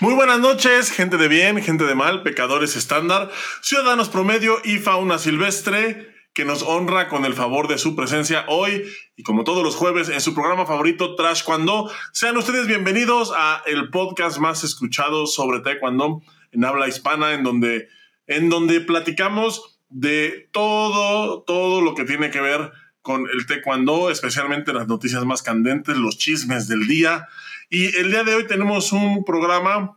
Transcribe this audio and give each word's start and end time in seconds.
Muy 0.00 0.14
buenas 0.14 0.40
noches, 0.40 0.90
gente 0.90 1.18
de 1.18 1.28
bien, 1.28 1.62
gente 1.62 1.84
de 1.84 1.94
mal, 1.94 2.22
pecadores 2.22 2.74
estándar, 2.74 3.30
ciudadanos 3.60 4.08
promedio 4.08 4.56
y 4.64 4.78
fauna 4.78 5.18
silvestre 5.18 6.08
que 6.32 6.46
nos 6.46 6.62
honra 6.62 7.08
con 7.08 7.26
el 7.26 7.34
favor 7.34 7.68
de 7.68 7.76
su 7.76 7.94
presencia 7.94 8.46
hoy 8.48 8.84
y 9.14 9.24
como 9.24 9.44
todos 9.44 9.62
los 9.62 9.76
jueves 9.76 10.08
en 10.08 10.22
su 10.22 10.32
programa 10.32 10.64
favorito 10.64 11.16
Trash 11.16 11.44
Cuando. 11.44 11.92
Sean 12.14 12.38
ustedes 12.38 12.66
bienvenidos 12.66 13.30
a 13.36 13.62
el 13.66 13.90
podcast 13.90 14.38
más 14.38 14.64
escuchado 14.64 15.26
sobre 15.26 15.60
taekwondo 15.60 16.22
en 16.50 16.64
habla 16.64 16.88
hispana 16.88 17.34
en 17.34 17.42
donde 17.42 17.88
en 18.26 18.48
donde 18.48 18.80
platicamos 18.80 19.78
de 19.90 20.48
todo 20.50 21.42
todo 21.42 21.82
lo 21.82 21.94
que 21.94 22.06
tiene 22.06 22.30
que 22.30 22.40
ver 22.40 22.72
con 23.02 23.28
el 23.28 23.44
taekwondo, 23.44 24.10
especialmente 24.10 24.72
las 24.72 24.88
noticias 24.88 25.26
más 25.26 25.42
candentes, 25.42 25.98
los 25.98 26.16
chismes 26.16 26.68
del 26.68 26.86
día. 26.86 27.28
Y 27.70 27.96
el 27.96 28.10
día 28.10 28.24
de 28.24 28.34
hoy 28.34 28.48
tenemos 28.48 28.90
un 28.90 29.24
programa 29.24 29.96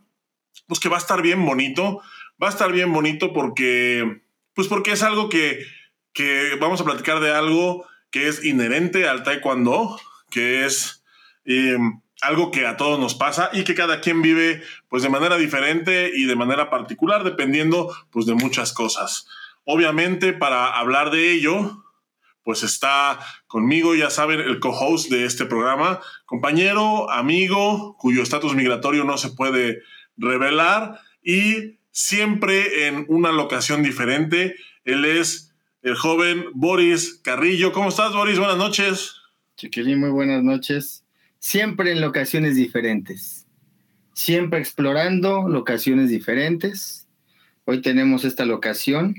pues 0.68 0.78
que 0.78 0.88
va 0.88 0.96
a 0.96 1.00
estar 1.00 1.20
bien 1.22 1.44
bonito, 1.44 2.00
va 2.40 2.46
a 2.46 2.50
estar 2.50 2.70
bien 2.70 2.92
bonito 2.92 3.32
porque 3.32 4.22
pues 4.54 4.68
porque 4.68 4.92
es 4.92 5.02
algo 5.02 5.28
que 5.28 5.66
que 6.12 6.56
vamos 6.60 6.80
a 6.80 6.84
platicar 6.84 7.18
de 7.18 7.32
algo 7.32 7.84
que 8.10 8.28
es 8.28 8.44
inherente 8.44 9.08
al 9.08 9.24
taekwondo, 9.24 10.00
que 10.30 10.64
es 10.64 11.04
eh, 11.44 11.76
algo 12.22 12.52
que 12.52 12.64
a 12.64 12.76
todos 12.76 13.00
nos 13.00 13.16
pasa 13.16 13.50
y 13.52 13.64
que 13.64 13.74
cada 13.74 14.00
quien 14.00 14.22
vive 14.22 14.62
pues 14.88 15.02
de 15.02 15.08
manera 15.08 15.36
diferente 15.36 16.12
y 16.14 16.26
de 16.26 16.36
manera 16.36 16.70
particular 16.70 17.24
dependiendo 17.24 17.92
pues 18.10 18.24
de 18.24 18.34
muchas 18.34 18.72
cosas. 18.72 19.26
Obviamente 19.64 20.32
para 20.32 20.78
hablar 20.78 21.10
de 21.10 21.32
ello 21.32 21.83
pues 22.44 22.62
está 22.62 23.18
conmigo, 23.46 23.94
ya 23.94 24.10
saben, 24.10 24.38
el 24.38 24.60
co-host 24.60 25.10
de 25.10 25.24
este 25.24 25.46
programa, 25.46 26.00
compañero, 26.26 27.10
amigo, 27.10 27.96
cuyo 27.98 28.22
estatus 28.22 28.54
migratorio 28.54 29.04
no 29.04 29.18
se 29.18 29.30
puede 29.30 29.82
revelar 30.16 31.00
y 31.22 31.78
siempre 31.90 32.86
en 32.86 33.06
una 33.08 33.32
locación 33.32 33.82
diferente. 33.82 34.56
Él 34.84 35.04
es 35.06 35.54
el 35.82 35.96
joven 35.96 36.46
Boris 36.54 37.20
Carrillo. 37.22 37.72
¿Cómo 37.72 37.88
estás, 37.88 38.12
Boris? 38.12 38.38
Buenas 38.38 38.58
noches. 38.58 39.16
Chiquilín, 39.56 40.00
muy 40.00 40.10
buenas 40.10 40.42
noches. 40.42 41.04
Siempre 41.38 41.92
en 41.92 42.00
locaciones 42.00 42.56
diferentes. 42.56 43.46
Siempre 44.12 44.58
explorando 44.58 45.48
locaciones 45.48 46.10
diferentes. 46.10 47.08
Hoy 47.64 47.80
tenemos 47.80 48.24
esta 48.24 48.44
locación, 48.44 49.14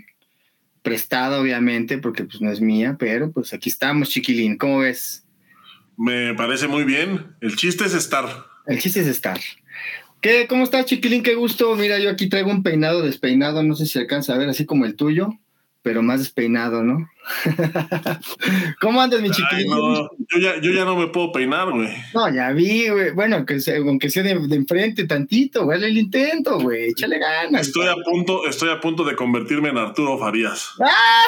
prestada 0.85 1.41
obviamente, 1.41 1.97
porque 1.97 2.23
pues 2.23 2.39
no 2.39 2.49
es 2.49 2.61
mía, 2.61 2.95
pero 2.97 3.31
pues 3.31 3.53
aquí 3.53 3.67
estamos, 3.67 4.09
chiquilín. 4.09 4.57
¿Cómo 4.57 4.79
ves? 4.79 5.25
Me 5.97 6.33
parece 6.35 6.69
muy 6.69 6.85
bien. 6.85 7.35
El 7.41 7.57
chiste 7.57 7.83
es 7.83 7.93
estar. 7.93 8.45
El 8.65 8.79
chiste 8.79 9.01
es 9.01 9.07
estar. 9.07 9.39
¿Qué? 10.21 10.47
¿Cómo 10.47 10.63
estás, 10.63 10.85
chiquilín? 10.85 11.23
Qué 11.23 11.35
gusto. 11.35 11.75
Mira, 11.75 11.99
yo 11.99 12.09
aquí 12.09 12.29
traigo 12.29 12.49
un 12.49 12.63
peinado 12.63 13.01
despeinado, 13.01 13.63
no 13.63 13.75
sé 13.75 13.85
si 13.85 13.99
alcanza 13.99 14.33
a 14.33 14.37
ver, 14.37 14.47
así 14.47 14.65
como 14.65 14.85
el 14.85 14.95
tuyo 14.95 15.37
pero 15.85 16.01
más 16.01 16.17
despeinado, 16.17 16.81
¿no? 16.81 17.07
¿Cómo 18.81 18.99
andas, 18.99 19.21
mi 19.21 19.29
chiquillo? 19.29 20.09
yo, 20.17 20.39
ya, 20.39 20.59
yo 20.59 20.71
ya 20.71 20.83
no 20.83 20.97
me 20.97 21.09
puedo 21.09 21.31
peinar, 21.31 21.69
güey. 21.69 21.89
No, 22.11 22.33
ya 22.33 22.51
vi, 22.53 22.89
güey. 22.89 23.11
Bueno, 23.11 23.35
aunque 23.35 23.59
sea, 23.59 23.77
aunque 23.77 24.09
sea 24.09 24.23
de, 24.23 24.31
enfrente 24.31 25.05
tantito, 25.05 25.63
güey, 25.65 25.83
el 25.83 25.95
intento, 25.95 26.59
güey. 26.59 26.89
Échale 26.89 27.19
ganas. 27.19 27.67
Estoy 27.67 27.87
a 27.87 27.93
punto, 28.03 28.47
estoy 28.47 28.69
a 28.69 28.79
punto 28.79 29.03
de 29.03 29.15
convertirme 29.15 29.69
en 29.69 29.77
Arturo 29.77 30.17
Farías. 30.17 30.71
¡Ah! 30.83 31.23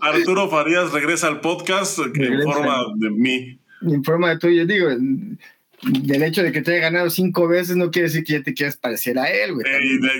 Arturo 0.00 0.50
Farías 0.50 0.90
regresa 0.90 1.28
al 1.28 1.40
podcast 1.40 2.00
en 2.00 2.42
forma 2.42 2.86
de 2.96 3.10
mí. 3.10 3.58
En 3.82 4.02
forma 4.02 4.30
de 4.30 4.38
tuyo, 4.38 4.66
digo, 4.66 4.88
del 5.86 6.22
hecho 6.22 6.42
de 6.42 6.52
que 6.52 6.62
te 6.62 6.72
haya 6.72 6.82
ganado 6.82 7.10
cinco 7.10 7.48
veces 7.48 7.76
no 7.76 7.90
quiere 7.90 8.08
decir 8.08 8.24
que 8.24 8.34
ya 8.34 8.42
te 8.42 8.54
quieras 8.54 8.76
parecer 8.76 9.18
a 9.18 9.30
él, 9.30 9.54
güey. 9.54 9.66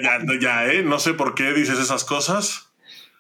ya, 0.03 0.19
ya, 0.41 0.73
¿eh? 0.73 0.83
No 0.83 0.99
sé 0.99 1.15
por 1.15 1.35
qué 1.35 1.53
dices 1.53 1.79
esas 1.79 2.05
cosas. 2.05 2.69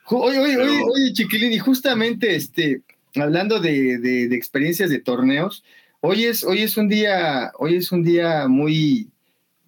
Oye, 0.07 0.39
oye, 0.39 0.57
oye, 0.59 0.83
oye, 0.85 1.13
Chiquilín, 1.13 1.53
y 1.53 1.59
justamente 1.59 2.37
este, 2.37 2.83
hablando 3.15 3.61
de, 3.61 3.99
de, 3.99 4.35
experiencias 4.35 4.91
de 4.91 5.01
torneos, 5.01 5.65
hoy 6.01 6.25
es, 6.25 6.45
hoy 6.45 6.63
es 6.63 6.77
un 6.77 6.89
día, 6.89 7.53
hoy 7.59 7.77
es 7.77 7.91
un 7.91 8.03
día 8.03 8.47
muy, 8.47 9.09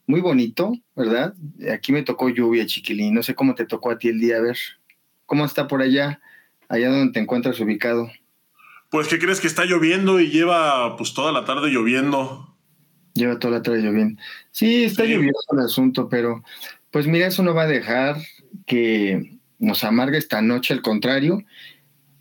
muy 0.07 0.21
bonito, 0.21 0.75
¿verdad? 0.95 1.35
Aquí 1.73 1.93
me 1.93 2.03
tocó 2.03 2.29
lluvia, 2.29 2.67
Chiquilín. 2.67 3.15
No 3.15 3.23
sé 3.23 3.35
cómo 3.35 3.55
te 3.55 3.65
tocó 3.65 3.91
a 3.91 3.99
ti 3.99 4.09
el 4.09 4.21
día, 4.21 4.37
a 4.37 4.41
ver. 4.41 4.59
¿Cómo 5.25 5.45
está 5.45 5.67
por 5.67 5.81
allá? 5.81 6.21
Allá 6.69 6.91
donde 6.91 7.13
te 7.13 7.21
encuentras 7.21 7.59
ubicado. 7.61 8.11
Pues, 8.91 9.09
¿qué 9.09 9.19
crees 9.19 9.41
que 9.41 9.47
está 9.47 9.65
lloviendo 9.65 10.21
y 10.21 10.31
lleva 10.31 10.97
pues 10.97 11.15
toda 11.15 11.33
la 11.33 11.45
tarde 11.45 11.71
lloviendo? 11.71 12.56
Lleva 13.17 13.39
toda 13.39 13.59
la 13.59 13.63
tarde 13.63 13.83
lloviendo. 13.83 14.21
Sí, 14.51 14.85
está 14.85 15.05
lloviendo 15.05 15.39
el 15.53 15.61
asunto, 15.61 16.09
pero 16.09 16.45
pues 16.91 17.07
mira, 17.07 17.27
eso 17.27 17.43
no 17.43 17.55
va 17.55 17.63
a 17.63 17.69
dejar 17.69 18.17
que 18.67 19.39
nos 19.59 19.85
amargue 19.85 20.19
esta 20.19 20.43
noche, 20.43 20.75
al 20.75 20.83
contrario. 20.83 21.43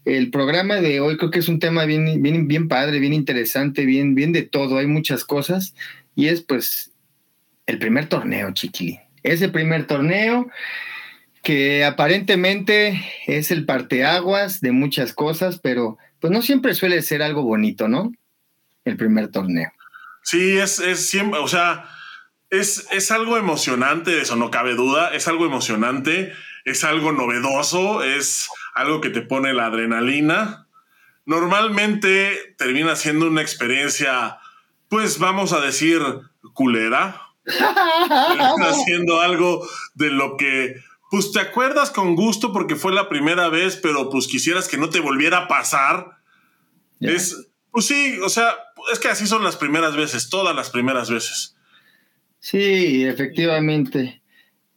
El 0.05 0.31
programa 0.31 0.75
de 0.75 0.99
hoy 0.99 1.17
creo 1.17 1.31
que 1.31 1.39
es 1.39 1.49
un 1.49 1.59
tema 1.59 1.85
bien, 1.85 2.21
bien, 2.21 2.47
bien 2.47 2.67
padre, 2.67 2.99
bien 2.99 3.13
interesante, 3.13 3.85
bien, 3.85 4.15
bien 4.15 4.31
de 4.31 4.43
todo, 4.43 4.77
hay 4.77 4.87
muchas 4.87 5.25
cosas, 5.25 5.73
y 6.15 6.27
es 6.27 6.41
pues 6.41 6.91
el 7.65 7.79
primer 7.79 8.07
torneo, 8.07 8.51
Chiquili. 8.51 8.99
Ese 9.23 9.49
primer 9.49 9.87
torneo 9.87 10.47
que 11.41 11.83
aparentemente 11.83 13.01
es 13.27 13.51
el 13.51 13.65
parteaguas 13.65 14.61
de 14.61 14.71
muchas 14.71 15.13
cosas, 15.13 15.59
pero 15.59 15.97
pues 16.19 16.31
no 16.31 16.41
siempre 16.41 16.73
suele 16.75 17.01
ser 17.01 17.21
algo 17.21 17.43
bonito, 17.43 17.87
¿no? 17.87 18.11
El 18.83 18.97
primer 18.97 19.29
torneo. 19.29 19.71
Sí, 20.25 20.57
es, 20.57 20.79
es 20.79 21.07
siempre, 21.07 21.39
o 21.39 21.47
sea, 21.47 21.87
es, 22.49 22.87
es 22.91 23.11
algo 23.11 23.37
emocionante, 23.37 24.21
eso 24.21 24.35
no 24.35 24.49
cabe 24.49 24.73
duda, 24.73 25.13
es 25.13 25.27
algo 25.27 25.45
emocionante, 25.45 26.33
es 26.63 26.83
algo 26.83 27.11
novedoso, 27.11 28.01
es 28.01 28.49
algo 28.73 29.01
que 29.01 29.11
te 29.11 29.21
pone 29.21 29.53
la 29.53 29.67
adrenalina. 29.67 30.67
Normalmente 31.25 32.55
termina 32.57 32.95
siendo 32.95 33.27
una 33.27 33.43
experiencia, 33.43 34.39
pues 34.89 35.19
vamos 35.19 35.53
a 35.53 35.61
decir, 35.61 36.01
culera. 36.53 37.21
termina 37.43 38.73
siendo 38.85 39.21
algo 39.21 39.63
de 39.93 40.09
lo 40.09 40.37
que, 40.37 40.81
pues 41.11 41.31
te 41.33 41.39
acuerdas 41.39 41.91
con 41.91 42.15
gusto 42.15 42.51
porque 42.51 42.75
fue 42.75 42.91
la 42.91 43.09
primera 43.09 43.49
vez, 43.49 43.75
pero 43.75 44.09
pues 44.09 44.25
quisieras 44.25 44.67
que 44.67 44.79
no 44.79 44.89
te 44.89 45.01
volviera 45.01 45.37
a 45.37 45.47
pasar. 45.47 46.17
Es, 46.99 47.47
pues 47.69 47.85
sí, 47.85 48.19
o 48.23 48.29
sea, 48.29 48.55
es 48.91 48.99
que 48.99 49.07
así 49.07 49.27
son 49.27 49.43
las 49.43 49.55
primeras 49.55 49.95
veces, 49.95 50.29
todas 50.29 50.55
las 50.55 50.69
primeras 50.69 51.09
veces. 51.09 51.55
Sí, 52.39 53.05
efectivamente. 53.05 54.21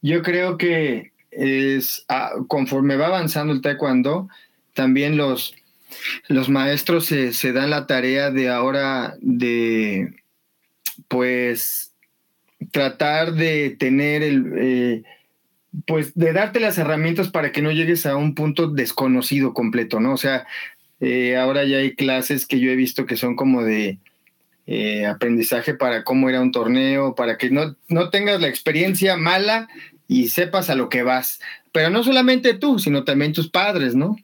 Yo 0.01 0.23
creo 0.23 0.57
que 0.57 1.13
es 1.31 2.05
ah, 2.09 2.33
conforme 2.49 2.97
va 2.97 3.07
avanzando 3.07 3.53
el 3.53 3.61
taekwondo, 3.61 4.29
también 4.75 5.17
los, 5.17 5.55
los 6.29 6.49
maestros 6.49 7.07
se, 7.07 7.53
dan 7.53 7.71
la 7.71 7.87
tarea 7.87 8.31
de 8.31 8.49
ahora 8.49 9.17
de, 9.21 10.23
pues, 11.09 11.93
tratar 12.71 13.35
de 13.35 13.77
tener 13.79 14.23
el, 14.23 14.53
eh, 14.57 15.03
pues, 15.87 16.15
de 16.15 16.33
darte 16.33 16.61
las 16.61 16.79
herramientas 16.79 17.29
para 17.29 17.53
que 17.53 17.63
no 17.63 17.73
llegues 17.73 18.07
a 18.07 18.17
un 18.17 18.35
punto 18.35 18.69
desconocido 18.69 19.53
completo, 19.53 20.01
¿no? 20.01 20.15
O 20.15 20.17
sea, 20.17 20.47
eh, 21.01 21.37
ahora 21.37 21.65
ya 21.65 21.79
hay 21.79 21.95
clases 21.95 22.47
que 22.47 22.61
yo 22.61 22.71
he 22.71 22.77
visto 22.77 23.07
que 23.07 23.17
son 23.17 23.37
como 23.37 23.63
de 23.63 23.99
eh, 24.67 25.07
aprendizaje 25.07 25.75
para 25.75 26.05
cómo 26.05 26.29
era 26.29 26.41
un 26.41 26.53
torneo, 26.53 27.15
para 27.15 27.39
que 27.39 27.51
no, 27.51 27.77
no 27.89 28.11
tengas 28.11 28.41
la 28.41 28.49
experiencia 28.49 29.17
mala 29.17 29.69
y 30.09 30.29
sepas 30.29 30.71
a 30.71 30.75
lo 30.75 30.89
que 30.89 31.03
vas. 31.03 31.41
Pero 31.73 31.91
no 31.91 32.03
solamente 32.03 32.55
tú, 32.55 32.79
sino 32.79 33.05
también 33.05 33.33
tus 33.33 33.49
padres, 33.49 33.95
¿no? 33.95 34.17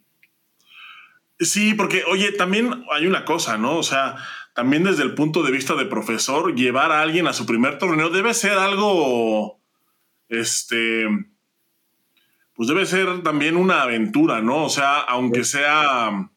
Sí, 1.40 1.74
porque, 1.74 2.02
oye, 2.10 2.32
también 2.32 2.84
hay 2.92 3.06
una 3.06 3.24
cosa, 3.24 3.58
¿no? 3.58 3.76
O 3.76 3.82
sea, 3.82 4.16
también 4.54 4.84
desde 4.84 5.02
el 5.02 5.14
punto 5.14 5.42
de 5.42 5.50
vista 5.50 5.74
de 5.74 5.86
profesor, 5.86 6.54
llevar 6.54 6.92
a 6.92 7.02
alguien 7.02 7.26
a 7.26 7.32
su 7.32 7.46
primer 7.46 7.78
torneo 7.78 8.10
debe 8.10 8.34
ser 8.34 8.52
algo, 8.52 9.60
este, 10.28 11.06
pues 12.54 12.68
debe 12.68 12.86
ser 12.86 13.22
también 13.22 13.56
una 13.56 13.82
aventura, 13.82 14.42
¿no? 14.42 14.64
O 14.64 14.68
sea, 14.68 15.00
aunque 15.00 15.44
sea 15.44 16.30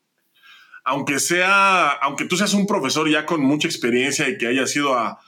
aunque 0.88 1.20
sea, 1.20 1.90
aunque 1.90 2.24
tú 2.24 2.38
seas 2.38 2.54
un 2.54 2.66
profesor 2.66 3.10
ya 3.10 3.26
con 3.26 3.42
mucha 3.42 3.68
experiencia 3.68 4.30
y 4.30 4.38
que 4.38 4.48
hayas 4.48 4.74
ido 4.74 4.98
a, 4.98 5.20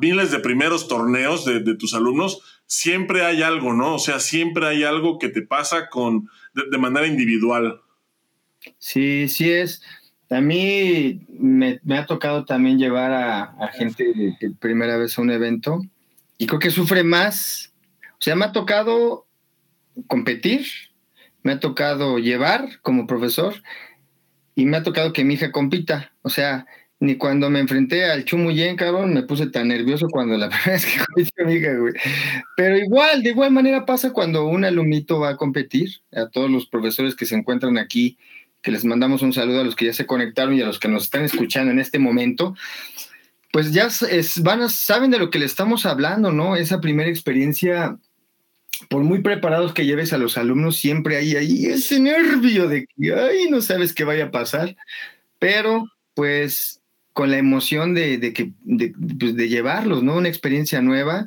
miles 0.00 0.30
de 0.30 0.38
primeros 0.38 0.86
torneos 0.86 1.44
de, 1.46 1.74
tus 1.74 1.94
alumnos, 1.94 2.42
siempre 2.66 3.24
hay 3.24 3.42
algo, 3.42 3.72
¿no? 3.72 3.94
O 3.94 3.98
sea, 3.98 4.20
siempre 4.20 4.66
hay 4.66 4.84
algo 4.84 5.18
que 5.18 5.30
te 5.30 5.40
pasa 5.40 5.88
con, 5.88 6.28
de, 6.54 6.78
manera 6.78 7.06
individual. 7.06 7.80
Sí, 8.78 9.28
sí 9.28 9.50
es. 9.50 9.82
A 10.30 10.42
mí 10.42 11.26
me, 11.30 11.80
ha 11.96 12.06
tocado 12.06 12.44
también 12.44 12.78
llevar 12.78 13.12
a, 13.12 13.72
gente 13.72 14.12
de, 14.12 14.52
primera 14.60 14.98
vez 14.98 15.18
a 15.18 15.22
un 15.22 15.30
evento 15.30 15.80
y 16.36 16.46
creo 16.46 16.60
que 16.60 16.70
sufre 16.70 17.02
más. 17.02 17.72
O 18.12 18.20
sea, 18.22 18.36
me 18.36 18.44
ha 18.44 18.52
tocado 18.52 19.26
competir, 20.06 20.66
me 21.42 21.52
ha 21.52 21.60
tocado 21.60 22.18
llevar 22.18 22.80
como 22.82 23.06
profesor 23.06 23.54
y 24.58 24.66
me 24.66 24.76
ha 24.76 24.82
tocado 24.82 25.12
que 25.12 25.22
mi 25.22 25.34
hija 25.34 25.52
compita. 25.52 26.10
O 26.22 26.30
sea, 26.30 26.66
ni 26.98 27.14
cuando 27.14 27.48
me 27.48 27.60
enfrenté 27.60 28.06
al 28.06 28.24
Chumuyen, 28.24 28.74
cabrón, 28.74 29.14
me 29.14 29.22
puse 29.22 29.46
tan 29.46 29.68
nervioso 29.68 30.08
cuando 30.10 30.36
la 30.36 30.48
primera 30.48 30.72
vez 30.72 30.84
que 30.84 30.98
conocí 30.98 31.30
a 31.38 31.44
mi 31.44 31.54
hija, 31.54 31.74
güey. 31.74 31.94
Pero 32.56 32.76
igual, 32.76 33.22
de 33.22 33.30
igual 33.30 33.52
manera 33.52 33.86
pasa 33.86 34.12
cuando 34.12 34.46
un 34.46 34.64
alumnito 34.64 35.20
va 35.20 35.28
a 35.28 35.36
competir, 35.36 36.00
a 36.12 36.26
todos 36.26 36.50
los 36.50 36.66
profesores 36.66 37.14
que 37.14 37.24
se 37.24 37.36
encuentran 37.36 37.78
aquí, 37.78 38.18
que 38.60 38.72
les 38.72 38.84
mandamos 38.84 39.22
un 39.22 39.32
saludo 39.32 39.60
a 39.60 39.64
los 39.64 39.76
que 39.76 39.84
ya 39.84 39.92
se 39.92 40.06
conectaron 40.06 40.54
y 40.54 40.60
a 40.60 40.66
los 40.66 40.80
que 40.80 40.88
nos 40.88 41.04
están 41.04 41.22
escuchando 41.22 41.70
en 41.70 41.78
este 41.78 42.00
momento, 42.00 42.56
pues 43.52 43.72
ya 43.72 43.86
van 44.42 44.62
a, 44.62 44.68
saben 44.68 45.12
de 45.12 45.20
lo 45.20 45.30
que 45.30 45.38
le 45.38 45.46
estamos 45.46 45.86
hablando, 45.86 46.32
¿no? 46.32 46.56
Esa 46.56 46.80
primera 46.80 47.08
experiencia, 47.08 47.96
por 48.88 49.02
muy 49.02 49.20
preparados 49.20 49.72
que 49.72 49.86
lleves 49.86 50.12
a 50.12 50.18
los 50.18 50.38
alumnos, 50.38 50.76
siempre 50.76 51.16
hay 51.16 51.36
ahí 51.36 51.66
ese 51.66 52.00
nervio 52.00 52.68
de 52.68 52.86
que, 52.86 53.14
ay, 53.14 53.50
no 53.50 53.60
sabes 53.60 53.92
qué 53.92 54.04
vaya 54.04 54.26
a 54.26 54.30
pasar, 54.30 54.76
pero 55.38 55.86
pues 56.14 56.80
con 57.12 57.30
la 57.30 57.38
emoción 57.38 57.94
de, 57.94 58.32
que, 58.32 58.52
pues, 59.18 59.34
de, 59.36 59.48
llevarlos, 59.48 60.04
¿no? 60.04 60.16
Una 60.16 60.28
experiencia 60.28 60.80
nueva. 60.80 61.26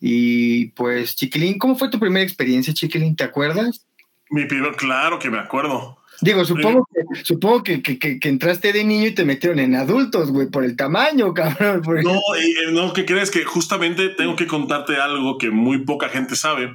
Y 0.00 0.66
pues, 0.68 1.16
Chiquilín, 1.16 1.58
¿cómo 1.58 1.76
fue 1.76 1.90
tu 1.90 1.98
primera 1.98 2.24
experiencia, 2.24 2.72
Chiquilín? 2.72 3.16
¿Te 3.16 3.24
acuerdas? 3.24 3.84
Mi 4.30 4.44
primer, 4.44 4.76
claro 4.76 5.18
que 5.18 5.30
me 5.30 5.38
acuerdo. 5.38 5.98
Digo, 6.20 6.44
supongo, 6.44 6.88
que, 6.94 7.24
supongo 7.24 7.64
que, 7.64 7.82
que, 7.82 8.20
entraste 8.28 8.72
de 8.72 8.84
niño 8.84 9.08
y 9.08 9.14
te 9.14 9.24
metieron 9.24 9.58
en 9.58 9.74
adultos, 9.74 10.30
güey, 10.30 10.48
por 10.48 10.64
el 10.64 10.76
tamaño, 10.76 11.34
cabrón. 11.34 11.82
No, 12.04 12.12
eh, 12.12 12.70
no, 12.70 12.92
¿qué 12.92 13.04
crees? 13.04 13.32
Que 13.32 13.44
justamente 13.44 14.10
tengo 14.10 14.36
que 14.36 14.46
contarte 14.46 14.96
algo 14.96 15.38
que 15.38 15.50
muy 15.50 15.78
poca 15.78 16.08
gente 16.08 16.36
sabe 16.36 16.72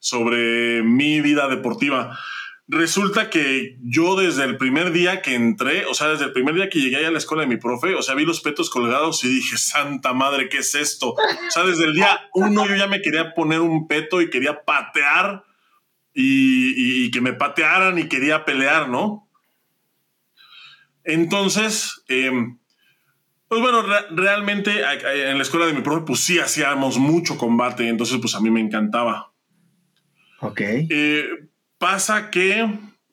sobre 0.00 0.82
mi 0.82 1.20
vida 1.20 1.46
deportiva. 1.46 2.18
Resulta 2.66 3.30
que 3.30 3.76
yo 3.82 4.14
desde 4.14 4.44
el 4.44 4.56
primer 4.56 4.92
día 4.92 5.22
que 5.22 5.34
entré, 5.34 5.86
o 5.86 5.94
sea, 5.94 6.08
desde 6.08 6.26
el 6.26 6.32
primer 6.32 6.54
día 6.54 6.68
que 6.68 6.80
llegué 6.80 7.04
a 7.04 7.10
la 7.10 7.18
escuela 7.18 7.42
de 7.42 7.48
mi 7.48 7.56
profe, 7.56 7.94
o 7.94 8.02
sea, 8.02 8.14
vi 8.14 8.24
los 8.24 8.40
petos 8.40 8.70
colgados 8.70 9.24
y 9.24 9.28
dije, 9.28 9.56
santa 9.58 10.12
madre, 10.12 10.48
¿qué 10.48 10.58
es 10.58 10.74
esto? 10.74 11.10
O 11.10 11.50
sea, 11.50 11.64
desde 11.64 11.84
el 11.84 11.94
día 11.94 12.28
uno 12.34 12.66
yo 12.66 12.76
ya 12.76 12.86
me 12.86 13.02
quería 13.02 13.34
poner 13.34 13.60
un 13.60 13.86
peto 13.86 14.20
y 14.20 14.30
quería 14.30 14.64
patear 14.64 15.44
y, 16.14 17.10
que 17.10 17.20
me 17.20 17.32
patearan 17.32 17.98
y 17.98 18.08
quería 18.08 18.44
pelear, 18.44 18.88
¿no? 18.88 19.28
Entonces, 21.02 22.04
em, 22.08 22.58
pues 23.48 23.60
bueno, 23.60 23.82
realmente 24.10 24.80
en 24.80 25.36
la 25.36 25.42
escuela 25.42 25.66
de 25.66 25.72
mi 25.72 25.80
profe, 25.80 26.06
pues 26.06 26.20
sí 26.20 26.38
hacíamos 26.38 26.98
mucho 26.98 27.36
combate, 27.36 27.88
entonces 27.88 28.18
pues 28.20 28.36
a 28.36 28.40
mí 28.40 28.50
me 28.50 28.60
encantaba. 28.60 29.29
Ok. 30.40 30.60
Eh, 30.60 31.28
Pasa 31.80 32.30
que 32.30 32.68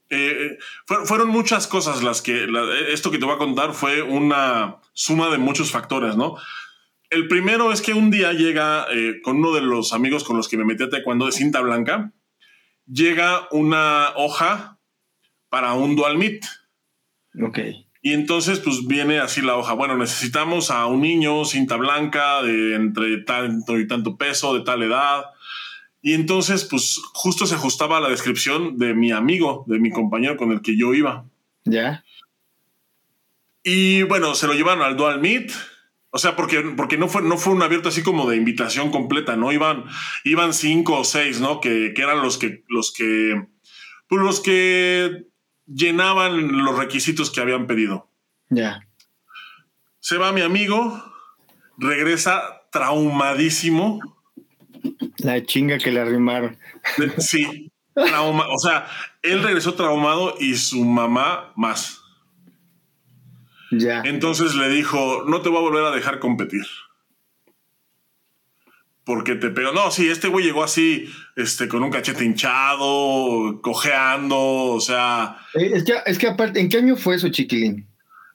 eh, 0.10 0.58
fueron 1.06 1.30
muchas 1.30 1.68
cosas 1.68 2.04
las 2.04 2.22
que 2.22 2.46
esto 2.90 3.12
que 3.12 3.18
te 3.18 3.24
voy 3.24 3.36
a 3.36 3.38
contar 3.38 3.74
fue 3.74 4.02
una 4.02 4.82
suma 4.92 5.30
de 5.30 5.38
muchos 5.38 5.72
factores, 5.72 6.18
¿no? 6.18 6.36
El 7.10 7.30
primero 7.30 7.72
es 7.72 7.82
que 7.82 7.94
un 7.94 8.12
día 8.12 8.34
llega 8.34 8.88
eh, 8.92 9.22
con 9.24 9.38
uno 9.38 9.54
de 9.54 9.62
los 9.62 9.94
amigos 9.94 10.26
con 10.26 10.36
los 10.36 10.50
que 10.50 10.58
me 10.58 10.66
metí 10.66 10.84
a 10.84 10.90
taekwondo 10.90 11.28
de 11.28 11.32
cinta 11.32 11.62
blanca, 11.62 12.12
llega 12.86 13.48
una 13.52 14.10
hoja 14.18 14.80
para 15.48 15.74
un 15.74 15.96
dual 15.96 16.18
meet. 16.18 16.44
Ok. 17.42 17.60
Y 18.02 18.12
entonces, 18.12 18.60
pues 18.60 18.86
viene 18.86 19.20
así 19.20 19.42
la 19.42 19.56
hoja. 19.56 19.72
Bueno, 19.72 19.96
necesitamos 19.96 20.72
a 20.72 20.86
un 20.88 21.02
niño 21.02 21.46
cinta 21.46 21.78
blanca 21.78 22.42
de 22.44 22.76
entre 22.76 23.20
tanto 23.20 23.80
y 23.80 23.88
tanto 23.88 24.18
peso, 24.18 24.54
de 24.54 24.66
tal 24.66 24.84
edad, 24.84 25.24
y 26.08 26.14
entonces, 26.14 26.64
pues 26.64 27.02
justo 27.12 27.46
se 27.46 27.56
ajustaba 27.56 27.98
a 27.98 28.00
la 28.00 28.08
descripción 28.08 28.78
de 28.78 28.94
mi 28.94 29.12
amigo, 29.12 29.66
de 29.68 29.78
mi 29.78 29.92
compañero 29.92 30.38
con 30.38 30.54
el 30.54 30.62
que 30.62 30.78
yo 30.78 30.94
iba. 30.94 31.26
Ya. 31.66 32.06
Y 33.62 34.04
bueno, 34.04 34.34
se 34.34 34.48
lo 34.48 34.54
llevaron 34.54 34.86
al 34.86 34.96
Dual 34.96 35.20
Meet. 35.20 35.52
O 36.12 36.18
sea, 36.18 36.38
porque, 36.38 36.62
porque 36.78 36.98
no, 36.98 37.10
fue, 37.10 37.24
no 37.24 37.38
fue 37.38 37.52
un 37.52 37.62
abierto 37.62 37.90
así 37.90 38.04
como 38.04 38.30
de 38.30 38.38
invitación 38.38 38.90
completa, 38.90 39.36
¿no? 39.36 39.52
Iban, 39.52 39.84
iban 40.24 40.54
cinco 40.54 40.98
o 40.98 41.04
seis, 41.04 41.42
¿no? 41.42 41.60
Que, 41.60 41.92
que 41.94 42.04
eran 42.04 42.22
los 42.22 42.38
que, 42.38 42.64
los 42.70 42.94
que, 42.94 43.46
pues 44.08 44.22
los 44.22 44.40
que 44.40 45.28
llenaban 45.66 46.64
los 46.64 46.78
requisitos 46.78 47.32
que 47.32 47.42
habían 47.42 47.68
pedido. 47.68 48.10
Ya. 48.50 48.88
Se 50.00 50.16
va 50.16 50.32
mi 50.32 50.40
amigo, 50.40 51.04
regresa 51.78 52.62
traumadísimo 52.72 54.17
la 55.18 55.44
chinga 55.44 55.78
que 55.78 55.92
le 55.92 56.00
arrimaron. 56.00 56.58
Sí, 57.18 57.72
trauma. 57.94 58.46
O 58.50 58.60
sea, 58.60 58.88
él 59.22 59.44
regresó 59.44 59.74
traumado 59.74 60.36
y 60.40 60.56
su 60.56 60.84
mamá 60.84 61.52
más. 61.56 62.02
Ya. 63.72 64.02
Entonces 64.06 64.56
le 64.56 64.70
dijo: 64.70 65.24
No 65.28 65.42
te 65.42 65.50
voy 65.50 65.60
a 65.60 65.62
volver 65.62 65.84
a 65.86 65.92
dejar 65.92 66.20
competir. 66.20 66.66
Porque 69.04 69.36
te 69.36 69.50
pegó. 69.50 69.72
No, 69.72 69.90
sí, 69.90 70.10
este 70.10 70.28
güey 70.28 70.46
llegó 70.46 70.64
así, 70.66 71.10
este, 71.38 71.70
con 71.70 71.82
un 71.82 71.90
cachete 71.90 72.26
hinchado, 72.26 73.62
cojeando, 73.62 74.38
o 74.38 74.82
sea. 74.82 75.38
Eh, 75.54 75.72
es 75.76 75.84
que, 75.86 75.94
es 76.06 76.18
que 76.18 76.28
aparte, 76.28 76.60
¿en 76.60 76.68
qué 76.68 76.80
año 76.80 76.98
fue 76.98 77.16
eso, 77.16 77.30
chiquilín? 77.30 77.88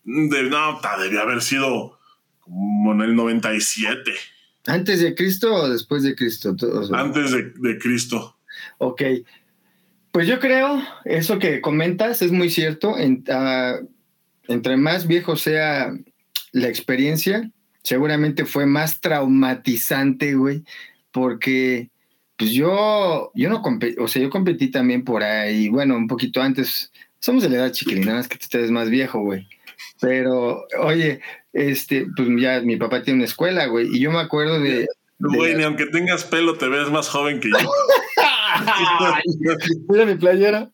De, 0.04 0.44
no, 0.44 0.80
debía 0.98 1.20
haber 1.20 1.42
sido 1.42 1.98
como 2.40 2.92
en 2.92 3.02
el 3.02 3.14
97. 3.14 4.12
¿Antes 4.66 5.00
de 5.00 5.14
Cristo 5.14 5.54
o 5.54 5.68
después 5.68 6.02
de 6.02 6.14
Cristo? 6.14 6.54
Antes 6.92 7.32
de, 7.32 7.78
Cristo. 7.78 8.36
Ok. 8.78 9.02
Pues 10.12 10.26
yo 10.26 10.38
creo, 10.40 10.82
eso 11.04 11.38
que 11.38 11.60
comentas 11.60 12.22
es 12.22 12.32
muy 12.32 12.50
cierto. 12.50 12.94
Ah, 13.28 13.80
entre 14.48 14.76
más 14.76 15.06
viejo 15.06 15.36
sea 15.36 15.94
la 16.52 16.68
experiencia, 16.68 17.50
seguramente 17.82 18.44
fue 18.44 18.66
más 18.66 19.00
traumatizante, 19.00 20.34
güey, 20.34 20.62
porque 21.10 21.90
pues 22.36 22.52
yo, 22.52 23.30
yo 23.34 23.48
no 23.48 23.62
competí, 23.62 24.00
o 24.00 24.08
sea, 24.08 24.22
yo 24.22 24.30
competí 24.30 24.68
también 24.68 25.04
por 25.04 25.22
ahí, 25.22 25.68
bueno, 25.68 25.96
un 25.96 26.08
poquito 26.08 26.42
antes, 26.42 26.92
somos 27.18 27.42
de 27.42 27.50
la 27.50 27.56
edad 27.56 27.72
chiquilina, 27.72 28.20
es 28.20 28.28
que 28.28 28.38
tú 28.38 28.58
eres 28.58 28.70
más 28.70 28.90
viejo, 28.90 29.20
güey. 29.20 29.48
Pero, 30.00 30.66
oye, 30.80 31.20
este, 31.52 32.06
pues 32.16 32.28
ya 32.38 32.60
mi 32.60 32.76
papá 32.76 33.02
tiene 33.02 33.18
una 33.18 33.26
escuela, 33.26 33.66
güey, 33.66 33.94
y 33.94 34.00
yo 34.00 34.10
me 34.10 34.20
acuerdo 34.20 34.60
de... 34.60 34.86
Güey, 35.18 35.54
ni 35.54 35.62
aunque 35.62 35.86
tengas 35.86 36.24
pelo 36.24 36.58
te 36.58 36.68
ves 36.68 36.90
más 36.90 37.08
joven 37.08 37.38
que 37.38 37.50
yo. 37.50 37.56
Mira 39.88 40.04
mi 40.04 40.16
playera. 40.16 40.68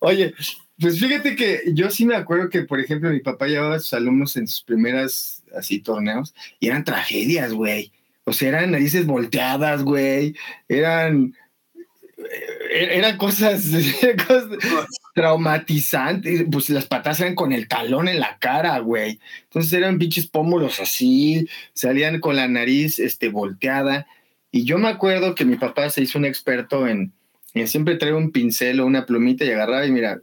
Oye, 0.00 0.34
pues 0.78 1.00
fíjate 1.00 1.34
que 1.34 1.62
yo 1.72 1.90
sí 1.90 2.04
me 2.04 2.14
acuerdo 2.14 2.50
que, 2.50 2.62
por 2.62 2.78
ejemplo, 2.78 3.08
mi 3.08 3.20
papá 3.20 3.46
llevaba 3.46 3.76
a 3.76 3.78
sus 3.78 3.94
alumnos 3.94 4.36
en 4.36 4.46
sus 4.46 4.62
primeras 4.62 5.42
así 5.56 5.80
torneos 5.80 6.34
y 6.60 6.68
eran 6.68 6.84
tragedias, 6.84 7.54
güey. 7.54 7.90
O 8.24 8.34
sea, 8.34 8.50
eran 8.50 8.72
narices 8.72 9.06
volteadas, 9.06 9.82
güey. 9.82 10.36
Eran 10.68 11.34
e-, 12.70 12.98
eran 12.98 13.16
cosas, 13.16 13.64
traumatizantes, 15.12 16.44
pues 16.50 16.70
las 16.70 16.86
patas 16.86 17.20
eran 17.20 17.34
con 17.34 17.52
el 17.52 17.68
talón 17.68 18.08
en 18.08 18.20
la 18.20 18.38
cara, 18.38 18.78
güey. 18.78 19.20
Entonces 19.44 19.72
eran 19.72 19.98
pinches 19.98 20.26
pómulos 20.26 20.80
así, 20.80 21.48
salían 21.74 22.20
con 22.20 22.36
la 22.36 22.48
nariz 22.48 22.98
este, 22.98 23.28
volteada. 23.28 24.06
Y 24.50 24.64
yo 24.64 24.78
me 24.78 24.88
acuerdo 24.88 25.34
que 25.34 25.44
mi 25.44 25.56
papá 25.56 25.90
se 25.90 26.02
hizo 26.02 26.18
un 26.18 26.24
experto 26.24 26.86
en, 26.86 27.12
siempre 27.66 27.96
traer 27.96 28.14
un 28.14 28.32
pincel 28.32 28.80
o 28.80 28.86
una 28.86 29.06
plumita 29.06 29.44
y 29.44 29.50
agarraba 29.50 29.86
y 29.86 29.92
mira, 29.92 30.20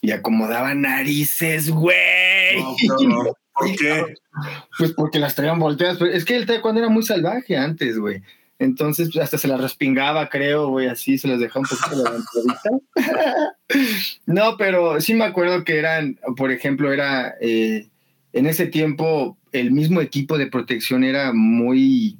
y 0.00 0.12
acomodaba 0.12 0.74
narices, 0.74 1.70
güey. 1.70 1.96
¿Por 3.54 3.76
qué? 3.78 4.14
Pues 4.78 4.92
porque 4.92 5.18
las 5.18 5.34
traían 5.34 5.58
volteadas. 5.58 6.00
Es 6.00 6.24
que 6.24 6.36
el 6.36 6.46
taekwondo 6.46 6.80
era 6.80 6.88
muy 6.88 7.02
salvaje 7.02 7.56
antes, 7.56 7.98
güey. 7.98 8.22
Entonces, 8.60 9.08
pues, 9.10 9.24
hasta 9.24 9.38
se 9.38 9.48
las 9.48 9.58
respingaba, 9.58 10.28
creo, 10.28 10.68
güey, 10.68 10.86
así 10.86 11.16
se 11.16 11.26
las 11.26 11.40
dejaba 11.40 11.62
un 11.62 11.66
poquito 11.66 11.96
levantaditas. 11.96 12.62
no, 14.26 14.58
pero 14.58 15.00
sí 15.00 15.14
me 15.14 15.24
acuerdo 15.24 15.64
que 15.64 15.78
eran, 15.78 16.20
por 16.36 16.52
ejemplo, 16.52 16.92
era 16.92 17.36
eh, 17.40 17.88
en 18.34 18.46
ese 18.46 18.66
tiempo 18.66 19.38
el 19.52 19.70
mismo 19.70 20.02
equipo 20.02 20.36
de 20.36 20.46
protección 20.46 21.04
era 21.04 21.32
muy, 21.32 22.18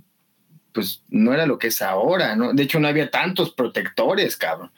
pues 0.73 1.05
no 1.11 1.35
era 1.35 1.45
lo 1.45 1.59
que 1.59 1.67
es 1.67 1.83
ahora, 1.83 2.35
¿no? 2.37 2.55
De 2.55 2.63
hecho, 2.63 2.81
no 2.81 2.89
había 2.89 3.11
tantos 3.11 3.53
protectores, 3.53 4.39
cabrón. 4.39 4.71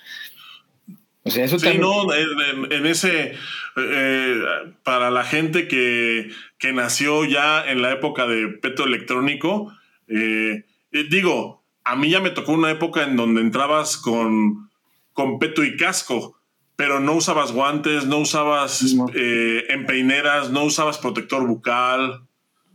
O 1.23 1.31
sea, 1.31 1.45
eso 1.45 1.61
sí, 1.61 1.78
no, 1.78 2.12
en, 2.12 2.87
ese, 2.87 3.35
eh, 3.76 4.42
para 4.83 5.12
la 5.12 5.23
gente 5.23 5.69
que, 5.69 6.33
que, 6.59 6.73
nació 6.73 7.25
ya 7.25 7.64
en 7.71 7.83
la 7.83 7.92
época 7.92 8.26
de 8.26 8.49
peto 8.49 8.85
electrónico, 8.85 9.73
eh, 10.09 10.64
eh, 10.92 11.06
digo, 11.11 11.62
a 11.84 11.96
mí 11.96 12.11
ya 12.11 12.20
me 12.20 12.30
tocó 12.30 12.52
una 12.52 12.70
época 12.70 13.02
en 13.02 13.16
donde 13.16 13.40
entrabas 13.40 13.96
con, 13.96 14.70
con 15.12 15.38
peto 15.38 15.64
y 15.64 15.76
casco, 15.76 16.38
pero 16.76 17.00
no 17.00 17.14
usabas 17.14 17.52
guantes, 17.52 18.06
no 18.06 18.18
usabas 18.18 18.82
eh, 19.14 19.64
empeineras, 19.68 20.50
no 20.50 20.64
usabas 20.64 20.99
protector 20.99 21.46
bucal. 21.46 22.22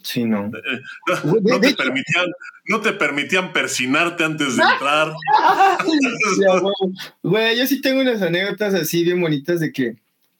Sí, 0.03 0.23
no. 0.23 0.45
Eh, 0.45 0.81
no, 1.23 1.59
te 1.59 1.73
permitían, 1.73 2.25
no 2.67 2.81
te 2.81 2.93
permitían 2.93 3.51
persinarte 3.51 4.23
antes 4.23 4.55
de 4.55 4.63
entrar. 4.63 5.13
güey, 7.23 7.57
yo 7.57 7.67
sí 7.67 7.81
tengo 7.81 8.01
unas 8.01 8.21
anécdotas 8.21 8.73
así 8.73 9.03
bien 9.03 9.19
bonitas 9.19 9.59
de 9.59 9.71
que 9.71 9.97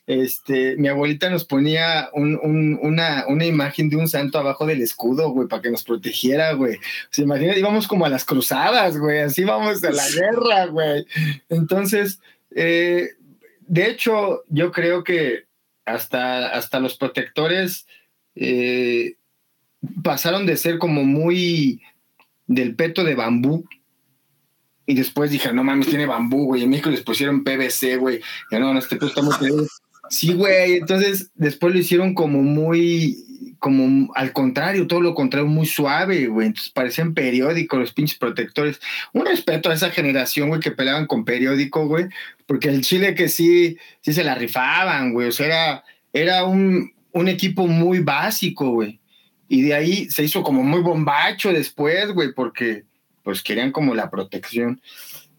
este, 0.08 0.78
mi 0.78 0.88
abuelita 0.88 1.30
nos 1.30 1.44
ponía 1.44 2.10
una, 2.14 3.26
una, 3.28 3.46
imagen 3.46 3.90
de 3.90 3.98
un 3.98 4.08
santo 4.08 4.40
abajo 4.40 4.66
del 4.66 4.82
escudo, 4.82 5.32
güey, 5.32 5.50
para 5.50 5.62
que 5.62 5.70
nos 5.70 5.84
protegiera, 5.84 6.54
güey. 6.54 6.80
Se 7.10 7.24
imagina, 7.24 7.58
íbamos 7.58 7.90
como 7.90 8.06
a 8.06 8.10
las 8.10 8.24
cruzadas, 8.24 8.98
güey, 8.98 9.20
así 9.20 9.44
vamos 9.44 9.84
a 9.84 9.92
la 9.92 10.10
guerra, 10.10 10.66
güey. 10.68 11.06
Entonces, 11.50 12.22
eh, 12.56 13.10
de 13.68 13.90
hecho, 13.90 14.44
yo 14.48 14.72
creo 14.72 15.04
que 15.04 15.44
hasta, 15.86 16.48
hasta 16.48 16.80
los 16.80 16.96
protectores 16.96 17.86
eh, 18.34 19.18
pasaron 20.04 20.46
de 20.46 20.56
ser 20.56 20.78
como 20.78 21.04
muy 21.04 21.82
del 22.46 22.76
peto 22.76 23.04
de 23.04 23.16
bambú. 23.16 23.66
Y 24.86 24.96
después 24.96 25.32
dije, 25.32 25.52
no 25.52 25.66
mames, 25.66 25.90
tiene 25.90 26.06
bambú, 26.06 26.46
güey. 26.46 26.64
En 26.64 26.70
México 26.70 26.90
les 26.90 27.02
pusieron 27.02 27.44
PVC, 27.44 27.98
güey. 27.98 28.22
Ya 28.50 28.60
no, 28.60 28.72
no, 28.72 28.80
este 28.80 28.96
peto 28.96 29.08
está 29.08 29.22
muy 29.22 29.36
Sí, 30.10 30.34
güey. 30.34 30.78
Entonces, 30.78 31.32
después 31.36 31.74
lo 31.74 31.80
hicieron 31.80 32.14
como 32.14 32.42
muy, 32.42 33.18
como 33.60 34.14
al 34.16 34.34
contrario, 34.34 34.88
todo 34.88 35.02
lo 35.02 35.16
contrario, 35.16 35.48
muy 35.48 35.66
suave, 35.66 36.28
güey. 36.28 36.48
Entonces 36.48 36.72
parecían 36.72 37.14
periódicos 37.14 37.80
los 37.80 37.94
pinches 37.94 38.18
protectores. 38.18 38.80
Un 39.14 39.26
respeto 39.26 39.70
a 39.70 39.74
esa 39.74 39.90
generación, 39.90 40.50
güey, 40.50 40.62
que 40.62 40.72
peleaban 40.72 41.08
con 41.08 41.26
periódico, 41.26 41.88
güey. 41.88 42.06
Porque 42.46 42.70
el 42.70 42.82
Chile 42.82 43.16
que 43.16 43.30
sí, 43.30 43.78
sí 44.02 44.14
se 44.14 44.24
la 44.24 44.36
rifaban, 44.36 45.14
güey. 45.14 45.28
O 45.28 45.32
sea, 45.32 45.46
era, 45.46 45.84
era 46.14 46.46
un, 46.46 46.94
un 47.12 47.28
equipo 47.28 47.68
muy 47.68 48.00
básico, 48.00 48.72
güey. 48.72 49.00
Y 49.50 49.62
de 49.64 49.74
ahí 49.74 50.10
se 50.10 50.24
hizo 50.24 50.44
como 50.44 50.64
muy 50.64 50.82
bombacho 50.82 51.52
después, 51.52 52.12
güey, 52.12 52.34
porque 52.34 52.84
pues 53.24 53.42
querían 53.42 53.72
como 53.72 53.96
la 53.96 54.10
protección. 54.10 54.82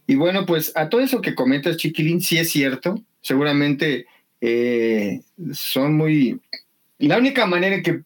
Y 0.06 0.14
bueno, 0.14 0.46
pues 0.46 0.72
a 0.74 0.88
todo 0.88 1.02
eso 1.02 1.20
que 1.20 1.34
comentas, 1.34 1.76
Chiquilín, 1.76 2.20
sí 2.20 2.38
es 2.38 2.50
cierto. 2.50 3.02
Seguramente 3.20 4.06
eh, 4.40 5.22
son 5.52 5.96
muy... 5.96 6.40
La 6.98 7.18
única 7.18 7.46
manera 7.46 7.82
que 7.82 8.02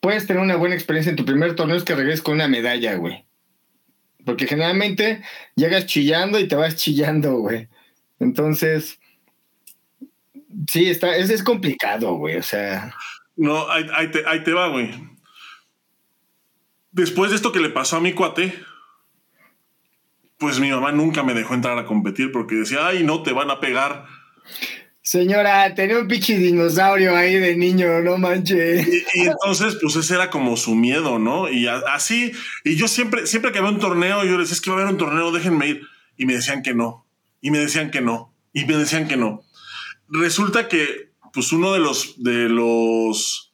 puedes 0.00 0.26
tener 0.26 0.42
una 0.42 0.56
buena 0.56 0.74
experiencia 0.74 1.10
en 1.10 1.16
tu 1.16 1.24
primer 1.24 1.54
torneo 1.56 1.76
es 1.76 1.84
que 1.84 1.94
regreses 1.94 2.22
con 2.22 2.34
una 2.34 2.48
medalla, 2.48 2.94
güey. 2.96 3.24
Porque 4.24 4.46
generalmente 4.46 5.22
llegas 5.54 5.86
chillando 5.86 6.38
y 6.38 6.48
te 6.48 6.56
vas 6.56 6.76
chillando, 6.76 7.34
güey. 7.38 7.68
Entonces, 8.18 8.98
sí, 10.68 10.90
está, 10.90 11.16
es, 11.16 11.30
es 11.30 11.42
complicado, 11.42 12.14
güey. 12.14 12.36
O 12.36 12.42
sea. 12.42 12.94
No, 13.36 13.68
ahí, 13.70 14.10
te, 14.10 14.52
va, 14.52 14.68
güey. 14.68 14.90
Después 16.90 17.30
de 17.30 17.36
esto 17.36 17.52
que 17.52 17.60
le 17.60 17.68
pasó 17.68 17.96
a 17.96 18.00
mi 18.00 18.12
cuate, 18.14 18.54
pues 20.38 20.58
mi 20.58 20.70
mamá 20.70 20.92
nunca 20.92 21.22
me 21.22 21.34
dejó 21.34 21.54
entrar 21.54 21.78
a 21.78 21.84
competir 21.84 22.32
porque 22.32 22.54
decía, 22.54 22.86
ay, 22.86 23.04
no 23.04 23.22
te 23.22 23.32
van 23.32 23.50
a 23.50 23.60
pegar. 23.60 24.06
Señora, 25.02 25.72
tenía 25.74 25.98
un 25.98 26.08
pinche 26.08 26.36
dinosaurio 26.36 27.14
ahí 27.16 27.36
de 27.36 27.56
niño, 27.56 28.00
no 28.00 28.18
manches. 28.18 28.88
Y, 29.14 29.20
entonces, 29.20 29.76
pues 29.80 29.94
ese 29.94 30.14
era 30.14 30.30
como 30.30 30.56
su 30.56 30.74
miedo, 30.74 31.20
¿no? 31.20 31.48
Y 31.48 31.68
así, 31.68 32.32
y 32.64 32.74
yo 32.74 32.88
siempre, 32.88 33.26
siempre 33.26 33.52
que 33.52 33.58
había 33.58 33.70
un 33.70 33.78
torneo, 33.78 34.24
yo 34.24 34.36
les 34.36 34.48
decía, 34.48 34.54
es 34.54 34.60
que 34.60 34.70
va 34.70 34.78
a 34.78 34.80
haber 34.80 34.92
un 34.92 34.98
torneo, 34.98 35.30
déjenme 35.30 35.68
ir. 35.68 35.82
Y 36.16 36.26
me 36.26 36.34
decían 36.34 36.62
que 36.62 36.74
no. 36.74 37.06
Y 37.40 37.52
me 37.52 37.58
decían 37.58 37.92
que 37.92 38.00
no. 38.00 38.34
Y 38.52 38.64
me 38.64 38.76
decían 38.76 39.06
que 39.06 39.16
no. 39.16 39.42
Resulta 40.08 40.66
que 40.66 41.06
pues 41.36 41.52
uno 41.52 41.74
de 41.74 41.80
los, 41.80 42.14
de 42.22 42.48
los, 42.48 43.52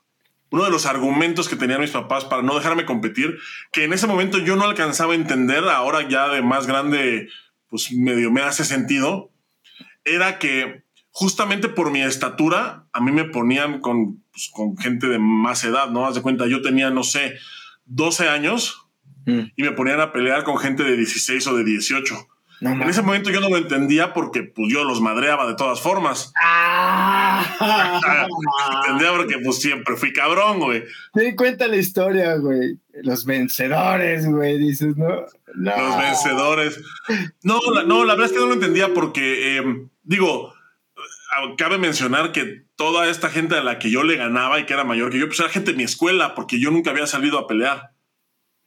uno 0.51 0.63
de 0.63 0.71
los 0.71 0.87
argumentos 0.87 1.49
que 1.49 1.57
tenían 1.57 1.81
mis 1.81 1.91
papás 1.91 2.25
para 2.25 2.41
no 2.41 2.55
dejarme 2.55 2.87
competir, 2.87 3.41
que 3.73 3.83
en 3.83 3.93
ese 3.93 4.07
momento 4.07 4.39
yo 4.39 4.55
no 4.55 4.63
alcanzaba 4.63 5.15
a 5.15 5.17
entender, 5.17 5.65
ahora 5.65 6.09
ya 6.09 6.29
de 6.29 6.43
más 6.43 6.69
grande, 6.69 7.29
pues 7.69 7.91
medio 7.91 8.31
me 8.31 8.41
hace 8.41 8.65
sentido, 8.65 9.32
era 10.05 10.39
que 10.39 10.85
justamente 11.11 11.69
por 11.69 11.91
mi 11.91 12.03
estatura, 12.03 12.87
a 12.93 13.01
mí 13.01 13.13
me 13.13 13.25
ponían 13.25 13.81
con, 13.81 14.23
pues, 14.33 14.51
con 14.53 14.77
gente 14.77 15.09
de 15.09 15.19
más 15.19 15.65
edad, 15.65 15.91
¿no? 15.91 16.07
Haz 16.07 16.15
de 16.15 16.23
cuenta, 16.23 16.47
yo 16.47 16.63
tenía, 16.63 16.91
no 16.91 17.05
sé, 17.05 17.35
12 17.87 18.29
años 18.29 18.89
mm. 19.27 19.41
y 19.57 19.63
me 19.63 19.73
ponían 19.73 20.01
a 20.01 20.13
pelear 20.13 20.45
con 20.45 20.59
gente 20.59 20.83
de 20.85 20.97
16 20.97 21.47
o 21.47 21.57
de 21.57 21.65
18 21.65 22.29
en 22.71 22.83
ese 22.83 23.03
momento 23.03 23.31
yo 23.31 23.41
no 23.41 23.49
lo 23.49 23.57
entendía 23.57 24.13
porque 24.13 24.45
pues, 24.45 24.73
yo 24.73 24.85
los 24.85 25.01
madreaba 25.01 25.49
de 25.49 25.57
todas 25.57 25.81
formas. 25.81 26.33
Ah. 26.41 27.45
entendía 28.83 29.11
porque 29.17 29.39
pues 29.43 29.61
siempre 29.61 29.97
fui 29.97 30.13
cabrón, 30.13 30.61
güey. 30.61 30.85
Te 31.13 31.35
cuenta 31.35 31.67
la 31.67 31.77
historia, 31.77 32.37
güey. 32.37 32.79
Los 33.03 33.25
vencedores, 33.25 34.27
güey, 34.27 34.59
dices, 34.59 34.97
¿no? 34.97 35.27
Los 35.55 35.99
vencedores. 35.99 36.81
No 37.43 37.59
la, 37.75 37.83
no, 37.83 38.05
la 38.05 38.15
verdad 38.15 38.27
es 38.27 38.33
que 38.33 38.39
no 38.39 38.47
lo 38.47 38.55
entendía 38.55 38.95
porque, 38.95 39.57
em, 39.57 39.89
digo, 40.03 40.55
cabe 41.57 41.79
mencionar 41.79 42.33
que 42.33 42.65
toda 42.77 43.09
esta 43.09 43.31
gente 43.31 43.57
a 43.57 43.63
la 43.63 43.79
que 43.79 43.91
yo 43.91 44.03
le 44.03 44.17
ganaba 44.17 44.61
y 44.61 44.67
que 44.67 44.75
era 44.75 44.85
mayor 44.85 45.11
que 45.11 45.19
yo, 45.19 45.27
pues 45.27 45.41
era 45.41 45.49
gente 45.49 45.73
de 45.73 45.77
mi 45.77 45.85
escuela, 45.85 46.35
porque 46.35 46.61
yo 46.61 46.71
nunca 46.71 46.91
había 46.91 47.07
salido 47.07 47.39
a 47.39 47.47
pelear. 47.47 47.93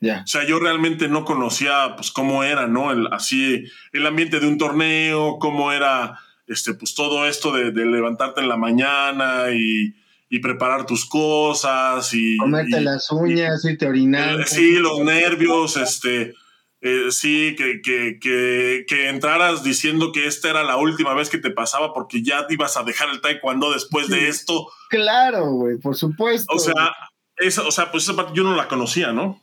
O 0.01 0.27
sea, 0.27 0.45
yo 0.45 0.59
realmente 0.59 1.07
no 1.07 1.25
conocía 1.25 1.95
pues 1.95 2.11
cómo 2.11 2.43
era, 2.43 2.67
¿no? 2.67 2.91
El, 2.91 3.07
así 3.11 3.63
el 3.91 4.05
ambiente 4.05 4.39
de 4.39 4.47
un 4.47 4.57
torneo, 4.57 5.39
cómo 5.39 5.71
era 5.71 6.19
este, 6.47 6.73
pues 6.75 6.93
todo 6.93 7.25
esto 7.25 7.51
de, 7.51 7.71
levantarte 7.71 8.41
en 8.41 8.49
la 8.49 8.57
mañana 8.57 9.45
y, 9.51 9.93
preparar 10.41 10.85
tus 10.85 11.05
cosas 11.05 12.13
y... 12.13 12.35
Comerte 12.35 12.81
las 12.81 13.09
uñas 13.09 13.63
y 13.63 13.77
te 13.77 13.87
orinar. 13.87 14.45
Sí, 14.45 14.73
los 14.79 14.99
nervios, 14.99 15.77
este... 15.77 16.33
Eh, 16.81 17.07
sí, 17.09 17.55
que, 17.57 17.81
que, 17.81 18.19
que, 18.21 18.85
que, 18.87 19.09
entraras 19.09 19.63
diciendo 19.63 20.11
que 20.11 20.27
esta 20.27 20.49
era 20.49 20.63
la 20.63 20.77
última 20.77 21.13
vez 21.13 21.29
que 21.29 21.37
te 21.37 21.49
pasaba 21.49 21.93
porque 21.93 22.21
ya 22.21 22.45
ibas 22.49 22.77
a 22.77 22.83
dejar 22.83 23.09
el 23.09 23.21
taekwondo 23.21 23.71
después 23.71 24.07
de 24.07 24.27
esto. 24.27 24.67
Claro, 24.89 25.51
güey, 25.51 25.77
por 25.77 25.95
supuesto. 25.95 26.53
O 26.53 26.59
sea, 26.59 26.93
esa, 27.37 27.63
o 27.63 27.71
sea, 27.71 27.91
pues 27.91 28.03
esa 28.03 28.15
parte 28.15 28.33
yo 28.35 28.43
no 28.43 28.55
la 28.55 28.67
conocía, 28.67 29.13
¿no? 29.13 29.41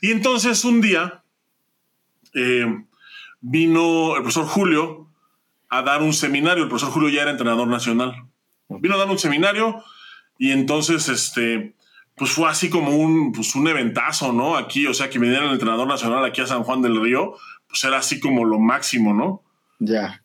Y 0.00 0.10
entonces 0.10 0.64
un 0.64 0.80
día 0.80 1.22
eh, 2.34 2.66
vino 3.40 4.16
el 4.16 4.22
profesor 4.22 4.46
Julio 4.46 5.08
a 5.68 5.82
dar 5.82 6.02
un 6.02 6.12
seminario. 6.12 6.64
El 6.64 6.68
profesor 6.68 6.92
Julio 6.92 7.08
ya 7.08 7.22
era 7.22 7.30
entrenador 7.30 7.68
nacional. 7.68 8.24
Vino 8.68 8.94
a 8.94 8.98
dar 8.98 9.08
un 9.08 9.18
seminario 9.18 9.82
y 10.38 10.52
entonces, 10.52 11.08
este, 11.08 11.74
pues 12.20 12.32
fue 12.32 12.50
así 12.50 12.68
como 12.68 12.94
un, 12.94 13.32
pues 13.32 13.54
un 13.54 13.66
eventazo, 13.66 14.30
¿no? 14.34 14.58
Aquí, 14.58 14.86
o 14.86 14.92
sea, 14.92 15.08
que 15.08 15.18
viniera 15.18 15.46
el 15.46 15.52
entrenador 15.52 15.88
nacional 15.88 16.22
aquí 16.22 16.42
a 16.42 16.46
San 16.46 16.64
Juan 16.64 16.82
del 16.82 17.00
Río, 17.00 17.32
pues 17.66 17.82
era 17.82 17.96
así 17.96 18.20
como 18.20 18.44
lo 18.44 18.58
máximo, 18.58 19.14
¿no? 19.14 19.42
Ya. 19.78 20.22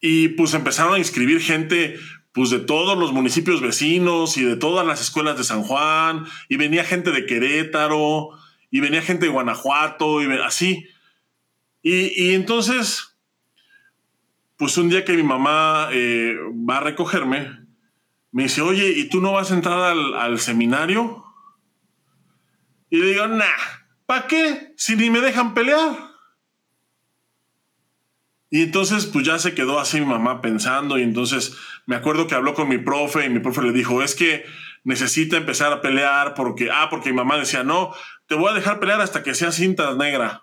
Y 0.00 0.28
pues 0.28 0.54
empezaron 0.54 0.94
a 0.94 0.98
inscribir 0.98 1.40
gente, 1.40 1.96
pues 2.30 2.50
de 2.50 2.60
todos 2.60 2.96
los 2.96 3.12
municipios 3.12 3.60
vecinos 3.60 4.36
y 4.36 4.44
de 4.44 4.54
todas 4.54 4.86
las 4.86 5.00
escuelas 5.00 5.36
de 5.36 5.42
San 5.42 5.64
Juan, 5.64 6.26
y 6.48 6.58
venía 6.58 6.84
gente 6.84 7.10
de 7.10 7.26
Querétaro, 7.26 8.28
y 8.70 8.78
venía 8.78 9.02
gente 9.02 9.26
de 9.26 9.32
Guanajuato, 9.32 10.22
y 10.22 10.30
así. 10.44 10.86
Y, 11.82 12.34
entonces, 12.34 13.16
pues 14.56 14.78
un 14.78 14.90
día 14.90 15.04
que 15.04 15.14
mi 15.14 15.24
mamá 15.24 15.88
eh, 15.90 16.36
va 16.70 16.76
a 16.76 16.82
recogerme, 16.82 17.66
me 18.30 18.44
dice, 18.44 18.60
oye, 18.60 18.88
¿y 18.90 19.08
tú 19.08 19.20
no 19.20 19.32
vas 19.32 19.50
a 19.50 19.54
entrar 19.54 19.80
al, 19.80 20.38
seminario? 20.38 21.24
Y 22.90 22.98
le 22.98 23.06
digo, 23.06 23.26
nah, 23.26 23.44
¿para 24.06 24.26
qué? 24.26 24.72
Si 24.76 24.96
ni 24.96 25.10
me 25.10 25.20
dejan 25.20 25.54
pelear. 25.54 26.08
Y 28.50 28.62
entonces, 28.62 29.06
pues 29.06 29.26
ya 29.26 29.38
se 29.38 29.54
quedó 29.54 29.78
así 29.78 30.00
mi 30.00 30.06
mamá 30.06 30.40
pensando 30.40 30.98
y 30.98 31.02
entonces 31.02 31.56
me 31.84 31.96
acuerdo 31.96 32.26
que 32.26 32.34
habló 32.34 32.54
con 32.54 32.68
mi 32.68 32.78
profe 32.78 33.26
y 33.26 33.28
mi 33.28 33.40
profe 33.40 33.62
le 33.62 33.72
dijo, 33.72 34.02
es 34.02 34.14
que 34.14 34.44
necesita 34.84 35.36
empezar 35.36 35.72
a 35.72 35.82
pelear 35.82 36.34
porque, 36.34 36.70
ah, 36.72 36.88
porque 36.88 37.10
mi 37.10 37.16
mamá 37.16 37.36
decía, 37.36 37.62
no, 37.62 37.92
te 38.26 38.34
voy 38.34 38.50
a 38.50 38.54
dejar 38.54 38.80
pelear 38.80 39.00
hasta 39.02 39.22
que 39.22 39.34
sea 39.34 39.52
cinta 39.52 39.94
negra. 39.94 40.42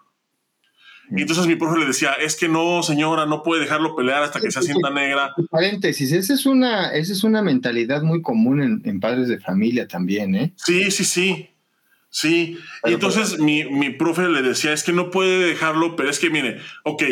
Y 1.11 1.21
entonces 1.21 1.45
mi 1.47 1.55
profe 1.55 1.79
le 1.79 1.85
decía, 1.85 2.13
es 2.13 2.35
que 2.35 2.47
no, 2.47 2.81
señora, 2.83 3.25
no 3.25 3.43
puede 3.43 3.61
dejarlo 3.61 3.95
pelear 3.95 4.23
hasta 4.23 4.39
que 4.39 4.51
sea 4.51 4.61
cinta 4.61 4.89
negra. 4.89 5.33
Paréntesis, 5.51 6.11
esa 6.11 6.33
es 6.33 6.45
una, 6.45 6.91
esa 6.93 7.13
es 7.13 7.23
una 7.23 7.41
mentalidad 7.41 8.01
muy 8.01 8.21
común 8.21 8.81
en, 8.83 8.99
padres 8.99 9.27
de 9.27 9.39
familia 9.39 9.87
también, 9.87 10.35
¿eh? 10.35 10.53
Sí, 10.55 10.89
sí, 10.91 11.03
sí. 11.03 11.49
Sí. 12.09 12.57
y 12.85 12.93
entonces 12.93 13.39
mi, 13.39 13.65
mi 13.65 13.89
profe 13.89 14.29
le 14.29 14.41
decía, 14.41 14.71
es 14.71 14.83
que 14.83 14.93
no 14.93 15.11
puede 15.11 15.47
dejarlo, 15.47 15.97
pero 15.97 16.09
es 16.09 16.17
que 16.17 16.29
mire, 16.29 16.59
ok, 16.85 17.03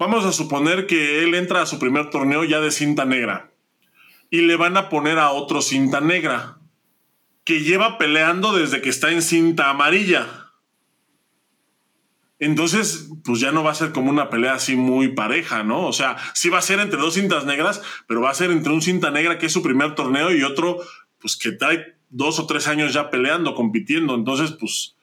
Vamos 0.00 0.24
a 0.24 0.32
suponer 0.32 0.86
que 0.86 1.22
él 1.22 1.34
entra 1.34 1.60
a 1.60 1.66
su 1.66 1.78
primer 1.78 2.08
torneo 2.08 2.42
ya 2.44 2.58
de 2.62 2.70
cinta 2.70 3.04
negra 3.04 3.52
y 4.30 4.40
le 4.40 4.56
van 4.56 4.78
a 4.78 4.88
poner 4.88 5.18
a 5.18 5.30
otro 5.30 5.60
cinta 5.60 6.00
negra 6.00 6.56
que 7.44 7.60
lleva 7.60 7.98
peleando 7.98 8.56
desde 8.56 8.80
que 8.80 8.88
está 8.88 9.12
en 9.12 9.20
cinta 9.20 9.68
amarilla. 9.68 10.39
Entonces, 12.40 13.10
pues 13.22 13.38
ya 13.38 13.52
no 13.52 13.62
va 13.62 13.70
a 13.70 13.74
ser 13.74 13.92
como 13.92 14.10
una 14.10 14.30
pelea 14.30 14.54
así 14.54 14.74
muy 14.74 15.08
pareja, 15.08 15.62
¿no? 15.62 15.86
O 15.86 15.92
sea, 15.92 16.16
sí 16.34 16.48
va 16.48 16.58
a 16.58 16.62
ser 16.62 16.80
entre 16.80 16.98
dos 16.98 17.14
cintas 17.14 17.44
negras, 17.44 17.82
pero 18.08 18.22
va 18.22 18.30
a 18.30 18.34
ser 18.34 18.50
entre 18.50 18.72
un 18.72 18.80
cinta 18.80 19.10
negra 19.10 19.38
que 19.38 19.46
es 19.46 19.52
su 19.52 19.62
primer 19.62 19.94
torneo 19.94 20.34
y 20.34 20.42
otro, 20.42 20.78
pues 21.20 21.36
que 21.36 21.52
trae 21.52 21.96
dos 22.08 22.38
o 22.38 22.46
tres 22.46 22.66
años 22.66 22.94
ya 22.94 23.10
peleando, 23.10 23.54
compitiendo. 23.54 24.14
Entonces, 24.14 24.52
pues, 24.58 24.96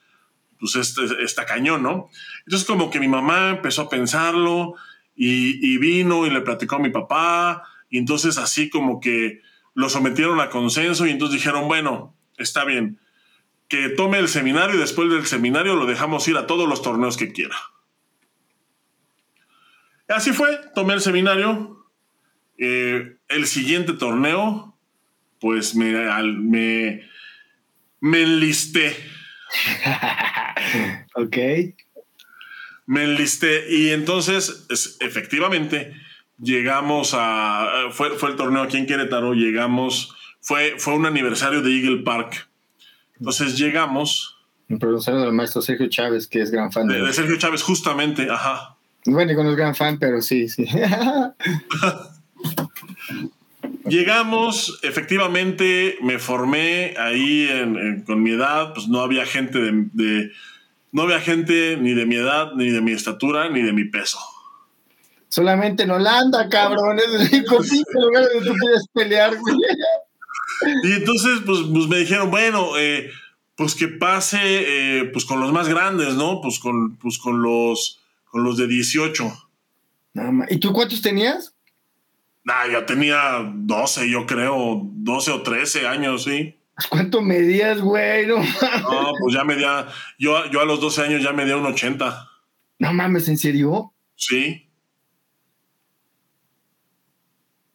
pues 0.60 0.76
este, 0.76 1.24
está 1.24 1.46
cañón, 1.46 1.84
¿no? 1.84 2.10
Entonces 2.46 2.68
como 2.68 2.90
que 2.90 3.00
mi 3.00 3.08
mamá 3.08 3.52
empezó 3.52 3.84
a 3.84 3.90
pensarlo 3.90 4.74
y, 5.16 5.78
vino 5.78 6.26
y 6.26 6.32
le 6.32 6.42
platicó 6.42 6.78
a 6.78 6.80
mi 6.80 6.90
papá 6.90 7.64
y 7.90 7.98
entonces 8.00 8.38
así 8.38 8.70
como 8.70 9.00
que 9.00 9.42
lo 9.76 9.90
sometieron 9.90 10.40
a 10.40 10.50
consenso 10.50 11.06
y 11.06 11.12
entonces 11.12 11.36
dijeron, 11.36 11.68
bueno, 11.68 12.16
está 12.38 12.66
bien, 12.66 13.00
que 13.68 13.90
tome 13.90 14.20
el 14.20 14.28
seminario 14.28 14.76
y 14.76 14.80
después 14.80 15.10
del 15.10 15.26
seminario 15.26 15.76
lo 15.76 15.86
dejamos 15.86 16.28
ir 16.28 16.38
a 16.38 16.48
todos 16.48 16.68
los 16.68 16.82
torneos 16.82 17.18
que 17.18 17.32
quiera. 17.32 17.58
Así 20.08 20.32
fue, 20.32 20.60
tomé 20.74 20.94
el 20.94 21.02
seminario. 21.02 21.86
Eh, 22.58 23.18
el 23.28 23.46
siguiente 23.46 23.94
torneo, 23.94 24.78
pues 25.40 25.76
me, 25.76 25.92
me, 26.24 27.04
me 28.00 28.22
enlisté. 28.22 28.96
ok. 31.16 31.38
Me 32.86 33.04
enlisté 33.04 33.70
y 33.70 33.90
entonces, 33.90 34.66
efectivamente, 35.02 35.94
llegamos 36.40 37.14
a. 37.14 37.90
Fue, 37.92 38.12
fue 38.12 38.30
el 38.30 38.38
torneo 38.38 38.64
aquí 38.64 38.78
en 38.78 38.86
Querétaro, 38.86 39.34
llegamos. 39.34 40.16
Fue, 40.40 40.76
fue 40.78 40.94
un 40.94 41.06
aniversario 41.06 41.62
de 41.62 41.72
Eagle 41.78 42.04
Park. 42.04 42.50
Entonces 43.20 43.58
llegamos. 43.58 44.36
Un 44.70 44.80
aniversario 44.82 45.22
del 45.22 45.32
maestro 45.32 45.62
Sergio 45.62 45.88
Chávez, 45.88 46.28
que 46.28 46.42
es 46.42 46.52
gran 46.52 46.72
fan 46.72 46.88
de, 46.88 47.02
de 47.02 47.14
Sergio 47.14 47.38
Chávez, 47.38 47.64
justamente, 47.64 48.30
ajá. 48.30 48.78
Bueno, 49.06 49.42
no 49.42 49.52
es 49.52 49.56
gran 49.56 49.74
fan, 49.74 49.98
pero 49.98 50.22
sí, 50.22 50.50
sí. 50.50 50.68
Llegamos, 53.86 54.80
efectivamente, 54.84 55.98
me 56.02 56.20
formé 56.20 56.94
ahí 56.98 57.48
con 58.06 58.22
mi 58.22 58.32
edad, 58.32 58.74
pues 58.74 58.90
no 58.90 59.00
había 59.00 59.26
gente 59.26 59.60
de, 59.60 60.32
no 60.92 61.04
había 61.04 61.22
gente 61.22 61.78
ni 61.78 61.94
de 61.94 62.06
mi 62.06 62.16
edad, 62.16 62.52
ni 62.56 62.70
de 62.70 62.82
mi 62.82 62.92
estatura, 62.92 63.50
ni 63.50 63.62
de 63.62 63.72
mi 63.72 63.86
peso. 63.86 64.20
Solamente 65.30 65.84
en 65.84 65.92
Holanda, 65.92 66.50
cabrón, 66.50 67.00
es 67.00 67.06
el 67.14 67.30
único 67.34 67.64
lugar 68.02 68.24
donde 68.34 68.50
tú 68.50 68.56
puedes 68.60 68.88
pelear, 68.94 69.38
güey. 69.38 69.56
Y 70.84 70.92
entonces, 70.94 71.42
pues, 71.46 71.60
pues 71.72 71.88
me 71.88 72.00
dijeron, 72.00 72.32
bueno, 72.32 72.78
eh, 72.78 73.10
pues 73.56 73.76
que 73.76 73.88
pase, 73.88 74.40
eh, 74.42 75.06
pues 75.06 75.26
con 75.26 75.40
los 75.40 75.52
más 75.52 75.68
grandes, 75.68 76.16
¿no? 76.16 76.42
Pues 76.42 76.60
con, 76.60 76.98
pues 76.98 77.18
con 77.18 77.42
los 77.42 78.02
con 78.26 78.44
los 78.44 78.58
de 78.58 78.68
18. 78.68 79.50
¿Y 80.50 80.58
tú 80.58 80.74
cuántos 80.74 81.02
tenías? 81.02 81.54
Ah, 82.48 82.66
ya 82.72 82.86
tenía 82.86 83.52
12, 83.54 84.10
yo 84.10 84.26
creo, 84.26 84.82
12 84.84 85.32
o 85.32 85.42
13 85.42 85.88
años, 85.88 86.24
sí. 86.24 86.56
Pues, 86.76 86.88
¿Cuánto 86.88 87.22
medías, 87.22 87.82
güey? 87.82 88.28
No, 88.28 88.36
pues 89.20 89.34
ya 89.34 89.44
medía, 89.44 89.88
yo, 90.18 90.46
yo 90.52 90.62
a 90.62 90.66
los 90.66 90.80
12 90.80 91.02
años 91.02 91.24
ya 91.24 91.34
medía 91.34 91.58
un 91.58 91.66
80. 91.66 92.30
No 92.80 92.94
mames, 92.94 93.28
¿en 93.28 93.38
serio? 93.38 93.94
Sí. 94.16 94.70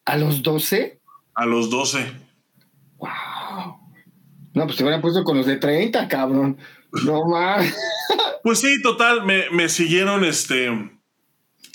¿A 0.05 0.17
los 0.17 0.43
12? 0.43 1.01
A 1.35 1.47
los 1.47 1.71
12. 1.71 2.22
No, 4.54 4.66
pues 4.66 4.76
te 4.76 4.82
hubieran 4.82 5.00
puesto 5.00 5.25
con 5.25 5.37
los 5.37 5.47
de 5.47 5.56
30, 5.56 6.09
cabrón. 6.09 6.59
No 7.04 7.25
mames. 7.26 7.75
Pues 8.42 8.59
sí, 8.59 8.82
total, 8.82 9.25
me, 9.25 9.49
me, 9.50 9.68
siguieron 9.68 10.25
este. 10.25 10.68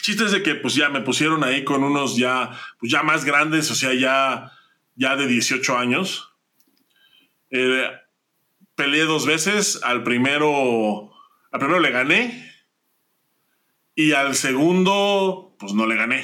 Chistes 0.02 0.32
de 0.32 0.44
que 0.44 0.56
pues 0.56 0.76
ya 0.76 0.90
me 0.90 1.00
pusieron 1.00 1.44
ahí 1.44 1.64
con 1.64 1.82
unos 1.84 2.18
ya, 2.18 2.52
pues 2.78 2.92
ya 2.92 3.04
más 3.04 3.24
grandes, 3.24 3.72
o 3.72 3.76
sea, 3.76 3.94
ya, 3.94 4.52
ya 4.96 5.16
de 5.16 5.28
18 5.28 5.78
años. 5.78 6.34
Eh, 7.52 7.90
peleé 8.76 9.06
dos 9.06 9.26
veces, 9.26 9.82
al 9.84 10.04
primero, 10.04 11.12
al 11.52 11.60
primero 11.60 11.80
le 11.80 11.92
gané 11.92 12.54
y 13.96 14.12
al 14.12 14.36
segundo, 14.36 15.56
pues 15.58 15.74
no 15.74 15.88
le 15.88 15.96
gané. 15.96 16.24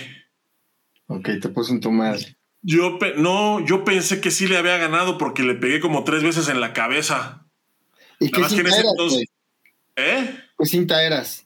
Ok, 1.08 1.30
te 1.42 1.50
puse 1.50 1.74
en 1.74 1.80
tu 1.80 1.92
madre. 1.92 2.38
Yo 2.64 2.98
no, 3.18 3.64
yo 3.66 3.84
pensé 3.84 4.22
que 4.22 4.32
sí 4.32 4.48
le 4.48 4.58
había 4.58 4.78
ganado 4.78 5.18
porque 5.18 5.44
le 5.44 5.54
pegué 5.54 5.82
como 5.82 6.06
tres 6.06 6.24
veces 6.24 6.48
en 6.48 6.62
la 6.62 6.72
cabeza. 6.72 7.46
¿Y 8.20 8.32
qué 8.32 8.42
que 8.42 8.62
entonces, 8.62 9.26
¿Eh? 9.98 10.40
¿Qué 10.58 10.66
cinta 10.66 11.04
eras? 11.04 11.46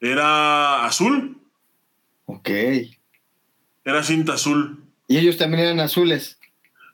Era 0.00 0.86
azul. 0.86 1.36
Ok. 2.26 2.48
Era 3.84 4.04
cinta 4.04 4.34
azul. 4.34 4.84
¿Y 5.08 5.18
ellos 5.18 5.36
también 5.36 5.64
eran 5.64 5.80
azules? 5.80 6.38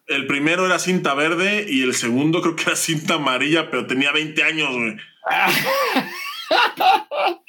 El 0.06 0.26
primero 0.26 0.66
era 0.66 0.78
cinta 0.78 1.14
verde 1.14 1.66
y 1.68 1.82
el 1.82 1.94
segundo 1.94 2.40
creo 2.40 2.56
que 2.56 2.64
era 2.64 2.76
cinta 2.76 3.14
amarilla, 3.14 3.70
pero 3.70 3.86
tenía 3.86 4.12
20 4.12 4.42
años, 4.42 4.70
güey. 4.72 4.96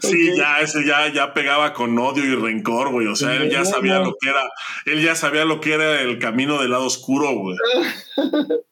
Sí, 0.00 0.36
ya 0.36 0.60
ese 0.60 0.84
ya, 0.84 1.08
ya 1.12 1.34
pegaba 1.34 1.72
con 1.72 1.98
odio 1.98 2.24
y 2.24 2.34
rencor, 2.34 2.90
güey. 2.90 3.06
O 3.08 3.16
sea, 3.16 3.34
él 3.34 3.50
ya 3.50 3.64
sabía 3.64 3.98
lo 3.98 4.14
que 4.20 4.28
era, 4.28 4.48
él 4.84 5.02
ya 5.02 5.14
sabía 5.14 5.44
lo 5.44 5.60
que 5.60 5.72
era 5.72 6.00
el 6.02 6.18
camino 6.18 6.60
del 6.60 6.70
lado 6.70 6.84
oscuro, 6.84 7.32
güey. 7.32 7.56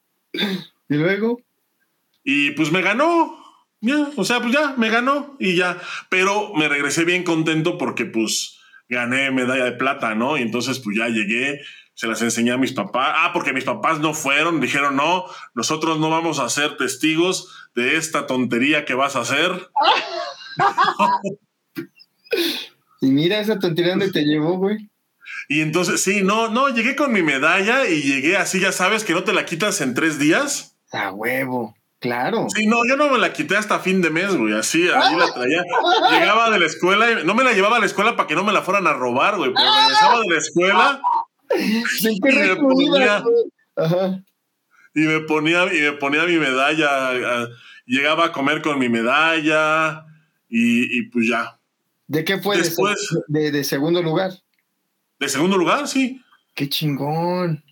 ¿Y 0.88 0.94
luego? 0.94 1.40
Y 2.22 2.52
pues 2.52 2.70
me 2.70 2.82
ganó. 2.82 3.42
Ya, 3.80 4.08
o 4.16 4.24
sea, 4.24 4.40
pues 4.40 4.52
ya, 4.52 4.74
me 4.78 4.88
ganó 4.88 5.36
y 5.38 5.56
ya. 5.56 5.78
Pero 6.08 6.54
me 6.54 6.68
regresé 6.68 7.04
bien 7.04 7.22
contento 7.22 7.76
porque 7.76 8.06
pues 8.06 8.58
gané 8.88 9.30
medalla 9.30 9.64
de 9.64 9.72
plata, 9.72 10.14
¿no? 10.14 10.38
Y 10.38 10.42
entonces 10.42 10.78
pues 10.78 10.96
ya 10.96 11.08
llegué, 11.08 11.60
se 11.94 12.06
las 12.06 12.22
enseñé 12.22 12.52
a 12.52 12.56
mis 12.56 12.72
papás. 12.72 13.14
Ah, 13.18 13.30
porque 13.32 13.52
mis 13.52 13.64
papás 13.64 14.00
no 14.00 14.14
fueron, 14.14 14.60
dijeron, 14.60 14.96
no, 14.96 15.26
nosotros 15.54 15.98
no 15.98 16.08
vamos 16.08 16.38
a 16.38 16.48
ser 16.48 16.76
testigos 16.76 17.52
de 17.74 17.96
esta 17.96 18.26
tontería 18.26 18.84
que 18.84 18.94
vas 18.94 19.16
a 19.16 19.20
hacer. 19.20 19.50
y 23.00 23.10
mira 23.10 23.40
esa 23.40 23.58
tontería 23.58 23.92
donde 23.92 24.12
te 24.12 24.24
llevó, 24.24 24.58
güey. 24.58 24.90
Y 25.48 25.60
entonces, 25.60 26.02
sí, 26.02 26.22
no, 26.22 26.48
no, 26.48 26.68
llegué 26.68 26.96
con 26.96 27.12
mi 27.12 27.22
medalla 27.22 27.86
y 27.86 28.02
llegué 28.02 28.36
así, 28.36 28.60
ya 28.60 28.72
sabes, 28.72 29.04
que 29.04 29.12
no 29.12 29.24
te 29.24 29.32
la 29.32 29.44
quitas 29.44 29.80
en 29.80 29.94
tres 29.94 30.18
días. 30.18 30.76
A 30.92 31.12
huevo. 31.12 31.74
Claro. 32.00 32.46
Sí, 32.54 32.66
no, 32.66 32.86
yo 32.86 32.96
no 32.96 33.08
me 33.08 33.18
la 33.18 33.32
quité 33.32 33.56
hasta 33.56 33.80
fin 33.80 34.02
de 34.02 34.10
mes, 34.10 34.36
güey. 34.36 34.52
Así, 34.52 34.88
ahí 34.88 35.16
la 35.16 35.32
traía. 35.32 35.62
Llegaba 36.10 36.50
de 36.50 36.58
la 36.58 36.66
escuela 36.66 37.10
y 37.10 37.24
no 37.24 37.34
me 37.34 37.44
la 37.44 37.52
llevaba 37.52 37.78
a 37.78 37.80
la 37.80 37.86
escuela 37.86 38.14
para 38.14 38.26
que 38.26 38.34
no 38.34 38.44
me 38.44 38.52
la 38.52 38.62
fueran 38.62 38.86
a 38.86 38.92
robar, 38.92 39.36
güey. 39.36 39.52
Pero 39.54 39.66
regresaba 39.66 40.20
de 40.20 40.28
la 40.28 40.38
escuela 40.38 41.00
y 41.56 42.20
me 42.20 42.56
ponía. 42.56 43.24
Y 44.94 45.00
me 45.00 45.20
ponía, 45.20 45.74
y 45.74 45.80
me 45.80 45.92
ponía 45.92 46.24
mi 46.24 46.36
medalla. 46.36 47.48
Llegaba 47.86 48.26
a 48.26 48.32
comer 48.32 48.60
con 48.60 48.78
mi 48.78 48.90
medalla 48.90 50.04
y, 50.56 51.02
pues 51.10 51.28
ya. 51.28 51.58
¿De 52.06 52.24
qué 52.24 52.40
fue? 52.40 52.56
Después, 52.58 52.96
de, 53.28 53.50
de 53.50 53.64
segundo 53.64 54.02
lugar. 54.02 54.32
De 55.18 55.28
segundo 55.28 55.56
lugar, 55.56 55.88
sí. 55.88 56.20
Qué 56.54 56.68
chingón 56.68 57.64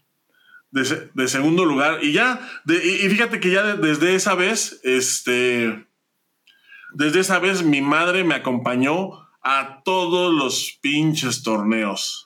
de, 0.73 1.29
segundo 1.29 1.65
lugar. 1.65 2.03
Y 2.03 2.13
ya, 2.13 2.41
y, 2.67 3.09
fíjate 3.09 3.41
que 3.41 3.51
ya 3.51 3.77
desde 3.77 4.15
esa 4.15 4.35
vez, 4.35 4.81
este, 4.83 5.87
desde 6.95 7.21
esa 7.21 7.39
vez 7.39 7.63
mi 7.63 7.83
madre 7.83 8.25
me 8.25 8.35
acompañó 8.35 9.29
a 9.45 9.83
todos 9.85 10.33
los 10.33 10.79
pinches 10.81 11.43
torneos. 11.43 12.25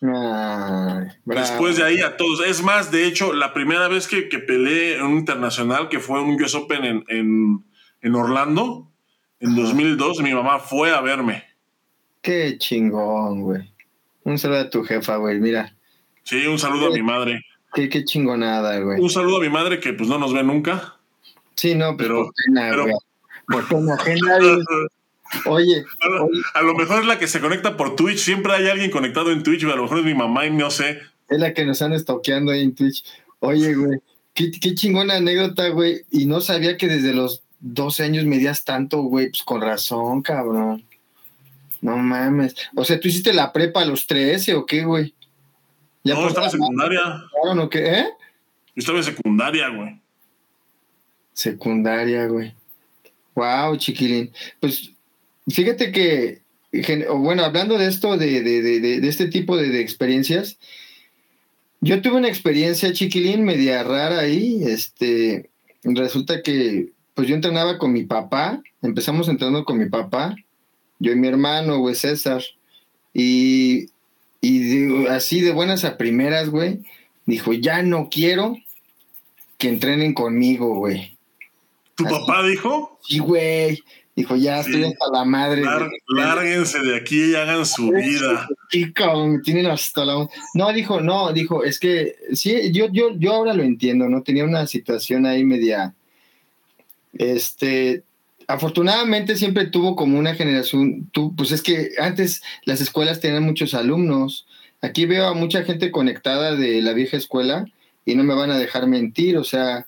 Después 1.25 1.77
de 1.77 1.85
ahí 1.85 2.01
a 2.01 2.16
todos. 2.16 2.47
Es 2.47 2.62
más, 2.62 2.90
de 2.90 3.07
hecho, 3.07 3.33
la 3.33 3.53
primera 3.53 3.88
vez 3.88 4.07
que, 4.07 4.29
que 4.29 4.38
peleé 4.38 4.97
en 4.97 5.03
un 5.07 5.19
internacional, 5.19 5.88
que 5.88 5.99
fue 5.99 6.21
un 6.21 6.40
US 6.40 6.55
Open 6.55 6.85
en, 6.85 7.64
en, 8.01 8.14
Orlando, 8.14 8.92
en 9.40 9.55
2002, 9.55 10.20
mi 10.22 10.33
mamá 10.33 10.59
fue 10.59 10.90
a 10.94 11.01
verme. 11.01 11.44
Qué 12.22 12.57
chingón, 12.59 13.42
güey. 13.42 13.72
Un 14.25 14.38
saludo 14.38 14.61
a 14.61 14.70
tu 14.70 14.83
jefa, 14.83 15.16
güey, 15.16 15.38
mira. 15.38 15.75
Sí, 16.25 16.46
un 16.46 16.59
saludo 16.59 16.87
a 16.87 16.90
mi 16.90 17.03
madre. 17.03 17.44
Qué, 17.75 17.88
qué 17.88 18.05
chingonada, 18.05 18.81
güey. 18.81 19.01
Un 19.01 19.11
saludo 19.11 19.37
a 19.37 19.40
mi 19.40 19.49
madre 19.49 19.79
que 19.79 19.92
pues 19.92 20.09
no 20.09 20.18
nos 20.18 20.33
ve 20.33 20.42
nunca. 20.42 20.96
Sí, 21.55 21.75
no, 21.75 21.96
pues, 21.96 22.09
pero, 22.09 22.25
por 22.25 22.35
pena, 22.35 22.77
güey. 22.77 22.94
Por 23.46 23.68
pena 23.68 23.96
Oye, 25.46 25.85
a 26.55 26.62
lo, 26.62 26.75
mejor 26.75 27.01
es 27.01 27.07
la 27.07 27.18
que 27.18 27.27
se 27.27 27.40
conecta 27.40 27.77
por 27.77 27.96
Twitch. 27.96 28.18
Siempre 28.18 28.53
hay 28.53 28.68
alguien 28.68 28.90
conectado 28.90 29.33
en 29.33 29.42
Twitch, 29.42 29.64
a 29.64 29.75
lo 29.75 29.83
mejor 29.83 29.99
es 29.99 30.05
mi 30.05 30.14
mamá 30.14 30.46
y 30.46 30.51
no 30.51 30.70
sé. 30.70 31.01
Es 31.29 31.38
la 31.38 31.53
que 31.53 31.64
nos 31.64 31.83
han 31.83 31.92
estoqueando 31.92 32.53
ahí 32.53 32.62
en 32.62 32.75
Twitch. 32.75 33.05
Oye, 33.40 33.75
güey, 33.75 33.99
qué, 34.35 34.51
qué 34.51 34.75
chingona 34.75 35.16
anécdota, 35.16 35.68
güey. 35.68 36.03
Y 36.11 36.27
no 36.27 36.40
sabía 36.40 36.77
que 36.77 36.87
desde 36.87 37.12
los 37.12 37.42
12 37.66 38.05
años 38.05 38.24
medías 38.24 38.64
tanto, 38.64 39.02
güey. 39.02 39.29
Pues 39.31 39.42
con 39.42 39.61
razón, 39.61 40.22
cabrón. 40.22 40.85
No 41.81 41.96
mames. 41.96 42.55
O 42.74 42.85
sea, 42.85 42.98
¿tú 42.98 43.09
hiciste 43.09 43.33
la 43.33 43.52
prepa 43.52 43.83
a 43.83 43.87
los 43.87 44.07
13 44.07 44.55
o 44.55 44.66
qué, 44.66 44.85
güey? 44.85 45.14
no, 46.05 46.29
estaba 46.29 46.46
en 46.46 46.52
secundaria. 46.52 47.00
¿o 47.42 47.68
qué? 47.68 48.00
¿Eh? 48.00 48.07
estaba 48.76 48.98
en 48.98 49.05
secundaria, 49.05 49.68
güey. 49.68 50.00
Secundaria, 51.33 52.26
güey. 52.26 52.55
Wow, 53.35 53.76
chiquilín. 53.76 54.33
Pues 54.61 54.92
fíjate 55.48 55.92
que, 55.92 56.40
bueno, 57.14 57.44
hablando 57.44 57.76
de 57.76 57.88
esto, 57.88 58.16
de, 58.16 58.42
de, 58.42 58.62
de, 58.62 59.00
de 59.00 59.09
este 59.09 59.29
tipo 59.29 59.57
de, 59.57 59.81
experiencias, 59.81 60.59
yo 61.81 62.00
tuve 62.00 62.16
una 62.16 62.29
experiencia, 62.29 62.92
chiquilín, 62.92 63.44
media 63.44 63.83
rara 63.83 64.20
ahí. 64.20 64.62
Este, 64.64 65.50
resulta 65.83 66.42
que, 66.42 66.95
pues 67.16 67.26
yo 67.26 67.35
entrenaba 67.35 67.79
con 67.79 67.92
mi 67.92 68.05
papá, 68.05 68.62
empezamos 68.83 69.29
entrenando 69.29 69.64
con 69.64 69.79
mi 69.79 69.87
papá, 69.87 70.37
yo 71.00 71.11
y 71.11 71.16
mi 71.16 71.26
hermano, 71.26 71.79
güey, 71.79 71.94
César. 71.96 72.42
Y 73.12 73.88
Y 74.42 75.07
así 75.09 75.40
de 75.40 75.50
buenas 75.52 75.85
a 75.85 75.96
primeras, 75.96 76.50
güey, 76.50 76.85
dijo, 77.24 77.52
ya 77.52 77.83
no 77.83 78.09
quiero 78.11 78.57
que 79.59 79.68
entrenen 79.68 80.12
conmigo, 80.12 80.76
güey. 80.76 81.16
¿Tu 81.96 82.05
papá 82.05 82.46
dijo? 82.46 83.00
Sí, 83.02 83.18
güey. 83.18 83.83
Dijo, 84.14 84.37
ya 84.37 84.61
estoy 84.61 84.85
hasta 84.85 85.11
la 85.12 85.24
madre. 85.24 85.62
lárguense 86.09 86.79
de 86.81 86.96
aquí 86.96 87.33
y 87.33 87.35
hagan 87.35 87.66
su 87.66 87.90
vida. 87.90 88.46
Sí, 88.70 88.92
tienen 89.42 89.66
hasta 89.66 90.05
la... 90.05 90.29
No, 90.55 90.72
dijo, 90.72 91.00
no, 91.00 91.33
dijo, 91.33 91.64
es 91.64 91.79
que 91.79 92.16
sí, 92.33 92.70
yo, 92.72 92.88
yo, 92.92 93.16
yo 93.18 93.33
ahora 93.33 93.52
lo 93.55 93.62
entiendo, 93.62 94.09
¿no? 94.09 94.22
Tenía 94.22 94.44
una 94.44 94.66
situación 94.66 95.26
ahí 95.26 95.44
media... 95.44 95.94
Este, 97.14 98.03
afortunadamente 98.47 99.37
siempre 99.37 99.66
tuvo 99.66 99.97
como 99.97 100.19
una 100.19 100.35
generación, 100.35 101.09
tú, 101.12 101.35
pues 101.37 101.53
es 101.53 101.62
que 101.62 101.90
antes 101.99 102.42
las 102.64 102.81
escuelas 102.81 103.21
tenían 103.21 103.42
muchos 103.42 103.75
alumnos. 103.75 104.47
Aquí 104.83 105.07
veo 105.07 105.27
a 105.27 105.35
mucha 105.35 105.64
gente 105.64 105.90
conectada 105.90 106.55
de 106.55 106.83
la 106.83 106.92
vieja 106.92 107.16
escuela 107.16 107.66
y 108.05 108.14
no 108.14 108.25
me 108.25 108.35
van 108.35 108.51
a 108.51 108.59
dejar 108.59 108.87
mentir, 108.87 109.37
o 109.37 109.45
sea, 109.45 109.87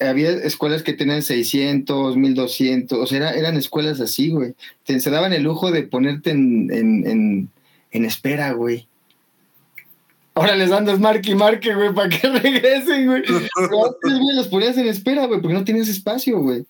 había 0.00 0.30
escuelas 0.30 0.82
que 0.82 0.92
tenían 0.92 1.22
600, 1.22 2.16
1200, 2.16 2.98
o 2.98 3.06
sea, 3.06 3.30
eran 3.30 3.56
escuelas 3.56 4.00
así, 4.00 4.30
güey. 4.30 4.54
se 4.84 5.10
daban 5.10 5.32
el 5.32 5.42
lujo 5.42 5.70
de 5.70 5.82
ponerte 5.82 6.30
en, 6.30 6.72
en, 6.72 7.48
en, 7.90 8.04
espera, 8.04 8.52
güey. 8.52 8.88
Ahora 10.34 10.56
les 10.56 10.72
andas 10.72 10.98
marque 10.98 11.30
y 11.30 11.34
marque, 11.34 11.74
güey, 11.74 11.94
para 11.94 12.08
que 12.08 12.28
regresen, 12.40 13.06
güey. 13.06 13.22
Pero 13.54 13.86
antes, 13.86 14.18
güey, 14.20 14.36
los 14.36 14.48
ponías 14.48 14.76
en 14.76 14.88
espera, 14.88 15.26
güey, 15.26 15.40
porque 15.40 15.54
no 15.54 15.64
tienes 15.64 15.88
espacio, 15.88 16.38
güey. 16.40 16.66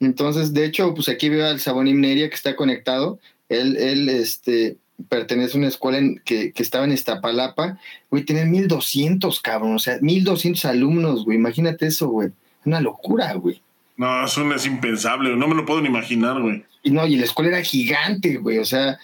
Entonces, 0.00 0.52
de 0.52 0.64
hecho, 0.64 0.94
pues 0.94 1.08
aquí 1.08 1.28
veo 1.28 1.46
al 1.46 1.60
Sabón 1.60 2.00
Neria 2.00 2.28
que 2.28 2.34
está 2.34 2.56
conectado. 2.56 3.18
Él, 3.48 3.76
él, 3.76 4.08
este, 4.08 4.76
pertenece 5.08 5.56
a 5.56 5.58
una 5.58 5.68
escuela 5.68 5.98
que, 6.24 6.52
que, 6.52 6.62
estaba 6.62 6.84
en 6.84 6.92
Iztapalapa. 6.92 7.78
Güey, 8.10 8.24
tienen 8.24 8.50
1200, 8.50 9.40
cabrón. 9.40 9.74
O 9.74 9.78
sea, 9.78 9.98
1200 10.00 10.64
alumnos, 10.66 11.24
güey. 11.24 11.36
Imagínate 11.36 11.86
eso, 11.86 12.08
güey. 12.08 12.30
Una 12.64 12.80
locura, 12.80 13.32
güey. 13.34 13.60
No, 14.00 14.24
eso 14.24 14.54
es 14.54 14.64
impensable, 14.64 15.36
no 15.36 15.46
me 15.46 15.54
lo 15.54 15.66
puedo 15.66 15.82
ni 15.82 15.88
imaginar, 15.88 16.40
güey. 16.40 16.64
Y 16.82 16.90
no, 16.90 17.06
y 17.06 17.16
la 17.16 17.26
escuela 17.26 17.50
era 17.50 17.62
gigante, 17.62 18.38
güey, 18.38 18.56
o 18.56 18.64
sea, 18.64 18.98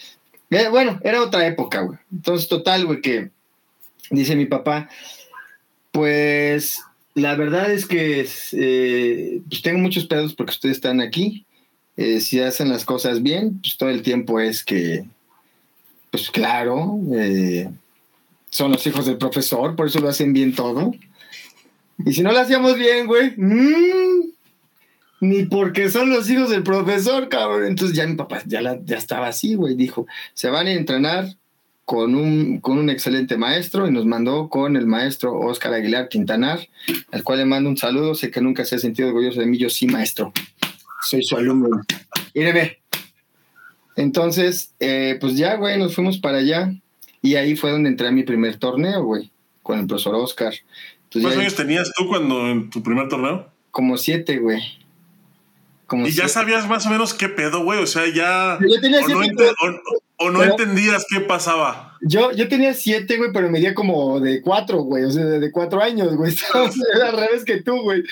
eh, 0.49 0.69
bueno, 0.71 0.99
era 1.05 1.21
otra 1.21 1.47
época, 1.47 1.83
güey. 1.83 1.99
Entonces, 2.11 2.49
total, 2.49 2.87
güey, 2.87 3.03
que 3.03 3.31
dice 4.11 4.37
mi 4.37 4.47
papá, 4.47 4.89
pues 5.93 6.81
la 7.15 7.35
verdad 7.35 7.73
es 7.73 7.87
que 7.87 8.27
eh, 8.53 9.41
pues 9.49 9.63
tengo 9.63 9.79
muchos 9.79 10.07
pedos 10.07 10.35
porque 10.35 10.53
ustedes 10.53 10.77
están 10.77 11.01
aquí. 11.01 11.47
Eh, 11.97 12.21
si 12.21 12.41
hacen 12.41 12.69
las 12.69 12.85
cosas 12.85 13.23
bien, 13.23 13.59
pues 13.61 13.77
todo 13.79 13.89
el 13.89 14.03
tiempo 14.03 14.39
es 14.39 14.63
que, 14.63 15.07
pues 16.11 16.31
claro, 16.31 16.99
son 18.51 18.73
los 18.73 18.87
hijos 18.87 19.07
del 19.07 19.17
profesor, 19.17 19.75
por 19.75 19.87
eso 19.87 20.01
lo 20.01 20.09
hacen 20.09 20.33
bien 20.33 20.55
todo. 20.55 20.95
Y 22.05 22.13
si 22.13 22.23
no 22.23 22.33
lo 22.33 22.39
hacíamos 22.39 22.77
bien, 22.77 23.07
güey, 23.07 23.33
mm, 23.37 24.33
ni 25.21 25.45
porque 25.45 25.89
son 25.89 26.11
los 26.11 26.29
hijos 26.29 26.51
del 26.51 26.63
profesor, 26.63 27.29
cabrón. 27.29 27.65
Entonces 27.65 27.97
ya 27.97 28.07
mi 28.07 28.17
papá 28.17 28.43
ya, 28.47 28.79
ya 28.85 28.97
estaba 28.97 29.29
así, 29.29 29.55
güey. 29.55 29.75
Dijo, 29.75 30.07
se 30.35 30.51
van 30.51 30.67
a 30.67 30.73
entrenar 30.73 31.35
con 31.87 32.17
un, 32.17 32.59
con 32.59 32.79
un 32.79 32.91
excelente 32.91 33.37
maestro 33.37 33.87
y 33.87 33.93
nos 33.93 34.07
mandó 34.07 34.49
con 34.49 34.77
el 34.77 34.87
maestro 34.87 35.39
Oscar 35.39 35.73
Aguilar 35.73 36.09
Quintanar, 36.09 36.69
al 37.13 37.23
cual 37.23 37.39
le 37.39 37.45
mando 37.45 37.71
un 37.71 37.77
saludo. 37.77 38.17
Sé 38.17 38.33
que 38.33 38.41
nunca 38.41 38.65
se 38.65 38.75
ha 38.75 38.79
sentido 38.81 39.09
orgulloso 39.09 39.39
de 39.39 39.47
mí, 39.47 39.57
yo 39.57 39.71
sí, 39.71 39.87
maestro. 39.87 40.33
Soy 41.09 41.23
su 41.23 41.37
alumno. 41.37 41.83
Míreme. 42.35 42.79
Entonces, 43.95 44.75
eh, 44.81 45.17
pues 45.21 45.37
ya, 45.37 45.55
güey, 45.55 45.79
nos 45.79 45.95
fuimos 45.95 46.19
para 46.19 46.39
allá. 46.39 46.75
Y 47.23 47.37
ahí 47.37 47.55
fue 47.55 47.71
donde 47.71 47.89
entré 47.89 48.09
a 48.09 48.13
mi 48.13 48.25
primer 48.25 48.57
torneo, 48.57 49.05
güey, 49.05 49.31
con 49.63 49.79
el 49.79 49.87
profesor 49.87 50.17
Oscar. 50.17 50.55
¿Cuántos 51.13 51.37
años 51.37 51.55
tenías 51.55 51.93
tú 51.97 52.09
cuando 52.09 52.49
en 52.49 52.69
tu 52.69 52.83
primer 52.83 53.09
torneo? 53.09 53.49
Como 53.71 53.97
siete, 53.97 54.39
güey. 54.39 54.61
Y 55.93 56.11
ya 56.11 56.29
sabías 56.29 56.69
más 56.69 56.87
o 56.87 56.91
menos 56.91 57.15
qué 57.15 57.29
pedo, 57.29 57.63
güey. 57.63 57.81
O 57.81 57.87
sea, 57.87 58.05
ya. 58.13 58.59
Yo 58.61 58.81
tenía 58.81 59.03
siete, 59.05 59.51
o, 60.19 60.31
no, 60.31 60.43
entendías 60.43 61.05
qué 61.09 61.21
pasaba. 61.21 61.97
Yo, 62.01 62.33
yo 62.33 62.49
tenía 62.49 62.73
siete, 62.75 63.19
güey, 63.19 63.31
pero 63.33 63.51
medía 63.51 63.75
como 63.75 64.19
de 64.19 64.41
cuatro, 64.41 64.79
güey. 64.79 65.05
O 65.05 65.11
sea, 65.11 65.25
de 65.25 65.51
cuatro 65.53 65.83
años, 65.83 66.17
güey. 66.17 66.35
Era 66.97 67.11
al 67.11 67.17
revés 67.17 67.45
que 67.45 67.63
tú, 67.63 67.83
güey. 67.83 68.03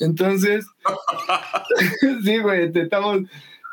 Entonces. 0.00 0.66
sí, 2.24 2.38
güey. 2.38 2.70
Estamos, 2.74 3.20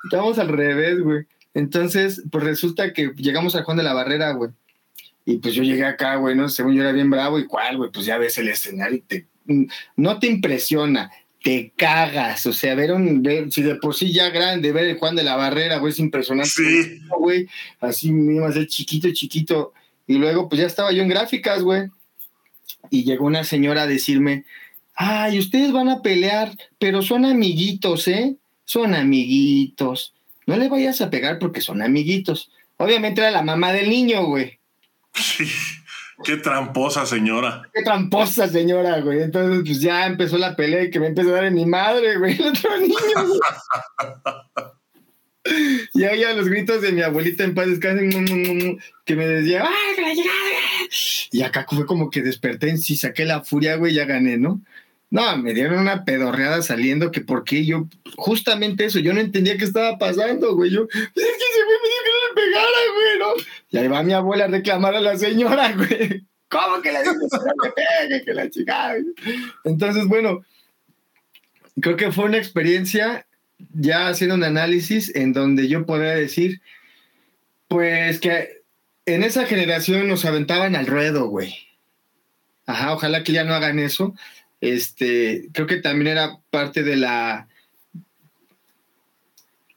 estamos 0.03 0.37
al 0.37 0.49
revés, 0.49 0.99
güey. 1.01 1.25
Entonces, 1.53 2.21
pues 2.31 2.43
resulta 2.43 2.93
que 2.93 3.11
llegamos 3.15 3.55
al 3.55 3.63
Juan 3.63 3.77
de 3.77 3.83
la 3.83 3.93
Barrera, 3.93 4.31
güey. 4.33 4.51
Y 5.25 5.37
pues 5.37 5.55
yo 5.55 5.63
llegué 5.63 5.85
acá, 5.85 6.15
güey, 6.15 6.35
¿no? 6.35 6.47
Según 6.49 6.75
yo 6.75 6.83
era 6.83 6.91
bien 6.91 7.09
bravo 7.09 7.39
y 7.39 7.47
cuál, 7.47 7.77
güey, 7.77 7.91
pues 7.91 8.05
ya 8.05 8.17
ves 8.17 8.37
el 8.37 8.47
escenario 8.47 8.97
y 8.97 9.01
te, 9.01 9.27
no 9.95 10.19
te 10.19 10.27
impresiona, 10.27 11.11
te 11.47 11.71
cagas. 11.77 12.45
O 12.45 12.51
sea, 12.51 12.75
ver 12.75 12.91
un, 12.91 13.23
ver, 13.23 13.49
si 13.53 13.61
de 13.61 13.75
por 13.75 13.95
sí 13.95 14.11
ya 14.11 14.29
grande, 14.31 14.73
ver 14.73 14.83
el 14.83 14.97
Juan 14.97 15.15
de 15.15 15.23
la 15.23 15.37
Barrera, 15.37 15.77
güey, 15.77 15.93
es 15.93 15.99
impresionante. 15.99 16.49
Sí. 16.51 16.99
Güey, 17.17 17.47
así 17.79 18.11
ser 18.51 18.67
chiquito, 18.67 19.07
chiquito. 19.13 19.71
Y 20.07 20.15
luego, 20.15 20.49
pues 20.49 20.59
ya 20.59 20.67
estaba 20.67 20.91
yo 20.91 21.01
en 21.01 21.07
gráficas, 21.07 21.61
güey. 21.61 21.83
Y 22.89 23.05
llegó 23.05 23.25
una 23.25 23.45
señora 23.45 23.83
a 23.83 23.87
decirme, 23.87 24.43
ay, 24.93 25.39
ustedes 25.39 25.71
van 25.71 25.87
a 25.87 26.01
pelear, 26.01 26.51
pero 26.79 27.01
son 27.01 27.23
amiguitos, 27.23 28.09
¿eh? 28.09 28.35
Son 28.65 28.93
amiguitos. 28.93 30.13
No 30.47 30.57
le 30.57 30.67
vayas 30.67 30.99
a 30.99 31.09
pegar 31.09 31.39
porque 31.39 31.61
son 31.61 31.81
amiguitos. 31.81 32.51
Obviamente 32.75 33.21
era 33.21 33.31
la 33.31 33.41
mamá 33.41 33.71
del 33.71 33.89
niño, 33.89 34.25
güey. 34.25 34.59
Sí, 35.13 35.45
qué 36.23 36.37
tramposa 36.37 37.05
señora. 37.05 37.69
Qué 37.73 37.83
tramposa 37.83 38.47
señora, 38.47 38.99
güey. 39.01 39.21
Entonces, 39.21 39.63
pues 39.65 39.81
ya 39.81 40.05
empezó 40.05 40.37
la 40.37 40.55
pelea 40.55 40.83
y 40.83 40.89
que 40.89 40.99
me 40.99 41.07
empezó 41.07 41.29
a 41.29 41.33
dar 41.33 41.45
en 41.45 41.55
mi 41.55 41.65
madre, 41.65 42.17
güey, 42.17 42.39
el 42.39 42.47
otro 42.47 42.77
niño. 42.79 42.95
y 45.93 46.03
ahí 46.03 46.23
a 46.23 46.33
los 46.33 46.47
gritos 46.47 46.81
de 46.81 46.91
mi 46.91 47.01
abuelita 47.01 47.43
en 47.43 47.55
paz 47.55 47.67
descansen, 47.67 48.79
que 49.05 49.15
me 49.15 49.27
decía, 49.27 49.63
¡ay, 49.63 49.95
que 49.95 50.01
la 50.01 50.13
llegada! 50.13 50.37
Y 51.31 51.41
acá 51.41 51.65
fue 51.69 51.85
como 51.85 52.09
que 52.09 52.21
desperté 52.21 52.69
en 52.69 52.77
sí, 52.77 52.95
saqué 52.95 53.25
la 53.25 53.43
furia, 53.43 53.75
güey, 53.75 53.93
ya 53.93 54.05
gané, 54.05 54.37
¿no? 54.37 54.61
No, 55.09 55.37
me 55.37 55.53
dieron 55.53 55.79
una 55.79 56.03
pedorreada 56.03 56.61
saliendo 56.61 57.11
que 57.11 57.21
porque 57.21 57.65
yo, 57.65 57.87
justamente 58.17 58.85
eso, 58.85 58.99
yo 58.99 59.13
no 59.13 59.21
entendía 59.21 59.57
qué 59.57 59.63
estaba 59.63 59.97
pasando, 59.97 60.53
güey. 60.55 60.71
Yo, 60.71 60.83
es 60.83 60.89
que 60.89 61.21
se 61.21 61.63
me 61.63 61.73
dijo 61.73 62.03
que 62.03 62.09
no 62.09 62.27
le 62.27 62.35
pegara, 62.35 62.67
güey, 62.93 63.19
¿no? 63.19 63.43
Y 63.69 63.77
ahí 63.77 63.87
va 63.87 64.03
mi 64.03 64.13
abuela 64.13 64.45
a 64.45 64.49
reclamar 64.49 64.95
a 64.95 65.01
la 65.01 65.17
señora, 65.17 65.71
güey. 65.75 66.25
¿Cómo 66.49 66.81
que 66.81 66.91
le 66.91 66.99
dices 66.99 67.17
que 67.63 67.69
pegue, 67.71 68.25
que 68.25 68.33
la 68.33 68.49
chica? 68.49 68.95
Entonces, 69.63 70.05
bueno, 70.07 70.45
creo 71.81 71.95
que 71.95 72.11
fue 72.11 72.25
una 72.25 72.37
experiencia 72.37 73.25
ya 73.73 74.09
haciendo 74.09 74.35
un 74.35 74.43
análisis 74.43 75.13
en 75.15 75.31
donde 75.33 75.67
yo 75.69 75.85
podría 75.85 76.11
decir, 76.11 76.61
pues 77.67 78.19
que 78.19 78.61
en 79.05 79.23
esa 79.23 79.45
generación 79.45 80.07
nos 80.07 80.25
aventaban 80.25 80.75
al 80.75 80.85
ruedo, 80.85 81.27
güey. 81.27 81.55
Ajá, 82.65 82.93
ojalá 82.93 83.23
que 83.23 83.31
ya 83.31 83.45
no 83.45 83.53
hagan 83.53 83.79
eso 83.79 84.13
este, 84.61 85.49
creo 85.53 85.67
que 85.67 85.77
también 85.77 86.07
era 86.07 86.39
parte 86.49 86.83
de 86.83 86.95
la 86.95 87.47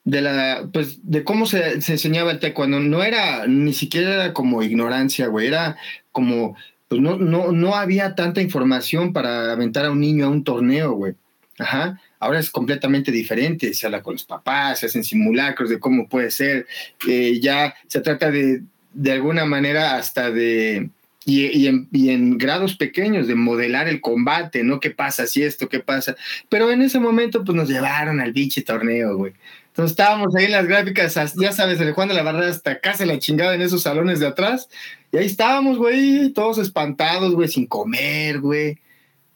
de 0.05 0.23
la 0.23 0.69
pues 0.73 0.99
de 1.03 1.25
cómo 1.25 1.47
se, 1.47 1.75
enseñaba 1.75 2.31
el 2.31 2.41
taekwondo. 2.41 2.81
No 2.81 3.03
era 3.03 3.47
ni 3.47 3.73
siquiera 3.73 4.15
era 4.15 4.35
como 4.35 4.63
ignorancia 4.63 5.27
güey 5.27 5.47
era 5.47 5.77
como 6.13 6.57
pues 6.89 7.01
no, 7.01 7.17
no, 7.17 7.53
no 7.53 7.77
había 7.77 8.15
tanta 8.15 8.41
información 8.41 9.13
para 9.13 9.53
aventar 9.53 9.85
a 9.85 9.91
un 9.91 10.01
niño 10.01 10.27
a 10.27 10.31
un 10.31 10.45
torneo 10.45 10.93
güey. 10.93 11.15
Ajá. 11.59 12.01
Ahora 12.19 12.39
es 12.39 12.51
completamente 12.51 13.13
diferente 13.13 13.75
se 13.75 13.87
habla 13.87 14.03
con 14.03 14.15
los 14.15 14.25
papás 14.25 14.81
se 14.81 14.87
hacen 14.87 15.05
simulacros 15.05 15.69
de 15.71 15.79
cómo 15.79 16.09
puede 16.09 16.31
ser. 16.31 16.67
Eh, 17.07 17.39
ya 17.41 17.75
se 17.87 18.01
trata 18.01 18.31
de 18.31 18.63
de 18.93 19.13
alguna 19.13 19.45
manera 19.45 19.97
hasta 19.97 20.31
de 20.31 20.91
y, 21.25 21.67
en, 21.67 22.39
grados 22.39 22.77
pequeños 22.77 23.29
de 23.29 23.35
modelar 23.35 23.89
el 23.89 24.01
combate, 24.01 24.65
¿no? 24.65 24.81
¿Qué 24.81 24.91
pasa 24.91 25.27
si 25.27 25.43
esto, 25.43 25.69
qué 25.69 25.81
pasa? 25.81 26.17
Pero 26.49 26.71
en 26.71 26.83
ese 26.83 26.99
momento, 26.99 27.45
pues 27.45 27.55
nos 27.55 27.69
llevaron 27.69 28.21
al 28.21 28.33
biche 28.33 28.63
torneo, 28.63 29.17
güey. 29.17 29.35
Entonces 29.69 29.93
estábamos 29.93 30.35
ahí 30.35 30.47
en 30.47 30.53
las 30.53 30.67
gráficas, 30.67 31.15
ya 31.37 31.53
sabes, 31.53 31.81
el 31.81 31.93
Juan 31.93 32.09
de 32.09 32.15
la 32.15 32.23
Barrera 32.23 32.49
hasta 32.49 32.81
casi 32.81 33.05
la 33.05 33.19
chingada 33.19 33.55
en 33.55 33.63
esos 33.63 33.83
salones 33.83 34.19
de 34.19 34.27
atrás. 34.27 34.69
Y 35.13 35.19
ahí 35.19 35.27
estábamos, 35.27 35.79
güey, 35.79 36.31
todos 36.31 36.59
espantados, 36.59 37.35
güey, 37.35 37.49
sin 37.49 37.67
comer, 37.67 38.41
güey. 38.41 38.79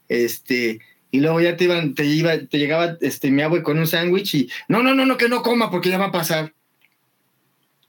Este, 0.09 0.79
y 1.11 1.19
luego 1.21 1.39
ya 1.39 1.55
te 1.55 1.65
iban, 1.65 1.95
te 1.95 2.05
iba, 2.05 2.37
te 2.37 2.57
llegaba 2.57 2.97
este 3.01 3.31
mi 3.31 3.41
abuelo 3.41 3.63
con 3.63 3.77
un 3.79 3.87
sándwich 3.87 4.35
y 4.35 4.49
no, 4.67 4.83
no, 4.83 4.93
no, 4.93 5.05
no, 5.05 5.17
que 5.17 5.29
no 5.29 5.43
coma 5.43 5.71
porque 5.71 5.89
ya 5.89 5.97
va 5.97 6.07
a 6.07 6.11
pasar 6.11 6.53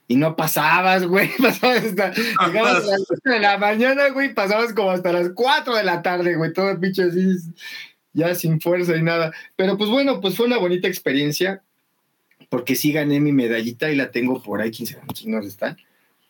y 0.08 0.16
no 0.16 0.36
pasabas, 0.36 1.06
güey, 1.06 1.30
pasabas 1.42 1.84
hasta, 1.84 2.12
llegabas 2.46 2.84
a 2.84 2.90
las 2.90 3.22
de 3.24 3.40
la 3.40 3.58
mañana, 3.58 4.08
güey, 4.10 4.34
pasabas 4.34 4.72
como 4.72 4.90
hasta 4.90 5.12
las 5.12 5.30
4 5.34 5.74
de 5.74 5.84
la 5.84 6.02
tarde, 6.02 6.36
güey, 6.36 6.52
todo 6.52 6.78
pinche 6.78 7.04
así, 7.04 7.36
ya 8.12 8.34
sin 8.34 8.60
fuerza 8.60 8.96
y 8.96 9.02
nada. 9.02 9.32
Pero 9.56 9.76
pues 9.76 9.90
bueno, 9.90 10.20
pues 10.20 10.36
fue 10.36 10.46
una 10.46 10.58
bonita 10.58 10.88
experiencia, 10.88 11.62
porque 12.48 12.76
sí 12.76 12.92
gané 12.92 13.20
mi 13.20 13.32
medallita 13.32 13.90
y 13.90 13.96
la 13.96 14.10
tengo 14.10 14.42
por 14.42 14.60
ahí, 14.60 14.70
quién 14.70 14.86
sabe 14.86 15.02
no 15.26 15.40
está. 15.40 15.76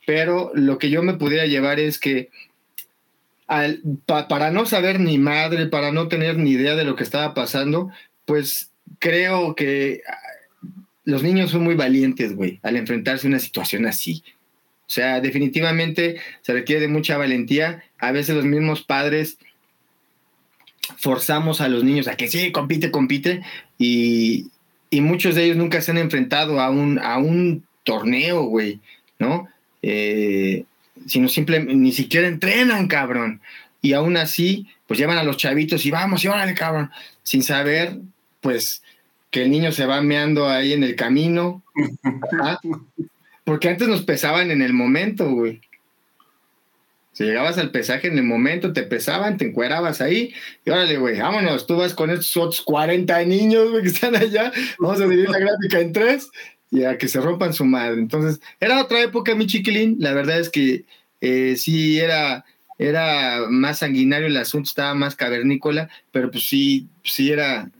pero 0.07 0.53
lo 0.55 0.79
que 0.79 0.89
yo 0.89 1.03
me 1.03 1.15
pudiera 1.15 1.47
llevar 1.47 1.79
es 1.79 1.99
que 1.99 2.31
para 4.07 4.51
no 4.51 4.67
saber 4.67 4.99
ni 4.99 5.19
madre, 5.19 5.67
para 5.67 5.93
no 5.93 6.09
tener 6.09 6.37
ni 6.37 6.51
idea 6.53 6.75
de 6.75 6.85
lo 6.85 6.97
que 6.97 7.05
estaba 7.05 7.33
pasando, 7.33 7.91
pues 8.25 8.73
creo 8.99 9.55
que 9.55 10.03
los 11.07 11.23
niños 11.23 11.53
son 11.53 11.63
muy 11.63 11.77
valientes, 11.77 12.35
güey, 12.35 12.59
al 12.63 12.77
enfrentarse 12.77 13.27
a 13.27 13.31
una 13.31 13.39
situación 13.39 13.87
así. 13.87 14.23
O 14.81 14.91
sea, 14.91 15.21
definitivamente 15.21 16.21
se 16.43 16.53
requiere 16.53 16.83
de 16.83 16.89
mucha 16.89 17.17
valentía. 17.17 17.85
A 17.99 18.13
veces 18.13 18.35
los 18.37 18.45
mismos 18.45 18.83
padres 18.83 19.39
forzamos 20.99 21.61
a 21.61 21.69
los 21.69 21.85
niños 21.85 22.09
a 22.09 22.17
que 22.17 22.29
sí, 22.29 22.53
compite, 22.53 22.91
compite, 22.91 23.43
y, 23.79 24.51
muchos 24.93 25.35
de 25.35 25.45
ellos 25.45 25.57
nunca 25.59 25.83
se 25.83 25.91
han 25.91 25.99
enfrentado 25.99 26.59
a 26.59 26.71
un, 26.71 26.99
a 26.99 27.19
un 27.19 27.65
torneo, 27.85 28.45
güey, 28.45 28.81
¿no? 29.19 29.47
Eh, 29.83 30.65
sino 31.07 31.29
simplemente 31.29 31.75
ni 31.75 31.93
siquiera 31.93 32.27
entrenan, 32.27 32.89
cabrón. 32.89 33.41
Y 33.83 33.93
aún 33.93 34.17
así, 34.17 34.67
pues 34.87 34.99
llevan 34.99 35.19
a 35.19 35.23
los 35.23 35.37
chavitos 35.37 35.85
y 35.85 35.91
vamos, 35.91 36.25
y 36.25 36.29
órale, 36.29 36.55
cabrón, 36.55 36.91
sin 37.23 37.43
saber, 37.43 37.99
pues, 38.41 38.83
que 39.31 39.43
el 39.43 39.51
niño 39.51 39.73
se 39.73 39.87
va 39.87 40.01
meando 40.01 40.49
ahí 40.49 40.73
en 40.73 40.83
el 40.83 40.97
camino. 40.97 41.63
Porque 43.45 43.69
antes 43.69 43.89
nos 43.89 44.03
pesaban 44.03 44.51
en 44.51 44.63
el 44.63 44.73
momento, 44.73 45.31
güey. 45.31 45.61
Si 47.13 47.25
llegabas 47.25 47.57
al 47.57 47.71
pesaje 47.71 48.09
en 48.09 48.19
el 48.19 48.25
momento, 48.25 48.75
te 48.75 48.83
pesaban, 48.83 49.39
te 49.39 49.47
encuerabas 49.47 50.03
ahí, 50.03 50.35
y 50.67 50.71
órale, 50.71 50.99
güey, 50.99 51.19
vámonos, 51.19 51.67
tú 51.67 51.77
vas 51.77 51.95
con 51.95 52.11
estos 52.11 52.37
otros 52.37 52.61
40 52.61 53.25
niños, 53.25 53.71
güey, 53.71 53.83
que 53.85 53.89
están 53.89 54.15
allá, 54.17 54.53
vamos 54.79 55.01
a 55.01 55.05
dividir 55.05 55.31
la 55.31 55.39
gráfica 55.39 55.81
en 55.81 55.95
tres, 55.95 56.29
y 56.71 56.85
a 56.85 56.99
que 56.99 57.09
se 57.09 57.21
rompan 57.21 57.55
su 57.55 57.65
madre. 57.65 58.01
Entonces, 58.01 58.41
era 58.61 58.83
otra 58.83 59.03
época, 59.03 59.35
mi 59.35 59.47
chiquilín. 59.47 59.97
La 59.99 60.13
verdad 60.13 60.41
es 60.41 60.51
que 60.51 60.85
eh, 61.21 61.55
sí 61.57 61.99
era, 61.99 62.45
era 62.79 63.47
más 63.49 63.79
sanguinario 63.79 64.27
el 64.27 64.37
asunto, 64.37 64.69
estaba 64.69 64.95
más 64.95 65.15
cavernícola, 65.17 65.89
pero 66.13 66.31
pues 66.31 66.45
sí, 66.45 66.89
sí 67.03 67.33
era 67.33 67.71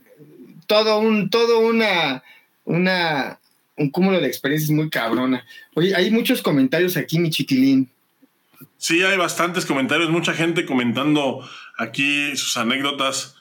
todo 0.67 0.99
un, 0.99 1.29
todo 1.29 1.59
una, 1.59 2.23
una, 2.65 3.39
un 3.75 3.89
cúmulo 3.89 4.19
de 4.19 4.27
experiencias 4.27 4.71
muy 4.71 4.89
cabrona. 4.89 5.45
Oye, 5.73 5.95
hay 5.95 6.11
muchos 6.11 6.41
comentarios 6.41 6.95
aquí, 6.97 7.17
mi 7.19 7.29
chiquilín. 7.29 7.89
Sí, 8.77 9.01
hay 9.01 9.17
bastantes 9.17 9.65
comentarios, 9.65 10.09
mucha 10.09 10.33
gente 10.33 10.65
comentando 10.65 11.47
aquí 11.77 12.35
sus 12.37 12.55
anécdotas. 12.57 13.35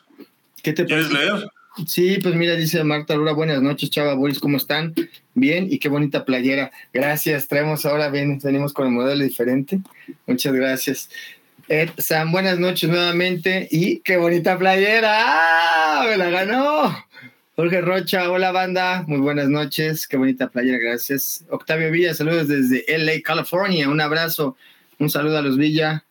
¿Qué 0.62 0.72
te 0.72 0.86
¿Quieres 0.86 1.12
leer? 1.12 1.46
Sí, 1.86 2.18
pues 2.22 2.34
mira, 2.34 2.54
dice 2.54 2.82
Marta 2.84 3.14
Lura, 3.14 3.32
buenas 3.32 3.60
noches, 3.60 3.90
Chava 3.90 4.14
Boris, 4.14 4.38
¿cómo 4.38 4.56
están? 4.56 4.94
Bien, 5.34 5.66
y 5.70 5.78
qué 5.78 5.90
bonita 5.90 6.24
playera. 6.24 6.70
Gracias, 6.92 7.48
traemos 7.48 7.84
ahora, 7.84 8.08
bien, 8.08 8.38
venimos 8.42 8.72
con 8.72 8.86
el 8.86 8.92
modelo 8.92 9.22
diferente. 9.22 9.80
Muchas 10.26 10.54
gracias. 10.54 11.10
Ed 11.68 11.90
Sam, 11.98 12.32
buenas 12.32 12.58
noches 12.58 12.88
nuevamente, 12.88 13.68
y 13.70 13.98
qué 14.00 14.16
bonita 14.16 14.56
playera. 14.56 15.18
¡Ah! 15.20 16.06
¡Me 16.08 16.16
la 16.16 16.30
ganó! 16.30 17.06
Jorge 17.56 17.80
Rocha, 17.80 18.30
hola 18.30 18.52
banda, 18.52 19.02
muy 19.06 19.16
buenas 19.16 19.48
noches, 19.48 20.06
qué 20.06 20.18
bonita 20.18 20.50
playera, 20.50 20.76
gracias. 20.76 21.42
Octavio 21.48 21.90
Villa, 21.90 22.12
saludos 22.12 22.48
desde 22.48 22.84
LA, 22.86 23.22
California, 23.24 23.88
un 23.88 23.98
abrazo, 23.98 24.58
un 24.98 25.08
saludo 25.08 25.38
a 25.38 25.40
los 25.40 25.56
Villa, 25.56 26.04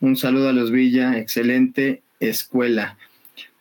un 0.00 0.16
saludo 0.16 0.48
a 0.48 0.52
los 0.52 0.70
Villa, 0.70 1.18
excelente 1.18 2.02
escuela. 2.20 2.96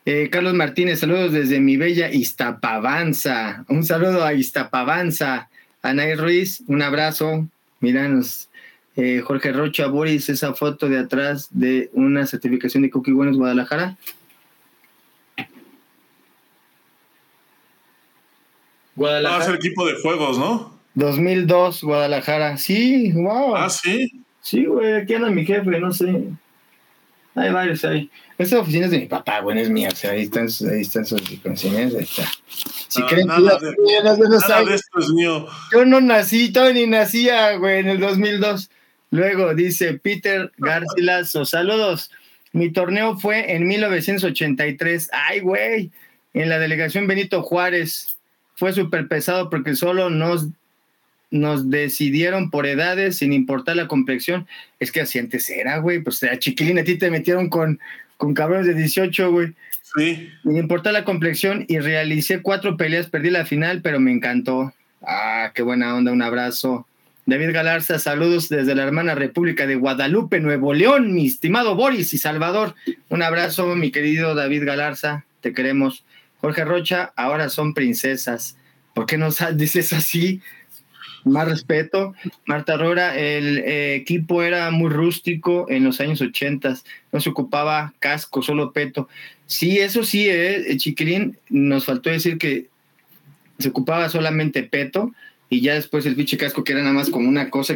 Eh, 0.06 0.30
Carlos 0.32 0.54
Martínez, 0.54 1.00
saludos 1.00 1.32
desde 1.32 1.60
mi 1.60 1.78
bella 1.78 2.12
Iztapavanza. 2.12 3.66
Un 3.70 3.84
saludo 3.84 4.24
a 4.24 4.36
Iztapavanza. 4.36 5.50
Anaí 5.82 6.14
Ruiz, 6.14 6.62
un 6.68 6.84
abrazo. 6.84 7.48
Miranos. 7.80 8.50
Eh, 8.96 9.22
Jorge 9.26 9.52
Rocha, 9.52 9.88
Boris, 9.88 10.30
esa 10.30 10.54
foto 10.54 10.88
de 10.88 11.00
atrás 11.00 11.48
de 11.50 11.90
una 11.94 12.28
certificación 12.28 12.84
de 12.84 12.92
Cookie 12.92 13.14
Buenos 13.14 13.38
Guadalajara. 13.38 13.98
Guadalajara. 19.00 19.38
Va 19.38 19.44
a 19.44 19.46
ser 19.46 19.56
equipo 19.56 19.88
de 19.88 19.94
juegos, 20.02 20.38
¿no? 20.38 20.78
2002, 20.96 21.84
Guadalajara. 21.84 22.58
Sí, 22.58 23.14
wow. 23.14 23.56
Ah, 23.56 23.70
sí. 23.70 24.12
Sí, 24.42 24.66
güey, 24.66 24.94
aquí 24.94 25.14
anda 25.14 25.30
mi 25.30 25.46
jefe, 25.46 25.80
no 25.80 25.92
sé. 25.94 26.24
Hay 27.36 27.52
varios 27.52 27.86
ahí. 27.86 28.10
Esta 28.38 28.60
oficina 28.60 28.86
es 28.86 28.92
de 28.92 29.00
mi 29.00 29.06
papá, 29.06 29.40
güey, 29.40 29.60
es 29.60 29.70
mía. 29.70 29.90
O 29.92 29.96
sea, 29.96 30.12
ahí 30.12 30.24
están, 30.24 30.48
ahí 30.70 30.82
están 30.82 31.06
sus 31.06 31.22
consignas. 31.42 31.94
Ahí 31.96 32.04
está. 32.04 32.30
Si 32.90 33.02
creen 33.04 33.28
nada, 33.28 33.58
de, 33.60 33.76
nada 34.04 34.64
de 34.66 34.76
esto 34.76 35.00
es 35.00 35.10
mío. 35.14 35.48
Yo 35.72 35.86
no 35.86 36.02
nací, 36.02 36.52
todavía 36.52 36.82
ni 36.82 36.88
nacía, 36.88 37.56
güey, 37.56 37.80
en 37.80 37.88
el 37.88 38.00
2002. 38.00 38.70
Luego 39.12 39.56
dice 39.56 39.94
Peter 39.94 40.52
Garcilaso, 40.58 41.46
saludos. 41.46 42.12
Mi 42.52 42.72
torneo 42.72 43.18
fue 43.18 43.56
en 43.56 43.68
1983. 43.68 45.10
Ay, 45.14 45.40
güey, 45.40 45.92
en 46.34 46.50
la 46.50 46.60
delegación 46.60 47.08
Benito 47.08 47.44
Juárez. 47.44 48.19
Fue 48.60 48.74
súper 48.74 49.08
pesado 49.08 49.50
porque 49.50 49.74
solo 49.74 50.10
nos 50.10 50.50
nos 51.32 51.70
decidieron 51.70 52.50
por 52.50 52.66
edades 52.66 53.18
sin 53.18 53.34
importar 53.34 53.76
la 53.76 53.88
complexión. 53.88 54.48
Es 54.80 54.92
que 54.92 55.02
así 55.02 55.20
antes 55.20 55.50
era, 55.50 55.78
güey. 55.78 56.00
Pues 56.00 56.22
a 56.24 56.38
chiquilín 56.38 56.80
a 56.80 56.84
ti 56.84 56.98
te 56.98 57.12
metieron 57.12 57.50
con, 57.50 57.80
con 58.18 58.34
cabrones 58.34 58.68
de 58.68 58.74
18, 58.74 59.32
güey. 59.32 59.54
Sí. 59.96 60.30
Sin 60.44 60.58
importar 60.58 60.94
la 60.94 61.06
complexión 61.06 61.66
y 61.68 61.80
realicé 61.80 62.42
cuatro 62.42 62.78
peleas, 62.78 63.08
perdí 63.08 63.30
la 63.30 63.46
final, 63.46 63.82
pero 63.82 64.00
me 64.00 64.12
encantó. 64.12 64.74
Ah, 65.02 65.52
qué 65.56 65.62
buena 65.62 65.96
onda, 65.96 66.12
un 66.12 66.22
abrazo. 66.22 66.86
David 67.26 67.54
Galarza, 67.54 68.00
saludos 68.00 68.50
desde 68.50 68.74
la 68.76 68.84
hermana 68.84 69.14
República 69.14 69.68
de 69.68 69.76
Guadalupe, 69.76 70.40
Nuevo 70.40 70.74
León, 70.74 71.14
mi 71.14 71.28
estimado 71.28 71.76
Boris 71.76 72.14
y 72.14 72.18
Salvador. 72.18 72.76
Un 73.10 73.22
abrazo, 73.22 73.76
mi 73.76 73.92
querido 73.92 74.34
David 74.34 74.66
Galarza, 74.66 75.26
te 75.42 75.54
queremos. 75.54 76.04
Jorge 76.42 76.66
Rocha, 76.66 77.14
ahora 77.16 77.50
son 77.50 77.74
princesas. 77.74 78.58
¿Por 78.94 79.06
qué 79.06 79.18
nos 79.18 79.38
dices 79.56 79.94
así? 79.94 80.42
más 81.26 81.48
respeto. 81.48 82.14
Marta 82.46 82.78
Rora, 82.78 83.18
el 83.18 83.60
eh, 83.60 83.96
equipo 83.96 84.44
era 84.44 84.72
muy 84.72 84.90
rústico 84.90 85.68
en 85.70 85.84
los 85.84 86.00
años 86.00 86.22
80, 86.22 86.78
no 87.12 87.20
se 87.20 87.30
ocupaba 87.30 87.94
casco, 88.00 88.42
solo 88.42 88.72
peto. 88.72 89.10
Sí, 89.46 89.80
eso 89.80 90.04
sí, 90.04 90.28
eh, 90.30 90.76
Chiquilín, 90.78 91.38
nos 91.50 91.86
faltó 91.86 92.10
decir 92.10 92.38
que 92.38 92.68
se 93.58 93.70
ocupaba 93.70 94.10
solamente 94.10 94.64
peto 94.64 95.12
y 95.50 95.62
ya 95.62 95.74
después 95.74 96.06
el 96.06 96.16
pinche 96.16 96.38
casco 96.38 96.64
que 96.64 96.74
era 96.74 96.82
nada 96.82 96.94
más 96.94 97.10
como 97.10 97.28
una 97.28 97.50
cosa 97.50 97.76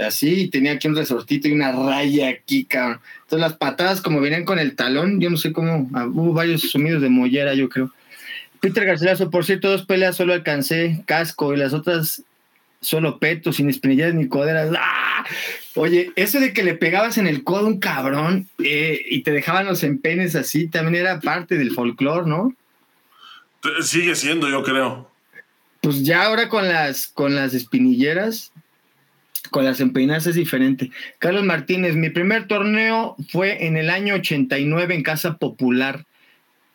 así 0.00 0.42
y 0.42 0.48
tenía 0.48 0.72
aquí 0.72 0.88
un 0.88 0.96
resortito 0.96 1.48
y 1.48 1.52
una 1.52 1.72
raya 1.72 2.28
aquí, 2.28 2.64
cabrón. 2.64 3.00
Entonces 3.22 3.40
las 3.40 3.54
patadas 3.54 4.00
como 4.00 4.20
venían 4.20 4.44
con 4.44 4.58
el 4.58 4.76
talón, 4.76 5.20
yo 5.20 5.30
no 5.30 5.36
sé 5.36 5.52
cómo, 5.52 5.90
ah, 5.94 6.06
hubo 6.06 6.32
varios 6.32 6.62
sumidos 6.62 7.02
de 7.02 7.08
mollera, 7.08 7.54
yo 7.54 7.68
creo. 7.68 7.90
Peter 8.60 8.84
Garcilaso, 8.84 9.30
por 9.30 9.44
cierto, 9.44 9.70
dos 9.70 9.84
peleas 9.84 10.16
solo 10.16 10.32
alcancé 10.32 11.02
casco 11.06 11.52
y 11.52 11.58
las 11.58 11.74
otras 11.74 12.22
solo 12.80 13.18
peto, 13.18 13.52
sin 13.52 13.68
espinillas 13.68 14.14
ni 14.14 14.28
coderas. 14.28 14.70
¡Ah! 14.78 15.24
Oye, 15.74 16.12
eso 16.16 16.38
de 16.38 16.52
que 16.52 16.62
le 16.62 16.74
pegabas 16.74 17.18
en 17.18 17.26
el 17.26 17.42
codo 17.42 17.66
un 17.66 17.80
cabrón 17.80 18.48
eh, 18.62 19.00
y 19.08 19.22
te 19.22 19.32
dejaban 19.32 19.66
los 19.66 19.82
empenes 19.82 20.36
así, 20.36 20.68
también 20.68 20.96
era 20.96 21.20
parte 21.20 21.56
del 21.56 21.72
folclore, 21.72 22.28
¿no? 22.28 22.54
Sigue 23.82 24.14
siendo, 24.14 24.48
yo 24.48 24.62
creo. 24.62 25.10
Pues 25.80 26.02
ya 26.02 26.24
ahora 26.24 26.48
con 26.48 26.68
las, 26.68 27.08
con 27.08 27.34
las 27.34 27.54
espinilleras, 27.54 28.52
con 29.54 29.64
las 29.64 29.78
empeinadas 29.78 30.26
es 30.26 30.34
diferente. 30.34 30.90
Carlos 31.20 31.44
Martínez, 31.44 31.94
mi 31.94 32.10
primer 32.10 32.48
torneo 32.48 33.14
fue 33.30 33.66
en 33.66 33.76
el 33.76 33.88
año 33.88 34.16
89 34.16 34.96
en 34.96 35.04
Casa 35.04 35.36
Popular. 35.36 36.06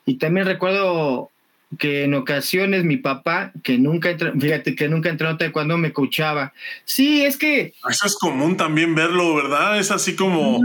Y 0.06 0.16
también 0.16 0.46
recuerdo 0.46 1.30
que 1.78 2.06
en 2.06 2.14
ocasiones 2.14 2.86
mi 2.86 2.96
papá, 2.96 3.52
que 3.66 3.78
nunca 3.78 4.12
entró, 4.12 4.32
fíjate 4.32 4.78
que 4.78 4.88
nunca 4.88 5.10
entró 5.10 5.38
cuando 5.52 5.78
me 5.78 5.92
coachaba. 5.92 6.54
Sí, 6.86 7.26
es 7.26 7.36
que. 7.36 7.74
Eso 7.90 8.08
es 8.08 8.16
común 8.16 8.56
también 8.56 8.96
verlo, 8.96 9.36
¿verdad? 9.36 9.78
Es 9.78 9.92
así 9.92 10.16
como. 10.16 10.62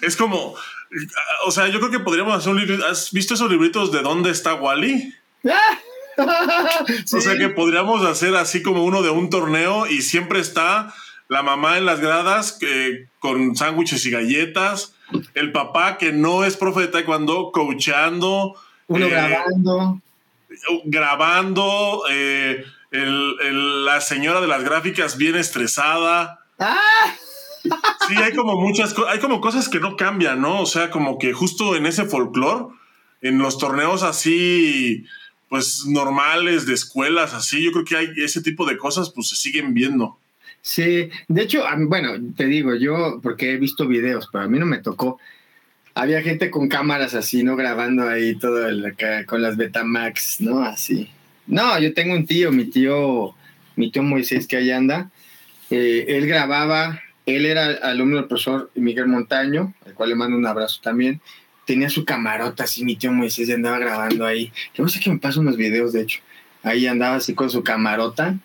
Es 0.00 0.16
como. 0.16 0.56
O 1.46 1.52
sea, 1.52 1.68
yo 1.68 1.78
creo 1.78 1.92
que 1.92 2.00
podríamos 2.00 2.36
hacer 2.36 2.50
un 2.50 2.58
libro. 2.58 2.84
¿Has 2.88 3.12
visto 3.12 3.34
esos 3.34 3.48
libritos 3.48 3.92
de 3.92 4.02
dónde 4.02 4.30
está 4.30 4.54
Wally? 4.54 5.14
O 6.18 7.20
sea 7.22 7.38
que 7.38 7.48
podríamos 7.48 8.04
hacer 8.04 8.36
así 8.36 8.62
como 8.62 8.84
uno 8.84 9.00
de 9.00 9.08
un 9.08 9.30
torneo 9.30 9.86
y 9.86 10.02
siempre 10.02 10.40
está 10.40 10.92
la 11.28 11.42
mamá 11.42 11.78
en 11.78 11.86
las 11.86 12.00
gradas 12.00 12.58
con 13.18 13.56
sándwiches 13.56 14.04
y 14.06 14.10
galletas, 14.10 14.94
el 15.34 15.52
papá 15.52 15.98
que 15.98 16.12
no 16.12 16.44
es 16.44 16.56
profe 16.56 16.80
de 16.82 16.88
taekwondo 16.88 17.52
coachando. 17.52 18.54
Uno 18.88 19.06
eh, 19.06 19.10
grabando 19.10 20.02
grabando, 20.84 22.04
eh, 22.10 22.64
la 22.90 24.00
señora 24.00 24.40
de 24.40 24.46
las 24.46 24.64
gráficas 24.64 25.16
bien 25.16 25.36
estresada. 25.36 26.44
¡Ah! 26.58 27.14
Sí, 28.08 28.16
hay 28.16 28.34
como 28.34 28.60
muchas 28.60 28.94
hay 29.08 29.20
como 29.20 29.40
cosas 29.40 29.68
que 29.68 29.78
no 29.78 29.96
cambian, 29.96 30.40
¿no? 30.40 30.60
O 30.60 30.66
sea, 30.66 30.90
como 30.90 31.18
que 31.18 31.32
justo 31.32 31.76
en 31.76 31.86
ese 31.86 32.04
folclore, 32.04 32.74
en 33.20 33.38
los 33.38 33.56
torneos 33.58 34.02
así, 34.02 35.04
pues 35.48 35.84
normales 35.86 36.66
de 36.66 36.74
escuelas, 36.74 37.34
así, 37.34 37.62
yo 37.62 37.70
creo 37.70 37.84
que 37.84 37.96
hay 37.96 38.08
ese 38.16 38.42
tipo 38.42 38.66
de 38.66 38.76
cosas, 38.76 39.10
pues 39.10 39.28
se 39.28 39.36
siguen 39.36 39.74
viendo. 39.74 40.18
Sí, 40.62 41.10
de 41.26 41.42
hecho, 41.42 41.64
bueno, 41.88 42.12
te 42.36 42.46
digo, 42.46 42.76
yo, 42.76 43.18
porque 43.20 43.52
he 43.52 43.56
visto 43.56 43.88
videos, 43.88 44.28
pero 44.30 44.44
a 44.44 44.48
mí 44.48 44.60
no 44.60 44.66
me 44.66 44.78
tocó. 44.78 45.18
Había 45.94 46.22
gente 46.22 46.50
con 46.50 46.68
cámaras 46.68 47.14
así, 47.14 47.42
¿no? 47.42 47.56
Grabando 47.56 48.08
ahí 48.08 48.36
todo 48.36 48.68
con 49.26 49.42
las 49.42 49.56
Betamax, 49.56 50.40
¿no? 50.40 50.62
Así. 50.62 51.10
No, 51.48 51.78
yo 51.80 51.92
tengo 51.92 52.14
un 52.14 52.26
tío, 52.26 52.52
mi 52.52 52.66
tío, 52.66 53.34
mi 53.74 53.90
tío 53.90 54.04
Moisés, 54.04 54.46
que 54.46 54.56
ahí 54.56 54.70
anda. 54.70 55.10
Eh, 55.68 56.06
él 56.08 56.28
grababa, 56.28 57.00
él 57.26 57.44
era 57.44 57.66
alumno 57.82 58.16
del 58.16 58.26
profesor 58.26 58.70
Miguel 58.76 59.08
Montaño, 59.08 59.74
al 59.84 59.94
cual 59.94 60.10
le 60.10 60.14
mando 60.14 60.36
un 60.36 60.46
abrazo 60.46 60.80
también. 60.80 61.20
Tenía 61.66 61.90
su 61.90 62.04
camarota 62.04 62.64
así, 62.64 62.84
mi 62.84 62.94
tío 62.94 63.12
Moisés 63.12 63.48
y 63.48 63.52
andaba 63.52 63.80
grabando 63.80 64.24
ahí. 64.24 64.52
Yo 64.74 64.84
no 64.84 64.88
sé 64.88 65.00
que 65.00 65.10
me 65.10 65.18
pasan 65.18 65.42
unos 65.42 65.56
videos, 65.56 65.92
de 65.92 66.02
hecho. 66.02 66.20
Ahí 66.62 66.86
andaba 66.86 67.16
así 67.16 67.34
con 67.34 67.50
su 67.50 67.64
camarota 67.64 68.38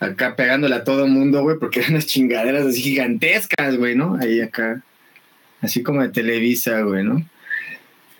acá 0.00 0.34
pegándole 0.34 0.74
a 0.74 0.84
todo 0.84 1.06
mundo, 1.06 1.42
güey, 1.42 1.58
porque 1.58 1.80
eran 1.80 1.92
unas 1.92 2.06
chingaderas 2.06 2.66
así 2.66 2.82
gigantescas, 2.82 3.76
güey, 3.76 3.94
¿no? 3.94 4.16
Ahí 4.16 4.40
acá, 4.40 4.82
así 5.60 5.82
como 5.82 6.02
de 6.02 6.08
Televisa, 6.08 6.80
güey, 6.80 7.04
¿no? 7.04 7.24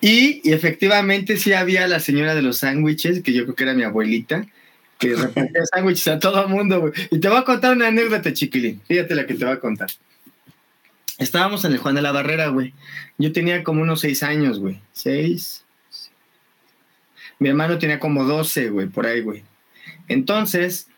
Y, 0.03 0.41
efectivamente 0.51 1.37
sí 1.37 1.53
había 1.53 1.89
la 1.89 2.01
señora 2.01 2.35
de 2.35 2.43
los 2.43 2.59
sándwiches, 2.59 3.23
que 3.23 3.33
yo 3.33 3.45
creo 3.45 3.55
que 3.55 3.65
era 3.65 3.75
mi 3.75 3.83
abuelita, 3.83 4.47
que 4.99 5.15
repartía 5.15 5.65
sándwiches 5.75 6.09
a 6.09 6.19
todo 6.19 6.47
mundo, 6.49 6.81
güey. 6.81 6.93
Y 7.11 7.19
te 7.19 7.29
voy 7.29 7.39
a 7.39 7.45
contar 7.45 7.75
una 7.75 7.89
anécdota, 7.89 8.33
chiquilín. 8.33 8.81
Fíjate 8.87 9.15
la 9.15 9.27
que 9.27 9.35
te 9.35 9.45
voy 9.45 9.55
a 9.55 9.61
contar. 9.61 9.89
Estábamos 11.19 11.65
en 11.65 11.73
el 11.73 11.79
Juan 11.79 11.95
de 11.95 12.03
la 12.03 12.13
Barrera, 12.13 12.49
güey. 12.49 12.73
Yo 13.19 13.33
tenía 13.33 13.63
como 13.63 13.83
unos 13.83 14.01
seis 14.01 14.23
años, 14.23 14.59
güey. 14.59 14.81
Seis. 14.93 15.65
Mi 17.39 17.49
hermano 17.49 17.79
tenía 17.79 17.99
como 17.99 18.25
doce, 18.25 18.71
güey, 18.71 18.87
por 18.87 19.07
ahí, 19.07 19.21
güey. 19.21 19.43
Entonces, 20.09 20.90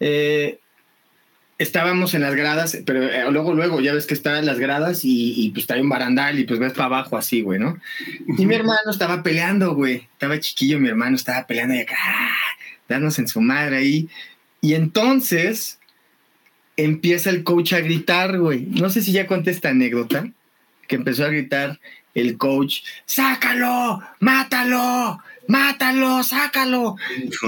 eh, 0.00 0.58
estábamos 1.58 2.14
en 2.14 2.22
las 2.22 2.34
gradas, 2.34 2.78
pero 2.86 3.02
eh, 3.02 3.30
luego, 3.30 3.52
luego, 3.54 3.80
ya 3.80 3.92
ves 3.92 4.06
que 4.06 4.14
están 4.14 4.46
las 4.46 4.58
gradas 4.58 5.00
y, 5.04 5.50
pues 5.50 5.64
está 5.64 5.76
un 5.76 5.90
barandal 5.90 6.38
y 6.38 6.44
pues 6.44 6.58
ves 6.58 6.72
para 6.72 6.86
abajo 6.86 7.18
así, 7.18 7.42
güey, 7.42 7.60
¿no? 7.60 7.78
Y 8.38 8.46
mi 8.46 8.54
hermano 8.54 8.90
estaba 8.90 9.22
peleando, 9.22 9.74
güey. 9.74 10.08
Estaba 10.12 10.40
chiquillo, 10.40 10.80
mi 10.80 10.88
hermano 10.88 11.16
estaba 11.16 11.46
peleando 11.46 11.74
y 11.74 11.80
acá, 11.80 11.96
¡ah! 12.02 12.30
darnos 12.88 13.18
en 13.18 13.28
su 13.28 13.42
madre 13.42 13.76
ahí. 13.76 14.08
Y 14.62 14.72
entonces 14.72 15.78
empieza 16.76 17.28
el 17.28 17.44
coach 17.44 17.74
a 17.74 17.80
gritar, 17.80 18.38
güey. 18.38 18.66
No 18.66 18.88
sé 18.88 19.02
si 19.02 19.12
ya 19.12 19.26
conté 19.26 19.50
esta 19.50 19.68
anécdota, 19.68 20.30
que 20.88 20.96
empezó 20.96 21.26
a 21.26 21.28
gritar 21.28 21.78
el 22.14 22.38
coach, 22.38 22.80
sácalo, 23.04 24.02
mátalo, 24.18 25.22
mátalo, 25.50 26.22
sácalo. 26.22 26.96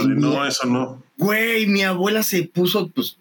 no, 0.07 0.47
eso 0.47 0.67
no. 0.67 1.03
Güey, 1.17 1.67
mi 1.67 1.83
abuela 1.83 2.23
se 2.23 2.45
puso, 2.45 2.89
pues, 2.89 3.17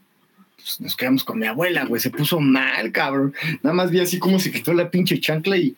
pues, 0.57 0.81
nos 0.81 0.95
quedamos 0.95 1.23
con 1.23 1.39
mi 1.39 1.47
abuela, 1.47 1.85
güey, 1.85 2.01
se 2.01 2.09
puso 2.09 2.39
mal, 2.39 2.91
cabrón. 2.91 3.33
Nada 3.61 3.75
más 3.75 3.91
vi 3.91 3.99
así 3.99 4.19
como 4.19 4.39
se 4.39 4.51
quitó 4.51 4.73
la 4.73 4.89
pinche 4.89 5.19
chancla 5.19 5.57
y 5.57 5.75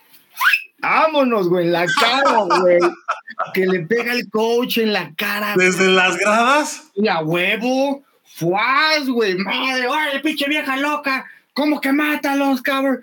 vámonos, 0.80 1.50
güey, 1.50 1.66
en 1.66 1.74
la 1.74 1.86
cara, 2.00 2.44
güey. 2.62 2.80
que 3.54 3.66
le 3.66 3.82
pega 3.82 4.14
el 4.14 4.30
coach 4.30 4.78
en 4.78 4.94
la 4.94 5.14
cara. 5.16 5.56
¿Desde 5.58 5.88
las 5.88 6.18
gradas? 6.18 6.92
Y 6.96 7.08
a 7.08 7.20
huevo, 7.20 8.04
fuas, 8.24 9.08
güey, 9.08 9.36
madre, 9.36 9.88
¡ay, 9.92 10.22
pinche 10.22 10.48
vieja 10.48 10.78
loca! 10.78 11.26
¿Cómo 11.54 11.82
que 11.82 11.92
mátalos, 11.92 12.62
cabrón? 12.62 13.02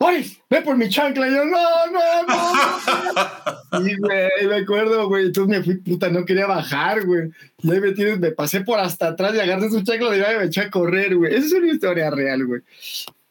¡Ay! 0.00 0.32
¡Ve 0.48 0.62
por 0.62 0.76
mi 0.76 0.88
chancla! 0.88 1.28
Y 1.28 1.34
yo, 1.34 1.44
no, 1.44 1.86
no, 1.86 2.22
no. 2.28 3.86
y, 3.86 3.96
güey, 3.98 4.28
me 4.48 4.56
acuerdo, 4.56 5.08
güey. 5.08 5.26
Entonces 5.26 5.58
me 5.58 5.64
fui, 5.64 5.76
puta, 5.78 6.08
no 6.08 6.24
quería 6.24 6.46
bajar, 6.46 7.04
güey. 7.04 7.30
Y 7.62 7.70
ahí 7.70 7.80
me 7.80 7.92
tienes, 7.92 8.20
me 8.20 8.30
pasé 8.30 8.60
por 8.60 8.78
hasta 8.78 9.08
atrás 9.08 9.34
y 9.34 9.40
agarré 9.40 9.70
su 9.70 9.82
chancla 9.82 10.16
y 10.16 10.38
me 10.38 10.44
eché 10.44 10.62
a 10.62 10.70
correr, 10.70 11.16
güey. 11.16 11.34
Esa 11.34 11.46
es 11.46 11.52
una 11.52 11.72
historia 11.72 12.10
real, 12.10 12.46
güey. 12.46 12.62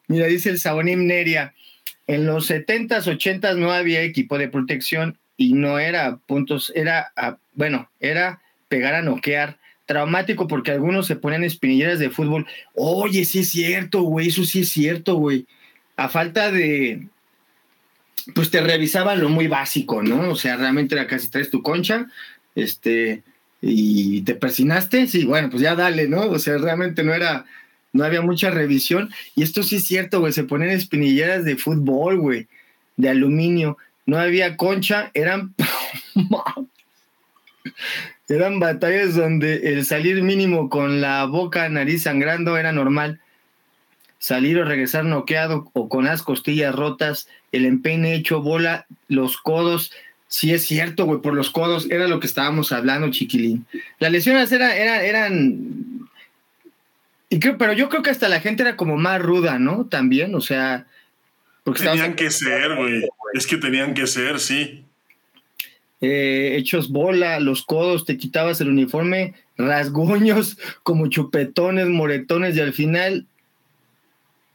Mira, 0.07 0.27
dice 0.27 0.49
el 0.49 0.59
Sabonim 0.59 1.07
Neria. 1.07 1.53
En 2.05 2.25
los 2.25 2.49
70s, 2.49 3.03
80s 3.03 3.57
no 3.57 3.71
había 3.71 4.01
equipo 4.01 4.37
de 4.37 4.47
protección 4.47 5.17
y 5.35 5.53
no 5.53 5.77
era 5.77 6.17
puntos, 6.25 6.71
era, 6.73 7.11
bueno, 7.53 7.89
era 7.99 8.41
pegar 8.69 8.95
a 8.95 9.01
noquear 9.01 9.59
traumático 9.85 10.47
porque 10.47 10.71
algunos 10.71 11.05
se 11.05 11.17
ponían 11.17 11.43
espinilleras 11.43 11.99
de 11.99 12.09
fútbol. 12.09 12.45
Oye, 12.75 13.25
sí 13.25 13.39
es 13.39 13.49
cierto, 13.49 14.03
güey, 14.03 14.29
eso 14.29 14.45
sí 14.45 14.61
es 14.61 14.69
cierto, 14.69 15.15
güey 15.15 15.47
a 15.97 16.09
falta 16.09 16.51
de, 16.51 17.07
pues 18.33 18.51
te 18.51 18.61
revisaban 18.61 19.19
lo 19.19 19.29
muy 19.29 19.47
básico, 19.47 20.03
¿no? 20.03 20.29
O 20.29 20.35
sea, 20.35 20.55
realmente 20.55 20.95
era 20.95 21.07
casi 21.07 21.27
traes 21.27 21.49
tu 21.49 21.61
concha, 21.61 22.07
este, 22.55 23.23
y 23.61 24.21
te 24.21 24.35
persinaste, 24.35 25.07
sí, 25.07 25.25
bueno, 25.25 25.49
pues 25.49 25.61
ya 25.61 25.75
dale, 25.75 26.07
¿no? 26.07 26.21
O 26.21 26.39
sea, 26.39 26.57
realmente 26.59 27.03
no 27.03 27.13
era, 27.13 27.45
no 27.93 28.03
había 28.03 28.21
mucha 28.21 28.51
revisión. 28.51 29.09
Y 29.35 29.43
esto 29.43 29.63
sí 29.63 29.77
es 29.77 29.85
cierto, 29.85 30.19
güey, 30.19 30.33
se 30.33 30.43
ponen 30.43 30.69
espinilleras 30.69 31.43
de 31.43 31.57
fútbol, 31.57 32.19
güey, 32.19 32.47
de 32.95 33.09
aluminio. 33.09 33.77
No 34.05 34.17
había 34.17 34.55
concha, 34.55 35.11
eran... 35.13 35.55
eran 38.29 38.59
batallas 38.59 39.15
donde 39.15 39.73
el 39.73 39.85
salir 39.85 40.21
mínimo 40.21 40.69
con 40.69 41.01
la 41.01 41.25
boca, 41.25 41.67
nariz 41.69 42.03
sangrando 42.03 42.57
era 42.57 42.71
normal 42.71 43.19
salir 44.19 44.57
o 44.57 44.65
regresar 44.65 45.05
noqueado 45.05 45.69
o 45.73 45.89
con 45.89 46.05
las 46.05 46.23
costillas 46.23 46.73
rotas, 46.73 47.27
el 47.51 47.65
empeine 47.65 48.15
hecho 48.15 48.41
bola, 48.41 48.85
los 49.07 49.37
codos. 49.37 49.91
Sí 50.27 50.53
es 50.53 50.65
cierto, 50.65 51.05
güey, 51.05 51.21
por 51.21 51.33
los 51.33 51.49
codos 51.49 51.89
era 51.89 52.07
lo 52.07 52.19
que 52.19 52.27
estábamos 52.27 52.71
hablando, 52.71 53.09
chiquilín. 53.11 53.65
Las 53.99 54.11
lesiones 54.11 54.51
eran, 54.51 54.71
eran, 54.71 55.05
eran 55.05 56.07
y 57.29 57.39
creo, 57.39 57.57
pero 57.57 57.73
yo 57.73 57.89
creo 57.89 58.03
que 58.03 58.09
hasta 58.09 58.29
la 58.29 58.39
gente 58.39 58.63
era 58.63 58.77
como 58.77 58.97
más 58.97 59.21
ruda, 59.21 59.59
¿no? 59.59 59.85
También, 59.85 60.33
o 60.35 60.41
sea, 60.41 60.85
porque 61.63 61.83
tenían 61.83 62.15
que 62.15 62.31
ser, 62.31 62.75
güey. 62.75 63.03
Es 63.33 63.45
que 63.45 63.57
tenían 63.57 63.93
que 63.93 64.07
ser, 64.07 64.39
sí. 64.39 64.85
Eh, 65.99 66.55
hechos 66.57 66.89
bola, 66.89 67.39
los 67.39 67.63
codos, 67.63 68.05
te 68.05 68.17
quitabas 68.17 68.61
el 68.61 68.69
uniforme, 68.69 69.33
rasguños, 69.57 70.57
como 70.83 71.07
chupetones, 71.07 71.87
moretones, 71.87 72.55
y 72.55 72.61
al 72.61 72.73
final 72.73 73.25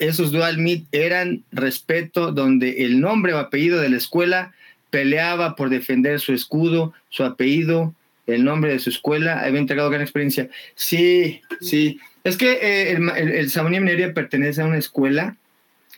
esos 0.09 0.33
dual 0.33 0.59
meet 0.59 0.85
eran 0.93 1.45
respeto, 1.53 2.33
donde 2.33 2.85
el 2.85 3.01
nombre 3.01 3.35
o 3.35 3.39
apellido 3.39 3.81
de 3.81 3.89
la 3.89 3.97
escuela 3.97 4.53
peleaba 4.91 5.55
por 5.55 5.71
defender 5.71 6.21
su 6.21 6.33
escudo, 6.33 6.93
su 7.09 7.25
apellido, 7.25 7.95
el 8.27 8.45
nombre 8.45 8.73
de 8.73 8.79
su 8.79 8.91
escuela, 8.91 9.41
había 9.41 9.61
entregado 9.61 9.91
gran 9.91 10.03
experiencia. 10.03 10.49
Sí, 10.75 11.41
sí. 11.61 11.99
Es 12.25 12.37
que 12.37 12.53
eh, 12.53 12.93
el, 12.93 13.09
el, 13.11 13.71
Minería 13.71 14.13
pertenece 14.13 14.61
a 14.61 14.67
una 14.67 14.79
escuela 14.79 15.37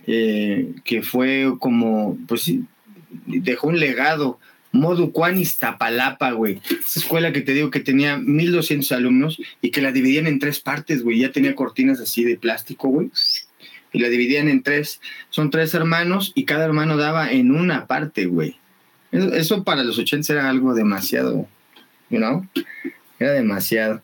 eh, 0.07 0.73
que 0.85 1.03
fue 1.03 1.55
como, 1.59 2.19
pues 2.29 2.51
dejó 3.27 3.69
un 3.69 3.81
legado. 3.81 4.39
Modu 4.71 5.13
Juan 5.13 5.39
Iztapalapa, 5.39 6.33
güey. 6.33 6.61
Esa 6.65 6.99
escuela 6.99 7.33
que 7.33 7.43
te 7.43 7.55
digo 7.55 7.71
que 7.71 7.79
tenía 7.81 8.19
1200 8.19 8.91
alumnos 8.93 9.41
y 9.63 9.71
que 9.71 9.81
la 9.81 9.93
dividían 9.93 10.27
en 10.27 10.41
tres 10.41 10.59
partes, 10.61 11.03
güey. 11.03 11.21
Ya 11.21 11.31
tenía 11.31 11.55
cortinas 11.55 12.01
así 12.01 12.25
de 12.25 12.37
plástico, 12.37 12.89
güey 12.89 13.11
y 13.95 14.01
la 14.01 14.09
dividían 14.09 14.49
en 14.49 14.63
tres. 14.63 15.01
Son 15.31 15.49
tres 15.49 15.73
hermanos 15.73 16.33
y 16.35 16.45
cada 16.45 16.65
hermano 16.65 16.99
daba 16.99 17.31
en 17.31 17.53
una 17.53 17.87
parte, 17.87 18.27
güey. 18.27 18.57
Eso, 19.13 19.63
para 19.63 19.85
los 19.85 19.99
80 19.99 20.33
era 20.33 20.51
algo 20.51 20.75
demasiado, 20.75 21.49
you 22.11 22.19
know? 22.19 22.47
Era 23.21 23.33
demasiado. 23.33 24.03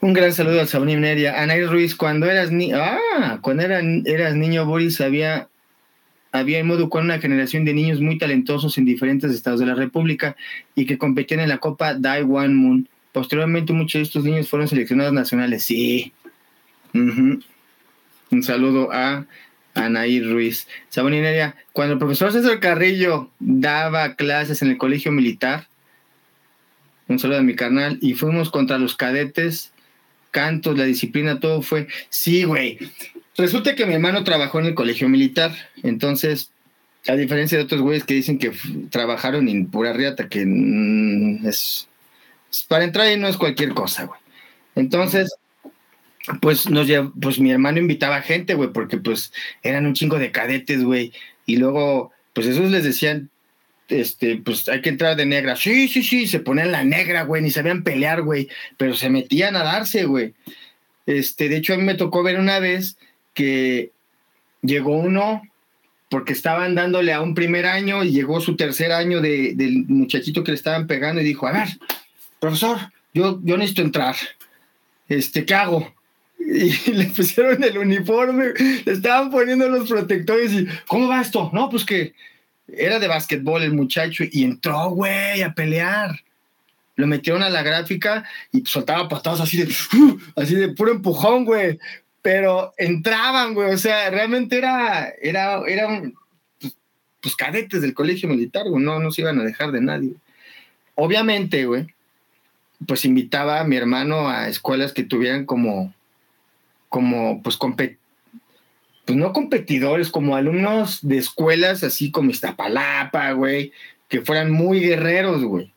Un 0.00 0.12
gran 0.12 0.32
saludo 0.32 0.60
al 0.60 0.68
Sabonim 0.68 1.00
Neria. 1.00 1.42
Anaí 1.42 1.64
Ruiz, 1.64 1.96
cuando 1.96 2.26
eras 2.26 2.52
niño, 2.52 2.76
ah, 2.78 3.38
cuando 3.40 3.62
eras 3.62 4.34
niño, 4.34 4.66
Boris 4.66 5.00
había, 5.00 5.48
había 6.30 6.58
en 6.58 6.66
modo 6.66 6.90
con 6.90 7.04
una 7.04 7.18
generación 7.18 7.64
de 7.64 7.72
niños 7.72 8.00
muy 8.00 8.18
talentosos 8.18 8.76
en 8.76 8.84
diferentes 8.84 9.32
estados 9.32 9.58
de 9.58 9.66
la 9.66 9.74
República 9.74 10.36
y 10.74 10.84
que 10.84 10.98
competían 10.98 11.40
en 11.40 11.48
la 11.48 11.58
Copa 11.58 11.94
Dai 11.94 12.22
One 12.22 12.54
Moon. 12.54 12.88
Posteriormente, 13.12 13.72
muchos 13.72 13.94
de 13.94 14.02
estos 14.02 14.24
niños 14.24 14.50
fueron 14.50 14.68
seleccionados 14.68 15.14
nacionales. 15.14 15.64
Sí. 15.64 16.12
Un 18.30 18.42
saludo 18.42 18.90
a 18.92 19.26
Anaí 19.74 20.20
Ruiz. 20.20 20.66
Sabonineria, 20.88 21.56
cuando 21.72 21.94
el 21.94 21.98
profesor 21.98 22.32
César 22.32 22.60
Carrillo 22.60 23.30
daba 23.38 24.14
clases 24.14 24.62
en 24.62 24.70
el 24.70 24.78
colegio 24.78 25.12
militar, 25.12 25.66
un 27.08 27.18
saludo 27.18 27.38
a 27.38 27.42
mi 27.42 27.54
carnal, 27.54 27.98
y 28.02 28.14
fuimos 28.14 28.50
contra 28.50 28.78
los 28.78 28.94
cadetes, 28.94 29.72
cantos, 30.30 30.76
la 30.76 30.84
disciplina, 30.84 31.40
todo 31.40 31.62
fue. 31.62 31.88
Sí, 32.10 32.44
güey. 32.44 32.78
Resulta 33.36 33.74
que 33.74 33.86
mi 33.86 33.94
hermano 33.94 34.24
trabajó 34.24 34.60
en 34.60 34.66
el 34.66 34.74
colegio 34.74 35.08
militar, 35.08 35.54
entonces, 35.82 36.50
a 37.06 37.14
diferencia 37.14 37.56
de 37.56 37.64
otros 37.64 37.80
güeyes 37.80 38.04
que 38.04 38.14
dicen 38.14 38.38
que 38.38 38.52
trabajaron 38.90 39.48
en 39.48 39.66
pura 39.66 39.92
riata, 39.92 40.28
que 40.28 40.44
mm, 40.44 41.46
es, 41.46 41.88
para 42.66 42.84
entrar 42.84 43.06
ahí 43.06 43.18
no 43.18 43.28
es 43.28 43.36
cualquier 43.36 43.72
cosa, 43.74 44.04
güey. 44.04 44.20
Entonces, 44.74 45.34
pues 46.40 46.68
nos 46.68 46.88
pues 47.20 47.38
mi 47.38 47.50
hermano 47.50 47.78
invitaba 47.78 48.22
gente, 48.22 48.54
güey, 48.54 48.72
porque 48.72 48.98
pues 48.98 49.32
eran 49.62 49.86
un 49.86 49.94
chingo 49.94 50.18
de 50.18 50.30
cadetes, 50.30 50.82
güey, 50.82 51.12
y 51.46 51.56
luego, 51.56 52.12
pues 52.32 52.46
esos 52.46 52.70
les 52.70 52.84
decían, 52.84 53.30
este, 53.88 54.36
pues 54.36 54.68
hay 54.68 54.82
que 54.82 54.90
entrar 54.90 55.16
de 55.16 55.26
negra, 55.26 55.56
sí, 55.56 55.88
sí, 55.88 56.02
sí, 56.02 56.26
se 56.26 56.40
ponían 56.40 56.72
la 56.72 56.84
negra, 56.84 57.22
güey, 57.22 57.42
ni 57.42 57.50
sabían 57.50 57.82
pelear, 57.82 58.22
güey, 58.22 58.48
pero 58.76 58.94
se 58.94 59.10
metían 59.10 59.56
a 59.56 59.64
darse, 59.64 60.04
güey. 60.04 60.34
Este, 61.06 61.48
de 61.48 61.56
hecho 61.56 61.72
a 61.72 61.78
mí 61.78 61.84
me 61.84 61.94
tocó 61.94 62.22
ver 62.22 62.38
una 62.38 62.58
vez 62.58 62.98
que 63.32 63.92
llegó 64.60 64.96
uno 64.96 65.42
porque 66.10 66.32
estaban 66.32 66.74
dándole 66.74 67.12
a 67.12 67.22
un 67.22 67.34
primer 67.34 67.66
año 67.66 68.04
y 68.04 68.10
llegó 68.10 68.40
su 68.40 68.56
tercer 68.56 68.92
año 68.92 69.20
de, 69.20 69.54
del 69.54 69.84
muchachito 69.86 70.44
que 70.44 70.52
le 70.52 70.56
estaban 70.56 70.86
pegando 70.86 71.20
y 71.20 71.24
dijo, 71.24 71.46
a 71.46 71.52
ver, 71.52 71.68
profesor, 72.40 72.78
yo, 73.14 73.40
yo 73.42 73.56
necesito 73.56 73.82
entrar. 73.82 74.16
Este, 75.08 75.44
¿qué 75.44 75.54
hago? 75.54 75.94
Y 76.38 76.92
le 76.92 77.06
pusieron 77.06 77.62
el 77.62 77.78
uniforme, 77.78 78.52
le 78.84 78.92
estaban 78.92 79.30
poniendo 79.30 79.68
los 79.68 79.88
protectores 79.88 80.52
y, 80.52 80.66
¿cómo 80.86 81.08
va 81.08 81.20
esto? 81.20 81.50
No, 81.52 81.68
pues 81.68 81.84
que 81.84 82.14
era 82.68 82.98
de 82.98 83.08
básquetbol 83.08 83.62
el 83.62 83.72
muchacho 83.72 84.24
y 84.30 84.44
entró, 84.44 84.90
güey, 84.90 85.42
a 85.42 85.54
pelear. 85.54 86.20
Lo 86.96 87.06
metieron 87.06 87.42
a 87.42 87.50
la 87.50 87.62
gráfica 87.62 88.24
y 88.52 88.64
soltaba 88.66 89.08
patadas 89.08 89.40
así 89.40 89.58
de, 89.58 89.74
así 90.36 90.54
de 90.54 90.68
puro 90.68 90.92
empujón, 90.92 91.44
güey 91.44 91.78
pero 92.22 92.74
entraban, 92.76 93.54
güey, 93.54 93.72
o 93.72 93.78
sea, 93.78 94.10
realmente 94.10 94.58
era, 94.58 95.08
era, 95.22 95.62
eran 95.66 96.14
pues, 96.60 96.76
pues, 97.20 97.36
cadetes 97.36 97.80
del 97.80 97.94
colegio 97.94 98.28
militar, 98.28 98.68
güey, 98.68 98.84
no, 98.84 98.98
no 98.98 99.10
se 99.10 99.22
iban 99.22 99.40
a 99.40 99.44
dejar 99.44 99.72
de 99.72 99.80
nadie. 99.80 100.12
Obviamente, 100.94 101.64
güey, 101.64 101.86
pues 102.86 103.04
invitaba 103.04 103.60
a 103.60 103.64
mi 103.64 103.76
hermano 103.76 104.28
a 104.28 104.48
escuelas 104.48 104.92
que 104.92 105.04
tuvieran 105.04 105.46
como, 105.46 105.94
como, 106.88 107.42
pues, 107.42 107.58
pues 109.08 109.16
no 109.16 109.32
competidores, 109.32 110.10
como 110.10 110.36
alumnos 110.36 110.98
de 111.00 111.16
escuelas 111.16 111.82
así 111.82 112.10
como 112.10 112.30
Iztapalapa, 112.30 113.32
güey, 113.32 113.72
que 114.08 114.20
fueran 114.20 114.50
muy 114.50 114.80
guerreros, 114.80 115.42
güey. 115.44 115.72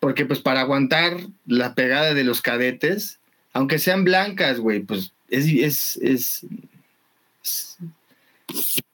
Porque 0.00 0.26
pues 0.26 0.40
para 0.40 0.62
aguantar 0.62 1.16
la 1.46 1.74
pegada 1.74 2.12
de 2.12 2.24
los 2.24 2.42
cadetes, 2.42 3.18
aunque 3.52 3.78
sean 3.78 4.04
blancas, 4.04 4.58
güey, 4.58 4.80
pues 4.80 5.12
es, 5.28 5.96
es, 6.02 6.46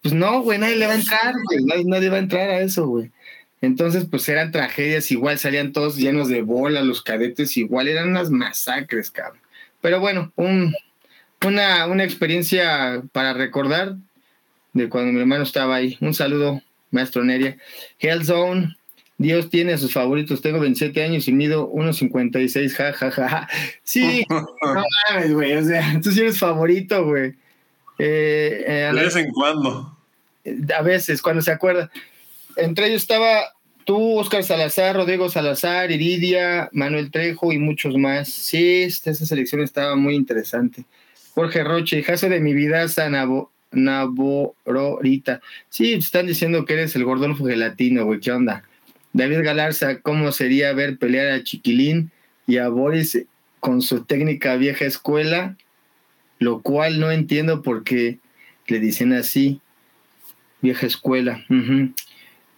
pues 0.03 0.15
no, 0.15 0.43
güey, 0.43 0.59
nadie 0.59 0.77
le 0.77 0.87
va 0.87 0.93
a 0.93 0.97
entrar, 0.97 1.35
güey, 1.45 1.85
nadie, 1.85 2.09
va 2.09 2.17
a 2.17 2.21
entrar 2.21 2.51
a 2.51 2.61
eso, 2.61 2.87
güey. 2.87 3.11
Entonces, 3.61 4.07
pues 4.11 4.29
eran 4.29 4.51
tragedias, 4.51 5.11
igual 5.11 5.39
salían 5.39 5.73
todos 5.73 5.97
llenos 5.97 6.29
de 6.29 6.43
bola, 6.43 6.83
los 6.83 7.03
cadetes 7.03 7.57
igual, 7.57 7.89
eran 7.89 8.09
unas 8.09 8.31
masacres, 8.31 9.11
cabrón. 9.11 9.41
Pero 9.81 10.01
bueno, 10.01 10.33
un, 10.37 10.75
una, 11.45 11.87
una 11.87 12.05
experiencia 12.05 13.03
para 13.13 13.33
recordar 13.33 13.97
de 14.73 14.89
cuando 14.89 15.13
mi 15.13 15.21
hermano 15.21 15.45
estaba 15.45 15.77
ahí. 15.77 15.97
Un 16.01 16.15
saludo, 16.15 16.63
maestro 16.91 17.25
Neria. 17.25 17.57
Hellzone, 17.99 18.77
Dios 19.19 19.51
tiene 19.51 19.75
a 19.75 19.79
sus 19.79 19.93
favoritos. 19.93 20.43
Tengo 20.43 20.61
27 20.61 21.03
años 21.03 21.29
y 21.29 21.33
mido 21.33 21.71
1.56. 21.71 22.73
Ja, 22.73 22.93
ja, 22.93 23.11
ja, 23.11 23.49
Sí, 23.83 24.25
no 24.31 24.47
mames, 25.11 25.33
güey. 25.33 25.53
O 25.55 25.65
sea, 25.65 26.01
tú 26.03 26.11
sí 26.11 26.21
eres 26.21 26.39
favorito, 26.39 27.05
güey. 27.05 27.35
Eh, 27.99 28.65
eh, 28.67 28.91
de 28.95 29.03
vez 29.03 29.17
en 29.17 29.31
cuando. 29.31 29.97
A 30.77 30.83
veces, 30.83 31.23
cuando 31.23 31.43
se 31.43 31.53
acuerda. 31.53 31.91
Entre 32.57 32.89
ellos 32.89 33.03
estaba 33.03 33.45
tú, 33.85 34.19
Oscar 34.19 34.43
Salazar, 34.45 34.97
Rodrigo 34.97 35.29
Salazar, 35.31 35.91
Iridia, 35.91 36.69
Manuel 36.73 37.11
Trejo 37.11 37.53
y 37.53 37.59
muchos 37.59 37.97
más. 37.97 38.29
Sí, 38.29 38.83
esa 38.83 39.15
selección 39.15 39.63
estaba 39.63 39.97
muy 39.97 40.15
interesante. 40.15 40.85
Jorge 41.35 41.65
Roche, 41.65 41.99
hijazo 41.99 42.29
de 42.29 42.41
mi 42.41 42.53
vida, 42.53 42.87
Sanabo, 42.89 43.51
Nabororita. 43.71 45.41
Sí, 45.71 45.95
están 45.95 46.27
diciendo 46.27 46.65
que 46.65 46.75
eres 46.75 46.95
el 46.95 47.05
Gordolfo 47.05 47.47
Gelatino, 47.47 48.05
güey. 48.05 48.21
¿Qué 48.21 48.33
onda? 48.33 48.65
David 49.13 49.43
Galarza, 49.43 50.01
¿cómo 50.01 50.33
sería 50.33 50.73
ver 50.73 50.99
pelear 50.99 51.29
a 51.29 51.43
Chiquilín 51.43 52.11
y 52.47 52.59
a 52.59 52.69
Boris 52.69 53.25
con 53.61 53.83
su 53.83 54.05
técnica 54.05 54.57
vieja 54.57 54.85
escuela? 54.85 55.57
Lo 56.39 56.61
cual 56.61 57.01
no 57.01 57.11
entiendo 57.11 57.63
por 57.63 57.85
qué 57.85 58.19
le 58.67 58.81
dicen 58.81 59.13
así, 59.13 59.61
vieja 60.61 60.87
escuela. 60.87 61.45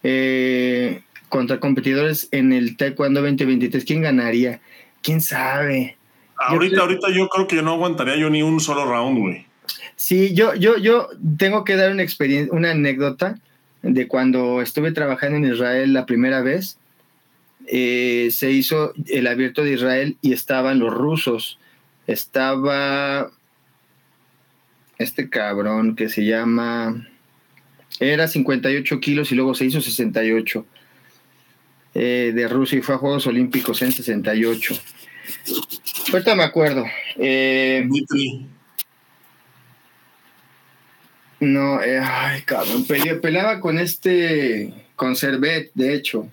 Eh, 0.03 1.01
contra 1.29 1.59
competidores 1.59 2.29
en 2.31 2.53
el 2.53 2.77
Taekwondo 2.77 3.21
2023, 3.21 3.85
¿quién 3.85 4.01
ganaría? 4.01 4.61
¿Quién 5.01 5.21
sabe? 5.21 5.94
Ahorita, 6.37 6.81
ahorita 6.81 7.09
yo 7.11 7.27
creo 7.29 7.47
que 7.47 7.61
no 7.61 7.73
aguantaría 7.73 8.17
yo 8.17 8.29
ni 8.29 8.41
un 8.41 8.59
solo 8.59 8.85
round, 8.85 9.19
güey. 9.19 9.45
Sí, 9.95 10.33
yo, 10.33 10.53
yo, 10.55 10.77
yo 10.77 11.09
tengo 11.37 11.63
que 11.63 11.75
dar 11.75 11.91
una 11.91 12.03
experiencia, 12.03 12.53
una 12.53 12.71
anécdota 12.71 13.39
de 13.81 14.07
cuando 14.07 14.61
estuve 14.61 14.91
trabajando 14.91 15.37
en 15.37 15.53
Israel 15.53 15.93
la 15.93 16.05
primera 16.05 16.41
vez, 16.41 16.77
eh, 17.67 18.29
se 18.31 18.51
hizo 18.51 18.93
el 19.07 19.27
abierto 19.27 19.63
de 19.63 19.73
Israel 19.73 20.17
y 20.21 20.33
estaban 20.33 20.79
los 20.79 20.93
rusos. 20.93 21.59
Estaba 22.07 23.31
este 24.97 25.29
cabrón 25.29 25.95
que 25.95 26.09
se 26.09 26.25
llama... 26.25 27.07
Era 27.99 28.27
58 28.27 28.99
kilos 28.99 29.31
y 29.31 29.35
luego 29.35 29.55
se 29.55 29.65
hizo 29.65 29.79
68 29.79 30.65
eh, 31.93 32.33
de 32.35 32.47
Rusia 32.49 32.79
y 32.79 32.81
fue 32.81 32.95
a 32.95 32.97
Juegos 32.97 33.25
Olímpicos 33.25 33.81
en 33.81 33.93
68. 33.93 34.75
Ahorita 36.11 36.35
me 36.35 36.43
acuerdo. 36.43 36.85
Eh, 37.17 37.87
no, 41.39 41.81
eh, 41.81 41.99
ay, 42.01 42.41
cabrón, 42.43 42.85
peleaba 42.85 43.59
con 43.59 43.79
este, 43.79 44.73
con 44.95 45.15
Servet, 45.15 45.71
de 45.73 45.93
hecho. 45.93 46.27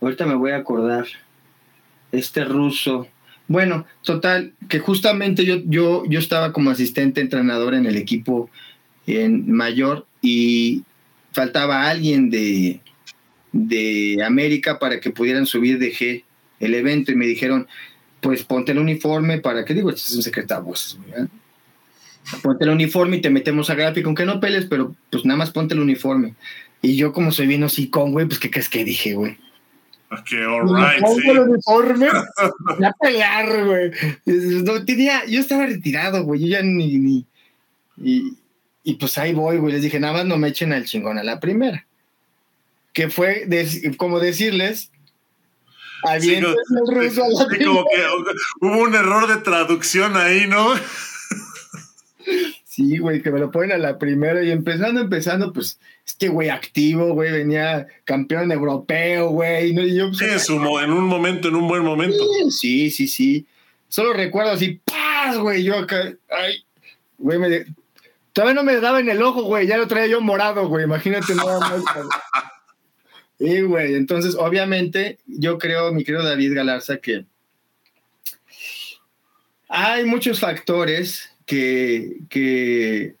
Ahorita 0.00 0.26
me 0.26 0.34
voy 0.34 0.52
a 0.52 0.56
acordar. 0.56 1.06
Este 2.12 2.44
ruso. 2.44 3.08
Bueno, 3.48 3.86
total, 4.02 4.52
que 4.68 4.78
justamente 4.78 5.44
yo, 5.44 5.56
yo, 5.64 6.04
yo 6.06 6.18
estaba 6.18 6.52
como 6.52 6.70
asistente 6.70 7.20
entrenador 7.20 7.74
en 7.74 7.86
el 7.86 7.96
equipo 7.96 8.50
en 9.06 9.50
mayor 9.50 10.06
y 10.22 10.82
faltaba 11.32 11.88
alguien 11.88 12.30
de, 12.30 12.80
de 13.52 14.22
América 14.24 14.78
para 14.78 15.00
que 15.00 15.10
pudieran 15.10 15.44
subir 15.46 15.78
de 15.78 15.92
G 15.92 16.24
el 16.60 16.74
evento 16.74 17.12
y 17.12 17.16
me 17.16 17.26
dijeron, 17.26 17.66
pues 18.24 18.42
ponte 18.42 18.72
el 18.72 18.78
uniforme 18.78 19.38
para 19.38 19.66
que 19.66 19.74
digo, 19.74 19.90
este 19.90 20.00
es 20.00 20.16
un 20.16 20.22
secretario, 20.22 20.72
ponte 22.42 22.64
el 22.64 22.70
uniforme 22.70 23.18
y 23.18 23.20
te 23.20 23.28
metemos 23.28 23.68
a 23.68 23.74
gráfico, 23.74 24.08
aunque 24.08 24.24
no 24.24 24.40
peles, 24.40 24.64
pero 24.64 24.96
pues 25.10 25.26
nada 25.26 25.36
más 25.36 25.50
ponte 25.50 25.74
el 25.74 25.80
uniforme. 25.80 26.34
Y 26.80 26.96
yo 26.96 27.12
como 27.12 27.32
soy 27.32 27.46
vino 27.46 27.66
así 27.66 27.90
con, 27.90 28.12
güey, 28.12 28.24
pues 28.24 28.38
¿qué 28.38 28.50
crees 28.50 28.70
que 28.70 28.82
dije, 28.82 29.12
güey? 29.12 29.36
Ok, 30.10 30.32
alright. 30.48 31.04
Sí. 31.06 31.28
el 31.28 31.38
uniforme, 31.40 32.08
a 32.86 32.92
pelear, 32.98 33.66
güey. 33.66 33.90
No, 34.64 34.82
tenía, 34.86 35.26
yo 35.26 35.40
estaba 35.40 35.66
retirado, 35.66 36.24
güey, 36.24 36.40
yo 36.40 36.46
ya 36.46 36.62
ni, 36.62 36.96
ni 36.96 37.26
y, 37.98 38.38
y, 38.84 38.94
pues 38.94 39.18
ahí 39.18 39.34
voy, 39.34 39.58
güey. 39.58 39.74
Les 39.74 39.82
dije, 39.82 40.00
nada 40.00 40.14
más 40.14 40.24
no 40.24 40.38
me 40.38 40.48
echen 40.48 40.72
al 40.72 40.86
chingón 40.86 41.18
a 41.18 41.24
la 41.24 41.40
primera. 41.40 41.86
Que 42.94 43.10
fue 43.10 43.46
como 43.98 44.18
decirles, 44.18 44.90
sí, 46.20 46.34
el 46.34 46.44
ruso 46.86 47.24
a 47.24 47.28
la 47.28 47.48
sí, 47.50 47.64
como 47.64 47.84
que 47.84 48.06
hubo 48.60 48.78
un 48.82 48.94
error 48.94 49.26
de 49.28 49.36
traducción 49.42 50.16
ahí, 50.16 50.46
¿no? 50.46 50.74
Sí, 52.64 52.98
güey, 52.98 53.22
que 53.22 53.30
me 53.30 53.38
lo 53.38 53.52
ponen 53.52 53.70
a 53.70 53.78
la 53.78 53.98
primera 53.98 54.42
y 54.42 54.50
empezando, 54.50 55.00
empezando, 55.00 55.52
pues, 55.52 55.78
este 56.04 56.28
güey 56.28 56.48
activo, 56.48 57.14
güey, 57.14 57.30
venía 57.30 57.86
campeón 58.04 58.50
europeo, 58.50 59.28
güey. 59.28 59.72
¿no? 59.72 59.82
Y 59.82 59.94
yo, 59.94 60.08
pues, 60.08 60.42
sí, 60.44 60.52
en 60.54 60.90
un 60.90 61.04
momento, 61.04 61.48
en 61.48 61.54
un 61.54 61.68
buen 61.68 61.84
momento. 61.84 62.18
Sí, 62.50 62.90
sí, 62.90 63.06
sí. 63.06 63.46
Solo 63.88 64.12
recuerdo 64.12 64.50
así, 64.50 64.80
¡paz, 64.84 65.38
güey! 65.38 65.62
Yo 65.62 65.78
acá, 65.78 66.14
ay, 66.28 66.64
güey, 67.18 67.38
me... 67.38 67.64
Todavía 68.32 68.54
no 68.54 68.64
me 68.64 68.80
daba 68.80 68.98
en 68.98 69.08
el 69.08 69.22
ojo, 69.22 69.44
güey, 69.44 69.68
ya 69.68 69.76
lo 69.76 69.86
traía 69.86 70.08
yo 70.08 70.20
morado, 70.20 70.66
güey, 70.66 70.84
imagínate 70.84 71.32
nada 71.36 71.60
más. 71.60 71.82
Sí, 73.38 73.62
güey, 73.62 73.94
entonces, 73.94 74.36
obviamente, 74.36 75.18
yo 75.26 75.58
creo, 75.58 75.92
mi 75.92 76.04
querido 76.04 76.22
David 76.22 76.54
Galarza, 76.54 76.98
que 76.98 77.24
hay 79.68 80.04
muchos 80.04 80.40
factores 80.40 81.30
que, 81.46 82.18
que 82.28 83.16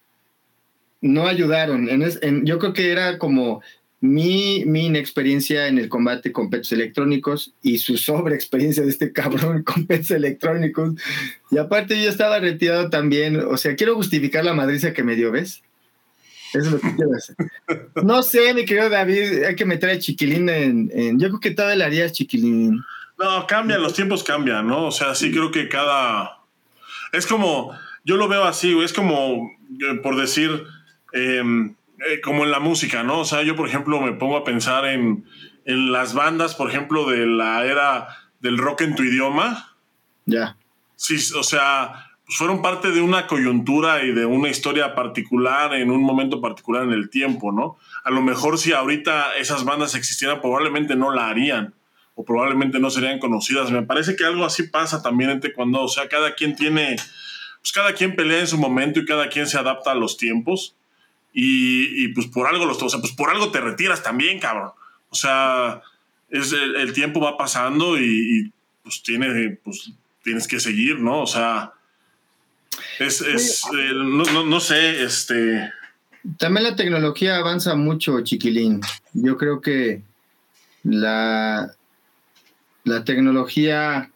no 1.00 1.26
ayudaron. 1.26 1.88
En, 1.90 2.46
yo 2.46 2.58
creo 2.58 2.72
que 2.72 2.92
era 2.92 3.18
como 3.18 3.60
mi, 4.00 4.64
mi 4.64 4.86
inexperiencia 4.86 5.66
en 5.66 5.78
el 5.78 5.88
combate 5.88 6.30
con 6.30 6.50
pets 6.50 6.72
electrónicos 6.72 7.54
y 7.62 7.78
su 7.78 7.96
sobreexperiencia 7.96 8.84
de 8.84 8.90
este 8.90 9.12
cabrón 9.14 9.64
con 9.64 9.86
pets 9.86 10.12
electrónicos. 10.12 10.94
Y 11.50 11.58
aparte 11.58 12.00
yo 12.00 12.08
estaba 12.08 12.38
retirado 12.38 12.88
también. 12.88 13.36
O 13.36 13.56
sea, 13.56 13.74
quiero 13.74 13.96
justificar 13.96 14.44
la 14.44 14.54
madriza 14.54 14.92
que 14.92 15.02
me 15.02 15.16
dio, 15.16 15.32
¿ves? 15.32 15.62
Eso 16.54 16.66
es 16.66 16.72
lo 16.72 16.80
que 16.80 16.94
quiero 16.94 17.10
hacer. 17.14 17.36
No 18.02 18.22
sé, 18.22 18.54
mi 18.54 18.64
querido 18.64 18.88
David, 18.88 19.44
hay 19.44 19.56
que 19.56 19.64
meter 19.64 19.90
a 19.90 19.98
Chiquilín 19.98 20.48
en, 20.48 20.90
en 20.94 21.18
yo 21.18 21.28
creo 21.28 21.40
que 21.40 21.50
todavía 21.50 21.76
le 21.76 21.84
harías 21.84 22.12
Chiquilín. 22.12 22.82
No, 23.18 23.46
cambian, 23.46 23.82
los 23.82 23.94
tiempos 23.94 24.24
cambian, 24.24 24.66
¿no? 24.66 24.86
O 24.86 24.92
sea, 24.92 25.14
sí 25.14 25.30
creo 25.30 25.50
que 25.50 25.68
cada... 25.68 26.38
Es 27.12 27.26
como 27.26 27.72
yo 28.04 28.16
lo 28.16 28.28
veo 28.28 28.44
así, 28.44 28.78
es 28.80 28.92
como, 28.92 29.50
eh, 29.80 29.94
por 30.02 30.16
decir, 30.16 30.64
em, 31.12 31.74
eh, 32.06 32.20
como 32.22 32.44
en 32.44 32.50
la 32.50 32.60
música, 32.60 33.02
¿no? 33.02 33.20
O 33.20 33.24
sea, 33.24 33.42
yo, 33.42 33.56
por 33.56 33.66
ejemplo, 33.66 34.00
me 34.00 34.12
pongo 34.12 34.36
a 34.36 34.44
pensar 34.44 34.84
en, 34.84 35.24
en 35.64 35.90
las 35.90 36.12
bandas, 36.12 36.54
por 36.54 36.68
ejemplo, 36.68 37.08
de 37.08 37.26
la 37.26 37.64
era 37.64 38.08
del 38.40 38.58
rock 38.58 38.82
en 38.82 38.94
tu 38.94 39.02
idioma. 39.02 39.74
Ya. 40.26 40.56
Sí, 40.96 41.16
o 41.34 41.42
sea, 41.42 42.03
pues 42.26 42.38
fueron 42.38 42.62
parte 42.62 42.90
de 42.90 43.02
una 43.02 43.26
coyuntura 43.26 44.02
y 44.02 44.12
de 44.12 44.24
una 44.24 44.48
historia 44.48 44.94
particular 44.94 45.74
en 45.74 45.90
un 45.90 46.02
momento 46.02 46.40
particular 46.40 46.84
en 46.84 46.92
el 46.92 47.10
tiempo, 47.10 47.52
¿no? 47.52 47.76
A 48.02 48.10
lo 48.10 48.22
mejor 48.22 48.58
si 48.58 48.72
ahorita 48.72 49.36
esas 49.36 49.64
bandas 49.64 49.94
existieran, 49.94 50.40
probablemente 50.40 50.96
no 50.96 51.12
la 51.12 51.28
harían 51.28 51.74
o 52.14 52.24
probablemente 52.24 52.78
no 52.78 52.90
serían 52.90 53.18
conocidas. 53.18 53.70
Me 53.70 53.82
parece 53.82 54.16
que 54.16 54.24
algo 54.24 54.44
así 54.44 54.64
pasa 54.64 55.02
también 55.02 55.30
en 55.30 55.40
Taekwondo, 55.40 55.82
o 55.82 55.88
sea, 55.88 56.08
cada 56.08 56.34
quien 56.34 56.56
tiene, 56.56 56.96
pues 57.60 57.72
cada 57.74 57.92
quien 57.92 58.16
pelea 58.16 58.40
en 58.40 58.46
su 58.46 58.56
momento 58.56 59.00
y 59.00 59.04
cada 59.04 59.28
quien 59.28 59.46
se 59.46 59.58
adapta 59.58 59.92
a 59.92 59.94
los 59.94 60.16
tiempos 60.16 60.74
y, 61.36 62.08
pues 62.08 62.28
por 62.28 62.46
algo 62.46 62.64
los, 62.64 62.80
o 62.80 62.88
sea, 62.88 63.00
pues 63.00 63.12
por 63.12 63.28
algo 63.28 63.50
te 63.50 63.60
retiras 63.60 64.02
también, 64.02 64.38
cabrón. 64.38 64.70
O 65.10 65.14
sea, 65.14 65.82
es 66.30 66.52
el, 66.52 66.92
tiempo 66.92 67.20
va 67.20 67.36
pasando 67.36 67.98
y, 68.00 68.52
pues 68.82 69.02
tiene, 69.02 69.58
pues 69.62 69.92
tienes 70.22 70.46
que 70.46 70.60
seguir, 70.60 71.00
¿no? 71.00 71.20
O 71.20 71.26
sea, 71.26 71.73
es, 72.98 73.20
eh, 73.22 73.92
no, 73.94 74.44
no, 74.44 74.60
sé, 74.60 75.02
este... 75.02 75.72
También 76.38 76.64
la 76.64 76.76
tecnología 76.76 77.36
avanza 77.36 77.74
mucho, 77.74 78.20
chiquilín. 78.22 78.80
Yo 79.12 79.36
creo 79.36 79.60
que 79.60 80.02
la, 80.82 81.74
la 82.84 83.04
tecnología, 83.04 84.10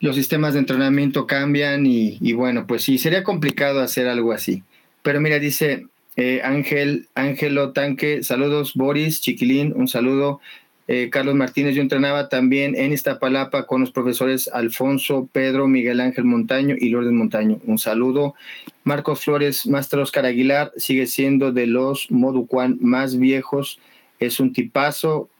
los 0.00 0.16
sistemas 0.16 0.54
de 0.54 0.60
entrenamiento 0.60 1.26
cambian 1.26 1.86
y, 1.86 2.18
y, 2.20 2.32
bueno, 2.34 2.66
pues 2.66 2.82
sí, 2.82 2.98
sería 2.98 3.24
complicado 3.24 3.80
hacer 3.80 4.08
algo 4.08 4.32
así. 4.32 4.62
Pero 5.02 5.20
mira, 5.20 5.38
dice 5.38 5.86
eh, 6.16 6.40
Ángel, 6.44 7.08
Ángelo 7.14 7.72
Tanque, 7.72 8.22
saludos, 8.22 8.74
Boris, 8.74 9.20
Chiquilín, 9.20 9.72
un 9.74 9.88
saludo. 9.88 10.40
Eh, 10.86 11.08
Carlos 11.10 11.34
Martínez, 11.34 11.74
yo 11.74 11.80
entrenaba 11.80 12.28
también 12.28 12.76
en 12.76 12.92
Iztapalapa 12.92 13.66
con 13.66 13.80
los 13.80 13.90
profesores 13.90 14.48
Alfonso, 14.48 15.28
Pedro, 15.32 15.66
Miguel 15.66 16.00
Ángel 16.00 16.24
Montaño 16.24 16.76
y 16.78 16.90
Lourdes 16.90 17.12
Montaño. 17.12 17.58
Un 17.64 17.78
saludo. 17.78 18.34
Marcos 18.84 19.24
Flores, 19.24 19.66
Master 19.66 20.00
Oscar 20.00 20.26
Aguilar, 20.26 20.72
sigue 20.76 21.06
siendo 21.06 21.52
de 21.52 21.66
los 21.66 22.10
Moducuan 22.10 22.78
más 22.80 23.18
viejos. 23.18 23.78
Es 24.18 24.40
un 24.40 24.52
tipazo. 24.52 25.30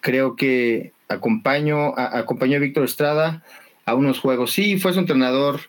Creo 0.00 0.34
que 0.34 0.92
acompañó, 1.08 1.94
acompañó 1.98 2.56
a 2.56 2.60
Víctor 2.60 2.84
Estrada 2.84 3.42
a 3.84 3.94
unos 3.94 4.18
juegos. 4.18 4.52
Sí, 4.52 4.78
fue 4.78 4.92
su 4.94 5.00
entrenador. 5.00 5.60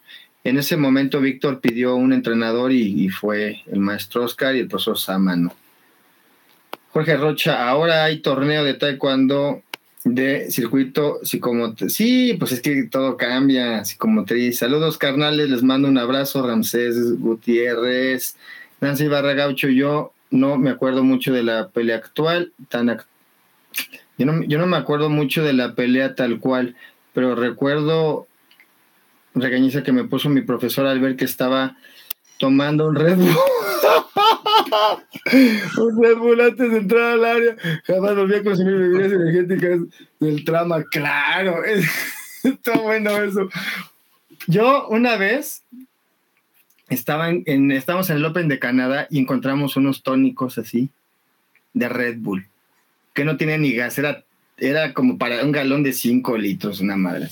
En 0.44 0.58
ese 0.58 0.78
momento 0.78 1.22
Víctor 1.22 1.60
pidió 1.60 1.96
un 1.96 2.14
entrenador 2.14 2.72
y, 2.72 3.10
fue 3.10 3.64
el 3.66 3.80
maestro 3.80 4.24
Oscar 4.24 4.56
y 4.56 4.60
el 4.60 4.68
profesor 4.68 4.98
Samano. 4.98 5.54
Jorge 6.96 7.18
Rocha, 7.18 7.68
ahora 7.68 8.06
hay 8.06 8.20
torneo 8.20 8.64
de 8.64 8.74
taekwondo 8.74 9.62
de 10.06 10.50
circuito 10.50 11.20
psicomotriz. 11.24 11.94
Sí, 11.94 12.38
pues 12.40 12.54
es 12.54 12.62
que 12.62 12.84
todo 12.84 13.18
cambia, 13.18 13.84
psicomotriz. 13.84 14.60
Saludos 14.60 14.98
carnales, 14.98 15.50
les 15.50 15.62
mando 15.62 15.90
un 15.90 15.98
abrazo, 15.98 16.48
Ramsés 16.48 17.20
Gutiérrez, 17.20 18.38
Nancy 18.80 19.10
Barra 19.10 19.34
Gaucho. 19.34 19.68
Yo 19.68 20.14
no 20.32 20.58
me 20.58 20.70
acuerdo 20.70 21.04
mucho 21.04 21.34
de 21.34 21.44
la 21.44 21.68
pelea 21.68 21.98
actual, 21.98 22.54
tan 22.70 22.88
yo, 24.18 24.26
no, 24.26 24.44
yo 24.44 24.58
no 24.58 24.66
me 24.66 24.78
acuerdo 24.78 25.10
mucho 25.10 25.44
de 25.44 25.52
la 25.52 25.76
pelea 25.76 26.16
tal 26.16 26.40
cual, 26.40 26.78
pero 27.12 27.36
recuerdo 27.36 28.26
regañiza 29.34 29.84
que 29.84 29.92
me 29.92 30.06
puso 30.06 30.30
mi 30.30 30.44
profesor 30.44 30.86
al 30.88 31.02
ver 31.02 31.18
que 31.18 31.26
estaba 31.26 31.76
tomando 32.40 32.88
un 32.88 32.96
Red 32.96 33.18
Bull. 33.18 33.36
un 35.78 36.04
Red 36.04 36.18
Bull 36.18 36.42
antes 36.42 36.72
de 36.72 36.78
entrar 36.78 37.14
al 37.14 37.26
área. 37.26 37.56
Jamás 37.86 38.16
volví 38.16 38.36
a 38.36 38.44
consumir 38.44 38.76
bebidas 38.76 39.12
energéticas 39.12 39.80
del 40.20 40.46
trama. 40.46 40.84
Claro, 40.84 41.64
está 42.44 42.78
bueno 42.80 43.12
eso. 43.24 43.50
Yo 44.48 44.88
una 44.90 45.18
vez 45.18 45.64
estaba 46.90 47.30
en, 47.30 47.72
estábamos 47.72 48.10
en 48.10 48.18
el 48.18 48.26
Open 48.26 48.48
de 48.48 48.60
Canadá 48.60 49.08
y 49.10 49.20
encontramos 49.20 49.76
unos 49.76 50.04
tónicos 50.04 50.58
así 50.58 50.90
de 51.74 51.90
Red 51.90 52.18
Bull 52.20 52.48
que 53.16 53.26
no 53.26 53.38
tienen 53.38 53.62
ni 53.62 53.72
gas, 53.72 53.98
era, 53.98 54.26
era 54.58 54.94
como 54.94 55.18
para 55.18 55.44
un 55.44 55.54
galón 55.54 55.82
de 55.82 55.94
5 55.94 56.38
litros, 56.38 56.82
una 56.82 56.98
madre. 56.98 57.30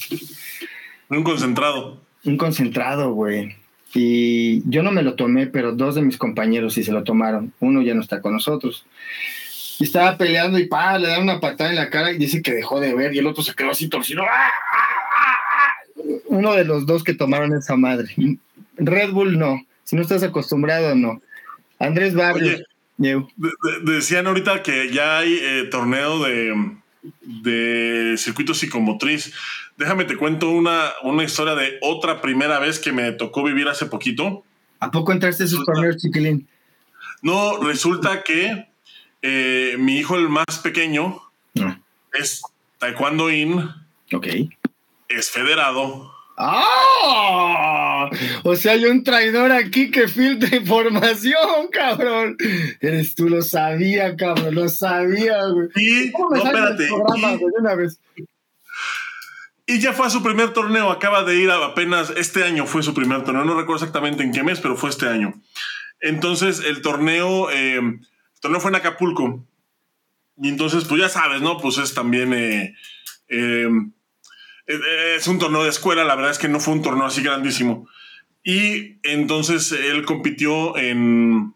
Un 1.10 1.24
concentrado. 1.24 2.02
Un 2.24 2.38
concentrado, 2.38 3.12
güey. 3.12 3.58
Y 3.94 4.68
yo 4.70 4.82
no 4.82 4.92
me 4.92 5.04
lo 5.04 5.16
tomé, 5.16 5.48
pero 5.48 5.72
dos 5.72 5.96
de 5.96 6.02
mis 6.02 6.18
compañeros 6.18 6.74
sí 6.74 6.84
se 6.84 6.92
lo 6.92 7.04
tomaron. 7.04 7.54
Uno 7.60 7.82
ya 7.82 7.94
no 7.94 8.02
está 8.02 8.22
con 8.22 8.34
nosotros. 8.34 8.86
Y 9.80 9.84
estaba 9.84 10.18
peleando 10.18 10.58
y 10.58 10.66
pa, 10.66 10.98
le 10.98 11.10
da 11.10 11.20
una 11.20 11.40
patada 11.40 11.70
en 11.70 11.76
la 11.76 11.90
cara 11.90 12.12
y 12.12 12.18
dice 12.18 12.42
que 12.42 12.54
dejó 12.54 12.80
de 12.80 12.96
ver 12.96 13.14
y 13.14 13.20
el 13.20 13.28
otro 13.28 13.44
se 13.44 13.54
quedó 13.54 13.72
así 13.72 13.90
torcido. 13.90 14.24
¡Ah, 14.24 14.52
ah, 14.72 14.96
ah, 15.18 16.02
Uno 16.28 16.54
de 16.54 16.66
los 16.66 16.86
dos 16.86 17.04
que 17.04 17.14
tomaron 17.14 17.56
esa 17.56 17.76
madre. 17.76 18.16
Red 18.78 19.12
Bull 19.12 19.38
no. 19.38 19.62
Si 19.84 19.96
no 19.96 20.02
estás 20.02 20.24
acostumbrado, 20.24 20.96
no. 20.96 21.22
Andrés 21.80 22.16
Barrios. 22.16 22.64
decían 23.84 24.28
ahorita 24.28 24.64
que 24.64 24.92
ya 24.92 25.20
hay 25.20 25.38
eh, 25.42 25.68
torneo 25.70 26.24
de, 26.24 26.72
de 27.22 28.16
circuito 28.18 28.54
psicomotriz. 28.54 29.34
Déjame 29.78 30.06
te 30.06 30.18
cuento 30.18 30.50
una, 30.50 30.92
una 31.04 31.24
historia 31.24 31.56
de 31.56 31.78
otra 31.82 32.22
primera 32.22 32.60
vez 32.60 32.80
que 32.80 32.92
me 32.92 33.12
tocó 33.12 33.44
vivir 33.44 33.68
hace 33.68 33.86
poquito. 33.88 34.44
¿A 34.80 34.92
poco 34.92 35.12
entraste 35.12 35.44
a 35.44 35.46
esos 35.48 35.66
torneos, 35.66 35.98
chiquilín? 35.98 36.48
No, 37.22 37.58
resulta 37.58 38.22
que 38.24 38.68
eh, 39.22 39.76
mi 39.80 39.98
hijo, 39.98 40.18
el 40.18 40.30
más 40.30 40.60
pequeño, 40.62 41.22
es 42.14 42.42
Taekwondo 42.80 43.32
In. 43.32 43.70
Ok. 44.14 44.28
Es 45.08 45.32
federado. 45.32 46.12
¡Ah! 46.38 48.10
O 48.44 48.56
sea, 48.56 48.74
hay 48.74 48.86
un 48.86 49.04
traidor 49.04 49.52
aquí 49.52 49.92
que 49.92 50.08
filtra 50.08 50.56
información, 50.56 51.68
cabrón. 51.72 52.36
Eres 52.82 53.16
tú, 53.16 53.30
lo 53.30 53.42
sabía, 53.42 54.16
cabrón, 54.16 54.56
lo 54.56 54.68
sabía, 54.68 55.46
güey. 55.46 55.70
Y, 55.76 56.12
no, 56.12 56.36
espérate. 56.36 56.90
y, 58.18 58.24
ya 59.68 59.94
fue 59.94 60.08
a 60.08 60.10
su 60.10 60.22
primer 60.22 60.54
torneo, 60.54 60.92
acaba 60.92 61.24
de 61.24 61.36
ir 61.36 61.50
apenas, 61.52 62.12
este 62.18 62.44
año 62.44 62.66
fue 62.66 62.84
su 62.84 62.94
primer 62.94 63.24
torneo, 63.24 63.46
no 63.46 63.56
recuerdo 63.56 63.84
exactamente 63.84 64.24
en 64.24 64.32
qué 64.32 64.44
mes, 64.44 64.60
pero 64.60 64.76
fue 64.76 64.90
este 64.90 65.08
año. 65.08 65.34
Entonces, 66.02 66.62
el 66.66 66.82
torneo, 66.82 67.50
eh, 67.52 67.82
torneo 68.42 68.60
fue 68.60 68.72
en 68.72 68.76
Acapulco. 68.76 69.48
Y 70.38 70.50
entonces, 70.50 70.84
pues 70.86 71.00
ya 71.00 71.10
sabes, 71.10 71.42
¿no? 71.42 71.58
Pues 71.58 71.78
es 71.78 71.94
también... 71.94 72.34
Eh, 72.34 72.76
eh, 73.30 73.70
es 75.18 75.28
un 75.28 75.40
torneo 75.40 75.64
de 75.64 75.70
escuela, 75.70 76.04
la 76.04 76.16
verdad 76.16 76.32
es 76.32 76.38
que 76.38 76.48
no 76.48 76.60
fue 76.60 76.74
un 76.74 76.82
torneo 76.82 77.06
así 77.06 77.22
grandísimo. 77.22 77.88
Y 78.44 79.00
entonces 79.04 79.72
él 79.72 80.06
compitió 80.06 80.78
en, 80.78 81.54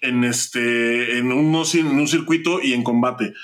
en, 0.00 0.24
este, 0.24 1.18
en, 1.18 1.32
un, 1.32 1.54
en 1.54 1.86
un 1.86 2.08
circuito 2.08 2.60
y 2.62 2.72
en 2.72 2.82
combate. 2.82 3.34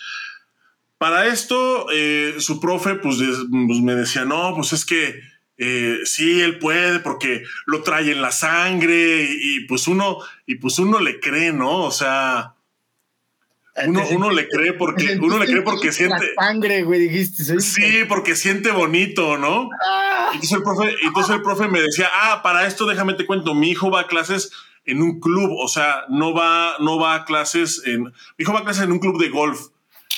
Para 1.01 1.29
esto, 1.29 1.87
eh, 1.91 2.35
su 2.41 2.61
profe 2.61 2.95
pues, 2.97 3.17
pues, 3.17 3.81
me 3.81 3.95
decía, 3.95 4.27
no, 4.27 4.55
pues 4.55 4.75
es 4.75 4.85
que 4.85 5.19
eh, 5.57 6.01
sí, 6.05 6.43
él 6.43 6.59
puede 6.59 7.01
porque 7.01 7.43
lo 7.65 7.83
trae 7.83 8.13
en 8.13 8.21
la 8.21 8.31
sangre 8.31 9.25
y, 9.25 9.57
y, 9.57 9.61
pues 9.65 9.89
uno, 9.89 10.19
y 10.45 10.57
pues 10.57 10.79
uno 10.79 11.01
le 11.01 11.19
cree, 11.19 11.55
¿no? 11.55 11.85
O 11.85 11.91
sea, 11.91 12.53
uno, 13.87 14.31
le 14.31 14.47
cree 14.47 14.75
porque 14.75 15.19
uno 15.23 15.39
le 15.39 15.47
cree 15.47 15.63
porque 15.63 15.91
siente 15.91 16.35
sangre, 16.39 16.83
güey, 16.83 17.09
dijiste. 17.09 17.59
Sí, 17.63 18.05
porque 18.07 18.37
siente 18.37 18.71
bonito, 18.71 19.39
¿no? 19.39 19.71
Ah. 19.83 20.33
Entonces, 20.35 20.59
el 20.59 20.63
profe, 20.63 20.97
entonces 21.03 21.35
el 21.35 21.41
profe 21.41 21.69
me 21.69 21.81
decía, 21.81 22.11
ah, 22.13 22.43
para 22.43 22.67
esto 22.67 22.85
déjame 22.85 23.15
te 23.15 23.25
cuento, 23.25 23.55
mi 23.55 23.71
hijo 23.71 23.91
va 23.91 24.01
a 24.01 24.07
clases 24.07 24.53
en 24.85 25.01
un 25.01 25.19
club, 25.19 25.51
o 25.57 25.69
sea, 25.69 26.05
no 26.11 26.35
va, 26.35 26.75
no 26.79 26.99
va 26.99 27.15
a 27.15 27.25
clases 27.25 27.81
en, 27.87 28.03
mi 28.03 28.13
hijo 28.37 28.53
va 28.53 28.59
a 28.59 28.65
clases 28.65 28.85
en 28.85 28.93
un 28.93 28.99
club 28.99 29.19
de 29.19 29.31
golf. 29.31 29.69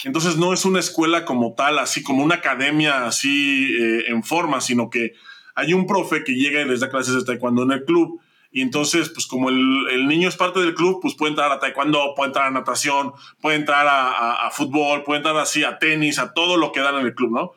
Entonces 0.04 0.36
no 0.36 0.52
es 0.52 0.64
una 0.64 0.80
escuela 0.80 1.24
como 1.24 1.54
tal, 1.54 1.78
así 1.78 2.02
como 2.02 2.24
una 2.24 2.36
academia 2.36 3.06
así 3.06 3.72
eh, 3.74 4.04
en 4.08 4.24
forma, 4.24 4.60
sino 4.60 4.90
que 4.90 5.14
hay 5.54 5.74
un 5.74 5.86
profe 5.86 6.24
que 6.24 6.34
llega 6.34 6.60
y 6.60 6.64
les 6.64 6.80
da 6.80 6.90
clases 6.90 7.14
de 7.14 7.24
taekwondo 7.24 7.62
en 7.62 7.72
el 7.72 7.84
club. 7.84 8.20
Y 8.50 8.60
entonces, 8.60 9.08
pues 9.08 9.26
como 9.26 9.48
el, 9.48 10.06
niño 10.06 10.28
es 10.28 10.36
parte 10.36 10.60
del 10.60 10.74
club, 10.74 11.00
pues 11.00 11.14
puede 11.14 11.30
entrar 11.30 11.50
a 11.50 11.58
taekwondo, 11.58 12.14
puede 12.14 12.28
entrar 12.28 12.46
a 12.46 12.50
natación, 12.50 13.12
puede 13.40 13.56
entrar 13.56 13.86
a, 13.88 14.50
fútbol, 14.50 15.04
puede 15.04 15.18
entrar 15.18 15.36
así 15.38 15.64
a 15.64 15.78
tenis, 15.78 16.18
a 16.18 16.34
todo 16.34 16.58
lo 16.58 16.70
que 16.70 16.80
dan 16.80 16.96
en 16.96 17.06
el 17.06 17.14
club, 17.14 17.32
¿no? 17.32 17.52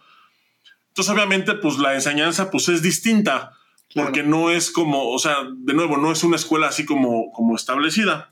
Entonces, 0.89 1.13
obviamente, 1.13 1.55
pues 1.55 1.77
la 1.79 1.95
enseñanza 1.95 2.49
pues 2.49 2.69
es 2.69 2.81
distinta, 2.81 3.51
porque 3.93 4.23
no 4.23 4.49
es 4.49 4.71
como, 4.71 5.09
o 5.09 5.19
sea, 5.19 5.39
de 5.53 5.73
nuevo, 5.73 5.97
no 5.97 6.13
es 6.13 6.23
una 6.23 6.37
escuela 6.37 6.67
así 6.67 6.85
como, 6.85 7.33
como 7.33 7.57
establecida, 7.57 8.31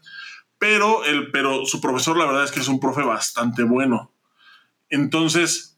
pero, 0.64 1.04
el, 1.04 1.30
pero 1.30 1.66
su 1.66 1.82
profesor 1.82 2.16
la 2.16 2.26
verdad 2.26 2.46
es 2.46 2.52
que 2.54 2.62
es 2.62 2.70
un 2.70 2.80
profe 2.80 3.02
bastante 3.02 3.64
bueno. 3.64 4.14
Entonces, 4.88 5.78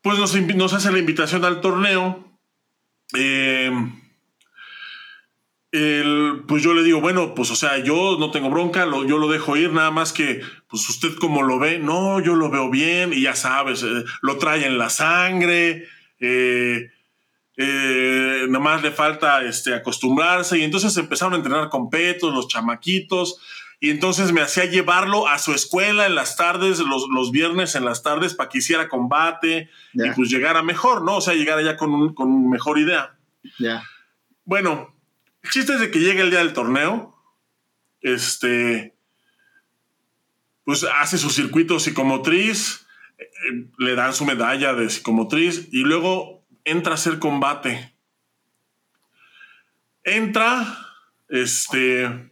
pues 0.00 0.18
nos, 0.18 0.72
hace 0.72 0.90
la 0.90 0.98
invitación 0.98 1.44
al 1.44 1.60
torneo. 1.60 2.24
El, 3.12 3.92
pues 6.48 6.64
yo 6.64 6.74
le 6.74 6.82
digo, 6.82 7.00
bueno, 7.00 7.36
pues 7.36 7.52
o 7.52 7.54
sea, 7.54 7.78
yo 7.78 8.16
no 8.18 8.32
tengo 8.32 8.50
bronca, 8.50 8.84
lo, 8.84 9.06
yo 9.06 9.18
lo 9.18 9.28
dejo 9.28 9.56
ir, 9.56 9.72
nada 9.72 9.92
más 9.92 10.12
que, 10.12 10.40
pues 10.68 10.88
usted 10.88 11.14
como 11.20 11.44
lo 11.44 11.60
ve, 11.60 11.78
no, 11.78 12.18
yo 12.18 12.34
lo 12.34 12.50
veo 12.50 12.68
bien 12.68 13.12
y 13.12 13.22
ya 13.22 13.36
sabes, 13.36 13.84
eh, 13.84 14.04
lo 14.22 14.38
trae 14.38 14.66
en 14.66 14.76
la 14.76 14.90
sangre, 14.90 15.86
eh, 16.18 16.90
eh, 17.62 18.42
eh, 18.42 18.46
nada 18.48 18.64
más 18.64 18.82
le 18.82 18.90
falta 18.90 19.42
este, 19.44 19.74
acostumbrarse 19.74 20.58
y 20.58 20.62
entonces 20.62 20.96
empezaron 20.96 21.34
a 21.34 21.36
entrenar 21.36 21.68
con 21.68 21.90
petos, 21.90 22.34
los 22.34 22.48
chamaquitos, 22.48 23.40
y 23.80 23.90
entonces 23.90 24.32
me 24.32 24.40
hacía 24.40 24.64
llevarlo 24.66 25.26
a 25.26 25.38
su 25.38 25.52
escuela 25.52 26.06
en 26.06 26.14
las 26.14 26.36
tardes, 26.36 26.78
los, 26.78 27.08
los 27.12 27.32
viernes 27.32 27.74
en 27.74 27.84
las 27.84 28.02
tardes, 28.02 28.34
para 28.34 28.48
que 28.48 28.58
hiciera 28.58 28.88
combate 28.88 29.70
y 29.92 30.10
pues 30.10 30.30
llegara 30.30 30.62
mejor, 30.62 31.02
¿no? 31.02 31.16
O 31.16 31.20
sea, 31.20 31.34
llegara 31.34 31.62
ya 31.62 31.76
con, 31.76 31.92
un, 31.92 32.14
con 32.14 32.48
mejor 32.48 32.78
idea. 32.78 33.16
Ya. 33.58 33.82
Bueno, 34.44 34.94
el 35.42 35.50
chiste 35.50 35.74
es 35.74 35.80
de 35.80 35.90
que 35.90 35.98
llega 35.98 36.22
el 36.22 36.30
día 36.30 36.38
del 36.38 36.52
torneo, 36.52 37.16
este, 38.02 38.94
pues 40.64 40.86
hace 41.00 41.18
su 41.18 41.30
circuito 41.30 41.80
psicomotriz, 41.80 42.86
eh, 43.18 43.24
le 43.78 43.94
dan 43.96 44.14
su 44.14 44.24
medalla 44.24 44.74
de 44.74 44.90
psicomotriz 44.90 45.68
y 45.72 45.80
luego 45.82 46.41
entra 46.64 46.92
a 46.92 46.94
hacer 46.94 47.18
combate. 47.18 47.94
Entra, 50.04 50.78
este, 51.28 52.30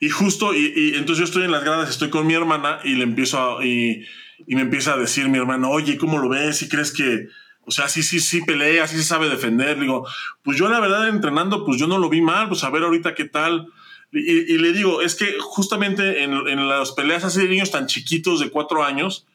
y 0.00 0.08
justo, 0.08 0.54
y, 0.54 0.94
entonces 0.94 1.18
yo 1.18 1.24
estoy 1.24 1.44
en 1.44 1.50
las 1.50 1.64
gradas, 1.64 1.90
estoy 1.90 2.10
con 2.10 2.26
mi 2.26 2.34
hermana 2.34 2.80
y 2.84 2.94
le 2.94 3.04
empiezo 3.04 3.58
a, 3.58 3.64
y, 3.64 4.04
me 4.46 4.62
empieza 4.62 4.94
a 4.94 4.96
decir 4.96 5.28
mi 5.28 5.38
hermana, 5.38 5.68
oye, 5.68 5.96
¿cómo 5.96 6.18
lo 6.18 6.28
ves? 6.28 6.62
¿Y 6.62 6.68
crees 6.68 6.92
que, 6.92 7.28
o 7.64 7.70
sea, 7.70 7.88
sí, 7.88 8.02
sí, 8.02 8.18
sí 8.18 8.42
pelea, 8.42 8.88
sí 8.88 8.96
se 8.96 9.04
sabe 9.04 9.28
defender? 9.28 9.78
digo, 9.78 10.06
pues 10.42 10.58
yo 10.58 10.68
la 10.68 10.80
verdad 10.80 11.08
entrenando, 11.08 11.64
pues 11.64 11.78
yo 11.78 11.86
no 11.86 11.98
lo 11.98 12.08
vi 12.08 12.20
mal, 12.20 12.48
pues 12.48 12.64
a 12.64 12.70
ver 12.70 12.82
ahorita 12.82 13.14
qué 13.14 13.24
tal. 13.24 13.68
Y, 14.10 14.58
le 14.58 14.72
digo, 14.72 15.00
es 15.00 15.14
que 15.14 15.36
justamente 15.40 16.22
en, 16.22 16.32
en, 16.46 16.68
las 16.68 16.92
peleas 16.92 17.24
así 17.24 17.40
de 17.40 17.48
niños 17.48 17.70
tan 17.70 17.86
chiquitos 17.86 18.40
de 18.40 18.50
cuatro 18.50 18.84
años, 18.84 19.26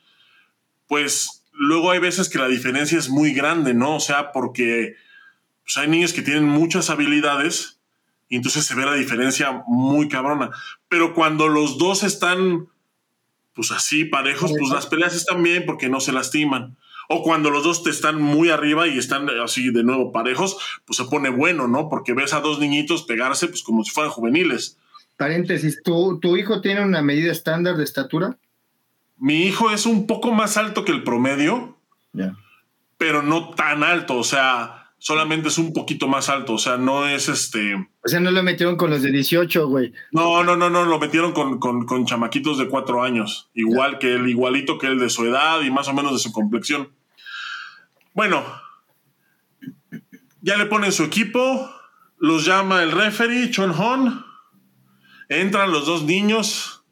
pues 0.87 1.36
luego 1.57 1.91
hay 1.91 1.99
veces 1.99 2.29
que 2.29 2.37
la 2.37 2.47
diferencia 2.47 2.97
es 2.97 3.09
muy 3.09 3.33
grande, 3.33 3.73
¿no? 3.73 3.95
O 3.95 3.99
sea, 3.99 4.31
porque 4.31 4.95
pues, 5.63 5.77
hay 5.77 5.87
niños 5.87 6.13
que 6.13 6.21
tienen 6.21 6.45
muchas 6.45 6.89
habilidades 6.89 7.79
y 8.29 8.35
entonces 8.37 8.65
se 8.65 8.75
ve 8.75 8.85
la 8.85 8.93
diferencia 8.93 9.63
muy 9.67 10.07
cabrona. 10.07 10.51
Pero 10.87 11.13
cuando 11.13 11.47
los 11.47 11.77
dos 11.77 12.03
están, 12.03 12.67
pues 13.53 13.71
así, 13.71 14.05
parejos, 14.05 14.53
pues 14.57 14.71
las 14.71 14.85
peleas 14.85 15.15
están 15.15 15.41
bien 15.43 15.63
porque 15.65 15.89
no 15.89 15.99
se 15.99 16.11
lastiman. 16.13 16.77
O 17.09 17.23
cuando 17.23 17.49
los 17.49 17.63
dos 17.63 17.83
te 17.83 17.89
están 17.89 18.21
muy 18.21 18.49
arriba 18.49 18.87
y 18.87 18.97
están 18.97 19.29
así 19.41 19.71
de 19.71 19.83
nuevo 19.83 20.11
parejos, 20.11 20.57
pues 20.85 20.97
se 20.97 21.05
pone 21.05 21.29
bueno, 21.29 21.67
¿no? 21.67 21.87
Porque 21.87 22.13
ves 22.13 22.33
a 22.33 22.41
dos 22.41 22.59
niñitos 22.59 23.03
pegarse, 23.03 23.47
pues 23.47 23.63
como 23.63 23.83
si 23.83 23.91
fueran 23.91 24.11
juveniles. 24.11 24.77
Paréntesis, 25.15 25.81
¿tu, 25.83 26.19
tu 26.19 26.35
hijo 26.35 26.61
tiene 26.61 26.83
una 26.83 27.01
medida 27.01 27.31
estándar 27.31 27.77
de 27.77 27.85
estatura? 27.85 28.37
Mi 29.17 29.43
hijo 29.43 29.71
es 29.71 29.85
un 29.85 30.07
poco 30.07 30.31
más 30.31 30.57
alto 30.57 30.85
que 30.85 30.91
el 30.91 31.03
promedio, 31.03 31.77
pero 32.97 33.23
no 33.23 33.49
tan 33.51 33.83
alto. 33.83 34.17
O 34.17 34.23
sea, 34.23 34.87
solamente 34.99 35.49
es 35.49 35.57
un 35.57 35.73
poquito 35.73 36.07
más 36.07 36.29
alto, 36.29 36.53
o 36.53 36.57
sea, 36.57 36.77
no 36.77 37.07
es 37.07 37.29
este... 37.29 37.75
O 37.75 38.07
sea, 38.07 38.19
no 38.19 38.31
lo 38.31 38.43
metieron 38.43 38.77
con 38.77 38.89
los 38.89 39.01
de 39.01 39.11
18, 39.11 39.67
güey. 39.67 39.93
No, 40.11 40.43
no, 40.43 40.55
no, 40.55 40.69
no, 40.69 40.85
lo 40.85 40.99
metieron 40.99 41.33
con, 41.33 41.59
con, 41.59 42.05
chamaquitos 42.05 42.57
de 42.57 42.67
cuatro 42.67 43.03
años, 43.03 43.49
igual 43.53 43.99
que 43.99 44.13
él, 44.15 44.27
igualito 44.29 44.77
que 44.77 44.87
él 44.87 44.99
de 44.99 45.09
su 45.09 45.25
edad 45.25 45.61
y 45.61 45.71
más 45.71 45.87
o 45.87 45.93
menos 45.93 46.13
de 46.13 46.19
su 46.19 46.31
complexión. 46.31 46.89
Bueno, 48.13 48.43
ya 50.41 50.57
le 50.57 50.65
ponen 50.65 50.91
su 50.91 51.03
equipo, 51.03 51.69
los 52.17 52.45
llama 52.45 52.81
el 52.81 52.91
referee, 52.91 53.51
Chon 53.51 53.71
Hon, 53.71 54.25
entran 55.29 55.71
los 55.71 55.85
dos 55.85 56.03
niños, 56.03 56.83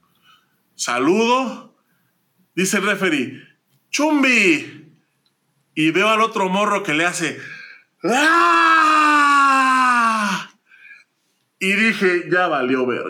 saludo, 0.76 1.64
dice 2.55 2.77
el 2.77 2.85
referee, 2.85 3.47
Chumbi, 3.91 4.93
y 5.75 5.91
veo 5.91 6.09
al 6.09 6.21
otro 6.21 6.49
morro 6.49 6.81
que 6.83 6.93
le 6.93 7.05
hace... 7.05 7.39
¡Ah! 8.03 9.25
Y 11.59 11.73
dije, 11.73 12.25
ya 12.29 12.47
valió 12.47 12.85
ver. 12.85 13.03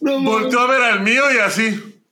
No, 0.00 0.20
Volteó 0.20 0.60
a 0.60 0.66
ver 0.66 0.82
al 0.82 1.00
mío 1.00 1.30
y 1.30 1.38
así. 1.38 2.02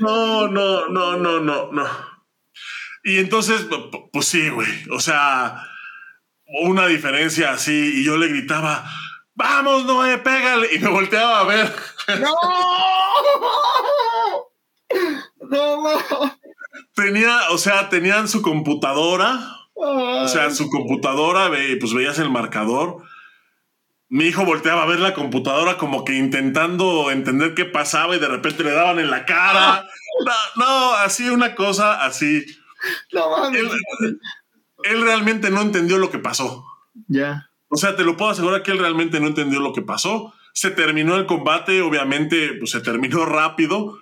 No, 0.00 0.48
no, 0.48 0.88
no, 0.88 1.16
no, 1.16 1.40
no, 1.40 1.72
no. 1.72 1.88
Y 3.04 3.18
entonces, 3.18 3.66
pues 4.12 4.26
sí, 4.26 4.48
güey. 4.50 4.68
O 4.90 5.00
sea, 5.00 5.62
una 6.46 6.86
diferencia 6.86 7.52
así. 7.52 8.00
Y 8.00 8.04
yo 8.04 8.16
le 8.16 8.28
gritaba, 8.28 8.84
vamos 9.34 9.84
Noé, 9.84 10.18
pégale. 10.18 10.68
Y 10.74 10.78
me 10.78 10.88
volteaba 10.88 11.40
a 11.40 11.44
ver. 11.44 11.72
No. 12.20 12.34
No, 15.50 16.36
Tenía, 16.94 17.50
o 17.50 17.58
sea, 17.58 17.88
tenían 17.88 18.28
su 18.28 18.42
computadora. 18.42 19.56
O 19.74 20.28
sea, 20.28 20.50
su 20.50 20.70
computadora, 20.70 21.50
pues 21.78 21.92
veías 21.92 22.18
el 22.18 22.30
marcador. 22.30 23.02
Mi 24.08 24.26
hijo 24.26 24.44
volteaba 24.44 24.84
a 24.84 24.86
ver 24.86 25.00
la 25.00 25.14
computadora 25.14 25.76
como 25.76 26.04
que 26.04 26.14
intentando 26.14 27.10
entender 27.10 27.54
qué 27.54 27.64
pasaba 27.64 28.16
y 28.16 28.20
de 28.20 28.28
repente 28.28 28.64
le 28.64 28.70
daban 28.70 28.98
en 28.98 29.10
la 29.10 29.24
cara. 29.24 29.86
No, 30.18 30.32
no 30.64 30.94
así 30.94 31.28
una 31.28 31.54
cosa 31.54 32.02
así. 32.02 32.42
No, 33.12 33.48
él, 33.50 33.68
él 34.84 35.02
realmente 35.02 35.50
no 35.50 35.60
entendió 35.60 35.98
lo 35.98 36.10
que 36.10 36.18
pasó. 36.18 36.64
Ya. 37.08 37.50
O 37.68 37.76
sea, 37.76 37.96
te 37.96 38.04
lo 38.04 38.16
puedo 38.16 38.30
asegurar 38.30 38.62
que 38.62 38.70
él 38.70 38.78
realmente 38.78 39.20
no 39.20 39.26
entendió 39.26 39.60
lo 39.60 39.72
que 39.72 39.82
pasó. 39.82 40.32
Se 40.52 40.70
terminó 40.70 41.16
el 41.16 41.26
combate, 41.26 41.82
obviamente, 41.82 42.54
pues 42.58 42.70
se 42.70 42.80
terminó 42.80 43.24
rápido. 43.26 43.98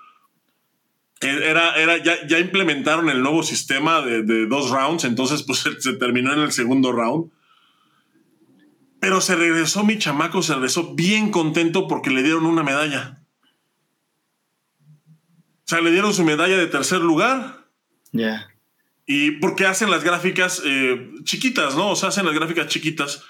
E, 1.21 1.51
era, 1.51 1.75
era, 1.77 1.97
ya, 2.03 2.27
ya 2.27 2.39
implementaron 2.39 3.09
el 3.09 3.23
nuevo 3.23 3.43
sistema 3.43 4.03
de, 4.03 4.47
dos 4.47 4.71
rounds, 4.71 5.05
entonces 5.05 5.43
pues 5.43 5.61
se 5.79 5.93
terminó 5.95 6.33
en 6.33 6.41
el 6.41 6.53
segundo 6.53 6.93
round. 6.93 7.31
Pero 9.01 9.21
se 9.21 9.37
regresó 9.37 9.85
mi 9.85 9.99
chamaco, 9.99 10.43
se 10.43 10.55
regresó 10.55 10.95
bien 10.95 11.31
contento 11.31 11.89
porque 11.89 12.11
le 12.11 12.23
dieron 12.23 12.47
una 12.47 12.63
medalla. 12.63 13.21
O 15.65 15.67
sea, 15.67 15.81
le 15.81 15.91
dieron 15.91 16.13
su 16.13 16.25
medalla 16.25 16.57
de 16.57 16.67
tercer 16.67 17.01
lugar. 17.01 17.67
Ya. 18.13 18.54
Y 19.07 19.33
porque 19.33 19.67
hacen 19.67 19.91
las 19.91 20.03
gráficas 20.03 20.63
eh, 20.65 21.11
chiquitas, 21.25 21.77
¿no? 21.77 21.91
O 21.91 21.97
sea, 21.97 22.09
hacen 22.09 22.25
las 22.25 22.35
gráficas 22.35 22.69
chiquitas 22.69 23.25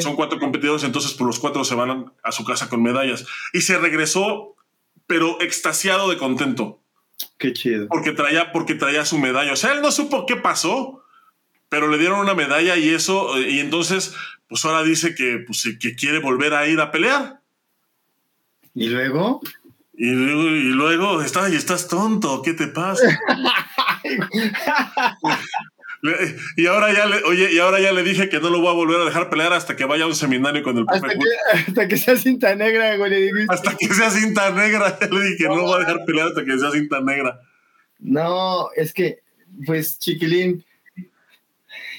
son 0.00 0.16
cuatro 0.16 0.38
competidores, 0.38 0.84
entonces 0.84 1.12
por 1.12 1.26
los 1.26 1.38
cuatro 1.38 1.64
se 1.64 1.74
van 1.74 2.12
a 2.22 2.32
su 2.32 2.44
casa 2.44 2.68
con 2.68 2.82
medallas. 2.82 3.26
Y 3.52 3.60
se 3.60 3.78
regresó, 3.78 4.56
pero 5.06 5.40
extasiado 5.40 6.08
de 6.08 6.16
contento. 6.16 6.80
Qué 7.38 7.52
chido. 7.52 7.88
Porque 7.88 8.12
traía, 8.12 8.52
porque 8.52 8.74
traía 8.74 9.04
su 9.04 9.18
medalla. 9.18 9.52
O 9.52 9.56
sea, 9.56 9.72
él 9.72 9.82
no 9.82 9.90
supo 9.90 10.26
qué 10.26 10.36
pasó, 10.36 11.04
pero 11.68 11.88
le 11.88 11.98
dieron 11.98 12.20
una 12.20 12.34
medalla 12.34 12.76
y 12.76 12.88
eso, 12.90 13.38
y 13.38 13.60
entonces, 13.60 14.14
pues 14.48 14.64
ahora 14.64 14.82
dice 14.82 15.14
que, 15.14 15.42
pues, 15.46 15.68
que 15.80 15.94
quiere 15.94 16.18
volver 16.18 16.54
a 16.54 16.66
ir 16.66 16.80
a 16.80 16.90
pelear. 16.90 17.40
¿Y 18.74 18.88
luego? 18.88 19.40
Y 19.96 20.10
luego, 20.10 20.42
y 20.42 20.72
luego 20.72 21.22
estás, 21.22 21.52
estás 21.52 21.88
tonto, 21.88 22.42
¿qué 22.42 22.54
te 22.54 22.66
pasa? 22.66 23.04
Y 26.56 26.66
ahora 26.66 26.92
ya 26.92 27.06
le, 27.06 27.22
oye, 27.22 27.50
y 27.50 27.58
ahora 27.58 27.80
ya 27.80 27.92
le 27.92 28.02
dije 28.02 28.28
que 28.28 28.38
no 28.38 28.50
lo 28.50 28.60
voy 28.60 28.68
a 28.68 28.74
volver 28.74 29.00
a 29.00 29.06
dejar 29.06 29.30
pelear 29.30 29.54
hasta 29.54 29.74
que 29.74 29.86
vaya 29.86 30.04
a 30.04 30.06
un 30.06 30.14
seminario 30.14 30.62
con 30.62 30.76
el 30.76 30.84
hasta 30.86 31.08
que, 31.08 31.18
hasta 31.66 31.88
que 31.88 31.96
sea 31.96 32.16
cinta 32.16 32.54
negra, 32.54 32.98
güey. 32.98 33.30
Hasta 33.48 33.74
que 33.74 33.86
sea 33.86 34.10
cinta 34.10 34.50
negra. 34.50 34.98
Ya 35.00 35.08
le 35.08 35.24
dije 35.24 35.36
que 35.38 35.44
no, 35.44 35.56
lo 35.56 35.62
voy 35.62 35.76
a 35.76 35.78
dejar 35.78 36.04
pelear 36.04 36.28
hasta 36.28 36.44
que 36.44 36.58
sea 36.58 36.70
cinta 36.72 37.00
negra. 37.00 37.40
No, 38.00 38.68
es 38.76 38.92
que, 38.92 39.20
pues, 39.64 39.98
chiquilín, 39.98 40.62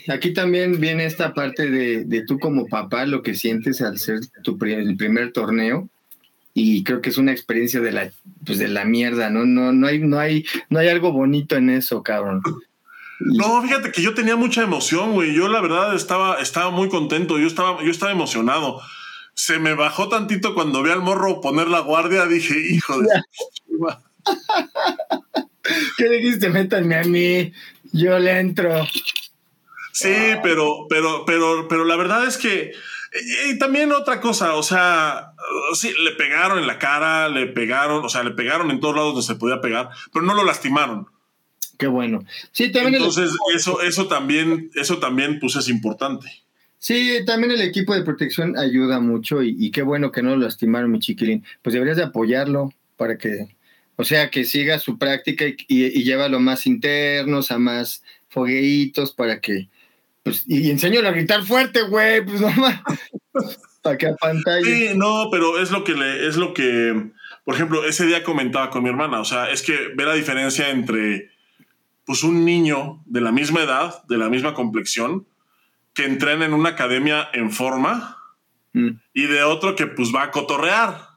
aquí 0.08 0.34
también 0.34 0.80
viene 0.80 1.06
esta 1.06 1.34
parte 1.34 1.72
de, 1.72 2.04
de 2.04 2.26
tú 2.26 2.38
como 2.38 2.68
papá, 2.68 3.08
lo 3.08 3.24
que 3.24 3.34
sientes 3.34 3.82
al 3.82 3.98
ser 3.98 4.20
tu 4.44 4.56
el 4.66 4.98
primer 4.98 5.32
torneo 5.32 5.90
y 6.58 6.86
creo 6.86 7.02
que 7.02 7.10
es 7.10 7.18
una 7.18 7.34
experiencia 7.34 7.82
de 7.82 7.92
la 7.92 8.10
pues 8.46 8.58
de 8.58 8.70
la 8.70 8.86
mierda, 8.86 9.30
¿no? 9.30 9.46
No 9.46 9.74
no 9.74 9.88
hay 9.88 10.00
no 10.00 10.18
hay 10.18 10.46
no 10.70 10.80
hay 10.80 10.88
algo 10.88 11.12
bonito 11.12 11.58
en 11.58 11.70
eso, 11.70 12.02
cabrón. 12.02 12.42
No, 13.20 13.62
fíjate 13.62 13.92
que 13.92 14.02
yo 14.02 14.14
tenía 14.14 14.38
mucha 14.38 14.64
emoción, 14.64 15.14
güey. 15.14 15.34
Yo 15.34 15.48
la 15.48 15.62
verdad 15.62 15.96
estaba, 15.96 16.40
estaba 16.42 16.70
muy 16.70 16.90
contento. 16.90 17.40
Yo 17.40 17.48
estaba, 17.48 17.84
yo 17.84 17.92
estaba 17.92 18.12
emocionado. 18.12 18.82
Se 19.34 19.60
me 19.60 19.74
bajó 19.74 20.10
tantito 20.10 20.54
cuando 20.54 20.84
vi 20.84 20.92
al 20.92 21.02
morro 21.02 21.42
poner 21.42 21.68
la 21.68 21.80
guardia. 21.80 22.26
Dije, 22.26 22.56
hijo 22.72 23.00
de. 23.00 23.08
¿Qué 25.98 26.10
dijiste? 26.10 26.50
Métanme 26.50 26.96
a 26.96 27.04
mí. 27.04 27.54
Yo 27.94 28.20
le 28.20 28.40
entro. 28.40 28.86
Sí, 29.94 30.14
pero, 30.44 30.88
pero, 30.90 31.24
pero, 31.26 31.68
pero 31.68 31.86
la 31.86 31.96
verdad 31.96 32.26
es 32.26 32.38
que. 32.38 32.74
Y 33.48 33.58
también 33.58 33.92
otra 33.92 34.20
cosa, 34.20 34.56
o 34.56 34.64
sea, 34.64 35.34
sí, 35.74 35.94
le 36.04 36.12
pegaron 36.12 36.60
en 36.60 36.68
la 36.68 36.80
cara, 36.80 37.30
le 37.30 37.48
pegaron, 37.48 38.04
o 38.04 38.10
sea, 38.10 38.24
le 38.24 38.32
pegaron 38.32 38.72
en 38.72 38.80
todos 38.80 38.96
lados 38.96 39.14
donde 39.14 39.28
se 39.28 39.36
podía 39.36 39.62
pegar, 39.62 39.90
pero 40.12 40.26
no 40.26 40.34
lo 40.34 40.44
lastimaron. 40.44 41.08
Qué 41.78 41.88
bueno. 41.88 42.26
Sí, 42.52 42.72
también 42.72 42.96
Entonces, 42.96 43.32
eso, 43.54 43.82
eso 43.82 44.08
también, 44.08 44.72
eso 44.76 44.98
también, 45.00 45.40
pues 45.40 45.56
es 45.56 45.70
importante. 45.70 46.28
Sí, 46.78 47.20
también 47.26 47.52
el 47.52 47.62
equipo 47.62 47.96
de 47.96 48.04
protección 48.04 48.58
ayuda 48.58 49.00
mucho 49.00 49.42
y, 49.42 49.72
qué 49.72 49.82
bueno 49.82 50.12
que 50.12 50.22
no 50.22 50.32
lo 50.32 50.38
lastimaron, 50.38 50.92
mi 50.92 51.00
chiquilín. 51.00 51.44
Pues 51.62 51.74
deberías 51.74 51.98
de 51.98 52.04
apoyarlo. 52.04 52.74
para 52.98 53.18
que, 53.18 53.48
o 53.96 54.04
sea, 54.04 54.30
que 54.30 54.46
siga 54.46 54.80
su 54.80 54.98
práctica 54.98 55.46
y, 55.48 55.58
y, 55.68 56.04
lleva 56.04 56.30
lo 56.30 56.40
más 56.40 56.68
internos, 56.68 57.52
a 57.52 57.60
más 57.60 58.04
fogueitos 58.30 59.14
para 59.14 59.42
que, 59.42 59.68
pues, 60.26 60.44
y 60.48 60.72
enseño 60.72 61.02
a 61.02 61.12
gritar 61.12 61.44
fuerte, 61.44 61.84
güey, 61.84 62.26
pues 62.26 62.42
nomás, 62.42 62.82
para 63.84 63.96
que 63.96 64.08
a 64.08 64.16
pantalla. 64.16 64.66
Sí, 64.66 64.90
no, 64.96 65.30
pero 65.32 65.60
es 65.62 65.70
lo 65.70 65.84
que 65.84 65.94
le, 65.94 66.28
es 66.28 66.36
lo 66.36 66.52
que, 66.52 67.12
por 67.44 67.54
ejemplo, 67.54 67.86
ese 67.86 68.08
día 68.08 68.24
comentaba 68.24 68.72
con 68.72 68.82
mi 68.82 68.90
hermana, 68.90 69.20
o 69.20 69.26
sea, 69.26 69.52
es 69.52 69.62
que 69.62 69.92
ve 69.96 70.04
la 70.04 70.16
diferencia 70.16 70.72
entre, 70.72 71.30
pues, 72.06 72.24
un 72.24 72.44
niño 72.44 73.04
de 73.06 73.22
la 73.22 73.32
misma 73.32 73.62
edad, 73.62 74.04
de 74.08 74.18
la 74.18 74.28
misma 74.28 74.56
complexión, 74.56 75.28
que 75.94 76.06
entrena 76.06 76.46
en 76.46 76.56
una 76.56 76.70
academia 76.70 77.30
en 77.32 77.52
forma 77.52 78.18
mm. 78.74 78.90
y 79.14 79.28
de 79.28 79.44
otro 79.44 79.76
que, 79.76 79.86
pues, 79.86 80.12
va 80.14 80.24
a 80.24 80.32
cotorrear. 80.32 81.10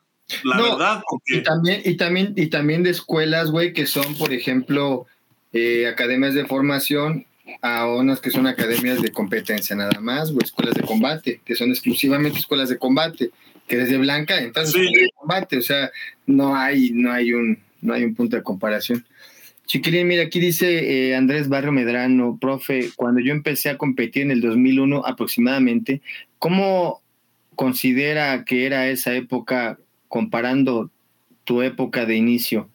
La 0.42 0.60
verdad. 0.60 1.02
Y 1.24 1.42
también, 1.42 1.80
y 1.82 1.96
también, 1.96 2.34
y 2.36 2.48
también 2.48 2.82
de 2.82 2.90
escuelas, 2.90 3.50
güey, 3.50 3.72
que 3.72 3.86
son, 3.86 4.18
por 4.18 4.34
ejemplo, 4.34 5.06
eh, 5.54 5.86
academias 5.86 6.34
de 6.34 6.44
formación 6.44 7.24
a 7.62 7.86
unas 7.86 8.20
que 8.20 8.30
son 8.30 8.46
academias 8.46 9.00
de 9.02 9.12
competencia 9.12 9.74
nada 9.74 10.00
más, 10.00 10.30
o 10.30 10.38
escuelas 10.40 10.74
de 10.74 10.82
combate, 10.82 11.40
que 11.44 11.54
son 11.54 11.70
exclusivamente 11.70 12.38
escuelas 12.38 12.68
de 12.68 12.78
combate, 12.78 13.30
que 13.66 13.76
desde 13.76 13.98
Blanca 13.98 14.40
entonces 14.40 14.74
de 14.74 15.10
combate, 15.14 15.58
o 15.58 15.62
sea, 15.62 15.90
no 16.26 16.56
hay, 16.56 16.90
no 16.90 17.12
hay 17.12 17.32
un, 17.32 17.58
no 17.80 17.94
hay 17.94 18.04
un 18.04 18.14
punto 18.14 18.36
de 18.36 18.42
comparación. 18.42 19.04
Chiquilín, 19.66 20.08
mira, 20.08 20.22
aquí 20.22 20.40
dice 20.40 21.10
eh, 21.10 21.14
Andrés 21.14 21.48
Barrio 21.48 21.72
Medrano, 21.72 22.38
profe, 22.40 22.90
cuando 22.96 23.20
yo 23.20 23.32
empecé 23.32 23.68
a 23.68 23.76
competir 23.76 24.22
en 24.22 24.30
el 24.30 24.40
2001 24.40 25.04
aproximadamente, 25.04 26.00
¿cómo 26.38 27.02
considera 27.54 28.44
que 28.44 28.64
era 28.64 28.88
esa 28.88 29.12
época 29.14 29.78
comparando 30.08 30.90
tu 31.44 31.60
época 31.60 32.06
de 32.06 32.16
inicio? 32.16 32.70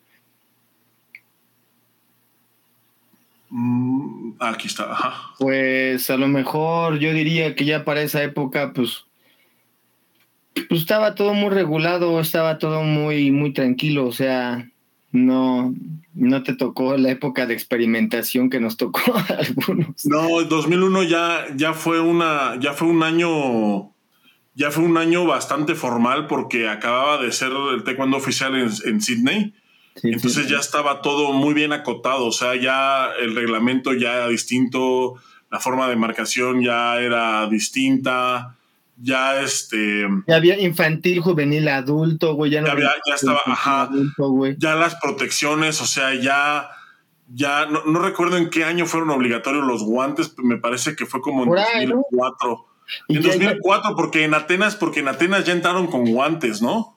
Mm, 3.55 4.31
aquí 4.39 4.65
está, 4.65 4.91
ajá. 4.91 5.13
Pues 5.37 6.09
a 6.09 6.17
lo 6.17 6.27
mejor 6.27 6.97
yo 6.97 7.13
diría 7.13 7.53
que 7.53 7.65
ya 7.65 7.85
para 7.85 8.01
esa 8.01 8.23
época, 8.23 8.73
pues, 8.73 9.05
pues 10.67 10.81
estaba 10.81 11.13
todo 11.13 11.35
muy 11.35 11.51
regulado, 11.51 12.19
estaba 12.19 12.57
todo 12.57 12.81
muy, 12.81 13.29
muy 13.29 13.53
tranquilo, 13.53 14.07
o 14.07 14.11
sea, 14.11 14.67
no, 15.11 15.71
no 16.15 16.41
te 16.41 16.55
tocó 16.55 16.97
la 16.97 17.11
época 17.11 17.45
de 17.45 17.53
experimentación 17.53 18.49
que 18.49 18.59
nos 18.59 18.75
tocó 18.75 19.01
a 19.15 19.33
algunos. 19.35 20.03
No, 20.03 20.39
el 20.39 20.49
2001 20.49 21.03
ya, 21.03 21.45
ya 21.55 21.73
fue 21.73 21.99
una, 21.99 22.59
ya 22.59 22.73
fue 22.73 22.87
un 22.87 23.03
año 23.03 23.91
ya 24.55 24.71
fue 24.71 24.83
un 24.83 24.97
año 24.97 25.25
bastante 25.25 25.75
formal 25.75 26.25
porque 26.25 26.69
acababa 26.69 27.21
de 27.21 27.31
ser 27.31 27.51
el 27.73 27.83
taekwondo 27.83 28.17
oficial 28.17 28.55
en, 28.55 28.69
en 28.85 29.01
Sydney. 29.01 29.53
Entonces 30.01 30.49
ya 30.49 30.57
estaba 30.57 31.01
todo 31.01 31.31
muy 31.33 31.53
bien 31.53 31.71
acotado, 31.71 32.25
o 32.25 32.31
sea, 32.31 32.55
ya 32.55 33.11
el 33.21 33.35
reglamento 33.35 33.93
ya 33.93 34.15
era 34.15 34.27
distinto, 34.27 35.15
la 35.51 35.59
forma 35.59 35.87
de 35.87 35.95
marcación 35.95 36.63
ya 36.63 36.99
era 36.99 37.47
distinta, 37.47 38.55
ya 38.97 39.39
este... 39.41 40.07
Ya 40.27 40.35
había 40.35 40.59
infantil, 40.59 41.19
juvenil, 41.19 41.67
adulto, 41.67 42.33
güey, 42.33 42.51
ya 42.51 42.61
no... 42.61 42.67
Ya, 42.67 42.91
ya 43.07 43.15
estaba, 43.15 43.41
ajá, 43.45 43.89
ya 44.57 44.75
las 44.75 44.95
protecciones, 44.95 45.81
o 45.81 45.85
sea, 45.85 46.13
ya... 46.15 46.69
Ya 47.35 47.65
no, 47.65 47.85
no, 47.85 47.99
recuerdo 47.99 48.37
en 48.37 48.49
qué 48.49 48.65
año 48.65 48.85
fueron 48.85 49.09
obligatorios 49.09 49.65
los 49.65 49.81
guantes, 49.81 50.35
me 50.37 50.57
parece 50.57 50.95
que 50.95 51.05
fue 51.05 51.21
como 51.21 51.43
en 51.43 51.49
2004. 51.49 52.65
En 53.07 53.21
2004, 53.21 53.95
porque 53.95 54.25
en 54.25 54.33
Atenas, 54.33 54.75
porque 54.75 54.99
en 54.99 55.07
Atenas 55.07 55.45
ya 55.45 55.53
entraron 55.53 55.87
con 55.87 56.05
guantes, 56.05 56.61
¿no? 56.61 56.95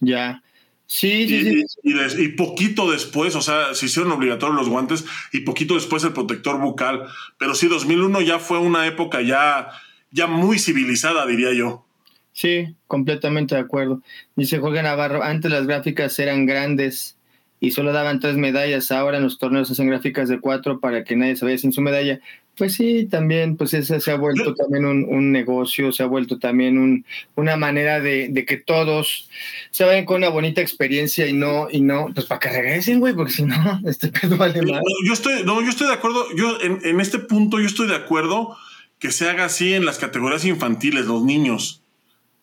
Ya. 0.00 0.43
Sí, 0.86 1.26
sí, 1.28 1.64
sí. 1.66 2.22
Y, 2.22 2.28
poquito 2.28 2.90
después, 2.90 3.34
o 3.36 3.42
sea, 3.42 3.74
se 3.74 3.86
hicieron 3.86 4.12
obligatorios 4.12 4.56
los 4.56 4.68
guantes 4.68 5.04
y 5.32 5.40
poquito 5.40 5.74
después 5.74 6.04
el 6.04 6.12
protector 6.12 6.60
bucal. 6.60 7.06
Pero 7.38 7.54
sí, 7.54 7.68
2001 7.68 8.20
ya 8.20 8.38
fue 8.38 8.58
una 8.58 8.86
época 8.86 9.22
ya, 9.22 9.70
ya 10.10 10.26
muy 10.26 10.58
civilizada, 10.58 11.26
diría 11.26 11.52
yo. 11.54 11.84
Sí, 12.32 12.74
completamente 12.86 13.54
de 13.54 13.62
acuerdo. 13.62 14.02
Dice 14.36 14.58
Jorge 14.58 14.82
Navarro, 14.82 15.22
antes 15.22 15.50
las 15.50 15.66
gráficas 15.66 16.18
eran 16.18 16.46
grandes 16.46 17.16
y 17.60 17.70
solo 17.70 17.92
daban 17.92 18.20
tres 18.20 18.36
medallas, 18.36 18.90
ahora 18.90 19.16
en 19.16 19.22
los 19.22 19.38
torneos 19.38 19.70
hacen 19.70 19.88
gráficas 19.88 20.28
de 20.28 20.40
cuatro 20.40 20.80
para 20.80 21.04
que 21.04 21.16
nadie 21.16 21.36
se 21.36 21.44
vaya 21.44 21.58
sin 21.58 21.72
su 21.72 21.80
medalla. 21.80 22.20
Pues 22.56 22.74
sí, 22.74 23.06
también, 23.06 23.56
pues 23.56 23.74
ese 23.74 24.00
se 24.00 24.10
ha 24.12 24.16
vuelto 24.16 24.54
también 24.54 24.84
un, 24.84 25.32
negocio, 25.32 25.90
se 25.90 26.04
ha 26.04 26.06
vuelto 26.06 26.38
también 26.38 26.78
un, 26.78 27.04
una 27.34 27.56
manera 27.56 28.00
de, 28.00 28.44
que 28.46 28.56
todos 28.58 29.28
se 29.72 29.84
vayan 29.84 30.04
con 30.04 30.18
una 30.18 30.28
bonita 30.28 30.60
experiencia 30.60 31.26
y 31.26 31.32
no, 31.32 31.66
y 31.70 31.80
no, 31.80 32.10
pues 32.14 32.26
para 32.26 32.38
que 32.38 32.50
regresen, 32.50 33.00
güey, 33.00 33.14
porque 33.14 33.32
si 33.32 33.42
no, 33.42 33.80
este 33.86 34.08
pedo 34.08 34.36
vale 34.36 34.62
más. 34.62 34.80
yo 35.04 35.12
estoy, 35.12 35.42
no, 35.44 35.62
yo 35.62 35.70
estoy 35.70 35.88
de 35.88 35.94
acuerdo, 35.94 36.26
yo 36.36 36.60
en, 36.60 36.78
en, 36.84 37.00
este 37.00 37.18
punto 37.18 37.58
yo 37.58 37.66
estoy 37.66 37.88
de 37.88 37.96
acuerdo 37.96 38.56
que 39.00 39.10
se 39.10 39.28
haga 39.28 39.46
así 39.46 39.74
en 39.74 39.84
las 39.84 39.98
categorías 39.98 40.44
infantiles, 40.44 41.06
los 41.06 41.24
niños, 41.24 41.82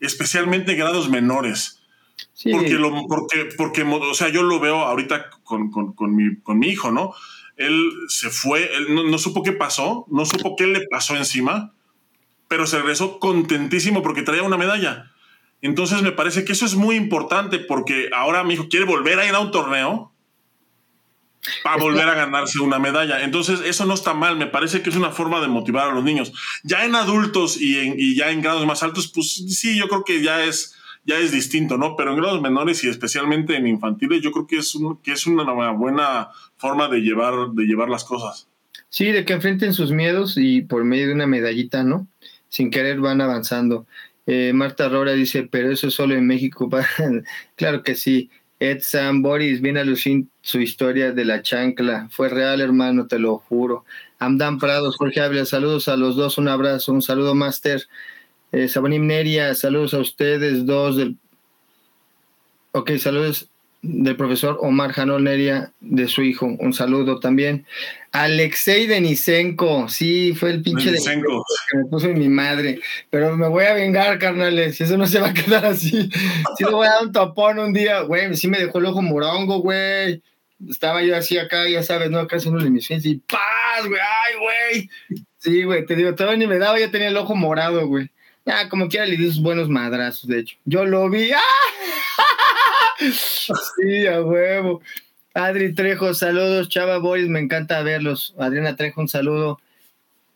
especialmente 0.01 0.73
en 0.73 0.79
grados 0.79 1.09
menores. 1.09 1.81
Porque, 2.51 2.73
lo, 2.73 3.07
porque, 3.07 3.49
porque, 3.57 3.83
o 3.83 4.13
sea, 4.13 4.29
yo 4.29 4.43
lo 4.43 4.59
veo 4.59 4.77
ahorita 4.77 5.29
con, 5.43 5.69
con, 5.69 5.93
con, 5.93 6.15
mi, 6.15 6.37
con 6.37 6.59
mi 6.59 6.67
hijo, 6.67 6.91
¿no? 6.91 7.13
Él 7.65 7.91
se 8.07 8.29
fue, 8.29 8.69
él 8.75 9.09
no, 9.09 9.17
supo 9.17 9.43
qué 9.43 9.51
pasó, 9.51 10.05
no 10.09 10.25
supo 10.25 10.55
qué 10.55 10.67
le 10.67 10.87
pasó 10.87 11.15
encima, 11.15 11.73
pero 12.47 12.67
se 12.67 12.77
regresó 12.77 13.19
contentísimo 13.19 14.03
porque 14.03 14.23
traía 14.23 14.43
una 14.43 14.57
medalla. 14.57 15.11
Entonces 15.61 16.01
me 16.01 16.11
parece 16.11 16.43
que 16.43 16.53
eso 16.53 16.65
es 16.65 16.75
muy 16.75 16.95
importante 16.95 17.59
porque 17.59 18.09
ahora 18.15 18.43
mi 18.43 18.55
hijo 18.55 18.67
quiere 18.69 18.85
volver 18.85 19.19
a 19.19 19.27
ir 19.27 19.35
a 19.35 19.39
un 19.39 19.51
torneo 19.51 20.11
para 21.63 21.77
volver 21.77 22.07
a 22.07 22.15
ganarse 22.15 22.59
una 22.59 22.79
medalla. 22.79 23.23
Entonces 23.23 23.61
eso 23.61 23.85
no 23.85 23.93
está 23.93 24.13
mal, 24.13 24.37
me 24.37 24.47
parece 24.47 24.81
que 24.81 24.89
es 24.89 24.95
una 24.95 25.11
forma 25.11 25.39
de 25.39 25.47
motivar 25.47 25.89
a 25.89 25.93
los 25.93 26.03
niños. 26.03 26.33
Ya 26.63 26.85
en 26.85 26.95
adultos 26.95 27.59
y, 27.59 27.77
y 27.77 28.15
ya 28.15 28.31
en 28.31 28.41
grados 28.41 28.65
más 28.65 28.83
altos, 28.83 29.11
pues 29.13 29.43
sí, 29.47 29.77
yo 29.77 29.87
creo 29.87 30.03
que 30.03 30.21
ya 30.21 30.43
es 30.43 30.75
ya 31.03 31.17
es 31.17 31.31
distinto, 31.31 31.77
¿no? 31.77 31.95
Pero 31.95 32.11
en 32.11 32.17
grados 32.17 32.41
menores 32.41 32.83
y 32.83 32.89
especialmente 32.89 33.55
en 33.55 33.67
infantiles, 33.67 34.21
yo 34.21 34.31
creo 34.31 34.47
que 34.47 34.57
es, 34.57 34.75
un, 34.75 34.97
que 34.97 35.13
es 35.13 35.25
una 35.27 35.43
buena 35.71 36.29
forma 36.57 36.87
de 36.87 36.99
llevar, 36.99 37.51
de 37.53 37.63
llevar 37.63 37.89
las 37.89 38.03
cosas. 38.03 38.47
Sí, 38.89 39.05
de 39.05 39.25
que 39.25 39.33
enfrenten 39.33 39.73
sus 39.73 39.91
miedos 39.91 40.37
y 40.37 40.61
por 40.61 40.83
medio 40.83 41.07
de 41.07 41.13
una 41.13 41.27
medallita, 41.27 41.83
¿no? 41.83 42.07
Sin 42.49 42.69
querer 42.69 42.99
van 42.99 43.21
avanzando. 43.21 43.87
Eh, 44.27 44.51
Marta 44.53 44.89
Rora 44.89 45.13
dice, 45.13 45.47
pero 45.49 45.71
eso 45.71 45.89
solo 45.89 46.15
en 46.15 46.27
México. 46.27 46.69
claro 47.55 47.83
que 47.83 47.95
sí. 47.95 48.29
Ed 48.59 48.81
Sam 48.81 49.23
Boris, 49.23 49.59
viene 49.59 49.79
a 49.79 49.83
lucir 49.83 50.25
su 50.41 50.59
historia 50.59 51.13
de 51.13 51.25
la 51.25 51.41
chancla. 51.41 52.09
Fue 52.11 52.29
real, 52.29 52.61
hermano, 52.61 53.07
te 53.07 53.17
lo 53.17 53.39
juro. 53.39 53.85
Amdan 54.19 54.59
Prados, 54.59 54.97
Jorge 54.97 55.19
Ávila, 55.19 55.45
saludos 55.45 55.87
a 55.87 55.97
los 55.97 56.15
dos, 56.15 56.37
un 56.37 56.47
abrazo, 56.47 56.93
un 56.93 57.01
saludo, 57.01 57.33
Master. 57.33 57.81
Eh, 58.51 58.67
Sabonim 58.67 59.07
Neria, 59.07 59.55
saludos 59.55 59.93
a 59.93 59.99
ustedes 59.99 60.65
dos 60.65 60.97
del... 60.97 61.17
Ok, 62.73 62.91
saludos 62.97 63.49
del 63.81 64.15
profesor 64.15 64.57
Omar 64.61 64.91
Janol 64.91 65.23
Neria, 65.23 65.71
de 65.79 66.07
su 66.07 66.21
hijo. 66.21 66.45
Un 66.45 66.73
saludo 66.73 67.19
también. 67.19 67.65
Alexei 68.11 68.87
Denisenko, 68.87 69.89
sí, 69.89 70.33
fue 70.35 70.51
el 70.51 70.61
pinche 70.61 70.91
de 70.91 70.99
que 70.99 71.77
me 71.77 71.85
puso 71.85 72.07
en 72.07 72.19
mi 72.19 72.29
madre. 72.29 72.79
Pero 73.09 73.35
me 73.35 73.47
voy 73.47 73.65
a 73.65 73.73
vengar, 73.73 74.19
carnales, 74.19 74.79
eso 74.81 74.97
no 74.97 75.07
se 75.07 75.19
va 75.19 75.29
a 75.29 75.33
quedar 75.33 75.65
así. 75.65 76.09
Sí 76.57 76.63
le 76.65 76.71
voy 76.71 76.87
a 76.87 76.91
dar 76.91 77.03
un 77.03 77.11
tapón 77.11 77.57
un 77.59 77.73
día, 77.73 78.01
güey, 78.01 78.35
sí 78.35 78.47
me 78.47 78.59
dejó 78.59 78.79
el 78.79 78.85
ojo 78.85 79.01
morongo, 79.01 79.59
güey. 79.59 80.21
Estaba 80.69 81.01
yo 81.01 81.15
así 81.15 81.37
acá, 81.39 81.67
ya 81.67 81.81
sabes, 81.81 82.11
¿no? 82.11 82.27
Uno 82.45 82.63
de 82.63 82.69
mis 82.69 82.85
fines 82.85 83.05
y 83.05 83.15
¡paz, 83.15 83.87
güey! 83.87 83.99
¡Ay, 83.99 84.35
güey! 84.39 84.89
Sí, 85.39 85.63
güey, 85.63 85.85
te 85.85 85.95
digo, 85.95 86.13
todavía 86.13 86.37
ni 86.37 86.45
me 86.45 86.59
daba, 86.59 86.79
ya 86.79 86.91
tenía 86.91 87.07
el 87.07 87.17
ojo 87.17 87.33
morado, 87.33 87.87
güey. 87.87 88.11
Ah, 88.45 88.67
como 88.69 88.87
quiera 88.87 89.05
le 89.05 89.17
di 89.17 89.25
sus 89.25 89.41
buenos 89.41 89.69
madrazos, 89.69 90.27
de 90.27 90.39
hecho. 90.39 90.57
Yo 90.65 90.85
lo 90.85 91.09
vi. 91.09 91.31
¡Ah! 91.31 91.39
Sí, 93.01 94.05
a 94.05 94.21
huevo. 94.21 94.79
Adri 95.33 95.73
Trejo, 95.73 96.13
saludos. 96.13 96.69
Chava 96.69 96.99
Boris, 96.99 97.27
me 97.27 97.39
encanta 97.39 97.81
verlos. 97.81 98.35
Adriana 98.37 98.75
Trejo, 98.75 99.01
un 99.01 99.09
saludo. 99.09 99.59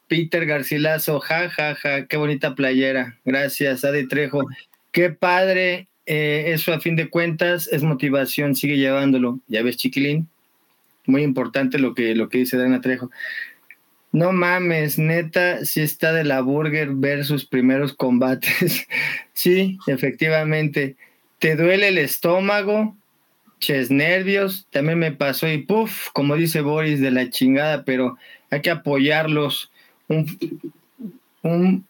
Peter 0.07 0.45
Garcilaso, 0.45 1.19
ja, 1.19 1.49
ja, 1.49 1.75
ja, 1.75 2.05
qué 2.05 2.17
bonita 2.17 2.55
playera. 2.55 3.17
Gracias, 3.25 3.83
Adri 3.83 4.07
Trejo. 4.07 4.45
Qué 4.91 5.09
padre. 5.11 5.87
Eh, 6.07 6.45
eso 6.53 6.71
a 6.73 6.79
fin 6.79 6.95
de 6.95 7.09
cuentas 7.09 7.67
es 7.71 7.83
motivación, 7.83 8.55
sigue 8.55 8.77
llevándolo. 8.77 9.39
Ya 9.47 9.63
ves, 9.63 9.77
chiquilín. 9.77 10.27
Muy 11.07 11.23
importante 11.23 11.77
lo 11.77 11.93
que, 11.93 12.15
lo 12.15 12.29
que 12.29 12.39
dice 12.39 12.55
Adriana 12.55 12.81
Trejo. 12.81 13.11
No 14.15 14.31
mames, 14.31 14.97
neta, 14.97 15.65
sí 15.65 15.81
está 15.81 16.13
de 16.13 16.23
la 16.23 16.39
Burger 16.39 16.91
ver 16.93 17.25
sus 17.25 17.45
primeros 17.45 17.93
combates. 17.93 18.87
sí, 19.33 19.77
efectivamente. 19.87 20.95
Te 21.37 21.57
duele 21.57 21.89
el 21.89 21.97
estómago, 21.97 22.95
ches 23.59 23.91
nervios, 23.91 24.67
también 24.71 24.99
me 24.99 25.11
pasó 25.11 25.49
y 25.49 25.57
puff, 25.57 26.11
como 26.13 26.37
dice 26.37 26.61
Boris, 26.61 27.01
de 27.01 27.11
la 27.11 27.29
chingada, 27.29 27.83
pero 27.83 28.17
hay 28.51 28.61
que 28.61 28.69
apoyarlos. 28.69 29.69
Un, 30.07 30.63
un, 31.41 31.85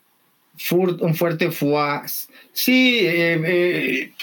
fuerte 0.57 1.51
fuaz. 1.51 2.27
Sí, 2.53 3.01
eh, 3.03 3.39
eh, 3.45 4.13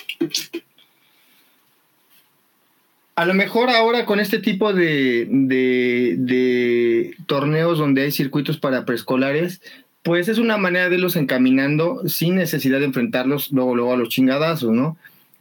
a 3.14 3.26
lo 3.26 3.34
mejor 3.34 3.68
ahora 3.70 4.06
con 4.06 4.20
este 4.20 4.38
tipo 4.38 4.72
de, 4.72 5.26
de, 5.28 7.14
torneos 7.26 7.78
donde 7.78 8.02
hay 8.02 8.12
circuitos 8.12 8.58
para 8.58 8.84
preescolares, 8.84 9.60
pues 10.02 10.28
es 10.28 10.38
una 10.38 10.56
manera 10.56 10.88
de 10.88 10.96
irlos 10.96 11.16
encaminando 11.16 12.08
sin 12.08 12.36
necesidad 12.36 12.80
de 12.80 12.86
enfrentarlos 12.86 13.52
luego, 13.52 13.76
luego 13.76 13.92
a 13.92 13.96
los 13.96 14.08
chingadazos, 14.08 14.70
¿no? 14.72 14.96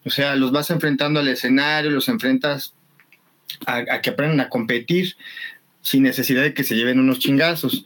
O 0.06 0.10
sea, 0.10 0.36
los 0.36 0.52
vas 0.52 0.70
enfrentando 0.70 1.20
al 1.20 1.28
escenario, 1.28 1.92
los 1.92 2.10
enfrentas 2.10 2.74
a, 3.66 4.02
que 4.02 4.10
aprendan 4.10 4.42
a 4.42 4.50
competir 4.50 5.16
sin 5.82 6.04
necesidad 6.04 6.44
de 6.44 6.54
que 6.54 6.64
se 6.64 6.76
lleven 6.76 7.00
unos 7.00 7.20
chingazos. 7.20 7.86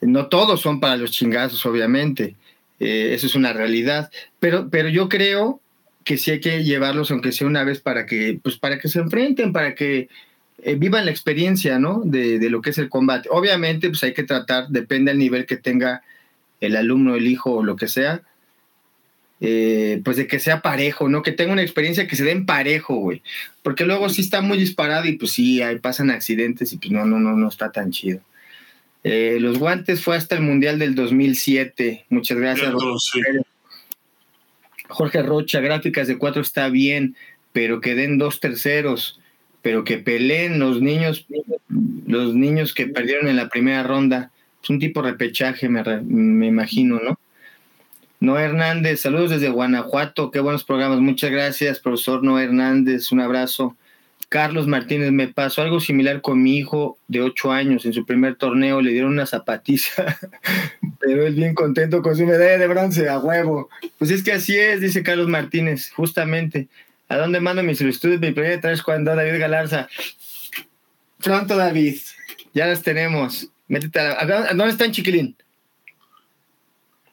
No 0.00 0.26
todos 0.26 0.60
son 0.60 0.80
para 0.80 0.96
los 0.96 1.10
chingazos, 1.10 1.64
obviamente. 1.66 2.36
Eh, 2.80 3.10
eso 3.14 3.26
es 3.26 3.34
una 3.34 3.52
realidad. 3.52 4.10
Pero, 4.38 4.68
pero 4.70 4.88
yo 4.88 5.08
creo 5.08 5.60
que 6.06 6.18
sí 6.18 6.30
hay 6.30 6.40
que 6.40 6.62
llevarlos, 6.62 7.10
aunque 7.10 7.32
sea 7.32 7.48
una 7.48 7.64
vez, 7.64 7.80
para 7.80 8.06
que, 8.06 8.38
pues, 8.40 8.56
para 8.56 8.78
que 8.78 8.88
se 8.88 9.00
enfrenten, 9.00 9.52
para 9.52 9.74
que 9.74 10.08
eh, 10.62 10.76
vivan 10.76 11.04
la 11.04 11.10
experiencia, 11.10 11.80
¿no? 11.80 12.02
De, 12.04 12.38
de, 12.38 12.48
lo 12.48 12.62
que 12.62 12.70
es 12.70 12.78
el 12.78 12.88
combate. 12.88 13.28
Obviamente, 13.32 13.88
pues 13.88 14.04
hay 14.04 14.14
que 14.14 14.22
tratar, 14.22 14.68
depende 14.68 15.10
del 15.10 15.18
nivel 15.18 15.46
que 15.46 15.56
tenga 15.56 16.02
el 16.60 16.76
alumno, 16.76 17.16
el 17.16 17.26
hijo 17.26 17.56
o 17.56 17.64
lo 17.64 17.74
que 17.74 17.88
sea, 17.88 18.22
eh, 19.40 20.00
pues 20.04 20.16
de 20.16 20.28
que 20.28 20.38
sea 20.38 20.62
parejo, 20.62 21.08
¿no? 21.08 21.22
Que 21.22 21.32
tenga 21.32 21.52
una 21.52 21.62
experiencia 21.62 22.06
que 22.06 22.14
se 22.14 22.24
den 22.24 22.46
parejo, 22.46 22.94
güey. 22.94 23.22
Porque 23.64 23.84
luego 23.84 24.08
sí 24.08 24.22
está 24.22 24.40
muy 24.42 24.58
disparado 24.58 25.06
y 25.06 25.18
pues 25.18 25.32
sí, 25.32 25.60
ahí 25.60 25.80
pasan 25.80 26.10
accidentes 26.10 26.72
y 26.72 26.78
pues 26.78 26.92
no, 26.92 27.04
no, 27.04 27.18
no, 27.18 27.32
no 27.36 27.48
está 27.48 27.72
tan 27.72 27.90
chido. 27.90 28.20
Eh, 29.02 29.38
los 29.40 29.58
guantes 29.58 30.04
fue 30.04 30.16
hasta 30.16 30.36
el 30.36 30.42
Mundial 30.42 30.78
del 30.78 30.94
2007. 30.94 32.06
Muchas 32.10 32.38
gracias. 32.38 32.72
Jorge 34.88 35.22
Rocha, 35.22 35.60
gráficas 35.60 36.08
de 36.08 36.18
cuatro 36.18 36.42
está 36.42 36.68
bien, 36.68 37.16
pero 37.52 37.80
que 37.80 37.94
den 37.94 38.18
dos 38.18 38.40
terceros, 38.40 39.20
pero 39.62 39.84
que 39.84 39.98
peleen 39.98 40.58
los 40.58 40.80
niños, 40.80 41.26
los 42.06 42.34
niños 42.34 42.74
que 42.74 42.86
perdieron 42.86 43.28
en 43.28 43.36
la 43.36 43.48
primera 43.48 43.82
ronda. 43.82 44.30
Es 44.62 44.70
un 44.70 44.78
tipo 44.78 45.02
repechaje, 45.02 45.68
me, 45.68 45.82
me 46.02 46.46
imagino, 46.46 47.00
¿no? 47.02 47.18
Noé 48.18 48.44
Hernández, 48.44 49.00
saludos 49.00 49.30
desde 49.30 49.50
Guanajuato, 49.50 50.30
qué 50.30 50.40
buenos 50.40 50.64
programas, 50.64 51.00
muchas 51.00 51.30
gracias, 51.30 51.80
profesor 51.80 52.22
Noé 52.22 52.44
Hernández, 52.44 53.12
un 53.12 53.20
abrazo. 53.20 53.76
Carlos 54.28 54.66
Martínez, 54.66 55.12
me 55.12 55.28
pasó 55.28 55.62
algo 55.62 55.78
similar 55.78 56.20
con 56.20 56.42
mi 56.42 56.56
hijo 56.56 56.98
de 57.06 57.22
ocho 57.22 57.52
años. 57.52 57.86
En 57.86 57.92
su 57.92 58.04
primer 58.04 58.34
torneo 58.34 58.80
le 58.80 58.90
dieron 58.90 59.12
una 59.12 59.26
zapatiza, 59.26 60.18
pero 61.00 61.26
él 61.26 61.34
bien 61.34 61.54
contento 61.54 62.02
con 62.02 62.16
su 62.16 62.26
medalla 62.26 62.58
de 62.58 62.66
bronce, 62.66 63.08
a 63.08 63.18
huevo. 63.18 63.68
Pues 63.98 64.10
es 64.10 64.24
que 64.24 64.32
así 64.32 64.56
es, 64.56 64.80
dice 64.80 65.02
Carlos 65.02 65.28
Martínez, 65.28 65.90
justamente. 65.90 66.68
¿A 67.08 67.16
dónde 67.16 67.40
mando 67.40 67.62
mis 67.62 67.78
solicitudes? 67.78 68.18
Mi 68.20 68.32
primera 68.32 68.60
vez 68.60 68.82
cuando 68.82 69.14
David 69.14 69.38
Galarza. 69.38 69.88
Pronto, 71.22 71.56
David. 71.56 71.96
Ya 72.52 72.66
las 72.66 72.82
tenemos. 72.82 73.48
Métete 73.68 74.00
a, 74.00 74.24
¿Dónde 74.48 74.68
están, 74.68 74.90
chiquilín? 74.90 75.36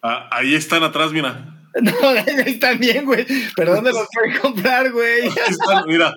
Ah, 0.01 0.27
ahí 0.31 0.55
están 0.55 0.83
atrás, 0.83 1.11
mira. 1.11 1.49
No, 1.81 1.91
ahí 2.09 2.23
están 2.45 2.77
bien, 2.77 3.03
güey. 3.03 3.25
¿Pero 3.55 3.73
dónde 3.73 3.91
los 3.91 4.07
pueden 4.13 4.37
comprar, 4.39 4.91
güey? 4.91 5.23
Ahí 5.23 5.49
están, 5.49 5.83
mira. 5.87 6.15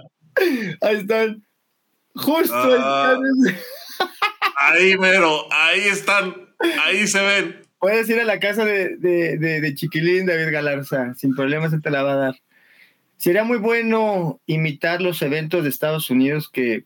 Ahí 0.81 0.97
están. 0.97 1.43
Justo 2.15 2.55
ah, 2.55 3.19
ahí 4.57 4.97
mero, 4.97 5.47
ahí 5.53 5.81
están, 5.81 6.35
ahí 6.83 7.07
se 7.07 7.23
ven. 7.23 7.63
Puedes 7.79 8.09
ir 8.09 8.19
a 8.19 8.25
la 8.25 8.41
casa 8.41 8.65
de, 8.65 8.97
de, 8.97 9.75
Chiquilín 9.75 10.25
David 10.25 10.51
Galarza, 10.51 11.15
sin 11.15 11.35
problemas 11.35 11.73
se 11.73 11.81
te 11.81 11.91
la 11.91 12.03
va 12.03 12.13
a 12.13 12.17
dar. 12.17 12.35
Sería 13.19 13.45
muy 13.45 13.59
bueno 13.59 14.41
imitar 14.47 15.03
los 15.03 15.21
eventos 15.21 15.63
de 15.63 15.69
Estados 15.69 16.09
Unidos 16.09 16.49
que 16.51 16.85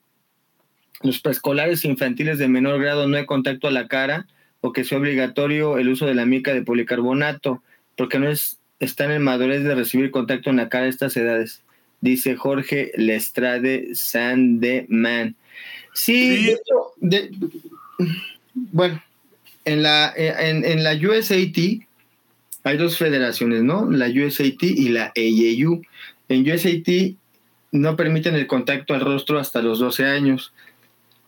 los 1.03 1.21
preescolares 1.21 1.85
infantiles 1.85 2.39
de 2.39 2.49
menor 2.49 2.81
grado 2.81 3.07
no 3.07 3.17
hay 3.17 3.25
contacto 3.25 3.69
a 3.69 3.73
la 3.73 3.87
cara 3.87 4.27
o 4.61 4.73
que 4.73 4.85
sea 4.85 4.99
obligatorio 4.99 5.79
el 5.79 5.89
uso 5.89 6.07
de 6.07 6.15
la 6.15 6.27
mica 6.27 6.53
de 6.53 6.63
policarbonato, 6.63 7.63
porque 7.97 8.19
no 8.19 8.29
es, 8.29 8.61
están 8.81 9.13
en 9.13 9.23
madurez 9.23 9.63
de 9.63 9.77
recibir 9.77 10.11
contacto 10.11 10.51
en 10.51 10.57
la 10.57 10.69
cara 10.69 10.87
a 10.87 10.89
estas 10.89 11.17
edades 11.17 11.63
dice 12.01 12.37
Jorge 12.37 12.93
Lestrade 12.97 13.95
Sandeman. 13.95 15.37
Sí, 15.93 16.55
De 17.01 17.31
bueno, 18.55 19.03
en 19.65 19.83
la, 19.83 20.13
en, 20.17 20.65
en, 20.65 20.83
la 20.83 20.95
USAT 20.95 21.57
hay 22.65 22.77
dos 22.77 22.99
federaciones, 22.99 23.63
¿no? 23.63 23.91
La 23.91 24.09
USAT 24.09 24.63
y 24.63 24.89
la 24.89 25.13
AAU. 25.17 25.83
En 26.29 26.51
USAT 26.51 27.17
no 27.73 27.97
permiten 27.97 28.35
el 28.35 28.47
contacto 28.47 28.95
al 28.95 29.01
rostro 29.01 29.39
hasta 29.39 29.63
los 29.63 29.79
12 29.79 30.05
años. 30.07 30.53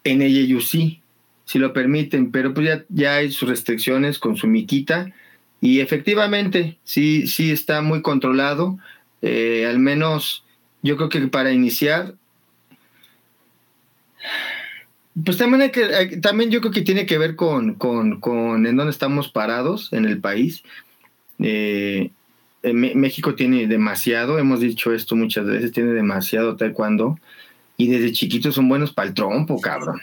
En 0.04 0.22
AAU 0.22 0.60
sí, 0.60 1.00
sí 1.44 1.58
lo 1.58 1.72
permiten, 1.72 2.30
pero 2.30 2.52
pues 2.52 2.66
ya, 2.66 2.84
ya 2.88 3.16
hay 3.16 3.30
sus 3.30 3.48
restricciones 3.48 4.18
con 4.18 4.36
su 4.36 4.46
miquita. 4.46 5.12
Y 5.60 5.80
efectivamente, 5.80 6.78
sí, 6.82 7.26
sí 7.26 7.52
está 7.52 7.82
muy 7.82 8.02
controlado. 8.02 8.78
Eh, 9.22 9.66
al 9.68 9.78
menos 9.78 10.41
yo 10.82 10.96
creo 10.96 11.08
que 11.08 11.20
para 11.28 11.52
iniciar, 11.52 12.14
pues 15.24 15.36
también, 15.36 15.62
hay 15.62 15.70
que, 15.70 16.18
también 16.20 16.50
yo 16.50 16.60
creo 16.60 16.72
que 16.72 16.82
tiene 16.82 17.06
que 17.06 17.18
ver 17.18 17.36
con, 17.36 17.74
con, 17.74 18.20
con 18.20 18.66
en 18.66 18.76
dónde 18.76 18.90
estamos 18.90 19.28
parados 19.28 19.92
en 19.92 20.04
el 20.04 20.20
país. 20.20 20.62
Eh, 21.38 22.10
México 22.62 23.34
tiene 23.34 23.66
demasiado, 23.66 24.38
hemos 24.38 24.60
dicho 24.60 24.92
esto 24.92 25.16
muchas 25.16 25.46
veces, 25.46 25.72
tiene 25.72 25.92
demasiado 25.92 26.56
taekwondo 26.56 27.18
y 27.76 27.88
desde 27.88 28.12
chiquitos 28.12 28.54
son 28.54 28.68
buenos 28.68 28.92
para 28.92 29.08
el 29.08 29.14
trompo, 29.14 29.60
cabrón. 29.60 30.00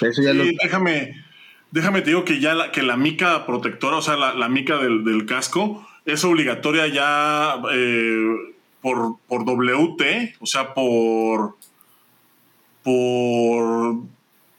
Eso 0.00 0.22
ya 0.22 0.32
déjame, 0.32 1.22
déjame 1.70 2.00
te 2.00 2.10
digo 2.10 2.24
que 2.24 2.40
ya 2.40 2.54
la, 2.54 2.72
que 2.72 2.82
la 2.82 2.96
mica 2.96 3.44
protectora, 3.46 3.96
o 3.96 4.02
sea, 4.02 4.16
la, 4.16 4.48
mica 4.48 4.78
del, 4.78 5.26
casco, 5.26 5.86
es 6.06 6.24
obligatoria 6.24 6.86
ya 6.86 7.60
eh, 7.74 8.54
por, 8.80 9.18
por 9.26 9.44
WT, 9.44 10.36
o 10.40 10.46
sea, 10.46 10.74
por, 10.74 11.56
por, 12.82 13.96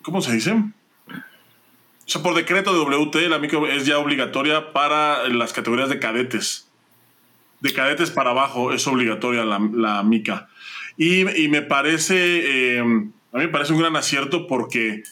¿cómo 0.01 0.22
se 0.22 0.34
dice? 0.34 0.51
O 0.51 2.11
sea, 2.11 2.24
por 2.24 2.34
decreto 2.36 2.74
de 2.74 2.80
WT, 2.80 3.30
la 3.30 3.39
mica 3.39 3.57
es 3.72 3.86
ya 3.86 3.99
obligatoria 3.99 4.74
para 4.74 5.28
las 5.30 5.53
categorías 5.53 5.89
de 5.89 5.99
cadetes. 5.99 6.67
De 7.59 7.74
cadetes 7.74 8.09
para 8.09 8.32
abajo 8.32 8.74
es 8.74 8.88
obligatoria 8.88 9.45
la, 9.45 10.03
mica. 10.03 10.49
Y, 10.97 11.24
me 11.49 11.61
parece, 11.61 12.78
eh, 12.78 12.80
a 12.80 12.84
mí 12.84 13.03
me 13.32 13.47
parece 13.49 13.74
un 13.74 13.80
gran 13.80 13.95
acierto 13.95 14.47
porque 14.47 15.03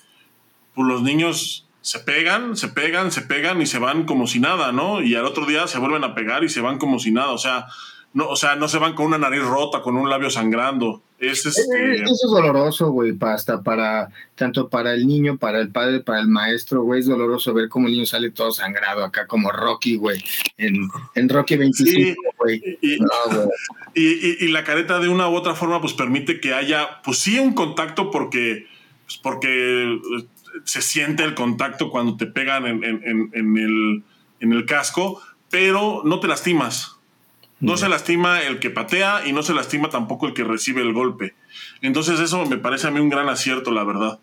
pues, 0.74 0.88
los 0.88 1.03
niños 1.03 1.68
se 1.82 1.99
pegan, 1.99 2.58
se 2.58 2.68
pegan, 2.68 3.12
se 3.12 3.22
pegan 3.22 3.62
y 3.62 3.66
se 3.66 3.80
van 3.80 4.03
como 4.03 4.28
si 4.28 4.39
nada, 4.39 4.72
¿no? 4.72 5.01
Y 5.01 5.16
al 5.16 5.26
otro 5.26 5.45
día 5.45 5.68
se 5.68 5.80
vuelven 5.80 6.03
a 6.03 6.16
pegar 6.16 6.43
y 6.43 6.49
se 6.49 6.62
van 6.62 6.80
como 6.80 6.99
si 6.99 7.12
nada. 7.12 7.32
O 7.32 7.38
sea, 7.38 7.68
no, 8.18 8.30
o 8.30 8.36
sea, 8.36 8.55
no 8.55 8.68
se 8.68 8.80
van 8.80 8.95
con 8.95 9.05
una 9.05 9.20
nariz 9.20 9.43
rota, 9.43 9.84
con 9.84 9.95
un 9.95 10.09
labio 10.09 10.32
sangrando. 10.32 11.03
Es, 11.20 11.45
este... 11.45 12.01
Eso 12.01 12.11
es 12.11 12.32
doloroso, 12.32 12.89
güey, 12.89 13.15
hasta 13.22 13.61
para, 13.61 14.09
tanto 14.34 14.70
para 14.70 14.95
el 14.95 15.05
niño, 15.05 15.38
para 15.38 15.59
el 15.59 15.70
padre, 15.70 15.99
para 15.99 16.22
el 16.22 16.28
maestro, 16.28 16.82
güey, 16.82 17.01
es 17.01 17.05
doloroso 17.05 17.53
ver 17.53 17.70
cómo 17.70 17.86
el 17.86 17.93
niño 17.93 18.07
sale 18.07 18.32
todo 18.32 18.51
sangrado 18.51 19.05
acá, 19.05 19.28
como 19.28 19.51
Rocky, 19.51 19.97
güey, 19.97 20.20
en, 20.57 20.89
en 21.13 21.30
Rocky 21.30 21.57
25, 21.57 22.20
güey. 22.39 22.80
Y, 22.82 22.95
y, 23.93 24.47
la 24.47 24.63
careta 24.63 24.97
de 24.97 25.09
una 25.09 25.30
u 25.30 25.36
otra 25.36 25.53
forma, 25.53 25.80
pues 25.80 25.93
permite 25.93 26.39
que 26.39 26.55
haya, 26.55 27.03
pues 27.03 27.20
sí, 27.20 27.38
un 27.38 27.53
contacto 27.53 28.09
porque, 28.09 28.65
pues 29.05 29.20
porque 29.22 29.93
eh, 29.93 30.26
se 30.63 30.82
siente 30.82 31.24
el 31.24 31.36
contacto 31.36 31.91
cuando 31.91 32.18
te 32.18 32.26
pegan 32.26 32.65
en, 32.65 32.84
en, 32.84 33.30
en, 33.32 33.57
el, 33.57 34.03
en 34.39 34.53
el 34.53 34.65
casco, 34.65 35.22
pero 35.51 36.01
no 36.03 36.20
te 36.20 36.28
lastimas. 36.28 36.97
No 37.60 37.76
se 37.78 37.89
lastima 37.89 38.43
el 38.43 38.60
que 38.60 38.70
patea 38.70 39.24
y 39.26 39.34
no 39.34 39.41
se 39.41 39.53
lastima 39.53 39.89
tampoco 39.89 40.28
el 40.28 40.34
que 40.34 40.43
recibe 40.43 40.82
el 40.82 40.93
golpe. 40.93 41.34
Entonces 41.82 42.20
eso 42.20 42.45
me 42.45 42.58
parece 42.58 42.88
a 42.88 42.91
mí 42.91 42.99
un 42.99 43.10
gran 43.10 43.30
acierto, 43.30 43.72
la 43.72 43.84
verdad. 43.84 44.20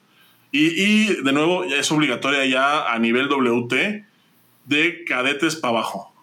Y, 0.53 1.07
de 1.24 1.32
nuevo, 1.32 1.64
es 1.64 1.91
obligatoria 1.91 2.47
ya 2.47 2.93
a 2.93 2.99
nivel 3.01 3.28
WT 3.28 4.05
de 4.66 5.05
cadetes 5.05 5.57
para 5.57 5.78
abajo. 5.78 6.14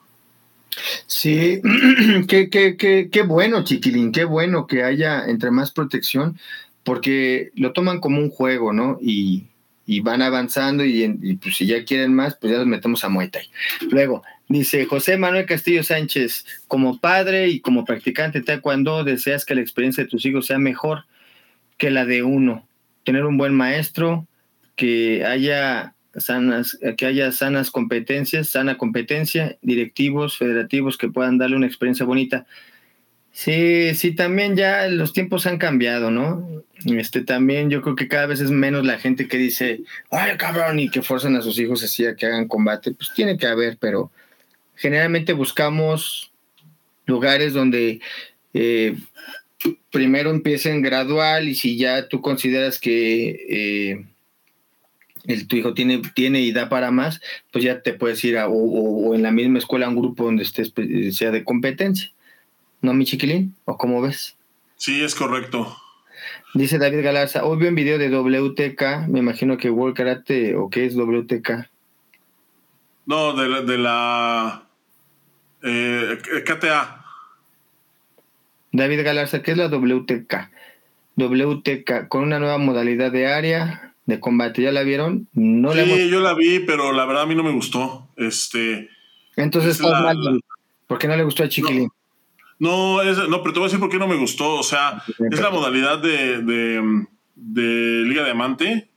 Sí, 1.05 1.61
qué, 2.29 2.49
qué, 2.49 2.77
qué, 2.77 3.09
qué 3.11 3.21
bueno, 3.23 3.65
chiquilín, 3.65 4.13
qué 4.13 4.23
bueno 4.23 4.67
que 4.67 4.83
haya 4.83 5.25
entre 5.25 5.51
más 5.51 5.71
protección, 5.71 6.39
porque 6.83 7.51
lo 7.55 7.73
toman 7.73 7.99
como 7.99 8.19
un 8.19 8.29
juego, 8.29 8.71
¿no? 8.71 8.99
Y, 9.01 9.47
y 9.85 9.99
van 9.99 10.21
avanzando 10.21 10.85
y, 10.85 11.03
y, 11.21 11.35
pues 11.35 11.57
si 11.57 11.65
ya 11.65 11.83
quieren 11.83 12.13
más, 12.13 12.35
pues 12.35 12.53
ya 12.53 12.59
los 12.59 12.67
metemos 12.67 13.03
a 13.03 13.09
Muay 13.09 13.27
Thai. 13.27 13.49
Luego, 13.89 14.23
Dice 14.51 14.85
José 14.85 15.15
Manuel 15.15 15.45
Castillo 15.45 15.81
Sánchez, 15.81 16.45
como 16.67 16.99
padre 16.99 17.47
y 17.47 17.61
como 17.61 17.85
practicante 17.85 18.41
taekwondo, 18.41 19.05
deseas 19.05 19.45
que 19.45 19.55
la 19.55 19.61
experiencia 19.61 20.03
de 20.03 20.09
tus 20.09 20.25
hijos 20.25 20.47
sea 20.47 20.59
mejor 20.59 21.05
que 21.77 21.89
la 21.89 22.05
de 22.05 22.23
uno. 22.23 22.67
Tener 23.05 23.23
un 23.23 23.37
buen 23.37 23.53
maestro, 23.53 24.27
que 24.75 25.23
haya 25.23 25.95
sanas, 26.17 26.77
que 26.97 27.05
haya 27.05 27.31
sanas 27.31 27.71
competencias, 27.71 28.49
sana 28.49 28.77
competencia, 28.77 29.57
directivos, 29.61 30.37
federativos 30.37 30.97
que 30.97 31.07
puedan 31.07 31.37
darle 31.37 31.55
una 31.55 31.67
experiencia 31.67 32.05
bonita. 32.05 32.45
Sí, 33.31 33.95
sí, 33.95 34.13
también 34.13 34.57
ya 34.57 34.85
los 34.89 35.13
tiempos 35.13 35.47
han 35.47 35.59
cambiado, 35.59 36.11
¿no? 36.11 36.65
Este 36.87 37.21
también 37.21 37.69
yo 37.69 37.81
creo 37.81 37.95
que 37.95 38.09
cada 38.09 38.25
vez 38.25 38.41
es 38.41 38.51
menos 38.51 38.85
la 38.85 38.99
gente 38.99 39.29
que 39.29 39.37
dice, 39.37 39.83
ay 40.09 40.35
cabrón, 40.35 40.77
y 40.79 40.89
que 40.89 41.01
forzan 41.01 41.37
a 41.37 41.41
sus 41.41 41.57
hijos 41.57 41.81
así 41.85 42.05
a 42.05 42.17
que 42.17 42.25
hagan 42.25 42.49
combate. 42.49 42.91
Pues 42.91 43.13
tiene 43.15 43.37
que 43.37 43.47
haber, 43.47 43.77
pero 43.77 44.11
generalmente 44.81 45.33
buscamos 45.33 46.31
lugares 47.05 47.53
donde 47.53 48.01
eh, 48.53 48.97
primero 49.91 50.31
empiecen 50.31 50.81
gradual 50.81 51.47
y 51.47 51.55
si 51.55 51.77
ya 51.77 52.07
tú 52.07 52.21
consideras 52.21 52.79
que 52.79 53.29
eh, 53.49 54.05
el, 55.25 55.47
tu 55.47 55.55
hijo 55.55 55.75
tiene, 55.75 56.01
tiene 56.15 56.41
y 56.41 56.51
da 56.51 56.67
para 56.67 56.89
más, 56.89 57.21
pues 57.51 57.63
ya 57.63 57.83
te 57.83 57.93
puedes 57.93 58.23
ir 58.23 58.39
a, 58.39 58.47
o, 58.49 59.13
en 59.13 59.21
la 59.21 59.31
misma 59.31 59.59
escuela 59.59 59.85
a 59.85 59.89
un 59.89 59.97
grupo 59.97 60.25
donde 60.25 60.43
estés, 60.43 60.71
pues, 60.71 61.15
sea 61.15 61.29
de 61.29 61.43
competencia. 61.43 62.11
¿No, 62.81 62.95
mi 62.95 63.05
chiquilín? 63.05 63.55
¿O 63.65 63.77
cómo 63.77 64.01
ves? 64.01 64.35
Sí, 64.77 65.03
es 65.03 65.13
correcto. 65.13 65.77
Dice 66.55 66.79
David 66.79 67.03
Galarza, 67.03 67.45
hoy 67.45 67.59
vi 67.59 67.67
un 67.67 67.75
video 67.75 67.99
de 67.99 68.09
WTK, 68.09 69.07
me 69.07 69.19
imagino 69.19 69.57
que 69.57 69.69
World 69.69 69.95
Karate, 69.95 70.55
¿o 70.55 70.71
qué 70.71 70.85
es 70.85 70.95
WTK? 70.95 71.69
No, 73.05 73.33
de 73.33 73.47
la, 73.47 73.61
de 73.61 73.77
la 73.77 74.70
eh, 75.63 76.17
KTA. 76.45 77.05
David 78.71 79.03
Galarza, 79.03 79.41
¿qué 79.41 79.51
es 79.51 79.57
la 79.57 79.67
WTK? 79.67 80.49
WTK, 81.17 82.07
con 82.07 82.23
una 82.23 82.39
nueva 82.39 82.57
modalidad 82.57 83.11
de 83.11 83.27
área 83.27 83.93
de 84.05 84.19
combate, 84.19 84.61
¿ya 84.61 84.71
la 84.71 84.83
vieron? 84.83 85.27
No 85.33 85.73
sí, 85.73 86.09
yo 86.09 86.19
la 86.21 86.33
vi, 86.33 86.59
pero 86.59 86.91
la 86.91 87.05
verdad 87.05 87.23
a 87.23 87.25
mí 87.25 87.35
no 87.35 87.43
me 87.43 87.51
gustó. 87.51 88.07
Este, 88.15 88.89
Entonces 89.35 89.79
estás 89.79 90.01
mal, 90.01 90.41
¿por 90.87 90.97
qué 90.97 91.07
no 91.07 91.15
le 91.15 91.23
gustó 91.23 91.43
a 91.43 91.49
Chiquilín? 91.49 91.89
No, 92.59 93.01
es, 93.01 93.17
no, 93.17 93.41
pero 93.41 93.53
te 93.53 93.59
voy 93.59 93.63
a 93.63 93.69
decir 93.69 93.79
por 93.79 93.89
qué 93.89 93.97
no 93.97 94.07
me 94.07 94.17
gustó. 94.17 94.53
O 94.55 94.63
sea, 94.63 95.03
es 95.31 95.39
la 95.39 95.49
modalidad 95.49 95.97
de, 95.99 96.41
de, 96.43 97.05
de 97.35 98.05
Liga 98.07 98.23
Diamante. 98.23 98.89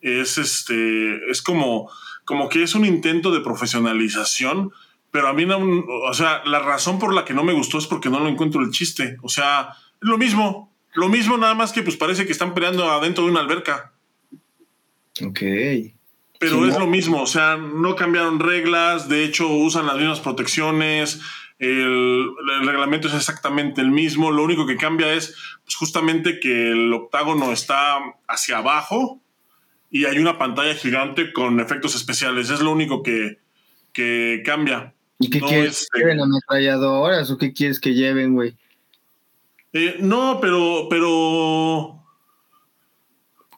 Es 0.00 0.38
este, 0.38 1.30
es 1.30 1.42
como, 1.42 1.90
como 2.24 2.48
que 2.48 2.62
es 2.62 2.74
un 2.74 2.86
intento 2.86 3.30
de 3.30 3.40
profesionalización, 3.40 4.72
pero 5.10 5.28
a 5.28 5.32
mí 5.32 5.46
no, 5.46 5.58
o 5.58 6.14
sea, 6.14 6.42
la 6.44 6.60
razón 6.60 6.98
por 6.98 7.14
la 7.14 7.24
que 7.24 7.34
no 7.34 7.44
me 7.44 7.52
gustó 7.52 7.78
es 7.78 7.86
porque 7.86 8.10
no 8.10 8.20
lo 8.20 8.28
encuentro 8.28 8.60
el 8.60 8.70
chiste. 8.70 9.16
O 9.22 9.28
sea, 9.28 9.70
es 10.00 10.08
lo 10.08 10.18
mismo, 10.18 10.74
lo 10.94 11.08
mismo 11.08 11.36
nada 11.36 11.54
más 11.54 11.72
que 11.72 11.82
pues 11.82 11.96
parece 11.96 12.26
que 12.26 12.32
están 12.32 12.54
peleando 12.54 12.90
adentro 12.90 13.24
de 13.24 13.30
una 13.30 13.40
alberca. 13.40 13.92
Ok. 15.24 15.40
Pero 16.40 16.68
es 16.68 16.78
lo 16.78 16.86
mismo, 16.86 17.20
o 17.20 17.26
sea, 17.26 17.56
no 17.56 17.96
cambiaron 17.96 18.38
reglas, 18.38 19.08
de 19.08 19.24
hecho 19.24 19.48
usan 19.48 19.86
las 19.86 19.96
mismas 19.96 20.20
protecciones, 20.20 21.20
el, 21.58 22.30
reglamento 22.64 23.08
es 23.08 23.14
exactamente 23.14 23.80
el 23.80 23.90
mismo. 23.90 24.30
Lo 24.30 24.44
único 24.44 24.66
que 24.66 24.76
cambia 24.76 25.12
es 25.12 25.34
pues, 25.64 25.74
justamente 25.74 26.38
que 26.38 26.70
el 26.70 26.92
octágono 26.92 27.52
está 27.52 27.98
hacia 28.28 28.58
abajo 28.58 29.20
y 29.90 30.04
hay 30.04 30.18
una 30.18 30.38
pantalla 30.38 30.74
gigante 30.74 31.32
con 31.32 31.60
efectos 31.60 31.96
especiales. 31.96 32.50
Es 32.50 32.60
lo 32.60 32.70
único 32.70 33.02
que, 33.02 33.38
que 33.92 34.42
cambia. 34.44 34.94
¿Y 35.18 35.30
qué 35.30 35.40
quieres 35.40 35.88
que 35.92 36.00
lleven 36.00 36.20
ametralladoras 36.20 37.30
o 37.30 37.38
qué 37.38 37.52
quieres 37.52 37.80
que 37.80 37.94
lleven, 37.94 38.34
güey? 38.34 38.56
Eh, 39.72 39.96
no, 40.00 40.38
pero, 40.40 40.86
pero. 40.88 42.04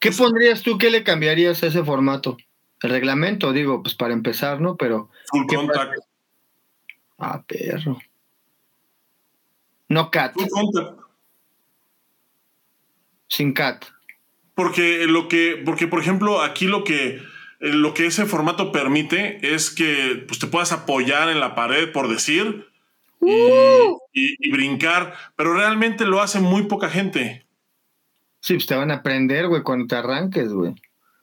¿Qué 0.00 0.08
pues 0.08 0.18
pondrías 0.18 0.62
tú? 0.62 0.78
¿Qué 0.78 0.90
le 0.90 1.04
cambiarías 1.04 1.62
a 1.62 1.66
ese 1.66 1.84
formato? 1.84 2.36
El 2.82 2.90
reglamento, 2.90 3.52
digo, 3.52 3.82
pues 3.82 3.94
para 3.94 4.14
empezar, 4.14 4.60
¿no? 4.60 4.76
Pero. 4.76 5.10
Full 5.26 5.46
contact. 5.46 5.98
Ah, 7.18 7.44
perro. 7.46 7.98
No 9.88 10.10
cat. 10.10 10.34
Sin 13.28 13.52
cat. 13.52 13.84
Porque 14.54 15.06
lo 15.06 15.28
que, 15.28 15.60
porque 15.64 15.86
por 15.86 16.00
ejemplo, 16.00 16.40
aquí 16.42 16.66
lo 16.66 16.84
que, 16.84 17.20
lo 17.60 17.92
que 17.92 18.06
ese 18.06 18.24
formato 18.24 18.72
permite 18.72 19.54
es 19.54 19.70
que 19.70 20.24
pues, 20.26 20.40
te 20.40 20.46
puedas 20.46 20.72
apoyar 20.72 21.28
en 21.28 21.40
la 21.40 21.54
pared, 21.54 21.92
por 21.92 22.08
decir, 22.08 22.66
y, 23.20 23.30
¡Uh! 23.30 23.98
y, 24.12 24.50
brincar, 24.50 25.14
pero 25.36 25.52
realmente 25.52 26.06
lo 26.06 26.22
hace 26.22 26.40
muy 26.40 26.64
poca 26.64 26.88
gente. 26.88 27.46
Sí, 28.40 28.54
pues 28.54 28.66
te 28.66 28.74
van 28.74 28.90
a 28.90 28.96
aprender, 28.96 29.46
güey, 29.46 29.62
cuando 29.62 29.86
te 29.86 29.96
arranques, 29.96 30.52
güey. 30.52 30.74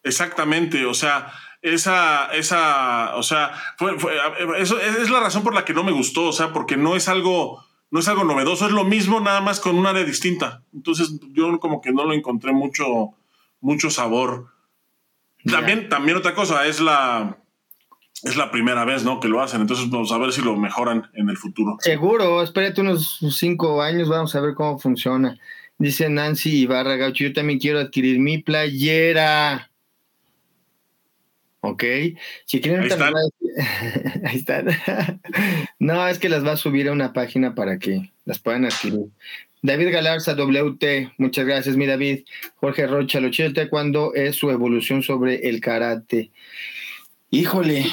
Exactamente, 0.03 0.85
o 0.85 0.93
sea, 0.93 1.33
esa, 1.63 2.27
esa, 2.27 3.15
o 3.15 3.23
sea, 3.23 3.51
fue, 3.77 3.97
eso 4.59 4.79
es 4.79 5.09
la 5.09 5.19
razón 5.19 5.43
por 5.43 5.55
la 5.55 5.65
que 5.65 5.73
no 5.73 5.83
me 5.83 5.91
gustó, 5.91 6.27
o 6.27 6.33
sea, 6.33 6.53
porque 6.53 6.77
no 6.77 6.95
es 6.95 7.07
algo, 7.07 7.65
no 7.89 7.99
es 7.99 8.07
algo 8.07 8.23
novedoso, 8.23 8.67
es 8.67 8.71
lo 8.71 8.83
mismo 8.83 9.19
nada 9.19 9.41
más 9.41 9.59
con 9.59 9.75
un 9.75 9.87
área 9.87 10.03
distinta. 10.03 10.63
Entonces 10.71 11.19
yo 11.31 11.59
como 11.59 11.81
que 11.81 11.91
no 11.91 12.05
lo 12.05 12.13
encontré 12.13 12.53
mucho, 12.53 13.15
mucho 13.59 13.89
sabor. 13.89 14.56
También, 15.45 15.89
también 15.89 16.17
otra 16.17 16.33
cosa, 16.33 16.65
es 16.65 16.79
la, 16.79 17.37
es 18.23 18.35
la 18.35 18.51
primera 18.51 18.85
vez, 18.85 19.03
¿no? 19.03 19.19
Que 19.19 19.27
lo 19.27 19.41
hacen, 19.41 19.61
entonces 19.61 19.89
vamos 19.89 20.11
a 20.11 20.17
ver 20.17 20.31
si 20.31 20.41
lo 20.41 20.55
mejoran 20.55 21.09
en 21.13 21.29
el 21.29 21.37
futuro. 21.37 21.77
Seguro, 21.79 22.41
espérate 22.41 22.81
unos 22.81 23.19
cinco 23.31 23.81
años, 23.81 24.09
vamos 24.09 24.35
a 24.35 24.41
ver 24.41 24.53
cómo 24.53 24.79
funciona. 24.79 25.37
Dice 25.77 26.09
Nancy 26.09 26.61
Ibarra 26.61 26.95
Gaucho, 26.95 27.25
yo 27.25 27.33
también 27.33 27.59
quiero 27.59 27.79
adquirir 27.79 28.19
mi 28.19 28.39
playera. 28.39 29.69
¿ok? 31.67 31.83
Si 32.45 32.61
quieren, 32.61 32.81
ahí 32.81 32.87
están. 32.87 33.13
ahí 34.25 34.35
están. 34.35 34.67
no, 35.79 36.07
es 36.07 36.19
que 36.19 36.29
las 36.29 36.45
va 36.45 36.53
a 36.53 36.57
subir 36.57 36.87
a 36.87 36.91
una 36.91 37.13
página 37.13 37.55
para 37.55 37.79
que 37.79 38.11
las 38.25 38.39
puedan 38.39 38.65
adquirir. 38.65 39.07
David 39.61 39.91
Galarza, 39.91 40.35
WT, 40.35 41.13
muchas 41.17 41.45
gracias, 41.45 41.75
mi 41.75 41.85
David. 41.85 42.25
Jorge 42.55 42.87
Rocha, 42.87 43.19
lo 43.19 43.29
chido 43.29 43.53
taekwondo 43.53 44.13
es 44.13 44.35
su 44.35 44.49
evolución 44.51 45.03
sobre 45.03 45.49
el 45.49 45.61
karate. 45.61 46.31
Híjole, 47.31 47.85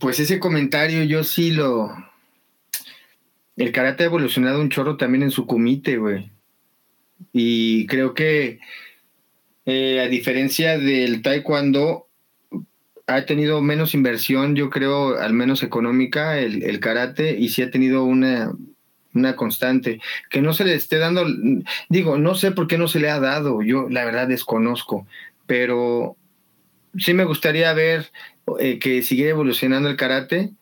pues 0.00 0.20
ese 0.20 0.38
comentario 0.38 1.04
yo 1.04 1.24
sí 1.24 1.52
lo... 1.52 1.90
El 3.56 3.70
karate 3.70 4.04
ha 4.04 4.06
evolucionado 4.06 4.60
un 4.60 4.70
chorro 4.70 4.96
también 4.96 5.22
en 5.22 5.30
su 5.30 5.46
comité, 5.46 5.98
güey. 5.98 6.30
Y 7.32 7.86
creo 7.86 8.14
que 8.14 8.58
eh, 9.66 10.00
a 10.00 10.08
diferencia 10.08 10.78
del 10.78 11.22
taekwondo, 11.22 12.08
ha 13.06 13.26
tenido 13.26 13.60
menos 13.60 13.94
inversión, 13.94 14.54
yo 14.54 14.70
creo, 14.70 15.18
al 15.18 15.32
menos 15.32 15.62
económica, 15.62 16.38
el, 16.38 16.80
karate, 16.80 17.36
y 17.38 17.48
sí 17.48 17.62
ha 17.62 17.70
tenido 17.70 18.04
una, 18.04 18.52
una 19.14 19.36
constante. 19.36 20.00
Que 20.30 20.42
no 20.42 20.54
se 20.54 20.64
le 20.64 20.74
esté 20.74 20.98
dando, 20.98 21.26
digo, 21.88 22.18
no 22.18 22.34
sé 22.34 22.52
por 22.52 22.66
qué 22.66 22.78
no 22.78 22.88
se 22.88 23.00
le 23.00 23.10
ha 23.10 23.20
dado, 23.20 23.62
yo 23.62 23.88
la 23.88 24.04
verdad 24.04 24.28
desconozco, 24.28 25.06
pero 25.46 26.16
sí 26.96 27.14
me 27.14 27.24
gustaría 27.24 27.72
ver 27.72 28.10
eh, 28.58 28.78
que 28.78 29.02
siguiera 29.02 29.30
evolucionando 29.30 29.88
el 29.88 29.96
karate, 29.96 30.52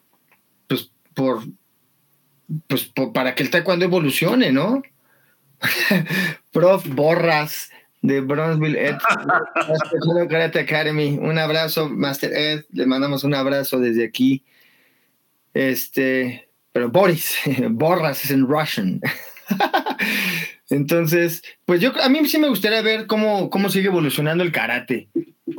pues 0.66 0.90
por, 1.14 1.42
pues 2.66 2.90
para 3.14 3.34
que 3.34 3.42
el 3.42 3.50
taekwondo 3.50 3.84
evolucione, 3.84 4.52
¿no? 4.52 4.82
Prof, 6.52 6.86
borras 6.88 7.70
de 8.02 8.20
Bronzeville 8.20 8.78
Ed, 8.78 8.96
Karate 10.30 10.60
Academy. 10.60 11.18
Un 11.20 11.38
abrazo, 11.38 11.88
Master 11.88 12.32
Ed. 12.32 12.64
Le 12.72 12.86
mandamos 12.86 13.24
un 13.24 13.34
abrazo 13.34 13.78
desde 13.78 14.04
aquí. 14.04 14.44
Este, 15.52 16.48
pero 16.72 16.90
Boris, 16.90 17.36
Borras 17.70 18.24
es 18.24 18.30
en 18.30 18.46
Russian. 18.46 19.00
Entonces, 20.70 21.42
pues 21.64 21.80
yo 21.80 21.92
a 22.00 22.08
mí 22.08 22.26
sí 22.28 22.38
me 22.38 22.48
gustaría 22.48 22.80
ver 22.82 23.06
cómo, 23.06 23.50
cómo 23.50 23.68
sigue 23.68 23.88
evolucionando 23.88 24.44
el 24.44 24.52
karate. 24.52 25.08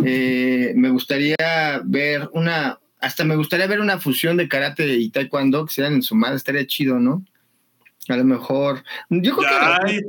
Eh, 0.06 0.72
me 0.76 0.90
gustaría 0.90 1.82
ver 1.84 2.30
una, 2.34 2.80
hasta 3.00 3.26
me 3.26 3.36
gustaría 3.36 3.68
ver 3.68 3.82
una 3.82 4.00
fusión 4.00 4.38
de 4.38 4.48
karate 4.48 4.88
y 4.96 5.10
taekwondo 5.10 5.66
que 5.66 5.74
sean 5.74 5.94
en 5.94 6.02
su 6.02 6.16
madre, 6.16 6.38
estaría 6.38 6.66
chido, 6.66 6.98
¿no? 7.00 7.26
A 8.08 8.16
lo 8.16 8.24
mejor. 8.24 8.84
Yo 9.10 9.36
creo 9.36 9.50
ya 9.50 9.80
hay, 9.84 10.02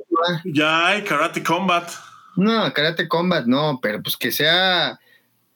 ya 0.45 0.87
hay 0.87 1.03
karate 1.03 1.43
combat. 1.43 1.91
No, 2.37 2.73
Karate 2.73 3.09
Combat 3.09 3.47
no, 3.47 3.79
pero 3.83 4.03
pues 4.03 4.17
que 4.17 4.33
sea 4.33 4.99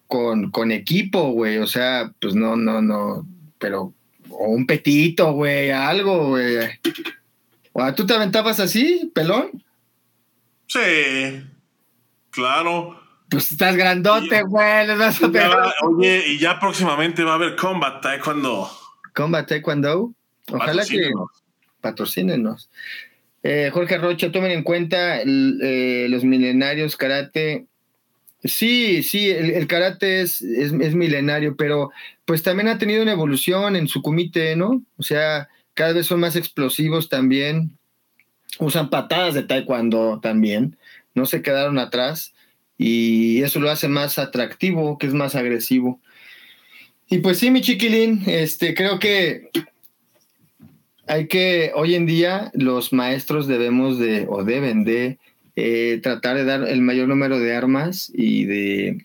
con, 0.07 0.51
con 0.51 0.70
equipo, 0.70 1.30
güey. 1.30 1.59
O 1.59 1.66
sea, 1.66 2.12
pues 2.20 2.34
no, 2.34 2.57
no, 2.57 2.82
no. 2.82 3.26
Pero, 3.59 3.94
o 4.39 4.51
un 4.51 4.66
petito, 4.66 5.32
güey, 5.32 5.70
algo, 5.70 6.28
güey. 6.28 6.57
¿O 7.72 7.95
tú 7.95 8.07
te 8.07 8.14
aventabas 8.14 8.61
así, 8.61 9.11
pelón? 9.14 9.62
Sí, 10.66 11.43
claro. 12.30 13.01
Pues 13.28 13.51
estás 13.53 13.76
grandote, 13.76 14.43
güey. 14.43 14.87
oye, 15.82 16.24
y 16.28 16.39
ya 16.39 16.59
próximamente 16.61 17.24
va 17.24 17.32
a 17.32 17.34
haber 17.34 17.57
Combat 17.57 18.01
Taekwondo. 18.01 18.70
Combat 19.14 19.49
Taekwondo. 19.49 20.12
Ojalá 20.53 20.84
que 20.84 21.11
patrocínenos. 21.80 22.70
Eh, 23.43 23.70
Jorge 23.72 23.99
Rocha, 23.99 24.32
tomen 24.32 24.53
en 24.53 24.62
cuenta 24.62 25.20
eh, 25.20 26.07
los 26.09 26.24
milenarios 26.24 26.97
karate. 26.97 27.66
Sí, 28.47 29.03
sí, 29.03 29.30
el, 29.30 29.66
karate 29.66 30.20
es, 30.20 30.42
es, 30.42 30.72
milenario, 30.72 31.57
pero 31.57 31.90
pues 32.24 32.42
también 32.42 32.68
ha 32.68 32.78
tenido 32.78 33.03
una 33.03 33.12
evolución 33.12 33.76
en 33.76 33.88
su 33.88 34.03
comité, 34.03 34.57
¿no? 34.57 34.82
O 34.97 35.03
sea, 35.03 35.49
cada 35.74 35.92
vez 35.92 36.07
son 36.07 36.20
más 36.20 36.36
explosivos 36.36 37.09
también. 37.09 37.76
usan 38.59 38.90
patadas 38.90 39.34
de 39.34 39.42
taekwondo 39.42 40.20
también, 40.20 40.76
no 41.14 41.26
se 41.26 41.42
quedaron 41.42 41.78
atrás 41.78 42.34
y 42.78 43.42
eso 43.42 43.61
lo 43.61 43.70
hace 43.70 43.88
más 43.88 44.18
atractivo, 44.18 44.99
que 44.99 45.07
es 45.07 45.14
más 45.14 45.34
agresivo. 45.34 46.01
Y 47.09 47.18
pues 47.18 47.38
sí, 47.38 47.51
mi 47.51 47.61
chiquilín, 47.61 48.22
este, 48.26 48.74
creo 48.74 48.99
que 48.99 49.51
hay 51.07 51.28
que, 51.28 51.72
hoy 51.74 51.94
en 51.94 52.07
día, 52.07 52.51
los 52.55 52.92
maestros 52.92 53.47
debemos 53.47 53.99
de, 53.99 54.26
o 54.28 54.42
deben 54.42 54.84
de, 54.84 55.18
eh, 55.57 56.00
tratar 56.02 56.36
de 56.36 56.44
dar 56.44 56.68
el 56.68 56.82
mayor 56.82 57.09
número 57.09 57.38
de 57.40 57.54
armas 57.54 58.12
y 58.14 58.44
de, 58.44 58.98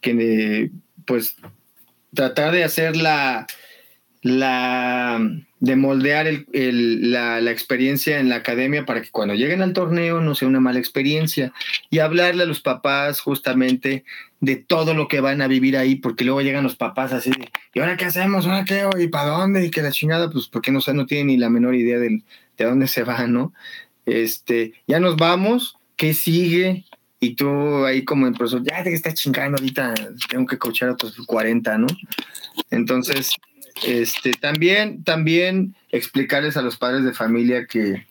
que, 0.00 0.70
pues, 1.06 1.36
tratar 2.14 2.52
de 2.52 2.64
hacer 2.64 2.96
la, 2.96 3.46
la 4.22 5.20
de 5.60 5.76
moldear 5.76 6.26
la, 6.52 7.50
experiencia 7.50 8.20
en 8.20 8.28
la 8.28 8.36
academia 8.36 8.86
para 8.86 9.02
que 9.02 9.10
cuando 9.10 9.34
lleguen 9.34 9.62
al 9.62 9.72
torneo 9.72 10.20
no 10.20 10.34
sea 10.34 10.46
una 10.46 10.60
mala 10.60 10.78
experiencia 10.78 11.52
y 11.90 11.98
hablarle 11.98 12.44
a 12.44 12.46
los 12.46 12.60
papás 12.60 13.20
justamente 13.20 14.04
de 14.40 14.56
todo 14.56 14.94
lo 14.94 15.08
que 15.08 15.20
van 15.20 15.42
a 15.42 15.48
vivir 15.48 15.76
ahí, 15.76 15.96
porque 15.96 16.24
luego 16.24 16.42
llegan 16.42 16.62
los 16.62 16.76
papás 16.76 17.12
así 17.12 17.30
de, 17.30 17.50
¿y 17.74 17.80
ahora 17.80 17.96
qué 17.96 18.04
hacemos? 18.04 18.46
¿Ahora 18.46 18.64
qué? 18.64 18.88
¿Y 18.98 19.08
para 19.08 19.30
dónde? 19.30 19.64
Y 19.64 19.70
que 19.70 19.82
la 19.82 19.90
chingada, 19.90 20.30
pues 20.30 20.46
porque 20.46 20.70
no, 20.70 20.80
no 20.94 21.06
tienen 21.06 21.26
ni 21.28 21.36
la 21.38 21.50
menor 21.50 21.74
idea 21.74 21.98
de, 21.98 22.22
de 22.56 22.64
dónde 22.64 22.86
se 22.86 23.02
va, 23.02 23.26
¿no? 23.26 23.52
Este, 24.06 24.74
ya 24.86 25.00
nos 25.00 25.16
vamos, 25.16 25.77
¿qué 25.98 26.14
sigue? 26.14 26.86
Y 27.20 27.34
tú 27.34 27.84
ahí 27.84 28.04
como 28.04 28.26
el 28.26 28.32
profesor, 28.32 28.62
ya 28.62 28.82
te 28.82 28.94
está 28.94 29.12
chingando 29.12 29.58
ahorita, 29.58 29.92
tengo 30.30 30.46
que 30.46 30.56
coachar 30.56 30.88
a 30.88 30.92
otros 30.92 31.14
40, 31.26 31.76
¿no? 31.76 31.88
Entonces, 32.70 33.32
este, 33.86 34.30
también, 34.32 35.02
también 35.04 35.74
explicarles 35.90 36.56
a 36.56 36.62
los 36.62 36.76
padres 36.76 37.04
de 37.04 37.12
familia 37.12 37.66
que, 37.66 38.06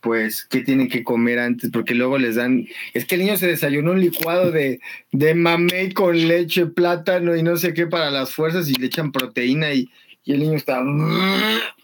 pues, 0.00 0.44
qué 0.44 0.60
tienen 0.60 0.88
que 0.88 1.02
comer 1.02 1.40
antes, 1.40 1.70
porque 1.72 1.94
luego 1.94 2.16
les 2.16 2.36
dan, 2.36 2.66
es 2.94 3.04
que 3.04 3.16
el 3.16 3.22
niño 3.22 3.36
se 3.36 3.48
desayunó 3.48 3.90
un 3.90 4.00
licuado 4.00 4.52
de, 4.52 4.80
de 5.10 5.34
mamey 5.34 5.92
con 5.92 6.16
leche, 6.28 6.66
plátano 6.66 7.34
y 7.34 7.42
no 7.42 7.56
sé 7.56 7.74
qué 7.74 7.88
para 7.88 8.10
las 8.12 8.32
fuerzas 8.32 8.68
y 8.68 8.74
le 8.74 8.86
echan 8.86 9.10
proteína 9.10 9.72
y, 9.72 9.90
y 10.24 10.32
el 10.34 10.40
niño 10.40 10.56
está 10.56 10.80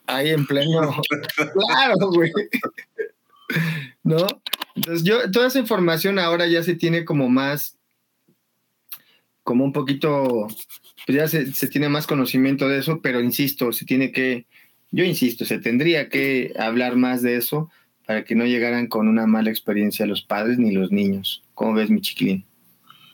ahí 0.06 0.30
en 0.30 0.46
pleno. 0.46 1.02
claro, 1.68 1.96
güey. 2.12 2.30
¿No? 4.02 4.26
Entonces 4.74 5.04
yo, 5.04 5.30
toda 5.30 5.46
esa 5.46 5.58
información 5.58 6.18
ahora 6.18 6.46
ya 6.46 6.62
se 6.62 6.74
tiene 6.74 7.04
como 7.04 7.28
más, 7.28 7.78
como 9.42 9.64
un 9.64 9.72
poquito 9.72 10.48
pues 11.06 11.18
ya 11.18 11.28
se, 11.28 11.68
tiene 11.68 11.88
más 11.88 12.06
conocimiento 12.06 12.68
de 12.68 12.78
eso, 12.78 13.00
pero 13.02 13.20
insisto, 13.20 13.72
se 13.72 13.84
tiene 13.84 14.10
que, 14.10 14.46
yo 14.90 15.04
insisto, 15.04 15.44
se 15.44 15.58
tendría 15.58 16.08
que 16.08 16.54
hablar 16.58 16.96
más 16.96 17.22
de 17.22 17.36
eso 17.36 17.70
para 18.06 18.24
que 18.24 18.34
no 18.34 18.46
llegaran 18.46 18.86
con 18.86 19.08
una 19.08 19.26
mala 19.26 19.50
experiencia 19.50 20.06
los 20.06 20.22
padres 20.22 20.58
ni 20.58 20.72
los 20.72 20.90
niños. 20.92 21.42
¿Cómo 21.54 21.74
ves, 21.74 21.90
mi 21.90 22.00
chiquilín? 22.00 22.44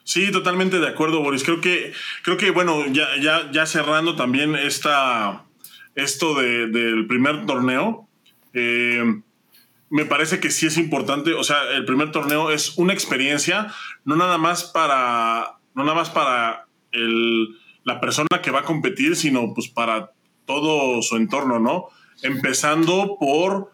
Sí, 0.05 0.30
totalmente 0.32 0.78
de 0.78 0.88
acuerdo, 0.88 1.20
Boris. 1.22 1.45
Creo 1.45 1.61
que, 1.61 1.93
creo 2.22 2.36
que 2.36 2.51
bueno, 2.51 2.86
ya, 2.93 3.09
ya, 3.20 3.51
ya 3.53 3.66
cerrando 3.66 4.16
también 4.16 4.55
esta, 4.55 5.45
esto 5.95 6.34
del 6.34 7.07
primer 7.07 7.47
torneo, 7.47 8.09
eh, 8.53 9.20
me 9.91 10.07
parece 10.07 10.41
que 10.41 10.51
sí 10.51 10.66
es 10.66 10.78
importante. 10.78 11.34
O 11.34 11.45
sea, 11.45 11.62
el 11.74 11.84
primer 11.84 12.12
torneo 12.12 12.51
es 12.51 12.78
una 12.78 12.93
experiencia, 12.95 13.72
no 14.05 14.16
nada 14.16 14.38
más 14.38 14.64
para, 14.64 15.59
no 15.74 15.84
nada 15.84 15.97
más 15.97 16.11
para 16.11 16.66
el, 16.93 17.49
la 17.84 18.01
persona 18.01 18.28
que 18.43 18.51
va 18.51 18.61
a 18.61 18.64
competir, 18.64 19.16
sino 19.16 19.53
pues 19.53 19.68
para 19.68 20.12
todo 20.47 21.03
su 21.03 21.16
entorno, 21.16 21.59
¿no? 21.59 21.88
Empezando 22.22 23.16
por 23.18 23.72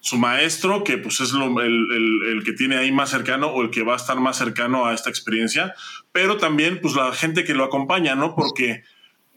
su 0.00 0.18
maestro, 0.18 0.82
que 0.82 0.98
pues 0.98 1.20
es 1.20 1.32
el, 1.32 2.42
que 2.44 2.52
tiene 2.52 2.76
ahí 2.76 2.90
más 2.90 3.10
cercano 3.10 3.46
o 3.48 3.62
el 3.62 3.70
que 3.70 3.84
va 3.84 3.92
a 3.92 3.96
estar 3.96 4.18
más 4.18 4.36
cercano 4.36 4.84
a 4.84 4.94
esta 4.94 5.10
experiencia, 5.10 5.74
pero 6.10 6.38
también 6.38 6.80
pues 6.82 6.94
la 6.96 7.12
gente 7.12 7.44
que 7.44 7.54
lo 7.54 7.64
acompaña, 7.64 8.16
¿no? 8.16 8.34
Porque 8.34 8.82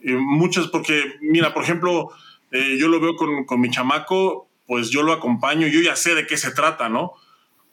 eh, 0.02 0.16
muchas, 0.18 0.66
porque 0.66 1.14
mira, 1.20 1.54
por 1.54 1.62
ejemplo, 1.62 2.10
eh, 2.50 2.76
yo 2.80 2.88
lo 2.88 2.98
veo 2.98 3.14
con, 3.14 3.60
mi 3.60 3.70
chamaco, 3.70 4.45
pues 4.66 4.90
yo 4.90 5.02
lo 5.02 5.12
acompaño, 5.12 5.66
yo 5.66 5.80
ya 5.80 5.96
sé 5.96 6.14
de 6.14 6.26
qué 6.26 6.36
se 6.36 6.50
trata, 6.50 6.88
¿no? 6.88 7.12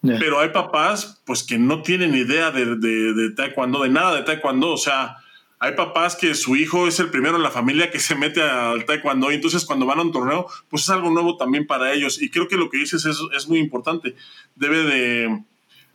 Pero 0.01 0.41
hay 0.41 0.49
papás, 0.49 1.21
pues 1.25 1.43
que 1.43 1.57
no 1.57 1.81
tienen 1.81 2.13
idea 2.13 2.51
de, 2.51 2.75
de, 2.75 3.13
de 3.13 3.31
taekwondo, 3.31 3.83
de 3.83 3.89
nada 3.89 4.13
de 4.15 4.23
taekwondo, 4.23 4.71
o 4.71 4.77
sea, 4.77 5.15
hay 5.63 5.75
papás 5.75 6.17
que 6.17 6.35
su 6.35 6.57
hijo 6.57 6.89
es 6.89 6.99
el 6.99 7.09
primero 7.09 7.37
en 7.37 7.41
la 7.41 7.49
familia 7.49 7.89
que 7.89 7.97
se 7.97 8.15
mete 8.15 8.41
al 8.41 8.83
taekwondo 8.83 9.31
y 9.31 9.35
entonces 9.35 9.63
cuando 9.63 9.85
van 9.85 9.99
a 9.99 10.01
un 10.01 10.11
torneo, 10.11 10.45
pues 10.67 10.83
es 10.83 10.89
algo 10.89 11.09
nuevo 11.09 11.37
también 11.37 11.65
para 11.65 11.93
ellos. 11.93 12.21
Y 12.21 12.29
creo 12.29 12.49
que 12.49 12.57
lo 12.57 12.69
que 12.69 12.79
dices 12.79 13.05
es, 13.05 13.17
es 13.33 13.47
muy 13.47 13.59
importante. 13.59 14.13
Debe 14.57 14.83
de, 14.83 15.41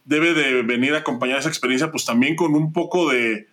debe 0.07 0.33
de 0.33 0.63
venir 0.63 0.95
a 0.95 1.01
acompañar 1.01 1.39
esa 1.39 1.51
experiencia 1.51 1.91
pues 1.91 2.07
también 2.07 2.35
con 2.35 2.55
un 2.55 2.73
poco 2.73 3.11
de, 3.11 3.49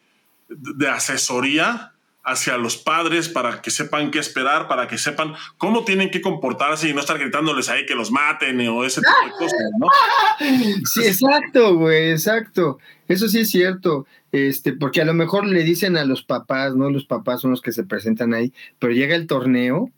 de 0.47 0.87
asesoría 0.87 1.94
hacia 2.25 2.57
los 2.57 2.75
padres 2.75 3.29
para 3.29 3.61
que 3.61 3.69
sepan 3.69 4.09
qué 4.09 4.19
esperar, 4.19 4.67
para 4.67 4.87
que 4.87 4.97
sepan 4.97 5.35
cómo 5.57 5.85
tienen 5.85 6.09
que 6.09 6.21
comportarse 6.21 6.89
y 6.89 6.93
no 6.93 7.01
estar 7.01 7.19
gritándoles 7.19 7.69
ahí 7.69 7.85
que 7.85 7.93
los 7.93 8.11
maten 8.11 8.59
o 8.67 8.83
ese 8.83 9.01
tipo 9.01 9.25
de 9.25 9.31
cosas, 9.31 9.71
¿no? 9.79 9.87
Sí, 10.85 11.01
exacto, 11.05 11.75
güey, 11.75 12.11
exacto. 12.11 12.79
Eso 13.07 13.27
sí 13.29 13.41
es 13.41 13.51
cierto. 13.51 14.07
Este, 14.31 14.73
porque 14.73 15.01
a 15.01 15.05
lo 15.05 15.13
mejor 15.13 15.45
le 15.45 15.63
dicen 15.63 15.95
a 15.97 16.03
los 16.03 16.23
papás, 16.23 16.75
¿no? 16.75 16.89
Los 16.89 17.05
papás 17.05 17.41
son 17.41 17.51
los 17.51 17.61
que 17.61 17.71
se 17.71 17.83
presentan 17.83 18.33
ahí, 18.33 18.51
pero 18.79 18.91
llega 18.91 19.15
el 19.15 19.27
torneo 19.27 19.91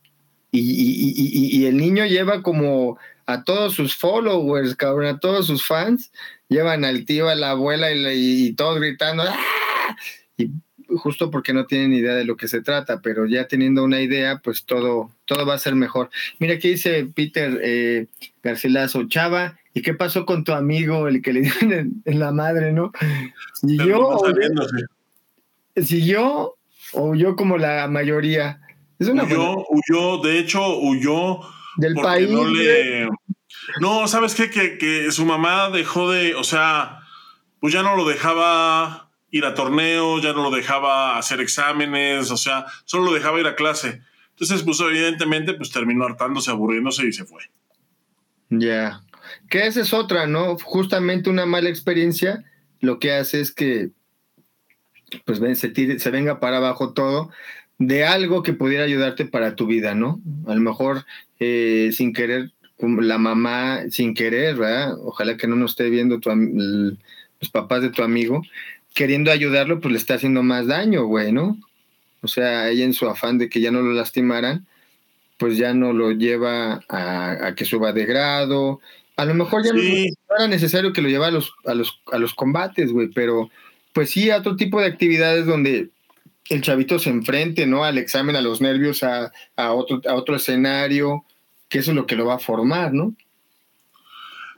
y, 0.51 1.65
el 1.65 1.77
niño 1.77 2.05
lleva 2.05 2.41
como 2.41 2.97
a 3.25 3.43
todos 3.43 3.73
sus 3.73 3.95
followers, 3.95 4.75
cabrón, 4.75 5.07
a 5.07 5.19
todos 5.19 5.47
sus 5.47 5.65
fans, 5.65 6.11
llevan 6.49 6.85
al 6.85 7.05
tío, 7.05 7.29
a 7.29 7.35
la 7.35 7.51
abuela 7.51 7.91
y, 7.91 8.53
todos 8.53 8.79
gritando, 8.79 9.23
¡Ah! 9.23 9.95
y 10.37 10.51
justo 10.95 11.31
porque 11.31 11.53
no 11.53 11.65
tienen 11.65 11.93
idea 11.93 12.15
de 12.15 12.25
lo 12.25 12.37
que 12.37 12.47
se 12.47 12.61
trata, 12.61 13.01
pero 13.01 13.25
ya 13.25 13.47
teniendo 13.47 13.83
una 13.83 14.01
idea, 14.01 14.39
pues 14.43 14.65
todo, 14.65 15.11
todo 15.25 15.45
va 15.45 15.55
a 15.55 15.59
ser 15.59 15.75
mejor. 15.75 16.09
Mira, 16.39 16.55
aquí 16.55 16.69
dice 16.69 17.07
Peter 17.13 17.59
eh, 17.61 18.07
Garcilaso, 18.41 19.07
Chava, 19.07 19.57
¿Y 19.77 19.83
qué 19.83 19.93
pasó 19.93 20.25
con 20.25 20.43
tu 20.43 20.53
amigo, 20.53 21.07
el 21.07 21.21
que 21.21 21.31
le 21.31 21.41
dieron 21.41 22.01
en, 22.03 22.19
la 22.19 22.31
madre, 22.31 22.73
no? 22.73 22.91
¿Siguió 23.53 24.17
¿Siguió 25.75 26.55
o 26.93 27.09
huyó 27.09 27.35
como 27.35 27.59
la 27.59 27.87
mayoría? 27.87 28.59
Es 28.97 29.07
una 29.07 29.25
huyó, 29.25 29.67
huyó, 29.69 30.17
de 30.23 30.39
hecho, 30.39 30.79
huyó. 30.79 31.41
Del 31.75 31.93
país. 31.93 32.27
No, 32.27 32.49
le... 32.49 33.07
no, 33.79 34.07
¿sabes 34.07 34.33
qué? 34.33 34.49
Que, 34.49 34.79
que 34.79 35.11
su 35.11 35.27
mamá 35.27 35.69
dejó 35.69 36.09
de, 36.09 36.33
o 36.33 36.43
sea, 36.43 37.01
pues 37.59 37.71
ya 37.71 37.83
no 37.83 37.95
lo 37.95 38.07
dejaba 38.07 39.06
ir 39.31 39.45
a 39.45 39.53
torneos, 39.53 40.21
ya 40.23 40.33
no 40.33 40.43
lo 40.43 40.51
dejaba 40.51 41.17
hacer 41.17 41.41
exámenes, 41.41 42.31
o 42.31 42.37
sea, 42.37 42.65
solo 42.85 43.05
lo 43.05 43.13
dejaba 43.13 43.39
ir 43.39 43.47
a 43.47 43.55
clase. 43.55 44.01
Entonces, 44.31 44.63
pues 44.63 44.79
evidentemente, 44.79 45.53
pues 45.53 45.71
terminó 45.71 46.05
hartándose, 46.05 46.51
aburriéndose 46.51 47.07
y 47.07 47.13
se 47.13 47.25
fue. 47.25 47.43
Ya. 48.49 49.01
Que 49.49 49.67
esa 49.67 49.81
es 49.81 49.93
otra, 49.93 50.27
¿no? 50.27 50.57
Justamente 50.59 51.29
una 51.29 51.45
mala 51.45 51.69
experiencia 51.69 52.45
lo 52.79 52.99
que 52.99 53.11
hace 53.11 53.41
es 53.41 53.51
que 53.51 53.89
pues 55.25 55.39
se, 55.57 55.99
se 55.99 56.11
venga 56.11 56.39
para 56.39 56.57
abajo 56.57 56.93
todo 56.93 57.31
de 57.79 58.05
algo 58.05 58.43
que 58.43 58.53
pudiera 58.53 58.83
ayudarte 58.83 59.25
para 59.25 59.55
tu 59.55 59.67
vida, 59.67 59.95
¿no? 59.95 60.21
A 60.47 60.55
lo 60.55 60.61
mejor 60.61 61.05
eh, 61.39 61.91
sin 61.93 62.13
querer, 62.13 62.51
la 62.79 63.17
mamá 63.17 63.83
sin 63.89 64.13
querer, 64.13 64.55
¿verdad? 64.55 64.95
Ojalá 64.99 65.37
que 65.37 65.47
no 65.47 65.55
nos 65.55 65.71
esté 65.71 65.89
viendo 65.89 66.19
tu, 66.19 66.29
los 66.29 67.49
papás 67.51 67.81
de 67.81 67.89
tu 67.89 68.03
amigo, 68.03 68.41
queriendo 68.97 69.31
ayudarlo, 69.31 69.79
pues 69.79 69.91
le 69.91 69.99
está 69.99 70.15
haciendo 70.15 70.41
más 70.41 70.65
daño, 70.65 71.05
güey, 71.05 71.31
¿no? 71.31 71.55
O 72.23 72.27
sea, 72.27 72.67
ella 72.69 72.83
en 72.83 72.95
su 72.95 73.07
afán 73.07 73.37
de 73.37 73.47
que 73.47 73.61
ya 73.61 73.69
no 73.69 73.83
lo 73.83 73.93
lastimaran, 73.93 74.65
pues 75.37 75.55
ya 75.55 75.75
no 75.75 75.93
lo 75.93 76.13
lleva 76.13 76.83
a, 76.89 77.45
a 77.45 77.53
que 77.53 77.63
suba 77.63 77.93
de 77.93 78.07
grado, 78.07 78.81
a 79.15 79.25
lo 79.25 79.35
mejor 79.35 79.63
ya 79.63 79.71
no 79.71 79.79
era 79.79 80.47
necesario 80.47 80.93
que 80.93 81.03
lo 81.03 81.09
llevara 81.09 81.29
a 81.29 81.33
los, 81.33 81.53
a 81.67 81.75
los, 81.75 82.01
a 82.11 82.17
los 82.17 82.33
combates, 82.33 82.91
güey, 82.91 83.09
pero 83.09 83.51
pues 83.93 84.09
sí, 84.09 84.31
a 84.31 84.37
otro 84.37 84.55
tipo 84.55 84.81
de 84.81 84.87
actividades 84.87 85.45
donde 85.45 85.89
el 86.49 86.61
chavito 86.63 86.97
se 86.97 87.11
enfrente, 87.11 87.67
¿no? 87.67 87.83
Al 87.85 87.99
examen, 87.99 88.35
a 88.35 88.41
los 88.41 88.61
nervios, 88.61 89.03
a, 89.03 89.31
otro, 89.57 90.01
a 90.09 90.15
otro 90.15 90.35
escenario, 90.35 91.23
que 91.69 91.77
eso 91.77 91.91
es 91.91 91.95
lo 91.95 92.07
que 92.07 92.15
lo 92.15 92.25
va 92.25 92.35
a 92.35 92.39
formar, 92.39 92.93
¿no? 92.93 93.13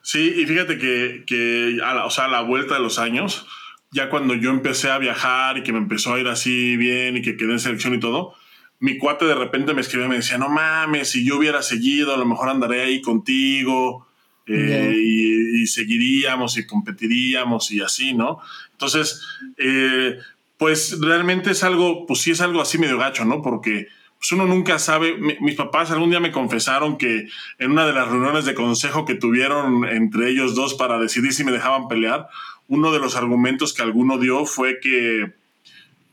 Sí, 0.01 0.33
y 0.37 0.45
fíjate 0.45 0.77
que, 0.77 1.77
a 1.83 1.93
la, 1.93 2.05
o 2.05 2.09
sea, 2.09 2.25
a 2.25 2.29
la 2.29 2.41
vuelta 2.41 2.75
de 2.75 2.79
los 2.79 2.99
años, 2.99 3.45
ya 3.91 4.09
cuando 4.09 4.35
yo 4.35 4.51
empecé 4.51 4.91
a 4.91 4.97
viajar 4.97 5.57
y 5.57 5.63
que 5.63 5.73
me 5.73 5.79
empezó 5.79 6.13
a 6.13 6.19
ir 6.19 6.27
así 6.27 6.77
bien 6.77 7.17
y 7.17 7.21
que 7.21 7.37
quedé 7.37 7.53
en 7.53 7.59
selección 7.59 7.95
y 7.95 7.99
todo, 7.99 8.33
mi 8.79 8.97
cuate 8.97 9.25
de 9.25 9.35
repente 9.35 9.73
me 9.73 9.81
escribía 9.81 10.05
y 10.05 10.09
me 10.09 10.15
decía, 10.17 10.37
no 10.37 10.49
mames, 10.49 11.09
si 11.09 11.25
yo 11.25 11.37
hubiera 11.37 11.61
seguido, 11.61 12.13
a 12.13 12.17
lo 12.17 12.25
mejor 12.25 12.49
andaré 12.49 12.81
ahí 12.81 13.01
contigo, 13.01 14.07
eh, 14.51 14.95
y, 14.97 15.67
seguiríamos 15.67 16.57
y 16.57 16.65
competiríamos 16.65 17.69
y 17.71 17.81
así, 17.81 18.13
¿no? 18.13 18.39
Entonces, 18.71 19.21
eh, 19.57 20.17
pues 20.57 20.99
realmente 20.99 21.51
es 21.51 21.63
algo, 21.63 22.07
pues 22.07 22.21
sí 22.21 22.31
es 22.31 22.41
algo 22.41 22.59
así 22.59 22.79
medio 22.79 22.97
gacho, 22.97 23.25
¿no? 23.25 23.43
Porque 23.43 23.87
pues 24.17 24.31
uno 24.31 24.45
nunca 24.45 24.79
sabe. 24.79 25.15
mis 25.39 25.55
papás 25.55 25.91
algún 25.91 26.09
día 26.09 26.19
me 26.19 26.31
confesaron 26.31 26.97
que 26.97 27.27
en 27.59 27.71
una 27.71 27.85
de 27.85 27.93
las 27.93 28.07
reuniones 28.07 28.45
de 28.45 28.55
consejo 28.55 29.05
que 29.05 29.15
tuvieron 29.15 29.85
entre 29.85 30.29
ellos 30.29 30.55
dos 30.55 30.73
para 30.73 30.97
decidir 30.97 31.31
si 31.33 31.43
me 31.43 31.51
dejaban 31.51 31.87
pelear, 31.87 32.27
uno 32.69 32.93
de 32.93 32.99
los 32.99 33.15
argumentos 33.15 33.73
que 33.73 33.81
alguno 33.81 34.17
dio 34.17 34.45
fue 34.45 34.79
que, 34.79 35.33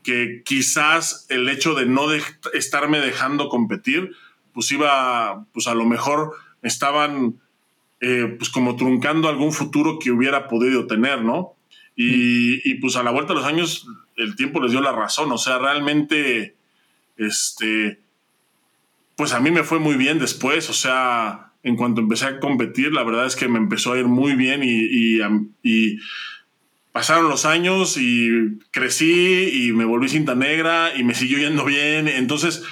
que 0.03 0.41
quizás 0.43 1.25
el 1.29 1.47
hecho 1.47 1.73
de 1.73 1.85
no 1.85 2.07
estarme 2.53 2.99
dejando 2.99 3.47
competir, 3.47 4.11
pues 4.53 4.69
iba, 4.71 5.45
pues 5.53 5.67
a 5.67 5.75
lo 5.75 5.85
mejor 5.85 6.33
estaban 6.63 7.39
eh, 7.99 8.35
pues 8.37 8.49
como 8.49 8.75
truncando 8.75 9.27
algún 9.27 9.51
futuro 9.51 9.97
que 9.97 10.11
hubiera 10.11 10.47
podido 10.47 10.85
tener, 10.85 11.23
¿no? 11.23 11.53
Y, 11.95 12.75
pues 12.75 12.95
a 12.95 13.01
la 13.01 13.09
vuelta 13.09 13.33
de 13.33 13.39
los 13.39 13.47
años 13.47 13.87
el 14.17 14.35
tiempo 14.35 14.61
les 14.61 14.71
dio 14.71 14.81
la 14.81 14.91
razón, 14.91 15.31
o 15.31 15.37
sea, 15.39 15.57
realmente, 15.57 16.55
este, 17.17 17.99
pues 19.15 19.33
a 19.33 19.39
mí 19.39 19.49
me 19.49 19.63
fue 19.63 19.79
muy 19.79 19.95
bien 19.95 20.19
después, 20.19 20.69
o 20.69 20.73
sea, 20.73 21.53
en 21.63 21.75
cuanto 21.75 22.01
empecé 22.01 22.25
a 22.25 22.39
competir, 22.39 22.93
la 22.93 23.03
verdad 23.03 23.25
es 23.25 23.35
que 23.35 23.47
me 23.47 23.57
empezó 23.57 23.93
a 23.93 23.97
ir 23.97 24.05
muy 24.05 24.35
bien 24.35 24.61
y, 24.63 25.97
pasaron 26.97 27.29
los 27.29 27.45
años 27.45 27.95
y 27.95 28.57
crecí 28.71 29.67
y 29.67 29.71
me 29.71 29.85
volví 29.85 30.09
cinta 30.09 30.33
negra 30.33 30.93
y 30.95 31.03
me 31.03 31.13
siguió 31.13 31.37
yendo 31.37 31.63
bien, 31.63 32.07
entonces 32.07 32.63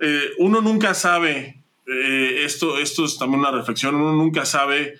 eh, 0.00 0.30
uno 0.38 0.62
nunca 0.62 0.94
sabe, 0.94 1.62
eh, 1.86 2.44
esto, 2.46 2.78
esto 2.78 3.04
es 3.04 3.18
también 3.18 3.40
una 3.40 3.50
reflexión, 3.50 3.96
uno 3.96 4.14
nunca 4.14 4.46
sabe 4.46 4.94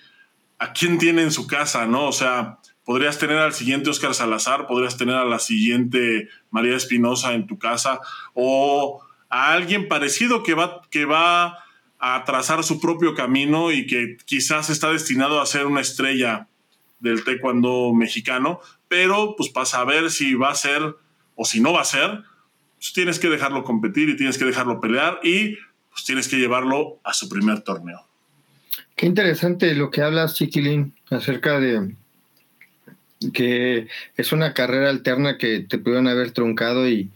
a 0.59 0.71
quién 0.71 0.99
tiene 0.99 1.23
en 1.23 1.31
su 1.31 1.47
casa, 1.47 1.87
¿no? 1.87 2.05
O 2.05 2.11
sea, 2.11 2.59
podrías 2.83 3.17
tener 3.17 3.39
al 3.39 3.53
siguiente 3.53 3.89
Oscar 3.89 4.13
Salazar, 4.13 4.67
podrías 4.67 4.97
tener 4.97 5.15
a 5.15 5.25
la 5.25 5.39
siguiente 5.39 6.29
María 6.51 6.75
Espinosa 6.75 7.33
en 7.33 7.47
tu 7.47 7.57
casa 7.57 8.01
o 8.35 9.01
a 9.29 9.51
alguien 9.53 9.87
parecido 9.87 10.43
que 10.43 10.53
va, 10.53 10.83
que 10.91 11.05
va 11.05 11.57
a 11.97 12.23
trazar 12.23 12.63
su 12.63 12.79
propio 12.79 13.15
camino 13.15 13.71
y 13.71 13.87
que 13.87 14.17
quizás 14.25 14.69
está 14.69 14.91
destinado 14.91 15.41
a 15.41 15.47
ser 15.47 15.65
una 15.65 15.81
estrella 15.81 16.49
del 17.05 17.23
taekwondo 17.23 17.93
mexicano, 17.93 18.59
pero 18.87 19.35
pues 19.37 19.49
para 19.49 19.65
saber 19.65 20.11
si 20.11 20.33
va 20.33 20.51
a 20.51 20.55
ser 20.55 20.81
o 21.35 21.45
si 21.45 21.61
no 21.61 21.71
va 21.71 21.81
a 21.81 21.85
ser, 21.85 22.23
pues 22.77 22.91
tienes 22.93 23.19
que 23.19 23.29
dejarlo 23.29 23.63
competir 23.63 24.09
y 24.09 24.17
tienes 24.17 24.37
que 24.37 24.45
dejarlo 24.45 24.81
pelear 24.81 25.19
y 25.23 25.55
pues 25.89 26.03
tienes 26.05 26.27
que 26.27 26.37
llevarlo 26.37 26.99
a 27.03 27.13
su 27.13 27.29
primer 27.29 27.61
torneo. 27.61 28.05
Qué 28.95 29.05
interesante 29.05 29.73
lo 29.75 29.91
que 29.91 30.01
hablas, 30.01 30.35
Chiquilín, 30.35 30.93
acerca 31.09 31.59
de, 31.59 31.95
que 33.33 33.87
es 34.17 34.31
una 34.31 34.53
carrera 34.53 34.89
alterna 34.89 35.37
que 35.37 35.61
te 35.61 35.77
pudieron 35.77 36.07
haber 36.07 36.31
truncado 36.31 36.87
y, 36.87 37.11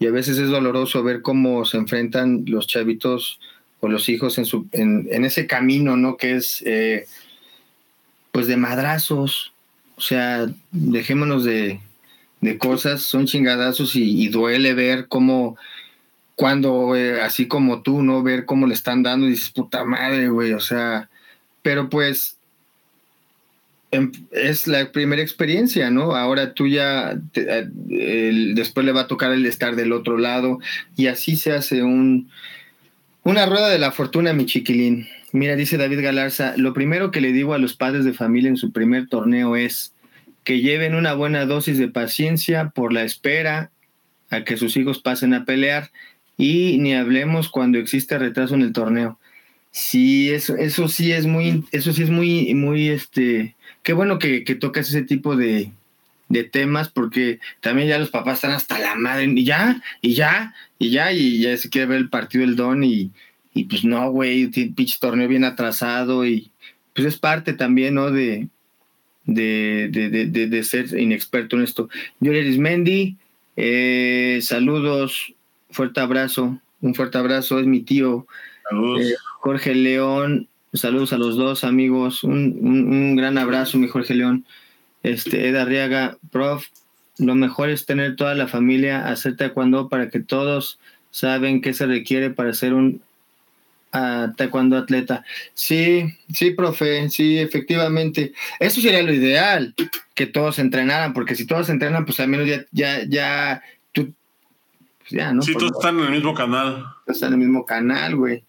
a 0.00 0.10
veces 0.10 0.36
es 0.38 0.48
doloroso 0.48 1.04
ver 1.04 1.22
cómo 1.22 1.64
se 1.64 1.76
enfrentan 1.76 2.42
los 2.48 2.66
chavitos 2.66 3.38
o 3.78 3.86
los 3.86 4.08
hijos 4.08 4.36
en, 4.36 4.46
su, 4.46 4.66
en, 4.72 5.24
ese 5.24 5.46
camino, 5.46 5.96
¿no? 5.96 6.16
Que 6.16 6.34
es 6.34 6.60
eh, 6.66 7.06
pues 8.32 8.46
de 8.46 8.56
madrazos, 8.56 9.52
o 9.96 10.00
sea, 10.00 10.46
dejémonos 10.72 11.44
de, 11.44 11.80
cosas, 12.58 13.02
son 13.02 13.26
chingadazos 13.26 13.94
y, 13.94 14.28
duele 14.28 14.74
ver 14.74 15.06
cómo 15.06 15.56
cuando, 16.34 16.96
eh, 16.96 17.20
así 17.20 17.46
como 17.46 17.82
tú, 17.82 18.02
¿no? 18.02 18.22
Ver 18.22 18.46
cómo 18.46 18.66
le 18.66 18.74
están 18.74 19.04
dando 19.04 19.26
y 19.26 19.30
dices, 19.30 19.50
puta 19.50 19.84
madre, 19.84 20.28
güey, 20.28 20.52
o 20.52 20.60
sea, 20.60 21.08
pero 21.62 21.88
pues 21.88 22.36
Em, 23.92 24.10
es 24.30 24.66
la 24.66 24.90
primera 24.90 25.20
experiencia, 25.20 25.90
¿no? 25.90 26.16
Ahora 26.16 26.54
tú 26.54 26.66
ya, 26.66 27.14
eh, 27.34 28.30
después 28.54 28.86
le 28.86 28.92
va 28.92 29.02
a 29.02 29.06
tocar 29.06 29.32
el 29.32 29.44
estar 29.44 29.76
del 29.76 29.92
otro 29.92 30.16
lado 30.16 30.60
y 30.96 31.08
así 31.08 31.36
se 31.36 31.52
hace 31.52 31.82
un, 31.82 32.30
una 33.22 33.44
rueda 33.44 33.68
de 33.68 33.78
la 33.78 33.92
fortuna, 33.92 34.32
mi 34.32 34.46
chiquilín. 34.46 35.06
Mira, 35.32 35.56
dice 35.56 35.78
David 35.78 36.02
Galarza, 36.02 36.54
lo 36.58 36.74
primero 36.74 37.10
que 37.10 37.22
le 37.22 37.32
digo 37.32 37.54
a 37.54 37.58
los 37.58 37.74
padres 37.74 38.04
de 38.04 38.12
familia 38.12 38.50
en 38.50 38.58
su 38.58 38.70
primer 38.70 39.08
torneo 39.08 39.56
es 39.56 39.94
que 40.44 40.60
lleven 40.60 40.94
una 40.94 41.14
buena 41.14 41.46
dosis 41.46 41.78
de 41.78 41.88
paciencia 41.88 42.68
por 42.68 42.92
la 42.92 43.02
espera 43.02 43.70
a 44.28 44.44
que 44.44 44.58
sus 44.58 44.76
hijos 44.76 45.00
pasen 45.00 45.32
a 45.32 45.46
pelear 45.46 45.90
y 46.36 46.76
ni 46.78 46.94
hablemos 46.94 47.48
cuando 47.48 47.78
existe 47.78 48.18
retraso 48.18 48.54
en 48.54 48.62
el 48.62 48.72
torneo. 48.72 49.18
Sí, 49.70 50.30
eso, 50.30 50.54
eso 50.56 50.88
sí 50.88 51.12
es 51.12 51.26
muy, 51.26 51.64
eso 51.72 51.94
sí 51.94 52.02
es 52.02 52.10
muy, 52.10 52.54
muy, 52.54 52.90
este, 52.90 53.56
qué 53.82 53.94
bueno 53.94 54.18
que, 54.18 54.44
que 54.44 54.54
tocas 54.54 54.88
ese 54.88 55.02
tipo 55.02 55.34
de, 55.34 55.72
temas 56.50 56.88
porque 56.88 57.40
también 57.60 57.88
ya 57.88 57.98
los 57.98 58.08
papás 58.08 58.36
están 58.36 58.52
hasta 58.52 58.78
la 58.78 58.94
madre 58.94 59.26
y 59.26 59.44
ya, 59.44 59.82
y 60.00 60.14
ya, 60.14 60.54
y 60.78 60.90
ya, 60.90 61.12
y 61.12 61.42
ya 61.42 61.54
se 61.58 61.68
quiere 61.68 61.86
ver 61.86 61.98
el 61.98 62.08
partido 62.08 62.46
del 62.46 62.56
Don 62.56 62.84
y, 62.84 63.10
y 63.54 63.64
pues 63.64 63.84
no, 63.84 64.10
güey, 64.10 64.48
pinche 64.48 64.96
torneo 65.00 65.28
bien 65.28 65.44
atrasado 65.44 66.26
y 66.26 66.50
pues 66.94 67.06
es 67.06 67.18
parte 67.18 67.52
también, 67.52 67.94
¿no? 67.94 68.10
De, 68.10 68.48
de, 69.24 69.88
de, 69.88 70.46
de, 70.46 70.64
ser 70.64 70.98
inexperto 70.98 71.56
en 71.56 71.62
esto. 71.62 71.88
Yo 72.20 72.32
Mendy, 72.58 73.16
eh, 73.56 74.38
saludos, 74.42 75.32
fuerte 75.70 76.00
abrazo, 76.00 76.58
un 76.80 76.94
fuerte 76.94 77.18
abrazo, 77.18 77.58
es 77.58 77.66
mi 77.66 77.80
tío. 77.80 78.26
Eh, 78.70 79.14
Jorge 79.40 79.74
León, 79.74 80.48
Saludos 80.74 81.12
a 81.12 81.18
los 81.18 81.36
dos 81.36 81.64
amigos. 81.64 82.24
Un, 82.24 83.14
gran 83.14 83.36
abrazo, 83.36 83.76
mi 83.76 83.88
Jorge 83.88 84.14
León. 84.14 84.46
Este, 85.02 85.48
Ed 85.48 85.56
Arriaga, 85.56 86.16
prof, 86.30 86.66
lo 87.18 87.34
mejor 87.34 87.68
es 87.68 87.84
tener 87.84 88.16
toda 88.16 88.34
la 88.34 88.48
familia 88.48 89.08
hacer 89.08 89.36
taekwondo 89.36 89.88
para 89.88 90.08
que 90.08 90.20
todos 90.20 90.78
saben 91.10 91.60
qué 91.60 91.74
se 91.74 91.86
requiere 91.86 92.30
para 92.30 92.54
ser 92.54 92.72
un 92.72 93.02
uh, 93.94 94.32
taekwondo 94.36 94.76
atleta. 94.76 95.24
Sí, 95.54 96.14
sí, 96.32 96.50
profe, 96.50 97.08
sí, 97.10 97.38
efectivamente. 97.38 98.32
Eso 98.58 98.80
sería 98.80 99.02
lo 99.02 99.12
ideal, 99.12 99.74
que 100.14 100.26
todos 100.26 100.58
entrenaran, 100.58 101.12
porque 101.12 101.34
si 101.34 101.46
todos 101.46 101.68
entrenan, 101.68 102.04
pues 102.04 102.20
al 102.20 102.28
menos 102.28 102.46
ya, 102.46 102.64
ya, 102.72 103.04
ya, 103.08 103.62
tú, 103.92 104.12
pues 104.98 105.10
ya, 105.10 105.32
¿no? 105.32 105.42
Sí, 105.42 105.54
todos 105.54 105.72
están 105.72 105.98
en 105.98 106.06
el 106.06 106.10
mismo 106.12 106.34
canal. 106.34 106.86
Están 107.06 107.28
en 107.28 107.40
el 107.40 107.46
mismo 107.46 107.66
canal, 107.66 108.16
güey. 108.16 108.44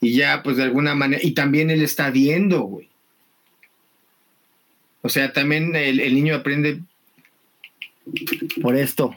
Y 0.00 0.14
ya, 0.14 0.42
pues 0.42 0.56
de 0.56 0.64
alguna 0.64 0.94
manera, 0.94 1.20
y 1.24 1.32
también 1.32 1.70
él 1.70 1.82
está 1.82 2.10
viendo, 2.10 2.60
güey. 2.62 2.88
O 5.04 5.10
sea, 5.10 5.34
también 5.34 5.76
el, 5.76 6.14
niño 6.14 6.34
aprende 6.34 6.80
por 8.62 8.74
esto. 8.74 9.14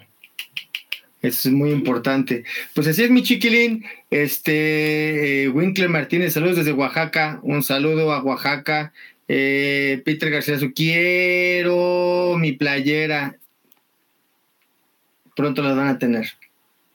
Es 1.28 1.46
muy 1.48 1.72
importante. 1.72 2.44
Pues 2.74 2.88
así 2.88 3.04
es 3.04 3.12
mi 3.12 3.24
chiquilín. 3.24 3.86
Este, 4.10 5.44
eh, 5.44 5.50
Winkler 5.50 5.90
Martínez, 5.90 6.34
saludos 6.34 6.58
desde 6.58 6.74
Oaxaca. 6.74 7.40
Un 7.44 7.64
saludo 7.64 8.14
a 8.14 8.24
Oaxaca. 8.24 8.94
Eh, 9.28 10.02
Peter 10.06 10.30
García, 10.30 10.58
quiero 10.74 12.36
mi 12.38 12.54
playera. 12.54 13.38
Pronto 15.36 15.62
la 15.62 15.74
van 15.74 15.90
a 15.90 16.00
tener. 16.00 16.28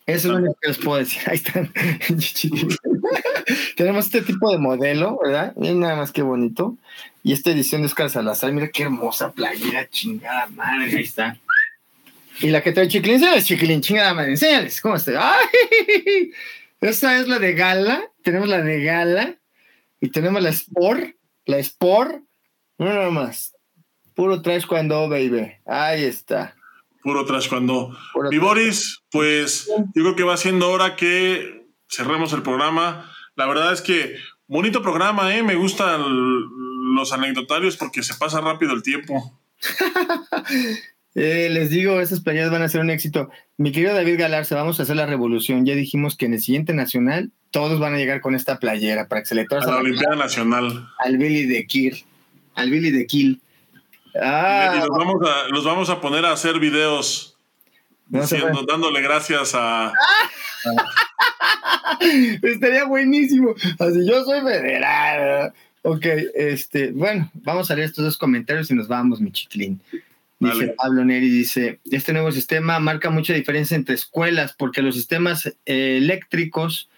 Eso 0.07 0.29
es 0.29 0.33
lo 0.33 0.39
único 0.39 0.57
que 0.61 0.69
les 0.69 0.79
puedo 0.79 0.99
decir. 0.99 1.23
Ahí 1.27 1.37
están. 1.37 1.73
Tenemos 3.77 4.07
este 4.07 4.23
tipo 4.23 4.51
de 4.51 4.59
modelo, 4.59 5.19
¿verdad? 5.23 5.55
Miren 5.57 5.81
nada 5.81 5.97
más 5.97 6.13
que 6.13 6.23
bonito. 6.23 6.77
Y 7.23 7.33
esta 7.33 7.51
edición 7.51 7.83
de 7.83 7.87
Oscar 7.87 8.11
Salazar, 8.11 8.53
mira 8.53 8.69
qué 8.69 8.83
hermosa 8.83 9.31
playera, 9.31 9.89
chingada 9.89 10.49
madre, 10.49 10.97
ahí 10.97 11.05
está. 11.05 11.39
Y 12.43 12.51
la 12.51 12.61
que 12.61 12.73
trae 12.73 12.89
Chiquilín, 12.89 13.15
enséñales, 13.15 13.47
Chiquilín, 13.47 13.81
chingada 13.81 14.15
madre, 14.15 14.33
enséñales, 14.33 14.81
¿cómo 14.81 14.97
está? 14.97 15.39
¡Ay! 15.39 16.33
Esta 16.81 17.21
es 17.21 17.29
la 17.29 17.39
de 17.39 17.55
gala, 17.55 18.11
tenemos 18.25 18.49
la 18.49 18.61
de 18.61 18.83
gala 18.83 19.37
y 20.01 20.11
tenemos 20.11 20.43
la 20.43 20.51
Sport, 20.51 21.15
la 21.47 21.59
Sport, 21.59 22.25
no 22.79 22.87
nada 22.87 23.11
más. 23.11 23.55
Puro 24.15 24.43
trash 24.43 24.67
cuando, 24.67 25.09
baby. 25.09 25.53
Ahí 25.65 26.03
está. 26.03 26.57
Puro 27.05 27.25
trash 27.25 27.49
cuando. 27.49 27.97
Mi 28.31 28.39
Boris, 28.39 29.03
pues 29.13 29.69
yo 29.95 30.03
creo 30.03 30.17
que 30.17 30.25
va 30.25 30.37
siendo 30.37 30.69
hora 30.71 30.97
que 30.97 31.65
cerremos 31.89 32.33
el 32.33 32.43
programa. 32.43 33.09
La 33.37 33.47
verdad 33.47 33.73
es 33.73 33.81
que 33.81 34.17
bonito 34.49 34.83
programa, 34.83 35.35
¿eh? 35.37 35.45
Me 35.45 35.55
gustan 35.55 36.03
los 36.97 37.13
anecdotarios 37.13 37.77
porque 37.77 38.03
se 38.03 38.15
pasa 38.15 38.41
rápido 38.41 38.73
el 38.73 38.83
tiempo. 38.83 39.39
Eh, 41.15 41.49
les 41.51 41.71
digo, 41.71 42.01
esas 42.01 42.21
playeras 42.21 42.51
van 42.51 42.63
a 42.63 42.69
ser 42.69 42.81
un 42.81 42.91
éxito. 42.91 43.31
Mi 43.59 43.73
querido 43.73 43.95
David 43.95 44.19
Galarza, 44.19 44.55
vamos 44.55 44.81
a 44.81 44.85
hacer 44.85 44.97
la 44.97 45.07
revolución. 45.07 45.67
Ya 45.67 45.75
dijimos 45.75 46.17
que 46.17 46.27
en 46.27 46.35
el 46.35 46.41
siguiente 46.41 46.73
nacional 46.73 47.31
todos 47.51 47.79
van 47.79 47.95
a 47.95 47.99
llegar 47.99 48.21
con 48.21 48.35
esta 48.35 48.59
playera 48.59 49.09
para 49.09 49.23
que 49.23 49.27
se 49.27 49.35
le 49.35 49.47
A 49.51 49.67
la 49.67 49.77
Olimpiada 49.77 50.17
Nacional. 50.17 50.89
Al 50.99 51.19
Billy 51.19 51.47
de 51.47 51.67
Kill. 51.67 52.05
Al 52.55 52.71
Billy 52.71 52.91
de 52.91 53.07
Kill. 53.07 53.41
Ah, 54.21 54.75
y 54.77 54.79
los 54.81 54.89
vamos, 54.89 55.29
a, 55.29 55.49
los 55.49 55.65
vamos 55.65 55.91
a 55.91 56.01
poner 56.01 56.25
a 56.27 56.33
hacer 56.33 56.59
videos 56.59 57.37
diciendo, 58.07 58.63
dándole 58.69 59.01
gracias 59.01 59.53
a, 59.55 59.93
Estaría 62.43 62.85
buenísimo. 62.85 63.55
Así 63.79 64.07
yo 64.07 64.25
soy 64.25 64.41
federal. 64.41 65.53
Ok, 65.83 66.07
este, 66.35 66.93
bueno, 66.93 67.31
vamos 67.35 67.71
a 67.71 67.75
leer 67.75 67.87
estos 67.89 68.05
dos 68.05 68.17
comentarios 68.17 68.71
y 68.71 68.75
nos 68.75 68.89
vamos, 68.89 69.21
mi 69.21 69.33
chiquilín. 69.33 69.81
Dice 70.43 70.75
Pablo 70.77 71.05
Neri, 71.05 71.31
dice, 71.31 71.79
este 71.93 72.13
nuevo 72.13 72.33
sistema 72.33 72.81
marca 72.81 73.11
mucha 73.11 73.33
diferencia 73.33 73.77
entre 73.77 73.95
escuelas 73.95 74.53
porque 74.59 74.83
los 74.83 74.97
sistemas 74.97 75.47
eh, 75.67 75.99
eléctricos 75.99 76.89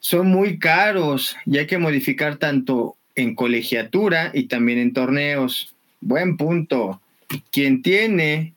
son 0.00 0.26
muy 0.28 0.58
caros 0.58 1.36
y 1.46 1.58
hay 1.58 1.66
que 1.68 1.78
modificar 1.78 2.38
tanto 2.38 2.96
en 3.14 3.36
colegiatura 3.36 4.32
y 4.34 4.44
también 4.44 4.80
en 4.80 4.92
torneos. 4.92 5.76
Buen 6.00 6.36
punto. 6.36 7.00
Quien 7.52 7.82
tiene 7.82 8.54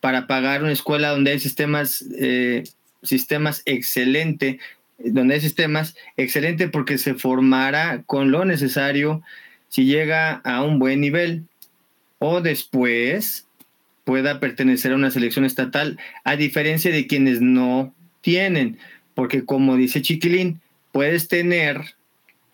para 0.00 0.28
pagar 0.28 0.62
una 0.62 0.72
escuela 0.72 1.10
donde 1.10 1.32
hay 1.32 1.40
sistemas, 1.40 2.04
eh, 2.20 2.62
sistemas 3.02 3.62
excelente, 3.64 4.60
donde 4.98 5.34
hay 5.34 5.40
sistemas 5.40 5.96
excelente 6.16 6.68
porque 6.68 6.96
se 6.96 7.14
formará 7.14 8.04
con 8.06 8.30
lo 8.30 8.44
necesario 8.44 9.22
si 9.68 9.84
llega 9.84 10.34
a 10.44 10.62
un 10.62 10.78
buen 10.78 11.00
nivel 11.00 11.44
o 12.18 12.40
después 12.40 13.46
pueda 14.04 14.38
pertenecer 14.40 14.92
a 14.92 14.96
una 14.96 15.10
selección 15.10 15.44
estatal, 15.44 15.98
a 16.24 16.36
diferencia 16.36 16.92
de 16.92 17.06
quienes 17.06 17.40
no 17.40 17.92
tienen, 18.20 18.78
porque 19.14 19.44
como 19.44 19.76
dice 19.76 20.02
Chiquilín, 20.02 20.60
puedes 20.92 21.28
tener 21.28 21.96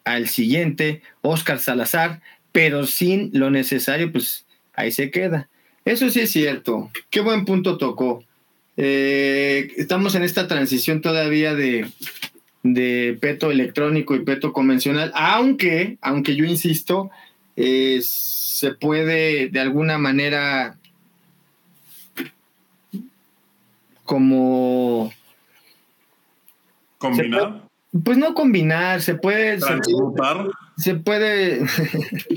al 0.04 0.28
siguiente 0.28 1.02
Oscar 1.20 1.58
Salazar, 1.58 2.20
pero 2.52 2.86
sin 2.86 3.30
lo 3.34 3.50
necesario, 3.50 4.10
pues 4.12 4.46
ahí 4.74 4.92
se 4.92 5.10
queda. 5.10 5.48
Eso 5.84 6.10
sí 6.10 6.20
es 6.20 6.30
cierto. 6.30 6.90
Qué 7.10 7.20
buen 7.20 7.44
punto 7.44 7.76
tocó. 7.76 8.24
Eh, 8.76 9.72
estamos 9.76 10.14
en 10.14 10.22
esta 10.22 10.48
transición 10.48 11.02
todavía 11.02 11.54
de, 11.54 11.86
de 12.62 13.16
peto 13.20 13.50
electrónico 13.50 14.14
y 14.14 14.24
peto 14.24 14.52
convencional, 14.52 15.12
aunque, 15.14 15.98
aunque 16.00 16.36
yo 16.36 16.44
insisto, 16.44 17.10
se 18.62 18.70
puede 18.74 19.48
de 19.48 19.58
alguna 19.58 19.98
manera 19.98 20.78
como 24.04 25.12
combinar. 26.96 27.62
pues 28.04 28.18
no 28.18 28.34
combinar, 28.34 29.02
se 29.02 29.16
puede 29.16 29.58
se, 30.76 30.94
puede 30.94 31.66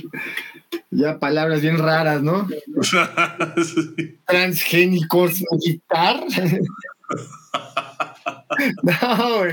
ya 0.89 1.19
palabras 1.19 1.61
bien 1.61 1.77
raras, 1.77 2.23
¿no? 2.23 2.47
Transgénicos 4.26 5.43
guitar. 5.64 6.23
No, 8.84 9.43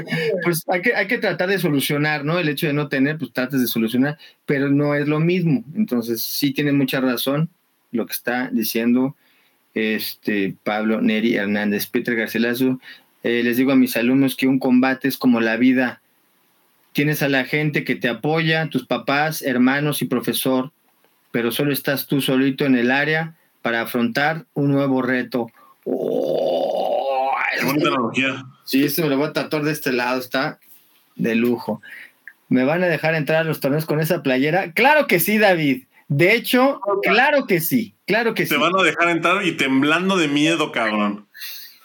pues 0.43 0.65
hay 0.69 0.83
que, 0.83 0.95
hay 0.95 1.07
que 1.07 1.19
tratar 1.19 1.49
de 1.49 1.59
solucionar, 1.59 2.25
¿no? 2.25 2.39
El 2.39 2.49
hecho 2.49 2.67
de 2.67 2.73
no 2.73 2.89
tener, 2.89 3.19
pues 3.19 3.33
tratas 3.33 3.61
de 3.61 3.67
solucionar, 3.67 4.19
pero 4.47 4.69
no 4.69 4.95
es 4.95 5.09
lo 5.09 5.21
mismo. 5.21 5.65
Entonces, 5.75 6.23
sí 6.23 6.53
tiene 6.53 6.73
mucha 6.73 7.01
razón 7.01 7.49
lo 7.91 8.07
que 8.07 8.13
está 8.13 8.49
diciendo 8.53 9.17
este 9.75 10.55
Pablo 10.65 11.01
Neri 11.01 11.37
Hernández, 11.37 11.87
Peter 11.87 12.15
Garcelazo. 12.15 12.81
Eh, 13.23 13.43
les 13.43 13.57
digo 13.57 13.73
a 13.73 13.77
mis 13.77 13.97
alumnos 13.97 14.37
que 14.37 14.47
un 14.47 14.59
combate 14.59 15.09
es 15.09 15.17
como 15.17 15.41
la 15.41 15.57
vida. 15.57 16.01
Tienes 16.93 17.23
a 17.23 17.29
la 17.29 17.45
gente 17.45 17.85
que 17.85 17.95
te 17.95 18.09
apoya, 18.09 18.69
tus 18.69 18.87
papás, 18.87 19.41
hermanos 19.41 20.03
y 20.03 20.07
profesor, 20.07 20.73
pero 21.31 21.51
solo 21.51 21.73
estás 21.73 22.07
tú 22.07 22.21
solito 22.21 22.67
en 22.67 22.77
el 22.77 22.91
área 22.91 23.35
para 23.63 23.81
afrontar 23.81 24.45
un 24.53 24.73
nuevo 24.73 25.01
reto. 25.01 25.51
Oh, 25.85 27.33
Sí, 28.73 28.85
esto 28.85 29.03
me 29.03 29.11
lo 29.11 29.19
voy 29.19 29.27
a 29.27 29.33
tatuar 29.35 29.65
de 29.65 29.71
este 29.71 29.93
lado, 29.93 30.19
está 30.19 30.59
de 31.15 31.35
lujo. 31.35 31.83
¿Me 32.49 32.65
van 32.65 32.83
a 32.83 32.87
dejar 32.87 33.15
entrar 33.15 33.43
a 33.43 33.45
los 33.45 33.61
torneos 33.61 33.85
con 33.85 34.01
esa 34.01 34.23
playera? 34.23 34.73
Claro 34.73 35.07
que 35.07 35.21
sí, 35.21 35.37
David. 35.37 35.85
De 36.09 36.33
hecho, 36.33 36.81
claro 37.03 37.47
que 37.47 37.61
sí, 37.61 37.95
claro 38.07 38.33
que 38.33 38.47
sí. 38.47 38.55
Te 38.55 38.57
van 38.57 38.75
a 38.75 38.83
dejar 38.83 39.11
entrar 39.11 39.45
y 39.45 39.59
temblando 39.59 40.17
de 40.17 40.29
miedo, 40.29 40.73
cabrón. 40.73 41.29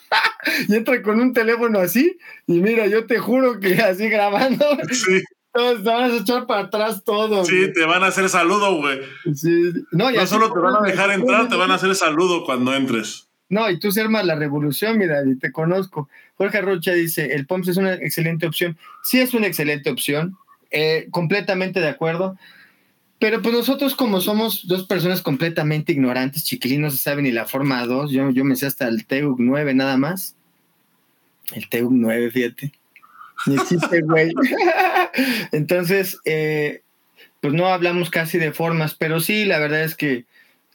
y 0.69 0.75
entra 0.75 1.01
con 1.01 1.19
un 1.19 1.33
teléfono 1.33 1.79
así, 1.79 2.17
y 2.47 2.61
mira, 2.61 2.87
yo 2.87 3.05
te 3.05 3.19
juro 3.19 3.59
que 3.59 3.73
así 3.81 4.07
grabando. 4.07 4.65
Sí. 4.89 5.21
Todos 5.51 5.83
te 5.83 5.89
van 5.89 6.11
a 6.11 6.15
echar 6.15 6.47
para 6.47 6.61
atrás 6.61 7.03
todo. 7.03 7.43
Sí, 7.43 7.73
te 7.73 7.83
van 7.83 8.01
a 8.01 8.07
hacer 8.07 8.29
saludo, 8.29 8.77
güey. 8.77 9.01
Sí. 9.35 9.73
No, 9.91 10.09
no 10.09 10.25
solo 10.25 10.53
te 10.53 10.59
van 10.59 10.75
a 10.77 10.87
dejar 10.87 11.11
entrar, 11.11 11.49
te 11.49 11.57
van 11.57 11.71
a 11.71 11.75
hacer 11.75 11.93
saludo 11.95 12.45
cuando 12.45 12.73
entres. 12.73 13.26
No, 13.49 13.69
y 13.69 13.79
tú 13.79 13.91
se 13.91 14.01
armas 14.01 14.25
la 14.25 14.35
revolución, 14.35 14.97
mira, 14.97 15.23
y 15.25 15.35
te 15.35 15.51
conozco. 15.51 16.09
Jorge 16.35 16.61
Rocha 16.61 16.93
dice, 16.93 17.33
el 17.33 17.45
POMS 17.45 17.69
es 17.69 17.77
una 17.77 17.93
excelente 17.93 18.45
opción. 18.45 18.77
Sí 19.03 19.19
es 19.19 19.33
una 19.33 19.47
excelente 19.47 19.89
opción, 19.89 20.37
eh, 20.71 21.07
completamente 21.11 21.79
de 21.79 21.87
acuerdo. 21.87 22.37
Pero 23.19 23.41
pues 23.41 23.53
nosotros 23.53 23.95
como 23.95 24.21
somos 24.21 24.67
dos 24.67 24.85
personas 24.85 25.21
completamente 25.21 25.91
ignorantes, 25.91 26.43
chiquilinos 26.43 26.93
se 26.93 26.99
saben 26.99 27.23
ni 27.23 27.31
la 27.31 27.45
forma 27.45 27.85
2, 27.85 28.11
yo, 28.11 28.29
yo 28.29 28.43
me 28.43 28.55
sé 28.55 28.67
hasta 28.67 28.87
el 28.87 29.05
TEUC 29.05 29.39
9 29.39 29.73
nada 29.73 29.97
más. 29.97 30.35
El 31.53 31.67
TEUC 31.69 31.91
9, 31.91 32.31
fíjate. 32.31 32.73
Güey. 34.03 34.33
Entonces, 35.51 36.19
eh, 36.25 36.81
pues 37.41 37.53
no 37.53 37.67
hablamos 37.67 38.09
casi 38.09 38.37
de 38.37 38.51
formas, 38.51 38.93
pero 38.93 39.19
sí, 39.19 39.45
la 39.45 39.59
verdad 39.59 39.83
es 39.83 39.95
que 39.95 40.25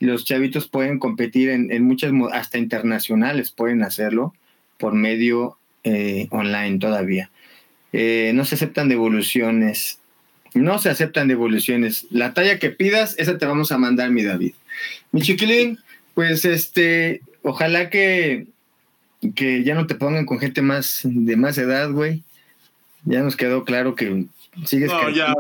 los 0.03 0.25
chavitos 0.25 0.69
pueden 0.69 0.99
competir 0.99 1.49
en, 1.51 1.85
muchas, 1.85 2.13
hasta 2.33 2.59
internacionales 2.59 3.51
pueden 3.51 3.83
hacerlo 3.83 4.35
por 4.79 4.95
medio 4.95 5.59
eh, 5.85 6.27
online 6.31 6.79
todavía. 6.79 7.31
Eh, 7.93 8.33
no 8.35 8.45
se 8.45 8.57
aceptan 8.57 8.89
devoluciones. 8.89 10.01
No 10.55 10.79
se 10.79 10.91
aceptan 10.91 11.29
devoluciones. 11.29 12.07
La 12.11 12.35
talla 12.35 12.59
que 12.59 12.71
pidas, 12.71 13.15
esa 13.19 13.39
te 13.39 13.47
vamos 13.47 13.73
a 13.73 13.79
mandar, 13.79 14.11
mi 14.11 14.23
David. 14.23 14.55
Mi 15.13 15.23
chiquilín, 15.23 15.79
pues 16.15 16.45
este, 16.45 17.23
ojalá 17.43 17.89
que, 17.89 18.47
que 19.35 19.63
ya 19.65 19.75
no 19.75 19.87
te 19.87 19.95
pongan 19.95 20.27
con 20.27 20.39
gente 20.39 20.63
más 20.63 21.01
de 21.05 21.37
más 21.37 21.59
edad, 21.59 21.91
güey. 21.91 22.23
Ya 23.05 23.23
nos 23.23 23.37
quedó 23.37 23.65
claro 23.65 23.95
que 23.95 24.27
sigues 24.65 24.91
no, 24.91 25.11
ya, 25.11 25.35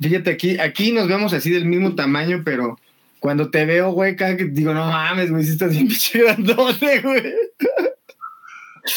Fíjate, 0.00 0.30
aquí, 0.30 0.58
aquí 0.58 0.92
nos 0.92 1.08
vemos 1.08 1.32
así 1.32 1.50
del 1.50 1.64
mismo 1.64 1.94
tamaño, 1.94 2.42
pero 2.44 2.78
cuando 3.18 3.50
te 3.50 3.64
veo, 3.64 3.92
güey, 3.92 4.16
digo, 4.50 4.74
no 4.74 4.86
mames, 4.86 5.30
güey, 5.30 5.44
si 5.44 5.52
estás 5.52 5.70
bien 5.70 5.88
pinche 5.88 6.22
grandote, 6.22 7.00
güey. 7.00 7.22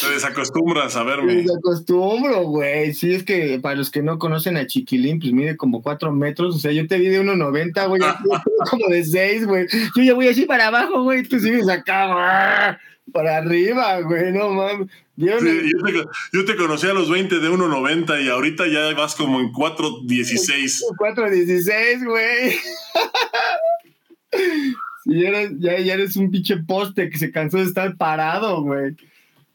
Te 0.00 0.10
desacostumbras 0.10 0.96
a 0.96 1.02
verme. 1.02 1.34
Me 1.34 1.42
desacostumbro, 1.42 2.42
güey. 2.44 2.94
Sí, 2.94 3.14
es 3.14 3.22
que 3.22 3.58
para 3.60 3.76
los 3.76 3.90
que 3.90 4.02
no 4.02 4.18
conocen 4.18 4.56
a 4.56 4.66
Chiquilín, 4.66 5.20
pues 5.20 5.32
mide 5.32 5.56
como 5.56 5.82
cuatro 5.82 6.10
metros. 6.10 6.56
O 6.56 6.58
sea, 6.58 6.72
yo 6.72 6.86
te 6.86 6.98
vi 6.98 7.08
de 7.08 7.20
1,90, 7.22 7.88
güey. 7.88 8.00
como 8.70 8.88
de 8.88 9.04
seis, 9.04 9.46
güey. 9.46 9.66
Yo 9.96 10.02
ya 10.02 10.14
voy 10.14 10.28
así 10.28 10.46
para 10.46 10.68
abajo, 10.68 11.02
güey. 11.02 11.22
Tú 11.22 11.38
sigues 11.38 11.68
acá, 11.68 12.80
para 13.12 13.38
arriba, 13.38 14.00
güey. 14.00 14.32
No 14.32 14.50
mames. 14.50 14.88
yo, 15.16 15.38
te, 15.38 15.70
yo, 16.32 16.44
te, 16.44 16.56
conocí 16.56 16.86
a 16.86 16.94
los 16.94 17.10
20 17.10 17.38
de 17.38 17.48
1,90 17.48 18.24
y 18.24 18.28
ahorita 18.28 18.66
ya 18.66 18.92
vas 18.94 19.14
como 19.14 19.40
en 19.40 19.52
4,16. 19.52 20.82
4,16, 20.98 22.04
güey. 22.08 22.56
ya, 25.04 25.28
eres, 25.28 25.52
ya, 25.58 25.78
ya 25.78 25.94
eres 25.94 26.16
un 26.16 26.30
pinche 26.30 26.56
poste 26.58 27.10
que 27.10 27.18
se 27.18 27.30
cansó 27.30 27.58
de 27.58 27.64
estar 27.64 27.96
parado, 27.96 28.62
güey. 28.62 28.96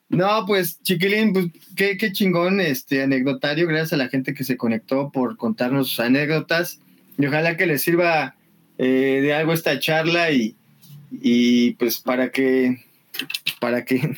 No, 0.09 0.45
pues, 0.47 0.81
chiquilín, 0.81 1.34
pues 1.34 1.47
qué, 1.76 1.95
qué 1.97 2.11
chingón 2.11 2.59
este 2.59 3.03
anecdotario. 3.03 3.67
Gracias 3.67 3.93
a 3.93 3.97
la 3.97 4.09
gente 4.09 4.34
que 4.34 4.43
se 4.43 4.57
conectó 4.57 5.11
por 5.11 5.38
contarnos 5.38 5.89
sus 5.89 5.99
anécdotas. 5.99 6.80
Y 7.17 7.27
ojalá 7.27 7.57
que 7.57 7.67
les 7.67 7.84
sirva 7.84 8.35
eh, 8.80 9.19
de 9.21 9.34
algo 9.34 9.53
esta 9.53 9.77
charla 9.77 10.31
y, 10.31 10.55
y 11.11 11.73
pues 11.73 11.99
para 11.99 12.31
que, 12.31 12.77
para 13.59 13.85
que 13.85 14.17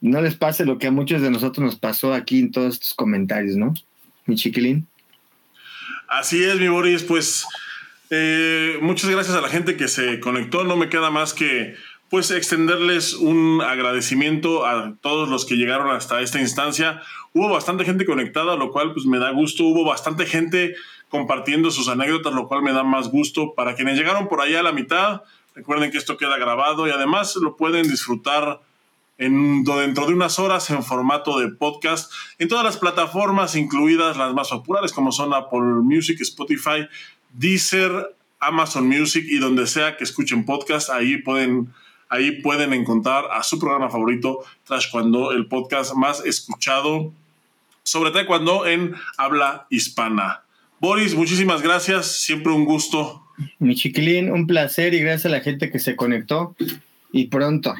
no 0.00 0.20
les 0.20 0.34
pase 0.34 0.64
lo 0.64 0.78
que 0.78 0.88
a 0.88 0.90
muchos 0.90 1.22
de 1.22 1.30
nosotros 1.30 1.64
nos 1.64 1.76
pasó 1.76 2.12
aquí 2.12 2.40
en 2.40 2.50
todos 2.50 2.74
estos 2.74 2.94
comentarios, 2.94 3.56
¿no? 3.56 3.72
Mi 4.26 4.34
chiquilín. 4.34 4.86
Así 6.08 6.42
es, 6.42 6.58
mi 6.58 6.68
Boris, 6.68 7.02
pues 7.04 7.46
eh, 8.10 8.78
muchas 8.82 9.08
gracias 9.08 9.34
a 9.34 9.40
la 9.40 9.48
gente 9.48 9.76
que 9.76 9.88
se 9.88 10.20
conectó. 10.20 10.64
No 10.64 10.76
me 10.76 10.88
queda 10.88 11.10
más 11.10 11.32
que 11.32 11.74
pues 12.10 12.30
extenderles 12.30 13.14
un 13.14 13.62
agradecimiento 13.62 14.66
a 14.66 14.96
todos 15.00 15.30
los 15.30 15.46
que 15.46 15.54
llegaron 15.56 15.90
hasta 15.90 16.20
esta 16.20 16.38
instancia. 16.38 17.00
Hubo 17.32 17.48
bastante 17.48 17.86
gente 17.86 18.04
conectada, 18.04 18.56
lo 18.56 18.70
cual 18.70 18.92
pues 18.92 19.06
me 19.06 19.18
da 19.18 19.30
gusto. 19.30 19.64
Hubo 19.64 19.86
bastante 19.86 20.26
gente 20.26 20.74
compartiendo 21.08 21.70
sus 21.70 21.88
anécdotas, 21.88 22.34
lo 22.34 22.48
cual 22.48 22.62
me 22.62 22.74
da 22.74 22.84
más 22.84 23.08
gusto. 23.08 23.54
Para 23.54 23.76
quienes 23.76 23.96
llegaron 23.96 24.28
por 24.28 24.42
allá 24.42 24.60
a 24.60 24.62
la 24.62 24.72
mitad, 24.72 25.22
recuerden 25.54 25.90
que 25.90 25.98
esto 25.98 26.16
queda 26.16 26.38
grabado 26.38 26.86
y 26.86 26.90
además 26.90 27.36
lo 27.36 27.56
pueden 27.56 27.88
disfrutar 27.88 28.60
en, 29.18 29.64
dentro 29.64 30.06
de 30.06 30.14
unas 30.14 30.38
horas 30.38 30.68
en 30.70 30.82
formato 30.82 31.38
de 31.38 31.48
podcast 31.48 32.12
en 32.38 32.48
todas 32.48 32.64
las 32.64 32.76
plataformas, 32.76 33.54
incluidas 33.54 34.16
las 34.16 34.34
más 34.34 34.48
populares 34.48 34.92
como 34.92 35.12
son 35.12 35.34
Apple 35.34 35.60
Music, 35.60 36.20
Spotify, 36.20 36.88
Deezer, 37.32 38.16
Amazon 38.40 38.88
Music 38.88 39.24
y 39.28 39.38
donde 39.38 39.66
sea 39.66 39.96
que 39.96 40.04
escuchen 40.04 40.44
podcast, 40.44 40.90
ahí 40.90 41.18
pueden, 41.18 41.72
ahí 42.08 42.42
pueden 42.42 42.72
encontrar 42.72 43.26
a 43.30 43.42
su 43.42 43.58
programa 43.58 43.88
favorito, 43.88 44.40
Trash 44.64 44.90
Cuando, 44.90 45.32
el 45.32 45.46
podcast 45.46 45.94
más 45.94 46.24
escuchado 46.24 47.12
sobre 47.84 48.10
taekwondo 48.10 48.66
en 48.66 48.94
habla 49.16 49.66
hispana. 49.70 50.42
Boris, 50.80 51.14
muchísimas 51.14 51.62
gracias, 51.62 52.20
siempre 52.20 52.52
un 52.52 52.64
gusto. 52.64 53.21
Mi 53.58 53.74
chiquilín, 53.74 54.30
un 54.30 54.46
placer 54.46 54.94
y 54.94 55.00
gracias 55.00 55.26
a 55.26 55.36
la 55.36 55.40
gente 55.40 55.70
que 55.70 55.78
se 55.78 55.96
conectó. 55.96 56.54
Y 57.12 57.26
pronto, 57.26 57.74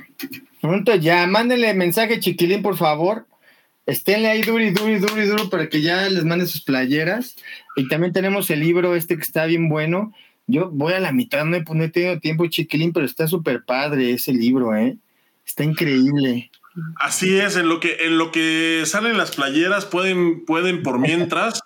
pronto 0.61 0.95
ya, 0.95 1.27
mándenle 1.27 1.73
mensaje 1.75 2.21
chiquilín, 2.21 2.63
por 2.63 2.77
favor, 2.77 3.27
esténle 3.87 4.29
ahí 4.29 4.43
duro 4.43 4.63
y 4.63 4.71
duro 4.71 4.91
y 4.91 4.99
duro 4.99 5.23
y 5.23 5.27
duro 5.27 5.51
para 5.51 5.69
que 5.69 5.83
ya 5.83 6.09
les 6.09 6.25
mande 6.25 6.47
sus 6.47 6.63
playeras. 6.63 7.37
Y 7.77 7.89
también 7.89 8.13
tenemos 8.13 8.51
el 8.51 8.61
libro 8.61 8.95
este 8.95 9.17
que 9.17 9.23
está 9.23 9.47
bien 9.47 9.69
bueno. 9.69 10.13
Yo 10.47 10.71
voy 10.71 10.93
a 10.93 11.01
la 11.01 11.13
mitad, 11.13 11.45
no 11.45 11.57
he, 11.57 11.63
no 11.63 11.85
he 11.85 11.89
tenido 11.89 12.21
tiempo, 12.21 12.47
chiquilín, 12.47 12.93
pero 12.93 13.07
está 13.07 13.27
súper 13.27 13.65
padre 13.65 14.13
ese 14.13 14.33
libro, 14.33 14.77
¿eh? 14.77 14.97
Está 15.47 15.65
increíble. 15.65 16.51
Así 16.97 17.39
es, 17.39 17.57
en 17.57 17.69
lo 17.69 17.81
que, 17.81 17.97
en 18.07 18.19
lo 18.19 18.33
que 18.33 18.83
salen 18.87 19.19
las 19.19 19.37
playeras 19.37 19.85
pueden, 19.85 20.45
pueden 20.45 20.83
por 20.83 20.99
mientras 20.99 21.63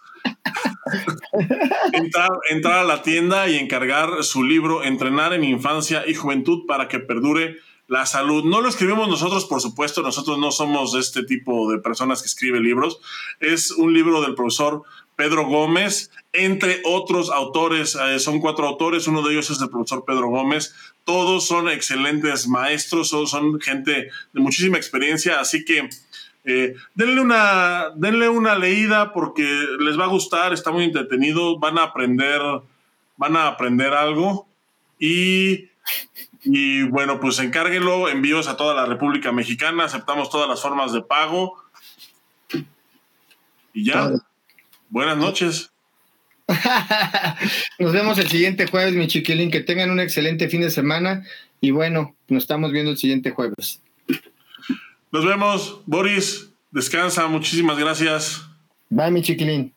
entrar, 1.92 2.30
entrar 2.50 2.78
a 2.78 2.84
la 2.84 3.02
tienda 3.02 3.48
y 3.48 3.56
encargar 3.56 4.22
su 4.24 4.44
libro 4.44 4.84
Entrenar 4.84 5.32
en 5.32 5.44
Infancia 5.44 6.04
y 6.06 6.14
Juventud 6.14 6.66
para 6.66 6.88
que 6.88 6.98
perdure 6.98 7.56
la 7.88 8.06
salud. 8.06 8.44
No 8.44 8.60
lo 8.60 8.68
escribimos 8.68 9.08
nosotros, 9.08 9.44
por 9.44 9.60
supuesto, 9.60 10.02
nosotros 10.02 10.38
no 10.38 10.50
somos 10.50 10.94
este 10.94 11.22
tipo 11.22 11.70
de 11.70 11.78
personas 11.78 12.20
que 12.22 12.28
escriben 12.28 12.62
libros. 12.62 13.00
Es 13.40 13.70
un 13.70 13.94
libro 13.94 14.20
del 14.22 14.34
profesor 14.34 14.82
Pedro 15.14 15.46
Gómez, 15.46 16.10
entre 16.32 16.82
otros 16.84 17.30
autores, 17.30 17.96
eh, 17.96 18.18
son 18.18 18.40
cuatro 18.40 18.66
autores, 18.66 19.06
uno 19.06 19.22
de 19.22 19.32
ellos 19.32 19.50
es 19.50 19.60
el 19.62 19.70
profesor 19.70 20.04
Pedro 20.04 20.28
Gómez, 20.28 20.74
todos 21.04 21.46
son 21.46 21.70
excelentes 21.70 22.46
maestros, 22.48 23.08
son, 23.08 23.26
son 23.26 23.58
gente 23.60 24.10
de 24.32 24.40
muchísima 24.40 24.76
experiencia, 24.76 25.40
así 25.40 25.64
que 25.64 25.88
eh, 26.46 26.74
denle, 26.94 27.20
una, 27.20 27.90
denle 27.96 28.28
una 28.28 28.56
leída 28.56 29.12
porque 29.12 29.42
les 29.80 29.98
va 29.98 30.04
a 30.04 30.08
gustar, 30.08 30.52
está 30.52 30.70
muy 30.70 30.84
entretenido, 30.84 31.58
van 31.58 31.78
a 31.78 31.82
aprender, 31.82 32.40
van 33.16 33.36
a 33.36 33.48
aprender 33.48 33.92
algo 33.92 34.46
y 34.98 35.68
y 36.48 36.82
bueno, 36.84 37.18
pues 37.18 37.40
encárguelo, 37.40 38.08
envíos 38.08 38.46
a 38.46 38.56
toda 38.56 38.72
la 38.72 38.86
República 38.86 39.32
Mexicana, 39.32 39.84
aceptamos 39.84 40.30
todas 40.30 40.48
las 40.48 40.62
formas 40.62 40.92
de 40.92 41.02
pago. 41.02 41.56
Y 43.74 43.84
ya. 43.84 44.12
Buenas 44.88 45.18
noches. 45.18 45.72
nos 47.80 47.92
vemos 47.92 48.16
el 48.18 48.28
siguiente 48.28 48.68
jueves, 48.68 48.94
mi 48.94 49.08
chiquilín. 49.08 49.50
Que 49.50 49.60
tengan 49.60 49.90
un 49.90 49.98
excelente 49.98 50.48
fin 50.48 50.60
de 50.60 50.70
semana. 50.70 51.26
Y 51.60 51.72
bueno, 51.72 52.14
nos 52.28 52.44
estamos 52.44 52.70
viendo 52.70 52.92
el 52.92 52.96
siguiente 52.96 53.32
jueves. 53.32 53.82
Nos 55.16 55.24
vemos, 55.24 55.80
Boris. 55.86 56.52
Descansa, 56.70 57.26
muchísimas 57.26 57.78
gracias. 57.78 58.42
Bye, 58.90 59.10
mi 59.10 59.22
chiquilín. 59.22 59.74